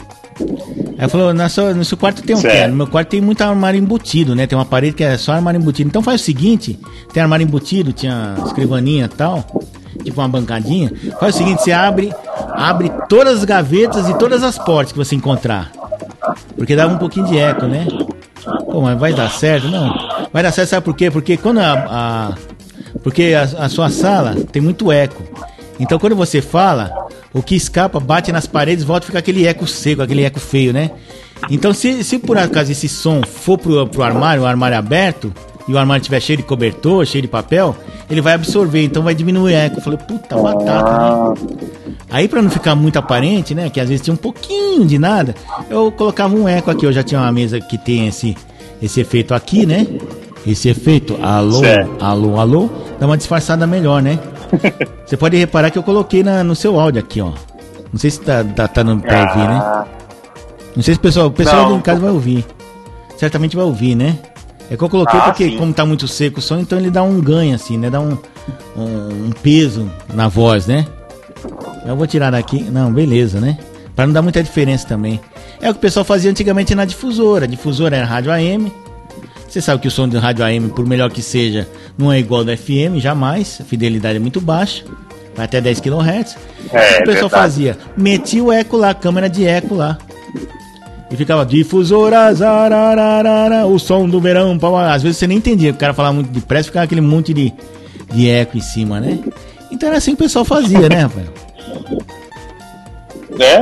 Aí 0.99 1.09
falou, 1.09 1.35
no 1.35 1.49
seu, 1.49 1.75
no 1.75 1.85
seu 1.85 1.99
quarto 1.99 2.23
tem 2.23 2.37
o 2.37 2.39
um 2.39 2.43
quê? 2.43 2.67
No 2.67 2.77
meu 2.77 2.87
quarto 2.87 3.09
tem 3.09 3.21
muito 3.21 3.43
armário 3.43 3.79
embutido, 3.79 4.35
né? 4.35 4.47
Tem 4.47 4.57
uma 4.57 4.65
parede 4.65 4.95
que 4.95 5.05
é 5.05 5.17
só 5.17 5.33
armário 5.33 5.61
embutido. 5.61 5.89
Então 5.89 6.03
faz 6.03 6.21
o 6.21 6.25
seguinte, 6.25 6.79
tem 7.13 7.23
armário 7.23 7.45
embutido, 7.45 7.93
tinha 7.93 8.37
escrivaninha 8.47 9.07
e 9.07 9.09
tal, 9.09 9.45
tipo 10.05 10.21
uma 10.21 10.29
bancadinha. 10.29 10.93
Faz 11.19 11.35
o 11.35 11.39
seguinte, 11.39 11.63
você 11.63 11.73
abre, 11.73 12.13
abre 12.53 12.93
todas 13.09 13.39
as 13.39 13.45
gavetas 13.45 14.09
e 14.09 14.15
todas 14.19 14.43
as 14.45 14.57
portas 14.57 14.93
que 14.93 14.99
você 14.99 15.17
encontrar. 15.17 15.73
Porque 16.57 16.77
dava 16.77 16.95
um 16.95 16.99
pouquinho 16.99 17.27
de 17.27 17.39
eco, 17.39 17.67
né? 17.67 17.87
Pô, 18.71 18.81
mas 18.81 18.99
vai 18.99 19.13
dar 19.13 19.31
certo? 19.31 19.69
Não. 19.69 20.14
Vai 20.35 20.43
dar 20.43 20.51
certo, 20.51 20.71
sabe 20.71 20.85
por 20.85 20.97
quê? 20.97 21.13
Porque 21.13 21.37
quando 21.37 21.61
a. 21.61 21.73
a 21.73 22.35
porque 23.05 23.35
a, 23.35 23.65
a 23.67 23.69
sua 23.69 23.89
sala 23.89 24.35
tem 24.51 24.61
muito 24.61 24.91
eco. 24.91 25.23
Então 25.79 25.97
quando 25.97 26.17
você 26.17 26.43
fala, 26.43 27.07
o 27.33 27.41
que 27.41 27.55
escapa 27.55 28.01
bate 28.01 28.33
nas 28.33 28.45
paredes 28.45 28.83
volta 28.83 29.05
a 29.05 29.07
ficar 29.07 29.21
aquele 29.21 29.47
eco 29.47 29.65
seco, 29.65 30.03
aquele 30.03 30.25
eco 30.25 30.41
feio, 30.41 30.73
né? 30.73 30.91
Então 31.49 31.73
se, 31.73 32.03
se 32.03 32.19
por 32.19 32.37
acaso 32.37 32.73
esse 32.73 32.89
som 32.89 33.23
for 33.23 33.57
pro, 33.57 33.87
pro 33.87 34.03
armário, 34.03 34.43
o 34.43 34.47
armário 34.47 34.77
aberto, 34.77 35.33
e 35.69 35.73
o 35.73 35.79
armário 35.79 36.01
estiver 36.01 36.19
cheio 36.19 36.39
de 36.39 36.43
cobertor, 36.43 37.07
cheio 37.07 37.23
de 37.23 37.29
papel, 37.29 37.77
ele 38.11 38.21
vai 38.21 38.35
absorver, 38.35 38.83
então 38.83 39.05
vai 39.05 39.15
diminuir 39.15 39.53
o 39.53 39.57
eco. 39.57 39.79
Eu 39.79 39.83
falei, 39.83 40.01
puta, 40.01 40.37
batata, 40.37 41.41
né? 41.41 41.59
Aí 42.11 42.27
para 42.27 42.43
não 42.43 42.51
ficar 42.51 42.75
muito 42.75 42.99
aparente, 42.99 43.55
né, 43.55 43.71
que 43.71 43.79
às 43.79 43.89
vezes 43.89 44.05
tinha 44.05 44.15
um 44.15 44.17
pouquinho 44.17 44.85
de 44.85 44.99
nada, 44.99 45.33
eu 45.71 45.93
colocava 45.93 46.35
um 46.35 46.49
eco 46.49 46.73
aqui. 46.73 46.85
Eu 46.85 46.93
já 46.93 47.05
tinha 47.05 47.21
uma 47.21 47.31
mesa 47.31 47.61
que 47.61 47.79
tem 47.79 48.09
esse, 48.09 48.37
esse 48.83 49.01
efeito 49.01 49.33
aqui, 49.33 49.65
né? 49.65 49.87
Esse 50.47 50.69
efeito, 50.69 51.19
alô, 51.23 51.61
certo. 51.61 52.05
alô, 52.05 52.39
alô, 52.39 52.71
dá 53.01 53.07
uma 53.07 53.17
disfarçada 53.17 53.67
melhor, 53.67 54.03
né? 54.03 54.19
Você 55.07 55.17
pode 55.17 55.37
reparar 55.37 55.71
que 55.71 55.79
eu 55.79 55.83
coloquei 55.83 56.23
na, 56.23 56.45
no 56.45 56.55
seu 56.55 56.79
áudio 56.79 57.01
aqui, 57.01 57.21
ó. 57.21 57.33
Não 57.93 57.99
sei 57.99 58.11
se 58.11 58.21
tá, 58.21 58.45
tá, 58.45 58.69
tá 58.69 58.85
no, 58.85 59.01
pra 59.01 59.21
ouvir, 59.23 59.49
né? 59.49 59.61
Ah. 59.63 59.87
Não 60.77 60.83
sei 60.83 60.95
se 60.95 60.99
o 60.99 61.03
pessoal, 61.03 61.27
o 61.29 61.31
pessoal 61.31 61.75
em 61.75 61.81
casa 61.81 62.01
vai 62.01 62.11
ouvir. 62.11 62.45
Certamente 63.17 63.57
vai 63.57 63.65
ouvir, 63.65 63.95
né? 63.95 64.19
É 64.71 64.77
que 64.77 64.83
eu 64.83 64.89
coloquei 64.89 65.19
ah, 65.19 65.23
porque, 65.25 65.51
sim. 65.51 65.57
como 65.57 65.73
tá 65.73 65.87
muito 65.87 66.09
seco 66.09 66.39
o 66.39 66.43
som, 66.43 66.59
então 66.59 66.79
ele 66.79 66.91
dá 66.91 67.03
um 67.03 67.21
ganho, 67.21 67.55
assim, 67.55 67.79
né? 67.79 67.91
Dá 67.91 68.01
um, 68.01 68.19
um, 68.77 69.27
um, 69.27 69.31
peso 69.43 69.91
na 70.13 70.27
voz, 70.27 70.67
né? 70.67 70.87
Eu 71.87 71.97
vou 71.97 72.07
tirar 72.07 72.31
daqui. 72.31 72.63
Não, 72.63 72.93
beleza, 72.93 73.41
né? 73.41 73.59
Pra 73.95 74.07
não 74.07 74.13
dar 74.13 74.23
muita 74.23 74.43
diferença 74.43 74.87
também. 74.87 75.21
É 75.61 75.71
o 75.71 75.73
que 75.73 75.79
o 75.79 75.81
pessoal 75.81 76.05
fazia 76.05 76.31
antigamente 76.31 76.75
na 76.75 76.85
difusora. 76.85 77.45
A 77.45 77.49
difusora 77.49 77.97
era 77.97 78.07
rádio 78.07 78.33
AM. 78.33 78.73
Você 79.55 79.61
sabe 79.61 79.81
que 79.81 79.87
o 79.87 79.91
som 79.91 80.09
do 80.09 80.19
rádio 80.19 80.45
AM, 80.45 80.69
por 80.71 80.85
melhor 80.85 81.13
que 81.13 81.23
seja, 81.23 81.69
não 81.97 82.13
é 82.13 82.19
igual 82.19 82.43
do 82.43 82.51
FM, 82.57 82.99
jamais. 82.99 83.61
A 83.61 83.65
fidelidade 83.65 84.17
é 84.17 84.19
muito 84.19 84.41
baixa. 84.41 84.83
Vai 85.37 85.45
até 85.45 85.61
10 85.61 85.79
kHz. 85.79 86.37
É, 86.73 86.91
o 86.91 86.97
que 86.97 87.03
o 87.03 87.05
pessoal 87.05 87.31
fazia? 87.31 87.79
Metia 87.97 88.43
o 88.43 88.51
eco 88.51 88.77
lá, 88.77 88.91
a 88.91 88.95
câmera 88.95 89.31
de 89.31 89.47
eco 89.47 89.77
lá. 89.77 89.97
E 91.09 91.15
ficava 91.15 91.47
difusoras, 91.47 92.43
arararara, 92.43 93.65
o 93.65 93.79
som 93.79 94.09
do 94.09 94.21
verão. 94.21 94.59
Às 94.91 95.05
vezes 95.05 95.19
você 95.19 95.29
nem 95.29 95.39
entendia, 95.39 95.71
o 95.71 95.77
cara 95.77 95.95
falava 95.95 96.15
muito 96.15 96.33
depressa, 96.33 96.65
ficava 96.65 96.87
aquele 96.87 97.01
monte 97.01 97.33
de, 97.33 97.53
de 98.13 98.29
eco 98.29 98.59
em 98.59 98.61
cima, 98.61 98.99
né? 98.99 99.21
Então 99.71 99.89
era 99.89 99.99
assim 99.99 100.17
que 100.17 100.23
o 100.23 100.25
pessoal 100.25 100.45
fazia, 100.45 100.89
né, 100.89 101.03
Rafael? 101.03 101.33
É? 103.39 103.55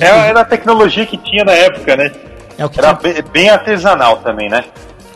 É, 0.00 0.28
era 0.30 0.40
a 0.40 0.44
tecnologia 0.44 1.06
que 1.06 1.16
tinha 1.16 1.44
na 1.44 1.52
época, 1.52 1.94
né? 1.94 2.10
É 2.56 2.64
o 2.64 2.68
que 2.68 2.78
era 2.78 2.94
tinha... 2.94 3.22
bem 3.22 3.50
artesanal 3.50 4.18
também, 4.18 4.48
né? 4.48 4.64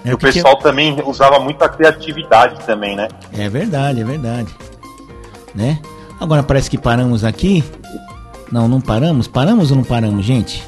É 0.05 0.15
o, 0.15 0.19
pessoal 0.19 0.55
tinha... 0.55 0.63
também 0.63 1.03
usava 1.05 1.39
muita 1.41 1.69
criatividade 1.69 2.65
também, 2.65 2.97
né? 2.97 3.09
É 3.37 3.49
verdade, 3.49 4.01
é 4.01 4.05
verdade. 4.05 4.55
Né? 5.55 5.79
Agora 6.21 6.43
parece 6.43 6.71
que 6.71 6.79
paramos 6.79 7.25
aqui 7.25 7.65
não, 8.51 8.67
não 8.67 8.81
paramos? 8.81 9.29
Paramos 9.29 9.71
ou 9.71 9.77
não 9.77 9.85
paramos, 9.85 10.25
gente? 10.25 10.65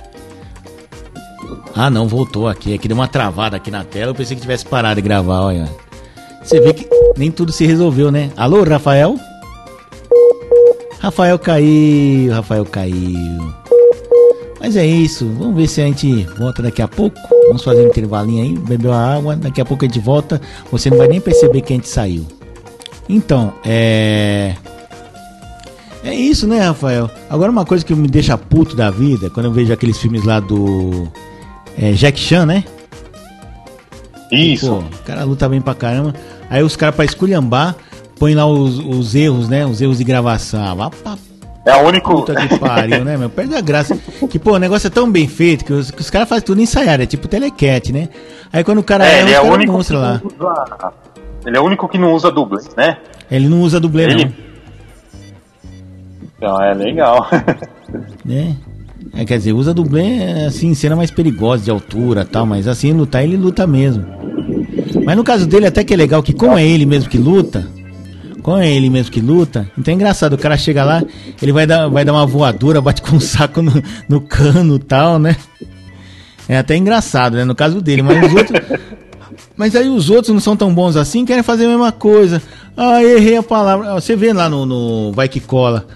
Ah, 1.74 1.88
não, 1.88 2.06
voltou 2.06 2.46
aqui. 2.48 2.74
Aqui 2.74 2.86
deu 2.86 2.96
uma 2.96 3.08
travada 3.08 3.56
aqui 3.56 3.70
na 3.70 3.84
tela. 3.84 4.10
Eu 4.10 4.14
pensei 4.14 4.36
que 4.36 4.42
tivesse 4.42 4.66
parado 4.66 4.96
de 4.96 5.02
gravar, 5.02 5.42
olha. 5.42 5.68
Você 6.42 6.60
vê 6.60 6.72
que 6.72 6.88
nem 7.16 7.30
tudo 7.30 7.52
se 7.52 7.66
resolveu, 7.66 8.10
né? 8.10 8.30
Alô, 8.36 8.62
Rafael? 8.64 9.16
Rafael 11.00 11.38
caiu, 11.38 12.32
Rafael 12.32 12.66
caiu. 12.66 13.59
Mas 14.60 14.76
é 14.76 14.84
isso, 14.84 15.26
vamos 15.38 15.56
ver 15.56 15.66
se 15.66 15.80
a 15.80 15.86
gente 15.86 16.24
volta 16.38 16.62
daqui 16.62 16.82
a 16.82 16.88
pouco. 16.88 17.18
Vamos 17.46 17.64
fazer 17.64 17.82
um 17.82 17.88
intervalinho 17.88 18.42
aí, 18.42 18.58
beber 18.58 18.88
uma 18.88 19.16
água, 19.16 19.34
daqui 19.34 19.60
a 19.60 19.64
pouco 19.64 19.84
a 19.84 19.88
gente 19.88 19.98
volta. 19.98 20.40
Você 20.70 20.90
não 20.90 20.98
vai 20.98 21.08
nem 21.08 21.20
perceber 21.20 21.62
que 21.62 21.72
a 21.72 21.76
gente 21.76 21.88
saiu. 21.88 22.26
Então, 23.08 23.54
é. 23.64 24.54
É 26.04 26.14
isso, 26.14 26.46
né, 26.46 26.60
Rafael? 26.60 27.10
Agora 27.28 27.50
uma 27.50 27.64
coisa 27.64 27.84
que 27.84 27.94
me 27.94 28.08
deixa 28.08 28.36
puto 28.36 28.76
da 28.76 28.90
vida, 28.90 29.30
quando 29.30 29.46
eu 29.46 29.52
vejo 29.52 29.72
aqueles 29.72 29.98
filmes 29.98 30.24
lá 30.24 30.40
do 30.40 31.08
é, 31.76 31.92
Jack 31.92 32.18
Chan, 32.18 32.46
né? 32.46 32.64
Isso. 34.30 34.66
Pô, 34.66 34.78
o 34.78 35.04
cara 35.04 35.24
luta 35.24 35.48
bem 35.48 35.60
pra 35.60 35.74
caramba. 35.74 36.14
Aí 36.48 36.62
os 36.62 36.76
caras 36.76 36.94
pra 36.94 37.04
esculhambar, 37.04 37.76
põem 38.18 38.34
lá 38.34 38.46
os, 38.46 38.78
os, 38.78 39.14
erros, 39.14 39.48
né? 39.48 39.66
Os 39.66 39.80
erros 39.80 39.98
de 39.98 40.04
gravação. 40.04 40.76
Vá 40.76 40.90
pra 40.90 41.18
é 41.64 41.76
o 41.76 41.86
único. 41.86 42.14
Puta 42.14 42.34
que 42.34 42.58
pariu, 42.58 43.04
né, 43.04 43.16
meu? 43.16 43.28
Perde 43.28 43.54
a 43.54 43.60
graça. 43.60 43.96
Que, 44.30 44.38
pô, 44.38 44.54
o 44.54 44.58
negócio 44.58 44.86
é 44.86 44.90
tão 44.90 45.10
bem 45.10 45.28
feito 45.28 45.64
que 45.64 45.72
os, 45.72 45.90
que 45.90 46.00
os 46.00 46.10
caras 46.10 46.28
fazem 46.28 46.44
tudo 46.44 46.60
ensaiado, 46.60 47.02
é 47.02 47.06
tipo 47.06 47.28
telecat, 47.28 47.92
né? 47.92 48.08
Aí 48.52 48.64
quando 48.64 48.78
o 48.78 48.84
cara 48.84 49.06
é, 49.06 49.18
erra, 49.18 49.20
ele 49.20 49.32
é 49.32 49.40
o 49.40 49.52
único 49.52 49.84
que 49.84 49.92
lá. 49.92 50.20
Usa... 50.24 50.92
Ele 51.46 51.56
é 51.56 51.60
o 51.60 51.64
único 51.64 51.88
que 51.88 51.98
não 51.98 52.12
usa 52.12 52.30
dublê, 52.30 52.62
né? 52.76 52.98
Ele 53.30 53.48
não 53.48 53.62
usa 53.62 53.78
dublê, 53.80 54.04
ele... 54.04 54.24
não. 54.24 54.32
Então 56.36 56.62
é 56.62 56.72
legal. 56.72 57.28
né? 58.24 58.56
É, 59.14 59.24
quer 59.24 59.38
dizer, 59.38 59.52
usa 59.52 59.74
dublê 59.74 60.44
assim, 60.46 60.74
cena 60.74 60.96
mais 60.96 61.10
perigosa 61.10 61.64
de 61.64 61.70
altura 61.70 62.24
tal, 62.24 62.46
mas 62.46 62.68
assim, 62.68 62.92
lutar 62.92 63.24
ele 63.24 63.36
luta 63.36 63.66
mesmo. 63.66 64.04
Mas 65.04 65.16
no 65.16 65.24
caso 65.24 65.46
dele 65.46 65.66
até 65.66 65.84
que 65.84 65.92
é 65.92 65.96
legal 65.96 66.22
que 66.22 66.32
como 66.32 66.56
é 66.56 66.64
ele 66.64 66.86
mesmo 66.86 67.10
que 67.10 67.18
luta, 67.18 67.66
como 68.40 68.58
é 68.58 68.70
ele 68.70 68.90
mesmo 68.90 69.12
que 69.12 69.20
luta, 69.20 69.70
então 69.78 69.92
é 69.92 69.94
engraçado, 69.94 70.34
o 70.34 70.38
cara 70.38 70.56
chega 70.56 70.84
lá, 70.84 71.02
ele 71.40 71.52
vai 71.52 71.66
dar, 71.66 71.88
vai 71.88 72.04
dar 72.04 72.12
uma 72.12 72.26
voadora, 72.26 72.80
bate 72.80 73.02
com 73.02 73.16
um 73.16 73.20
saco 73.20 73.62
no, 73.62 73.72
no 74.08 74.20
cano 74.20 74.78
tal, 74.78 75.18
né? 75.18 75.36
É 76.48 76.58
até 76.58 76.76
engraçado, 76.76 77.36
né? 77.36 77.44
No 77.44 77.54
caso 77.54 77.80
dele, 77.80 78.02
mas 78.02 78.26
os 78.26 78.34
outros. 78.34 78.60
Mas 79.56 79.76
aí 79.76 79.88
os 79.88 80.10
outros 80.10 80.32
não 80.32 80.40
são 80.40 80.56
tão 80.56 80.74
bons 80.74 80.96
assim, 80.96 81.24
querem 81.24 81.42
fazer 81.42 81.66
a 81.66 81.68
mesma 81.68 81.92
coisa. 81.92 82.42
Ah, 82.76 83.04
errei 83.04 83.36
a 83.36 83.42
palavra. 83.42 83.94
Você 83.94 84.16
vê 84.16 84.32
lá 84.32 84.48
no, 84.48 84.64
no 84.64 85.12
Vai 85.12 85.28
Que 85.28 85.38
Cola. 85.38 85.86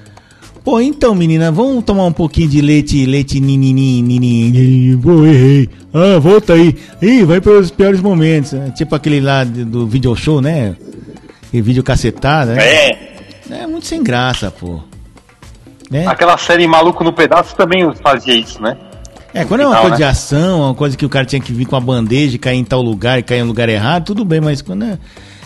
Pô, 0.62 0.80
então, 0.80 1.14
menina, 1.14 1.50
vamos 1.50 1.84
tomar 1.84 2.04
um 2.06 2.12
pouquinho 2.12 2.48
de 2.48 2.60
leite, 2.60 3.04
leite 3.04 3.40
nini, 3.40 3.72
nini. 3.72 4.96
Pô, 5.02 5.26
errei. 5.26 5.68
Ah, 5.92 6.18
volta 6.18 6.54
aí. 6.54 6.76
Ih, 7.02 7.24
vai 7.24 7.40
para 7.40 7.52
os 7.58 7.70
piores 7.70 8.00
momentos. 8.00 8.54
É, 8.54 8.70
tipo 8.70 8.94
aquele 8.94 9.20
lá 9.20 9.44
do 9.44 9.86
video 9.86 10.14
show, 10.14 10.40
né? 10.40 10.76
E 11.54 11.62
vídeo 11.62 11.84
cacetado, 11.84 12.50
né? 12.50 12.66
É. 12.66 13.14
É 13.48 13.64
muito 13.64 13.86
sem 13.86 14.02
graça, 14.02 14.50
pô. 14.50 14.80
Né? 15.88 16.04
Aquela 16.04 16.36
série 16.36 16.66
Maluco 16.66 17.04
no 17.04 17.12
Pedaço 17.12 17.54
também 17.54 17.88
fazia 18.02 18.34
isso, 18.34 18.60
né? 18.60 18.76
É, 19.32 19.44
quando 19.44 19.60
é 19.60 19.66
uma 19.66 19.76
coisa 19.76 19.90
né? 19.90 19.96
de 19.98 20.02
ação, 20.02 20.62
uma 20.62 20.74
coisa 20.74 20.96
que 20.96 21.06
o 21.06 21.08
cara 21.08 21.24
tinha 21.24 21.40
que 21.40 21.52
vir 21.52 21.64
com 21.64 21.76
a 21.76 21.80
bandeja 21.80 22.34
e 22.34 22.38
cair 22.40 22.58
em 22.58 22.64
tal 22.64 22.82
lugar 22.82 23.20
e 23.20 23.22
cair 23.22 23.38
em 23.38 23.44
lugar 23.44 23.68
errado, 23.68 24.06
tudo 24.06 24.24
bem, 24.24 24.40
mas 24.40 24.62
quando 24.62 24.84
é 24.84 24.98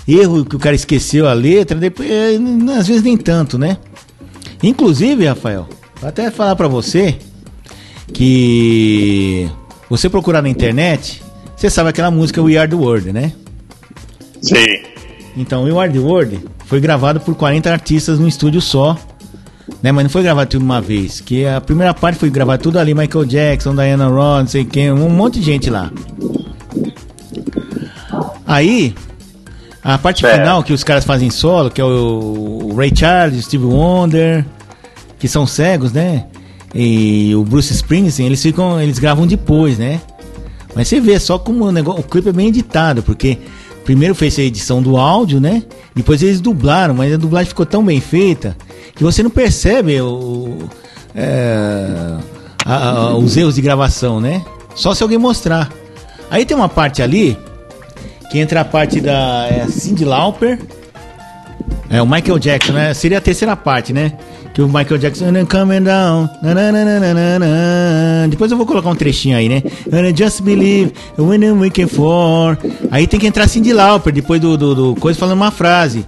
erro 0.07 0.47
que 0.47 0.57
o 0.57 0.59
cara 0.59 0.75
esqueceu 0.75 1.29
a 1.29 1.35
letra, 1.35 1.77
depois, 1.77 2.11
é, 2.11 2.37
às 2.79 2.87
vezes 2.87 3.03
nem 3.03 3.17
tanto, 3.19 3.59
né? 3.59 3.77
Inclusive, 4.63 5.27
Rafael, 5.27 5.69
vou 6.01 6.09
até 6.09 6.31
falar 6.31 6.57
para 6.57 6.69
você 6.69 7.19
que 8.15 9.47
você 9.91 10.09
procurar 10.09 10.41
na 10.41 10.49
internet, 10.49 11.23
Você 11.55 11.69
sabe 11.69 11.91
aquela 11.91 12.11
música 12.11 12.41
We 12.41 12.57
Are 12.57 12.71
the 12.71 12.77
World, 12.77 13.13
né? 13.13 13.33
Sim. 14.41 14.97
Então, 15.41 15.65
Are 15.79 15.93
the 15.93 15.99
World 15.99 16.41
foi 16.67 16.81
gravado 16.81 17.21
por 17.21 17.35
40 17.35 17.71
artistas 17.71 18.19
num 18.19 18.29
estúdio 18.29 18.61
só. 18.61 18.97
Né, 19.83 19.93
mas 19.93 20.03
não 20.05 20.11
foi 20.11 20.23
gravado 20.23 20.51
tudo 20.51 20.63
uma 20.65 20.81
vez. 20.81 21.21
Que 21.21 21.45
a 21.47 21.61
primeira 21.61 21.93
parte 21.95 22.19
foi 22.19 22.31
gravada 22.31 22.61
tudo 22.63 22.79
ali, 22.79 22.95
Michael 22.95 23.25
Jackson, 23.27 23.75
Diana 23.75 24.09
Ross, 24.09 24.41
não 24.41 24.47
sei 24.49 24.65
quem, 24.65 24.91
um 24.91 25.11
monte 25.11 25.39
de 25.39 25.45
gente 25.45 25.69
lá. 25.71 25.91
Aí, 28.47 28.95
a 29.85 29.99
parte 29.99 30.25
É. 30.25 30.39
final 30.39 30.63
que 30.63 30.73
os 30.73 30.83
caras 30.83 31.05
fazem 31.05 31.31
solo, 31.31 31.71
que 31.71 31.81
é 31.81 31.85
o 31.85 32.75
Ray 32.77 32.93
Charles, 32.95 33.45
Steve 33.45 33.65
Wonder, 33.65 34.45
que 35.19 35.29
são 35.29 35.47
cegos, 35.47 35.93
né? 35.93 36.25
E 36.75 37.35
o 37.35 37.45
Bruce 37.45 37.73
Springsteen, 37.73 38.27
eles 38.27 38.43
ficam, 38.43 38.81
eles 38.81 38.99
gravam 38.99 39.27
depois, 39.27 39.79
né? 39.79 40.01
Mas 40.75 40.89
você 40.89 41.01
vê 41.01 41.19
só 41.19 41.39
como 41.39 41.65
o 41.67 41.73
negócio, 41.73 42.01
o 42.01 42.05
clipe 42.05 42.29
é 42.29 42.33
bem 42.33 42.49
editado, 42.49 43.03
porque 43.03 43.39
primeiro 43.89 44.15
fez 44.15 44.39
a 44.39 44.43
edição 44.43 44.83
do 44.83 44.99
áudio, 44.99 45.41
né? 45.41 45.63
Depois 45.95 46.23
eles 46.23 46.43
dublaram, 46.43 46.93
mas 46.93 47.11
a 47.11 47.17
dublagem 47.17 47.49
ficou 47.49 47.65
tão 47.65 47.83
bem 47.83 48.03
feita 48.03 48.55
que 48.95 49.03
você 49.03 49.23
não 49.23 49.31
percebe 49.31 49.99
o, 49.99 50.59
é, 51.15 51.89
a- 52.67 52.89
a- 52.91 53.17
os 53.17 53.35
erros 53.35 53.55
de 53.55 53.63
gravação, 53.63 54.21
né? 54.21 54.45
Só 54.75 54.93
se 54.93 55.03
alguém 55.03 55.17
mostrar. 55.17 55.73
Aí 56.31 56.45
tem 56.45 56.55
uma 56.55 56.69
parte 56.69 57.01
ali 57.01 57.35
que 58.31 58.39
entra 58.39 58.61
a 58.61 58.65
parte 58.65 59.01
da 59.01 59.47
é, 59.49 59.67
Cyndi 59.71 60.05
Lauper, 60.05 60.59
é 61.91 62.03
o 62.03 62.07
Michael 62.07 62.39
Jackson, 62.39 62.73
né? 62.73 62.95
Seria 62.95 63.19
a 63.19 63.21
terceira 63.21 63.57
parte, 63.57 63.93
né? 63.93 64.13
Que 64.55 64.61
o 64.63 64.67
Michael 64.67 64.99
Jackson 64.99 65.29
"I'm 65.29 65.47
coming 65.47 65.83
down. 65.83 66.29
na, 66.43 66.55
na, 66.55 66.73
na, 66.73 66.85
na, 66.85 67.01
na, 67.01 67.15
na, 67.15 67.39
na." 67.39 68.27
Depois 68.29 68.51
eu 68.51 68.57
vou 68.57 68.67
colocar 68.67 68.91
um 68.91 68.95
trechinho 68.95 69.37
aí, 69.37 69.49
né? 69.49 69.63
Just 70.17 70.43
believe 70.43 70.93
when 71.17 71.43
I'm 71.45 71.63
looking 71.63 71.87
for. 71.87 72.59
Aí 72.91 73.07
tem 73.07 73.19
que 73.19 73.27
entrar 73.27 73.49
Cindy 73.49 73.73
Lauper 73.73 74.13
depois 74.13 74.41
do, 74.41 74.57
do, 74.57 74.75
do 74.75 75.01
coisa 75.01 75.19
falando 75.19 75.37
uma 75.37 75.51
frase. 75.51 76.05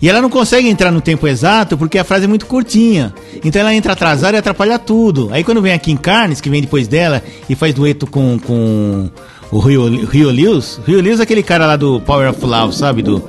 E 0.00 0.08
ela 0.08 0.20
não 0.20 0.28
consegue 0.28 0.68
entrar 0.68 0.90
no 0.90 1.00
tempo 1.00 1.26
exato 1.26 1.78
porque 1.78 1.98
a 1.98 2.04
frase 2.04 2.24
é 2.24 2.28
muito 2.28 2.46
curtinha. 2.46 3.12
Então 3.42 3.60
ela 3.60 3.74
entra 3.74 3.94
atrasada 3.94 4.36
e 4.36 4.38
atrapalha 4.38 4.78
tudo. 4.78 5.30
Aí 5.32 5.42
quando 5.42 5.62
vem 5.62 5.72
a 5.72 5.78
Kim 5.78 5.96
Carnes, 5.96 6.40
que 6.40 6.50
vem 6.50 6.60
depois 6.60 6.86
dela 6.86 7.22
e 7.48 7.54
faz 7.54 7.72
dueto 7.72 8.06
com, 8.06 8.38
com 8.38 9.08
o 9.50 9.58
Rio, 9.60 10.04
Rio 10.06 10.30
Lewis. 10.30 10.78
Rio 10.86 11.00
Lewis 11.00 11.20
é 11.20 11.22
aquele 11.22 11.42
cara 11.42 11.66
lá 11.66 11.76
do 11.76 12.00
Power 12.00 12.28
of 12.30 12.44
Love, 12.44 12.74
sabe? 12.74 13.02
Do, 13.02 13.24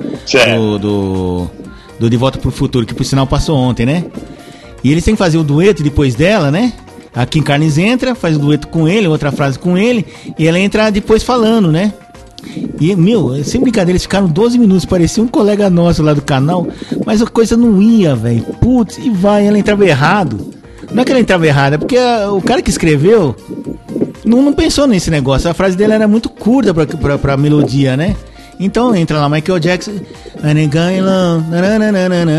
do, 0.56 0.78
do, 0.78 1.50
do 1.98 2.08
De 2.10 2.16
Volta 2.16 2.38
pro 2.38 2.50
Futuro, 2.50 2.84
que 2.86 2.94
por 2.94 3.04
sinal 3.04 3.26
passou 3.26 3.56
ontem, 3.56 3.86
né? 3.86 4.04
E 4.84 4.90
eles 4.92 5.04
têm 5.04 5.14
que 5.14 5.18
fazer 5.18 5.38
o 5.38 5.42
dueto 5.44 5.82
depois 5.82 6.14
dela, 6.14 6.50
né? 6.50 6.72
A 7.14 7.24
Kim 7.24 7.42
Carnes 7.42 7.78
entra, 7.78 8.14
faz 8.14 8.36
o 8.36 8.38
dueto 8.38 8.68
com 8.68 8.86
ele, 8.86 9.08
outra 9.08 9.32
frase 9.32 9.58
com 9.58 9.76
ele, 9.78 10.04
e 10.38 10.46
ela 10.46 10.58
entra 10.60 10.90
depois 10.90 11.22
falando, 11.22 11.72
né? 11.72 11.92
E, 12.80 12.94
meu, 12.94 13.42
sem 13.42 13.60
brincadeira, 13.60 13.92
eles 13.92 14.02
ficaram 14.02 14.28
12 14.28 14.58
minutos, 14.58 14.84
parecia 14.84 15.22
um 15.22 15.26
colega 15.26 15.68
nosso 15.70 16.02
lá 16.02 16.12
do 16.12 16.22
canal, 16.22 16.66
mas 17.04 17.20
a 17.22 17.26
coisa 17.26 17.56
não 17.56 17.80
ia, 17.82 18.14
velho. 18.14 18.42
Putz, 18.60 18.98
e 18.98 19.10
vai, 19.10 19.46
ela 19.46 19.58
entrava 19.58 19.84
errado. 19.86 20.52
Não 20.92 21.02
é 21.02 21.04
que 21.04 21.10
ela 21.10 21.20
entrava 21.20 21.46
errada, 21.46 21.74
é 21.74 21.78
porque 21.78 21.96
a- 21.96 22.30
o 22.30 22.40
cara 22.40 22.62
que 22.62 22.70
escreveu 22.70 23.34
não, 24.24 24.42
não 24.42 24.52
pensou 24.52 24.86
nesse 24.86 25.10
negócio. 25.10 25.50
A 25.50 25.54
frase 25.54 25.76
dele 25.76 25.94
era 25.94 26.06
muito 26.06 26.28
curta 26.28 26.72
pra, 26.72 26.86
pra, 26.86 27.18
pra 27.18 27.36
melodia, 27.36 27.96
né? 27.96 28.14
Então 28.58 28.94
entra 28.96 29.18
lá 29.18 29.28
Michael 29.28 29.58
Jackson. 29.60 29.92
And 30.42 30.58
I'm 30.58 30.68
going 30.70 31.00
along, 31.00 31.44
na, 31.50 31.60
na, 31.60 31.78
na, 31.78 31.92
na, 31.92 32.08
na, 32.08 32.24
na, 32.24 32.32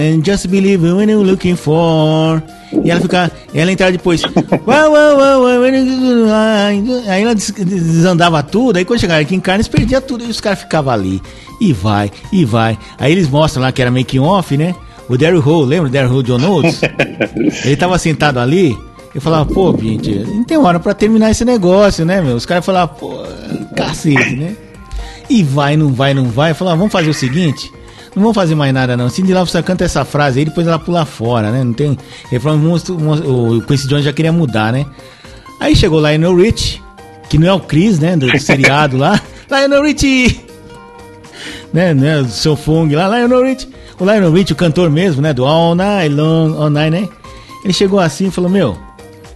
And 0.00 0.22
just 0.24 0.48
believe 0.48 0.82
when 0.84 1.08
you're 1.10 1.24
looking 1.28 1.56
for. 1.56 2.42
E 2.84 2.90
ela 2.90 3.00
fica 3.00 3.30
Ela 3.54 3.72
entra 3.72 3.90
depois. 3.90 4.22
"Wow, 4.22 4.90
wow, 4.90 5.16
wow, 5.16 5.40
wow, 5.42 5.60
when 5.62 5.74
you- 5.74 6.26
Aí 7.08 7.22
ela 7.22 7.34
des- 7.34 7.50
desandava 7.50 8.42
tudo. 8.42 8.76
Aí 8.76 8.84
quando 8.84 9.00
chegava 9.00 9.20
aqui 9.20 9.34
em 9.34 9.40
Carnes 9.40 9.68
perdia 9.68 10.00
tudo. 10.00 10.24
E 10.24 10.28
os 10.28 10.40
caras 10.40 10.60
ficavam 10.60 10.92
ali. 10.92 11.20
E 11.60 11.72
vai, 11.72 12.10
e 12.32 12.44
vai. 12.44 12.78
Aí 12.98 13.12
eles 13.12 13.28
mostram 13.28 13.62
lá 13.62 13.72
que 13.72 13.80
era 13.80 13.90
making 13.90 14.18
off, 14.20 14.56
né? 14.56 14.74
O 15.08 15.16
Daryl 15.16 15.40
Hall, 15.40 15.64
lembra 15.64 15.88
o 15.88 15.92
Daryl 15.92 16.10
Hall 16.10 16.22
John 16.22 16.40
Oates? 16.44 16.80
Ele 17.64 17.76
tava 17.76 17.96
sentado 17.98 18.38
ali. 18.38 18.76
Eu 19.14 19.20
falava, 19.20 19.46
pô, 19.46 19.74
gente, 19.80 20.10
não 20.14 20.44
tem 20.44 20.58
hora 20.58 20.78
pra 20.78 20.92
terminar 20.92 21.30
esse 21.30 21.44
negócio, 21.44 22.04
né, 22.04 22.20
meu? 22.20 22.36
Os 22.36 22.44
caras 22.44 22.66
falavam, 22.66 22.94
pô, 22.96 23.22
cacete, 23.74 24.36
né? 24.36 24.54
E 25.28 25.42
vai, 25.42 25.76
não 25.76 25.92
vai, 25.92 26.14
não 26.14 26.24
vai. 26.26 26.50
Eu 26.52 26.54
falava, 26.54 26.76
vamos 26.76 26.92
fazer 26.92 27.10
o 27.10 27.14
seguinte, 27.14 27.72
não 28.14 28.22
vamos 28.22 28.34
fazer 28.34 28.54
mais 28.54 28.72
nada 28.72 28.96
não. 28.96 29.08
Cindy 29.08 29.32
Lauper 29.34 29.52
só 29.52 29.62
canta 29.62 29.84
essa 29.84 30.04
frase 30.04 30.38
aí, 30.38 30.44
depois 30.44 30.66
ela 30.66 30.78
pula 30.78 31.04
fora, 31.04 31.50
né? 31.50 31.62
Não 31.64 31.72
tem... 31.72 31.96
Falou, 32.40 32.58
monstro, 32.58 32.98
monstro- 32.98 33.56
o 33.58 33.62
Quincy 33.62 33.88
Jones 33.88 34.04
já 34.04 34.12
queria 34.12 34.32
mudar, 34.32 34.72
né? 34.72 34.86
Aí 35.60 35.74
chegou 35.74 35.98
lá 36.00 36.10
Lionel 36.10 36.36
Rich, 36.36 36.82
que 37.28 37.38
não 37.38 37.48
é 37.48 37.52
o 37.52 37.60
Chris, 37.60 37.98
né, 37.98 38.16
do 38.16 38.38
seriado 38.38 38.96
lá. 38.96 39.20
Lionel 39.50 39.82
Rich! 39.82 40.40
né, 41.72 41.92
né, 41.92 42.22
do 42.22 42.28
seu 42.30 42.56
Fung 42.56 42.94
lá, 42.94 43.08
Lionel 43.08 43.42
Rich. 43.44 43.68
O 43.98 44.04
Lionel 44.04 44.32
Rich, 44.32 44.52
o 44.52 44.56
cantor 44.56 44.90
mesmo, 44.90 45.20
né, 45.22 45.32
do 45.32 45.44
All 45.44 45.74
Night 45.74 46.14
Long, 46.14 46.54
All 46.62 46.70
Night, 46.70 46.90
né? 46.90 47.08
Ele 47.64 47.72
chegou 47.72 47.98
assim 47.98 48.28
e 48.28 48.30
falou, 48.30 48.48
meu, 48.50 48.76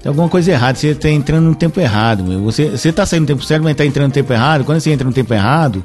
tem 0.03 0.09
alguma 0.09 0.29
coisa 0.29 0.51
errada, 0.51 0.79
você 0.79 0.95
tá 0.95 1.11
entrando 1.11 1.45
no 1.45 1.55
tempo 1.55 1.79
errado, 1.79 2.25
meu. 2.25 2.43
Você, 2.45 2.71
você 2.71 2.91
tá 2.91 3.05
saindo 3.05 3.23
no 3.23 3.27
tempo 3.27 3.45
certo, 3.45 3.63
mas 3.63 3.77
tá 3.77 3.85
entrando 3.85 4.09
no 4.09 4.15
tempo 4.15 4.33
errado. 4.33 4.65
Quando 4.65 4.81
você 4.81 4.91
entra 4.91 5.07
no 5.07 5.13
tempo 5.13 5.33
errado, 5.35 5.85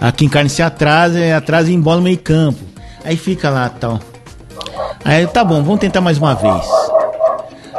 a 0.00 0.10
Kim 0.10 0.28
Carne 0.28 0.50
se 0.50 0.60
atrasa, 0.60 1.20
e 1.20 1.32
atrasa 1.32 1.70
e 1.70 1.74
embola 1.74 2.00
meio 2.00 2.18
campo. 2.18 2.58
Aí 3.04 3.16
fica 3.16 3.48
lá, 3.48 3.68
tal. 3.68 4.00
Aí, 5.04 5.24
tá 5.28 5.44
bom, 5.44 5.62
vamos 5.62 5.78
tentar 5.78 6.00
mais 6.00 6.18
uma 6.18 6.34
vez. 6.34 6.64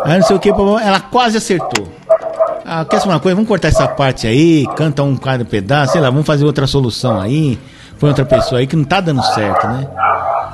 Aí 0.05 0.17
não 0.17 0.25
sei 0.25 0.35
o 0.37 0.39
que, 0.39 0.49
ela 0.49 1.01
quase 1.01 1.37
acertou. 1.37 1.89
Ah, 2.65 2.85
quer 2.85 2.99
saber 2.99 3.13
uma 3.13 3.19
coisa? 3.19 3.35
Vamos 3.35 3.47
cortar 3.47 3.67
essa 3.67 3.87
parte 3.87 4.27
aí, 4.27 4.65
canta 4.77 5.03
um 5.03 5.17
cada 5.17 5.43
pedaço, 5.43 5.93
sei 5.93 6.01
lá, 6.01 6.09
vamos 6.09 6.25
fazer 6.25 6.45
outra 6.45 6.67
solução 6.67 7.19
aí. 7.19 7.59
Foi 7.97 8.07
outra 8.07 8.23
pessoa 8.23 8.59
aí 8.59 8.67
que 8.67 8.77
não 8.77 8.85
tá 8.85 9.01
dando 9.01 9.21
certo, 9.23 9.67
né? 9.67 9.85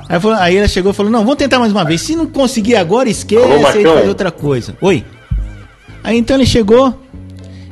Aí, 0.07 0.19
falou- 0.19 0.38
aí 0.38 0.57
ela 0.57 0.68
chegou 0.68 0.91
e 0.91 0.95
falou: 0.95 1.11
Não, 1.11 1.19
vamos 1.22 1.36
tentar 1.38 1.60
mais 1.60 1.72
uma 1.72 1.84
vez. 1.84 2.02
Se 2.02 2.15
não 2.15 2.26
conseguir 2.27 2.76
agora, 2.76 3.03
Alô, 3.03 3.11
esquece 3.11 3.80
e 3.80 3.84
faz 3.84 4.07
outra 4.07 4.32
coisa. 4.32 4.76
Oi. 4.82 5.03
Aí 6.03 6.18
então 6.18 6.36
ele 6.38 6.45
chegou 6.45 6.94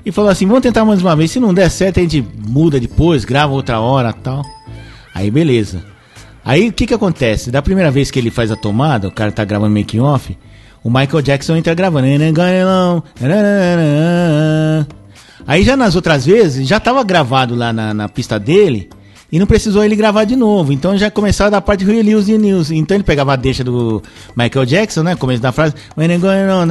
e 0.05 0.11
falou 0.11 0.29
assim: 0.31 0.45
Vamos 0.47 0.61
tentar 0.63 0.83
mais 0.85 1.01
uma 1.01 1.15
vez. 1.15 1.31
Se 1.31 1.39
não 1.39 1.53
der 1.53 1.69
certo, 1.69 1.99
a 1.99 2.03
gente 2.03 2.25
muda 2.47 2.79
depois, 2.79 3.23
grava 3.25 3.53
outra 3.53 3.79
hora 3.79 4.11
tal. 4.11 4.41
Aí 5.13 5.29
beleza. 5.29 5.83
Aí 6.45 6.67
o 6.69 6.73
que 6.73 6.85
que 6.87 6.93
acontece? 6.93 7.49
Da 7.51 7.61
primeira 7.61 7.89
vez 7.91 8.11
que 8.11 8.19
ele 8.19 8.29
faz 8.31 8.51
a 8.51 8.55
tomada, 8.55 9.07
o 9.07 9.11
cara 9.11 9.31
tá 9.31 9.45
gravando 9.45 9.73
making 9.77 9.99
off, 9.99 10.37
o 10.83 10.89
Michael 10.89 11.21
Jackson 11.21 11.55
entra 11.55 11.73
gravando. 11.73 12.07
Aí 15.47 15.63
já 15.63 15.75
nas 15.77 15.95
outras 15.95 16.25
vezes, 16.25 16.67
já 16.67 16.79
tava 16.79 17.03
gravado 17.03 17.55
lá 17.55 17.71
na, 17.73 17.93
na 17.93 18.09
pista 18.09 18.39
dele 18.39 18.89
e 19.33 19.39
não 19.39 19.47
precisou 19.47 19.83
ele 19.83 19.95
gravar 19.95 20.25
de 20.25 20.35
novo. 20.35 20.71
Então 20.71 20.95
já 20.95 21.09
começava 21.09 21.49
da 21.49 21.59
parte 21.59 21.83
Real 21.83 22.03
News 22.03 22.27
e 22.27 22.37
News. 22.37 22.69
Então 22.69 22.95
ele 22.95 23.03
pegava 23.03 23.33
a 23.33 23.35
deixa 23.35 23.63
do 23.63 23.99
Michael 24.37 24.63
Jackson, 24.63 25.01
né? 25.01 25.15
Começo 25.15 25.41
da 25.41 25.51
frase. 25.51 25.73
When 25.97 26.11
I'm 26.11 26.19
going 26.19 26.47
on, 26.51 26.67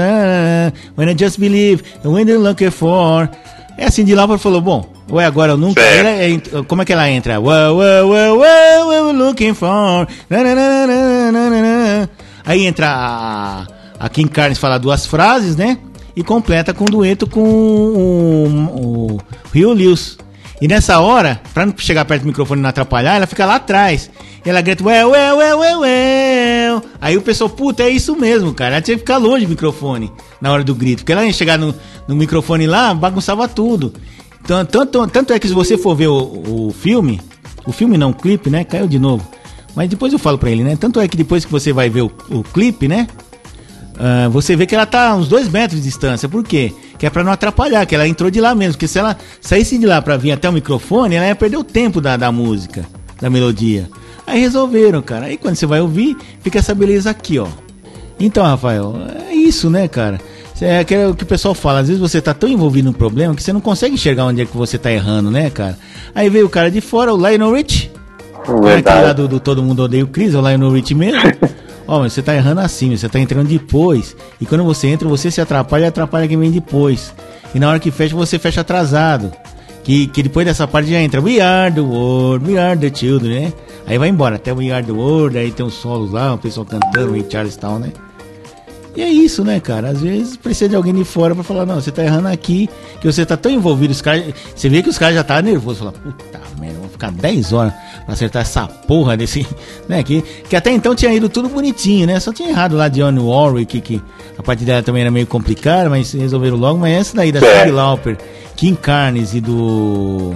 when 0.97 1.11
I 1.11 1.17
just 1.19 1.41
believe, 1.41 1.83
when 2.05 2.25
you're 2.25 2.39
looking 2.41 2.71
for. 2.71 3.29
É 3.77 3.87
assim, 3.87 4.05
de 4.05 4.15
lá 4.15 4.39
falou, 4.39 4.61
bom, 4.61 4.87
ou 5.11 5.21
é 5.21 5.25
agora 5.25 5.53
ou 5.53 5.59
nunca. 5.59 5.81
Ela 5.81 6.11
é- 6.11 6.41
como 6.69 6.83
é 6.83 6.85
que 6.85 6.93
ela 6.93 7.11
entra? 7.11 7.41
Wow, 7.41 7.79
wow, 7.79 8.07
wow, 8.07 8.37
wow, 8.39 8.89
we're 8.89 9.19
looking 9.19 9.55
for. 9.55 10.07
Na, 10.31 10.45
na, 10.45 10.55
na, 10.55 10.87
na, 10.87 11.33
na, 11.33 11.51
na. 11.51 12.09
Aí 12.45 12.65
entra 12.65 12.87
a, 12.89 13.67
a 13.99 14.09
Kim 14.09 14.29
Carnes 14.29 14.59
fala 14.59 14.79
duas 14.79 15.05
frases, 15.05 15.57
né? 15.57 15.79
E 16.15 16.23
completa 16.23 16.73
com 16.73 16.85
um 16.85 16.89
dueto 16.89 17.27
com 17.27 17.41
o, 17.43 19.17
o 19.17 19.21
Rio 19.53 19.73
Lewis. 19.73 20.17
E 20.63 20.69
nessa 20.69 21.01
hora, 21.01 21.41
pra 21.53 21.67
não 21.67 21.75
chegar 21.77 22.05
perto 22.05 22.23
do 22.23 22.29
microfone 22.29 22.61
e 22.61 22.63
não 22.63 22.71
atrapalhar, 22.71 23.17
ela 23.17 23.27
fica 23.27 23.45
lá 23.45 23.57
atrás. 23.57 24.09
E 24.47 24.49
ela 24.49 24.61
grita, 24.61 24.85
well, 24.85 25.11
well, 25.11 25.37
well, 25.39 25.59
well, 25.59 25.81
well. 25.81 26.83
Aí 27.01 27.17
o 27.17 27.21
pessoal, 27.21 27.51
puta, 27.51 27.83
é 27.83 27.89
isso 27.89 28.15
mesmo, 28.15 28.55
cara. 28.55 28.77
Ela 28.77 28.81
tinha 28.81 28.95
que 28.95 29.01
ficar 29.01 29.17
longe 29.17 29.45
do 29.45 29.49
microfone 29.49 30.13
na 30.41 30.53
hora 30.53 30.63
do 30.63 30.73
grito. 30.73 30.99
Porque 30.99 31.11
ela 31.11 31.25
ia 31.25 31.33
chegar 31.33 31.59
no, 31.59 31.75
no 32.07 32.15
microfone 32.15 32.69
lá, 32.69 32.95
bagunçava 32.95 33.49
tudo. 33.49 33.93
Então, 34.41 34.65
tanto, 34.65 35.05
tanto 35.09 35.33
é 35.33 35.39
que 35.41 35.49
se 35.49 35.53
você 35.53 35.77
for 35.77 35.97
ver 35.97 36.07
o, 36.07 36.69
o 36.69 36.73
filme, 36.73 37.21
o 37.67 37.73
filme 37.73 37.99
não, 37.99 38.11
o 38.11 38.15
clipe, 38.15 38.49
né? 38.49 38.63
Caiu 38.63 38.87
de 38.87 39.01
novo. 39.01 39.27
Mas 39.75 39.91
depois 39.91 40.13
eu 40.13 40.19
falo 40.21 40.39
pra 40.39 40.49
ele, 40.49 40.63
né? 40.63 40.77
Tanto 40.77 41.01
é 41.01 41.09
que 41.09 41.17
depois 41.17 41.45
que 41.45 41.51
você 41.51 41.73
vai 41.73 41.91
ver 41.91 42.03
o, 42.03 42.13
o 42.31 42.45
clipe, 42.45 42.87
né? 42.87 43.09
Ah, 43.99 44.29
você 44.29 44.57
vê 44.57 44.67
que 44.67 44.75
ela 44.75 44.87
tá 44.87 45.11
a 45.11 45.15
uns 45.17 45.29
dois 45.29 45.49
metros 45.49 45.81
de 45.81 45.87
distância. 45.87 46.29
Por 46.29 46.45
quê? 46.45 46.73
Que 47.03 47.07
é 47.07 47.11
pra 47.11 47.25
não 47.25 47.33
atrapalhar, 47.33 47.85
que 47.85 47.97
ela 47.97 48.07
entrou 48.07 48.31
de 48.31 48.41
lá 48.41 48.55
mesmo. 48.55 48.75
Porque 48.75 48.87
se 48.87 48.97
ela 48.97 49.17
saísse 49.41 49.77
de 49.77 49.85
lá 49.85 50.01
pra 50.01 50.17
vir 50.17 50.31
até 50.31 50.49
o 50.49 50.53
microfone, 50.53 51.17
ela 51.17 51.27
ia 51.27 51.35
perder 51.35 51.57
o 51.57 51.65
tempo 51.65 52.01
da, 52.01 52.17
da 52.17 52.31
música, 52.31 52.87
da 53.21 53.29
melodia. 53.29 53.91
Aí 54.25 54.39
resolveram, 54.41 55.03
cara. 55.03 55.27
Aí 55.27 55.37
quando 55.37 55.57
você 55.57 55.67
vai 55.67 55.81
ouvir, 55.81 56.17
fica 56.43 56.61
essa 56.61 56.73
beleza 56.73 57.11
aqui, 57.11 57.41
ó. 57.41 57.49
Então, 58.21 58.45
Rafael, 58.45 58.95
é 59.29 59.35
isso, 59.35 59.69
né, 59.69 59.89
cara? 59.89 60.21
É 60.61 60.79
aquele- 60.79 61.07
o 61.07 61.15
que 61.17 61.25
o 61.25 61.27
pessoal 61.27 61.57
fala, 61.57 61.81
às 61.81 61.89
vezes 61.89 62.01
você 62.01 62.21
tá 62.21 62.33
tão 62.33 62.49
envolvido 62.49 62.93
no 62.93 62.97
problema 62.97 63.35
que 63.35 63.43
você 63.43 63.53
não 63.53 63.61
consegue 63.61 63.95
enxergar 63.97 64.27
onde 64.27 64.43
é 64.43 64.47
que 64.47 64.57
você 64.57 64.79
tá 64.79 64.93
errando, 64.93 65.29
né, 65.29 65.51
cara? 65.51 65.77
Aí 66.15 66.31
veio 66.31 66.47
o 66.47 66.49
cara 66.49 66.71
de 66.71 66.81
fora, 66.81 67.13
o 67.13 67.17
Lionel 67.17 67.53
Rich, 67.53 67.91
não 68.47 68.69
é 68.69 68.77
aquele 68.77 68.95
lá 68.95 69.01
Verdade. 69.03 69.23
do, 69.23 69.27
do 69.27 69.41
Todo 69.41 69.61
Mundo 69.61 69.83
Odeia 69.83 70.05
o 70.05 70.07
Chris, 70.07 70.35
é 70.35 70.39
o 70.39 70.41
Lionel 70.49 70.71
Rich 70.71 70.95
mesmo. 70.95 71.21
Ó, 71.87 72.01
mas 72.01 72.13
você 72.13 72.23
tá 72.23 72.35
errando 72.35 72.61
assim, 72.61 72.97
você 72.97 73.09
tá 73.09 73.19
entrando 73.19 73.49
depois. 73.49 74.17
E 74.41 74.47
quando 74.47 74.65
você 74.65 74.89
entra, 74.89 75.09
você 75.09 75.31
se 75.31 75.41
atrapalha 75.41 75.85
e 75.85 75.89
atrapalha 75.89 76.29
quem 76.29 76.39
vem 76.39 76.51
depois. 76.51 77.13
E 77.55 77.59
na 77.59 77.69
hora 77.69 77.79
que 77.79 77.91
fecha, 77.91 78.15
você 78.15 78.39
fecha 78.39 78.61
atrasado. 78.61 79.33
Que, 79.85 80.07
que 80.07 80.23
depois 80.23 80.47
dessa 80.47 80.67
parte 80.67 80.91
já 80.91 81.01
entra 81.01 81.21
We 81.21 81.41
are 81.41 81.75
the 81.75 81.81
world, 81.81 82.49
we 82.49 82.57
are 82.57 82.79
the 82.79 82.95
children, 82.95 83.41
né? 83.41 83.53
Aí 83.85 83.99
vai 83.99 84.09
embora, 84.09 84.37
até 84.37 84.53
We 84.53 84.71
are 84.71 84.85
the 84.85 84.93
world, 84.93 85.37
aí 85.37 85.51
tem 85.51 85.67
os 85.67 85.75
solos 85.75 86.13
lá, 86.13 86.35
o 86.35 86.39
pessoal 86.39 86.65
cantando, 86.65 87.13
o 87.13 87.31
Charles 87.31 87.57
Town, 87.57 87.81
né? 87.81 87.93
E 88.95 89.01
é 89.01 89.09
isso, 89.09 89.43
né, 89.43 89.59
cara? 89.59 89.89
Às 89.89 90.03
vezes 90.03 90.37
precisa 90.37 90.69
de 90.69 90.77
alguém 90.77 90.93
de 90.93 91.05
fora 91.05 91.35
pra 91.35 91.43
falar, 91.43 91.65
não, 91.65 91.77
você 91.77 91.91
tá 91.91 92.05
errando 92.05 92.29
aqui, 92.29 92.69
que 93.01 93.11
você 93.11 93.25
tá 93.25 93.37
tão 93.37 93.51
envolvido, 93.51 93.93
os 93.93 94.03
caras. 94.03 94.35
Você 94.55 94.69
vê 94.69 94.83
que 94.83 94.91
os 94.91 94.99
caras 94.99 95.15
já 95.15 95.25
tá 95.25 95.41
nervosos, 95.41 95.79
fala, 95.79 95.93
puta 95.93 96.41
merda, 96.61 96.79
vou 96.79 96.89
ficar 96.89 97.11
10 97.11 97.53
horas 97.53 97.73
pra 98.05 98.13
acertar 98.13 98.43
essa 98.43 98.67
porra 98.67 99.17
desse. 99.17 99.47
Né? 99.89 100.03
Que, 100.03 100.23
que 100.49 100.55
até 100.55 100.71
então 100.71 100.95
tinha 100.95 101.13
ido 101.13 101.29
tudo 101.29 101.49
bonitinho, 101.49 102.07
né? 102.07 102.21
Só 102.21 102.33
tinha 102.33 102.49
errado 102.49 102.77
lá 102.77 102.89
de 102.89 103.03
On 103.03 103.27
Warwick, 103.27 103.81
que, 103.81 103.99
que 103.99 104.03
a 104.39 104.43
parte 104.43 104.65
dela 104.65 104.83
também 104.83 105.03
era 105.03 105.11
meio 105.11 105.27
complicada, 105.27 105.91
mas 105.91 106.13
resolveram 106.13 106.57
logo, 106.57 106.79
mas 106.79 106.93
essa 106.93 107.17
daí 107.17 107.33
da 107.33 107.41
é. 107.41 107.61
Cyndi 107.61 107.73
Lauper, 107.73 108.17
Kim 108.55 108.75
Carnes 108.75 109.35
e 109.35 109.41
do. 109.41 110.35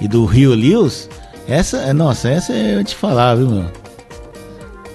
E 0.00 0.08
do 0.08 0.24
Rio 0.24 0.54
Lewis, 0.54 1.08
essa, 1.46 1.92
nossa, 1.92 2.28
essa 2.28 2.52
eu 2.52 2.82
te 2.84 2.94
falar, 2.94 3.34
viu, 3.34 3.48
meu? 3.48 3.87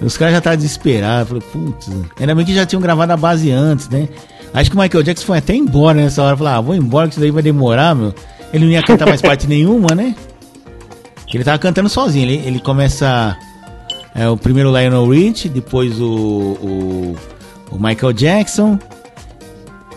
Os 0.04 0.16
caras 0.16 0.32
já 0.32 0.38
estavam 0.38 0.56
desesperados. 0.56 1.28
Falei, 1.28 1.42
putz, 1.52 1.90
ainda 2.18 2.34
bem 2.34 2.44
que 2.44 2.54
já 2.54 2.66
tinham 2.66 2.80
gravado 2.80 3.12
a 3.12 3.16
base 3.16 3.50
antes, 3.50 3.88
né? 3.88 4.08
Acho 4.52 4.70
que 4.70 4.76
o 4.76 4.80
Michael 4.80 5.02
Jackson 5.02 5.26
foi 5.26 5.38
até 5.38 5.54
embora 5.54 6.00
nessa 6.00 6.22
hora. 6.22 6.36
Falei, 6.36 6.52
ah, 6.52 6.60
vou 6.60 6.74
embora 6.74 7.08
que 7.08 7.14
isso 7.14 7.20
daí 7.20 7.30
vai 7.30 7.42
demorar, 7.42 7.94
meu. 7.94 8.14
Ele 8.52 8.66
não 8.66 8.72
ia 8.72 8.82
cantar 8.82 9.06
mais 9.06 9.20
parte 9.20 9.46
nenhuma, 9.48 9.94
né? 9.94 10.14
Ele 11.32 11.42
tava 11.42 11.58
cantando 11.58 11.88
sozinho. 11.88 12.24
Ele, 12.24 12.46
ele 12.46 12.60
começa 12.60 13.36
é, 14.14 14.28
o 14.28 14.36
primeiro 14.36 14.70
Lionel 14.70 15.08
Rich, 15.08 15.48
depois 15.48 16.00
o, 16.00 16.06
o, 16.06 17.16
o, 17.72 17.78
Michael 17.78 18.12
Jackson 18.12 18.78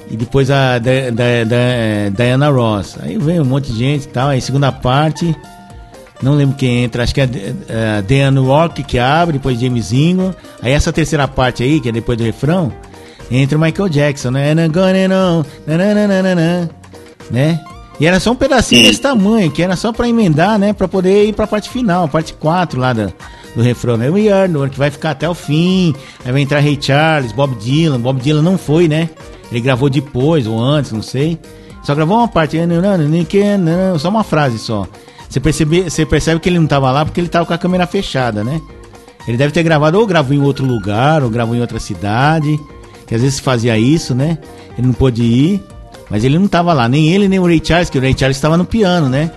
e 0.10 0.18
depois 0.18 0.50
a 0.50 0.80
da, 0.80 1.12
da, 1.12 1.44
da, 1.44 2.10
Diana 2.16 2.50
Ross. 2.50 2.98
Aí 3.00 3.18
vem 3.20 3.40
um 3.40 3.46
monte 3.46 3.72
de 3.72 3.78
gente 3.78 4.06
e 4.06 4.08
tal. 4.08 4.30
Aí 4.30 4.42
segunda 4.42 4.72
parte. 4.72 5.36
Não 6.22 6.34
lembro 6.34 6.56
quem 6.56 6.84
entra, 6.84 7.04
acho 7.04 7.14
que 7.14 7.22
é, 7.22 7.30
é 7.70 8.02
Dan 8.02 8.42
Rock 8.42 8.84
que 8.84 8.98
abre, 8.98 9.38
depois 9.38 9.60
James 9.60 9.92
Ingram. 9.92 10.34
Aí 10.62 10.72
essa 10.72 10.92
terceira 10.92 11.28
parte 11.28 11.64
aí, 11.64 11.80
que 11.80 11.90
é 11.90 11.92
depois 11.92 12.18
do 12.18 12.24
refrão, 12.24 12.72
entra 13.30 13.58
o 13.58 13.62
Michael 13.62 13.90
Jackson, 13.90 14.32
né? 14.32 14.54
Né? 17.30 17.60
E 18.00 18.06
era 18.06 18.20
só 18.20 18.32
um 18.32 18.36
pedacinho 18.36 18.84
desse 18.84 19.02
tamanho, 19.02 19.52
que 19.52 19.62
era 19.62 19.76
só 19.76 19.92
para 19.92 20.08
emendar, 20.08 20.60
né? 20.60 20.72
Pra 20.74 20.88
poder 20.88 21.26
ir 21.26 21.34
pra 21.34 21.48
parte 21.48 21.70
final, 21.70 22.06
a 22.06 22.08
parte 22.08 22.34
4 22.34 22.80
lá 22.80 22.94
da, 22.94 23.10
do 23.56 23.62
refrão, 23.62 23.98
né? 23.98 24.10
We 24.10 24.30
Are, 24.32 24.52
que 24.70 24.78
vai 24.78 24.92
ficar 24.92 25.12
até 25.12 25.28
o 25.28 25.34
fim. 25.34 25.96
Aí 26.24 26.32
vai 26.32 26.42
entrar 26.42 26.60
Ray 26.60 26.78
Charles, 26.80 27.32
Bob 27.32 27.56
Dylan. 27.56 28.00
Bob 28.00 28.22
Dylan 28.22 28.44
não 28.44 28.58
foi, 28.58 28.88
né? 28.88 29.10
Ele 29.52 29.62
gravou 29.62 29.90
depois 29.90 30.46
ou 30.46 30.60
antes, 30.60 30.92
não 30.92 31.02
sei. 31.02 31.40
Só 31.84 31.96
gravou 31.96 32.18
uma 32.18 32.28
parte, 32.28 32.58
só 33.98 34.10
uma 34.10 34.24
frase 34.24 34.60
só. 34.60 34.88
Você 35.30 35.40
percebe, 35.40 35.84
você 35.84 36.06
percebe 36.06 36.40
que 36.40 36.50
ele 36.50 36.58
não 36.58 36.66
estava 36.66 36.92
lá 36.92 37.04
porque 37.06 37.20
ele 37.20 37.28
estava 37.28 37.46
com 37.46 37.54
a 37.54 37.58
câmera 37.58 37.86
fechada, 37.86 38.44
né? 38.44 38.62
Ele 39.28 39.38
deve 39.38 39.52
ter 39.52 39.62
gravado 39.64 40.00
ou 40.00 40.08
gravou 40.08 40.34
em 40.36 40.42
outro 40.42 40.66
lugar, 40.66 41.22
ou 41.22 41.30
gravou 41.30 41.54
em 41.56 41.60
outra 41.60 41.80
cidade, 41.80 42.58
que 43.06 43.14
às 43.14 43.22
vezes 43.22 43.40
fazia 43.40 43.78
isso, 43.78 44.16
né? 44.16 44.38
Ele 44.78 44.88
não 44.88 44.94
pôde 44.94 45.22
ir, 45.22 45.64
mas 46.10 46.24
ele 46.24 46.38
não 46.40 46.46
estava 46.46 46.72
lá, 46.72 46.88
nem 46.88 47.10
ele 47.10 47.28
nem 47.28 47.38
o 47.38 47.46
Ray 47.46 47.62
Charles, 47.64 47.90
que 47.90 47.98
o 47.98 48.02
Ray 48.02 48.16
Charles 48.18 48.38
estava 48.38 48.56
no 48.56 48.64
piano, 48.64 49.10
né? 49.10 49.32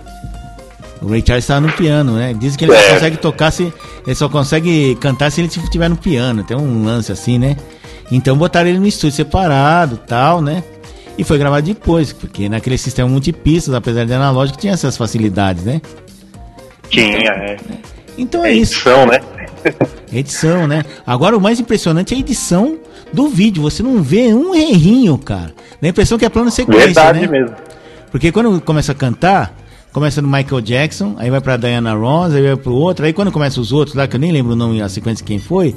O 1.01 1.09
Ray 1.09 1.23
Charles 1.25 1.43
estava 1.43 1.59
no 1.59 1.73
piano, 1.73 2.13
né? 2.13 2.33
Dizem 2.33 2.57
que 2.57 2.65
ele 2.65 2.73
só 2.73 2.79
é. 2.79 2.93
consegue 2.93 3.17
tocar 3.17 3.51
se. 3.51 3.73
Ele 4.05 4.15
só 4.15 4.29
consegue 4.29 4.95
cantar 4.95 5.31
se 5.31 5.41
ele 5.41 5.47
estiver 5.47 5.89
no 5.89 5.97
piano. 5.97 6.43
Tem 6.43 6.55
um 6.55 6.85
lance 6.85 7.11
assim, 7.11 7.39
né? 7.39 7.57
Então 8.11 8.37
botaram 8.37 8.69
ele 8.69 8.79
no 8.79 8.87
estúdio 8.87 9.15
separado 9.15 9.97
tal, 9.97 10.41
né? 10.41 10.63
E 11.21 11.23
foi 11.23 11.37
gravado 11.37 11.67
depois, 11.67 12.11
porque 12.11 12.49
naquele 12.49 12.79
sistema 12.79 13.07
multipistas, 13.07 13.75
apesar 13.75 14.05
de 14.05 14.11
analógico, 14.11 14.57
tinha 14.57 14.73
essas 14.73 14.97
facilidades, 14.97 15.63
né? 15.63 15.79
Tinha, 16.89 17.29
é. 17.29 17.57
Então 18.17 18.43
é, 18.43 18.49
é 18.49 18.55
edição, 18.55 19.03
isso. 19.03 19.11
né? 19.11 19.19
edição, 20.11 20.67
né? 20.67 20.83
Agora 21.05 21.37
o 21.37 21.39
mais 21.39 21.59
impressionante 21.59 22.15
é 22.15 22.17
a 22.17 22.19
edição 22.19 22.79
do 23.13 23.29
vídeo. 23.29 23.61
Você 23.61 23.83
não 23.83 24.01
vê 24.01 24.33
um 24.33 24.55
errinho, 24.55 25.15
cara. 25.15 25.53
Dá 25.79 25.87
a 25.87 25.89
impressão 25.89 26.17
que 26.17 26.25
é 26.25 26.29
plano 26.29 26.49
sequência, 26.49 26.85
Verdade 26.85 27.19
né? 27.19 27.27
mesmo. 27.27 27.55
Porque 28.09 28.31
quando 28.31 28.59
começa 28.59 28.91
a 28.91 28.95
cantar, 28.95 29.55
começa 29.93 30.23
no 30.23 30.27
Michael 30.27 30.61
Jackson, 30.61 31.13
aí 31.19 31.29
vai 31.29 31.39
pra 31.39 31.55
Diana 31.55 31.93
Ross, 31.93 32.33
aí 32.33 32.41
vai 32.41 32.55
pro 32.55 32.73
outro, 32.73 33.05
aí 33.05 33.13
quando 33.13 33.31
começa 33.31 33.61
os 33.61 33.71
outros 33.71 33.95
lá, 33.95 34.07
que 34.07 34.15
eu 34.15 34.19
nem 34.19 34.31
lembro 34.31 34.53
o 34.53 34.55
nome, 34.55 34.81
a 34.81 34.89
sequência 34.89 35.23
de 35.23 35.27
quem 35.27 35.37
foi, 35.37 35.75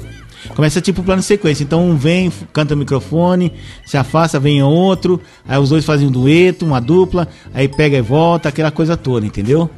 Começa 0.53 0.81
tipo 0.81 1.03
plano 1.03 1.21
de 1.21 1.25
sequência. 1.25 1.63
Então 1.63 1.83
um 1.83 1.95
vem, 1.95 2.31
canta 2.53 2.73
o 2.73 2.77
microfone, 2.77 3.51
se 3.85 3.97
afasta, 3.97 4.39
vem 4.39 4.61
outro, 4.61 5.21
aí 5.47 5.57
os 5.57 5.69
dois 5.69 5.85
fazem 5.85 6.07
um 6.07 6.11
dueto, 6.11 6.65
uma 6.65 6.79
dupla, 6.79 7.27
aí 7.53 7.67
pega 7.67 7.97
e 7.97 8.01
volta, 8.01 8.49
aquela 8.49 8.71
coisa 8.71 8.95
toda, 8.95 9.25
entendeu? 9.25 9.69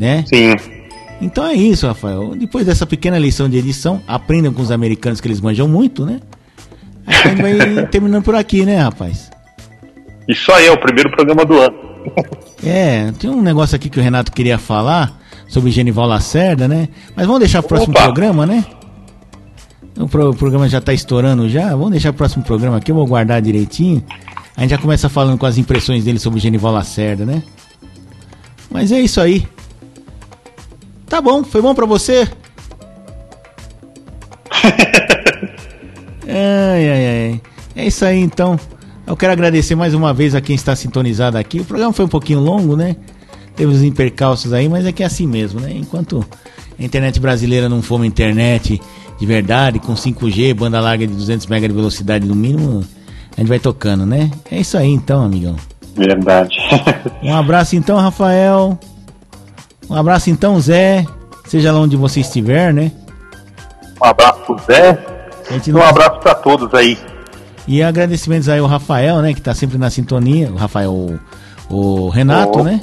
Né? 0.00 0.24
Sim. 0.32 0.54
Então 1.20 1.44
é 1.44 1.54
isso, 1.54 1.86
Rafael. 1.86 2.34
Depois 2.36 2.66
dessa 2.66 2.86
pequena 2.86 3.18
lição 3.18 3.48
de 3.48 3.58
edição, 3.58 4.00
aprendam 4.06 4.52
com 4.52 4.62
os 4.62 4.70
americanos 4.70 5.20
que 5.20 5.26
eles 5.26 5.40
manjam 5.40 5.66
muito, 5.66 6.06
né? 6.06 6.20
Aí 7.06 7.16
a 7.16 7.28
gente 7.28 7.42
vai 7.74 7.86
terminando 7.86 8.22
por 8.22 8.34
aqui, 8.34 8.64
né, 8.64 8.78
rapaz? 8.78 9.30
Isso 10.28 10.52
aí, 10.52 10.66
é 10.66 10.72
o 10.72 10.78
primeiro 10.78 11.10
programa 11.10 11.44
do 11.44 11.58
ano. 11.58 11.88
É, 12.64 13.12
tem 13.18 13.30
um 13.30 13.40
negócio 13.40 13.74
aqui 13.74 13.88
que 13.88 13.98
o 13.98 14.02
Renato 14.02 14.30
queria 14.30 14.58
falar 14.58 15.18
sobre 15.48 15.70
Genival 15.70 16.06
Lacerda, 16.06 16.68
né? 16.68 16.88
Mas 17.16 17.26
vamos 17.26 17.40
deixar 17.40 17.60
o 17.60 17.62
próximo 17.62 17.92
Opa. 17.92 18.04
programa, 18.04 18.46
né? 18.46 18.64
O, 19.98 20.06
pro, 20.06 20.30
o 20.30 20.34
programa 20.34 20.68
já 20.68 20.78
está 20.78 20.92
estourando 20.92 21.48
já. 21.48 21.70
Vamos 21.70 21.90
deixar 21.90 22.10
o 22.10 22.14
próximo 22.14 22.44
programa 22.44 22.76
aqui, 22.76 22.92
eu 22.92 22.94
vou 22.94 23.06
guardar 23.06 23.42
direitinho. 23.42 24.02
A 24.56 24.60
gente 24.62 24.70
já 24.70 24.78
começa 24.78 25.08
falando 25.08 25.36
com 25.38 25.46
as 25.46 25.58
impressões 25.58 26.04
dele 26.04 26.18
sobre 26.18 26.38
o 26.38 26.42
Genival 26.42 26.72
Lacerda, 26.72 27.26
né? 27.26 27.42
Mas 28.70 28.92
é 28.92 29.00
isso 29.00 29.20
aí. 29.20 29.46
Tá 31.08 31.20
bom, 31.20 31.42
foi 31.42 31.60
bom 31.60 31.74
para 31.74 31.86
você? 31.86 32.28
ai, 36.28 36.90
ai, 36.90 37.06
ai. 37.06 37.40
É 37.74 37.86
isso 37.86 38.04
aí 38.04 38.18
então. 38.20 38.58
Eu 39.06 39.16
quero 39.16 39.32
agradecer 39.32 39.74
mais 39.74 39.94
uma 39.94 40.12
vez 40.12 40.34
a 40.34 40.40
quem 40.40 40.54
está 40.54 40.76
sintonizado 40.76 41.38
aqui. 41.38 41.60
O 41.60 41.64
programa 41.64 41.92
foi 41.92 42.04
um 42.04 42.08
pouquinho 42.08 42.40
longo, 42.40 42.76
né? 42.76 42.94
Teve 43.56 43.72
os 43.72 43.82
impercalços 43.82 44.52
aí, 44.52 44.68
mas 44.68 44.86
é 44.86 44.92
que 44.92 45.02
é 45.02 45.06
assim 45.06 45.26
mesmo, 45.26 45.58
né? 45.60 45.72
Enquanto 45.74 46.24
a 46.78 46.84
internet 46.84 47.18
brasileira 47.18 47.68
não 47.68 47.80
for 47.80 47.96
uma 47.96 48.06
internet 48.06 48.80
de 49.18 49.26
verdade, 49.26 49.78
com 49.78 49.94
5G, 49.94 50.54
banda 50.54 50.80
larga 50.80 51.06
de 51.06 51.12
200 51.12 51.46
MB 51.46 51.68
de 51.68 51.74
velocidade 51.74 52.26
no 52.26 52.34
mínimo, 52.34 52.84
a 53.36 53.40
gente 53.40 53.48
vai 53.48 53.58
tocando, 53.58 54.06
né? 54.06 54.30
É 54.50 54.60
isso 54.60 54.78
aí 54.78 54.90
então, 54.90 55.24
amigão. 55.24 55.56
Verdade. 55.94 56.56
um 57.22 57.34
abraço 57.34 57.74
então, 57.74 57.98
Rafael. 57.98 58.78
Um 59.90 59.94
abraço 59.94 60.30
então, 60.30 60.60
Zé. 60.60 61.04
Seja 61.46 61.72
lá 61.72 61.80
onde 61.80 61.96
você 61.96 62.20
estiver, 62.20 62.72
né? 62.72 62.92
Um 64.00 64.06
abraço 64.06 64.40
pro 64.44 64.58
Zé. 64.64 64.98
E 65.66 65.72
um 65.72 65.82
abraço 65.82 66.20
para 66.20 66.34
todos 66.34 66.72
aí. 66.74 66.96
E 67.66 67.82
agradecimentos 67.82 68.48
aí 68.48 68.60
ao 68.60 68.66
Rafael, 68.66 69.20
né? 69.20 69.34
Que 69.34 69.40
tá 69.40 69.54
sempre 69.54 69.78
na 69.78 69.90
sintonia. 69.90 70.50
O 70.50 70.56
Rafael, 70.56 70.92
o, 70.92 71.18
o 71.68 72.08
Renato, 72.08 72.60
oh. 72.60 72.64
né? 72.64 72.80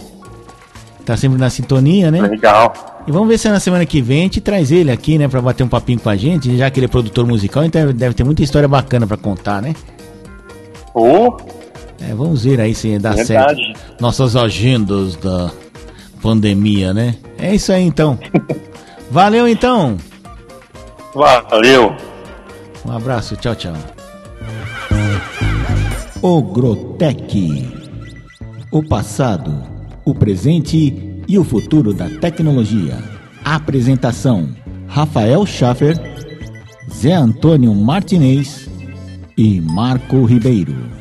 Tá 1.05 1.15
sempre 1.15 1.37
na 1.37 1.49
sintonia, 1.49 2.09
né? 2.09 2.21
Legal. 2.21 2.73
E 3.07 3.11
vamos 3.11 3.27
ver 3.27 3.37
se 3.37 3.47
na 3.47 3.59
semana 3.59 3.85
que 3.85 4.01
vem 4.01 4.21
a 4.21 4.23
gente 4.23 4.41
traz 4.41 4.71
ele 4.71 4.91
aqui, 4.91 5.17
né, 5.17 5.27
pra 5.27 5.39
bater 5.39 5.63
um 5.63 5.67
papinho 5.67 5.99
com 5.99 6.09
a 6.09 6.15
gente, 6.15 6.57
já 6.57 6.69
que 6.71 6.79
ele 6.79 6.85
é 6.85 6.89
produtor 6.89 7.27
musical, 7.27 7.63
então 7.63 7.93
deve 7.93 8.15
ter 8.15 8.23
muita 8.23 8.41
história 8.41 8.67
bacana 8.67 9.05
para 9.05 9.15
contar, 9.15 9.61
né? 9.61 9.75
Oh. 10.93 11.37
É, 12.01 12.13
vamos 12.15 12.43
ver 12.43 12.59
aí 12.59 12.73
se 12.73 12.97
dá 12.97 13.11
Verdade. 13.11 13.27
certo. 13.27 14.01
Nossas 14.01 14.35
agendas 14.35 15.15
da 15.15 15.51
pandemia, 16.21 16.93
né? 16.93 17.15
É 17.37 17.53
isso 17.53 17.71
aí 17.71 17.83
então. 17.83 18.17
Valeu 19.11 19.47
então. 19.47 19.97
Valeu. 21.13 21.95
Um 22.83 22.91
abraço, 22.91 23.35
tchau, 23.35 23.55
tchau. 23.55 23.73
O 26.21 26.41
Grotec. 26.41 27.71
O 28.71 28.83
passado, 28.83 29.63
o 30.05 30.13
presente 30.13 31.21
e 31.27 31.37
o 31.37 31.43
futuro 31.43 31.93
da 31.93 32.07
tecnologia. 32.07 32.97
Apresentação: 33.43 34.47
Rafael 34.87 35.45
Schaffer, 35.45 35.97
Zé 36.93 37.13
Antônio 37.13 37.73
Martinez 37.73 38.69
e 39.35 39.59
Marco 39.59 40.23
Ribeiro. 40.23 40.94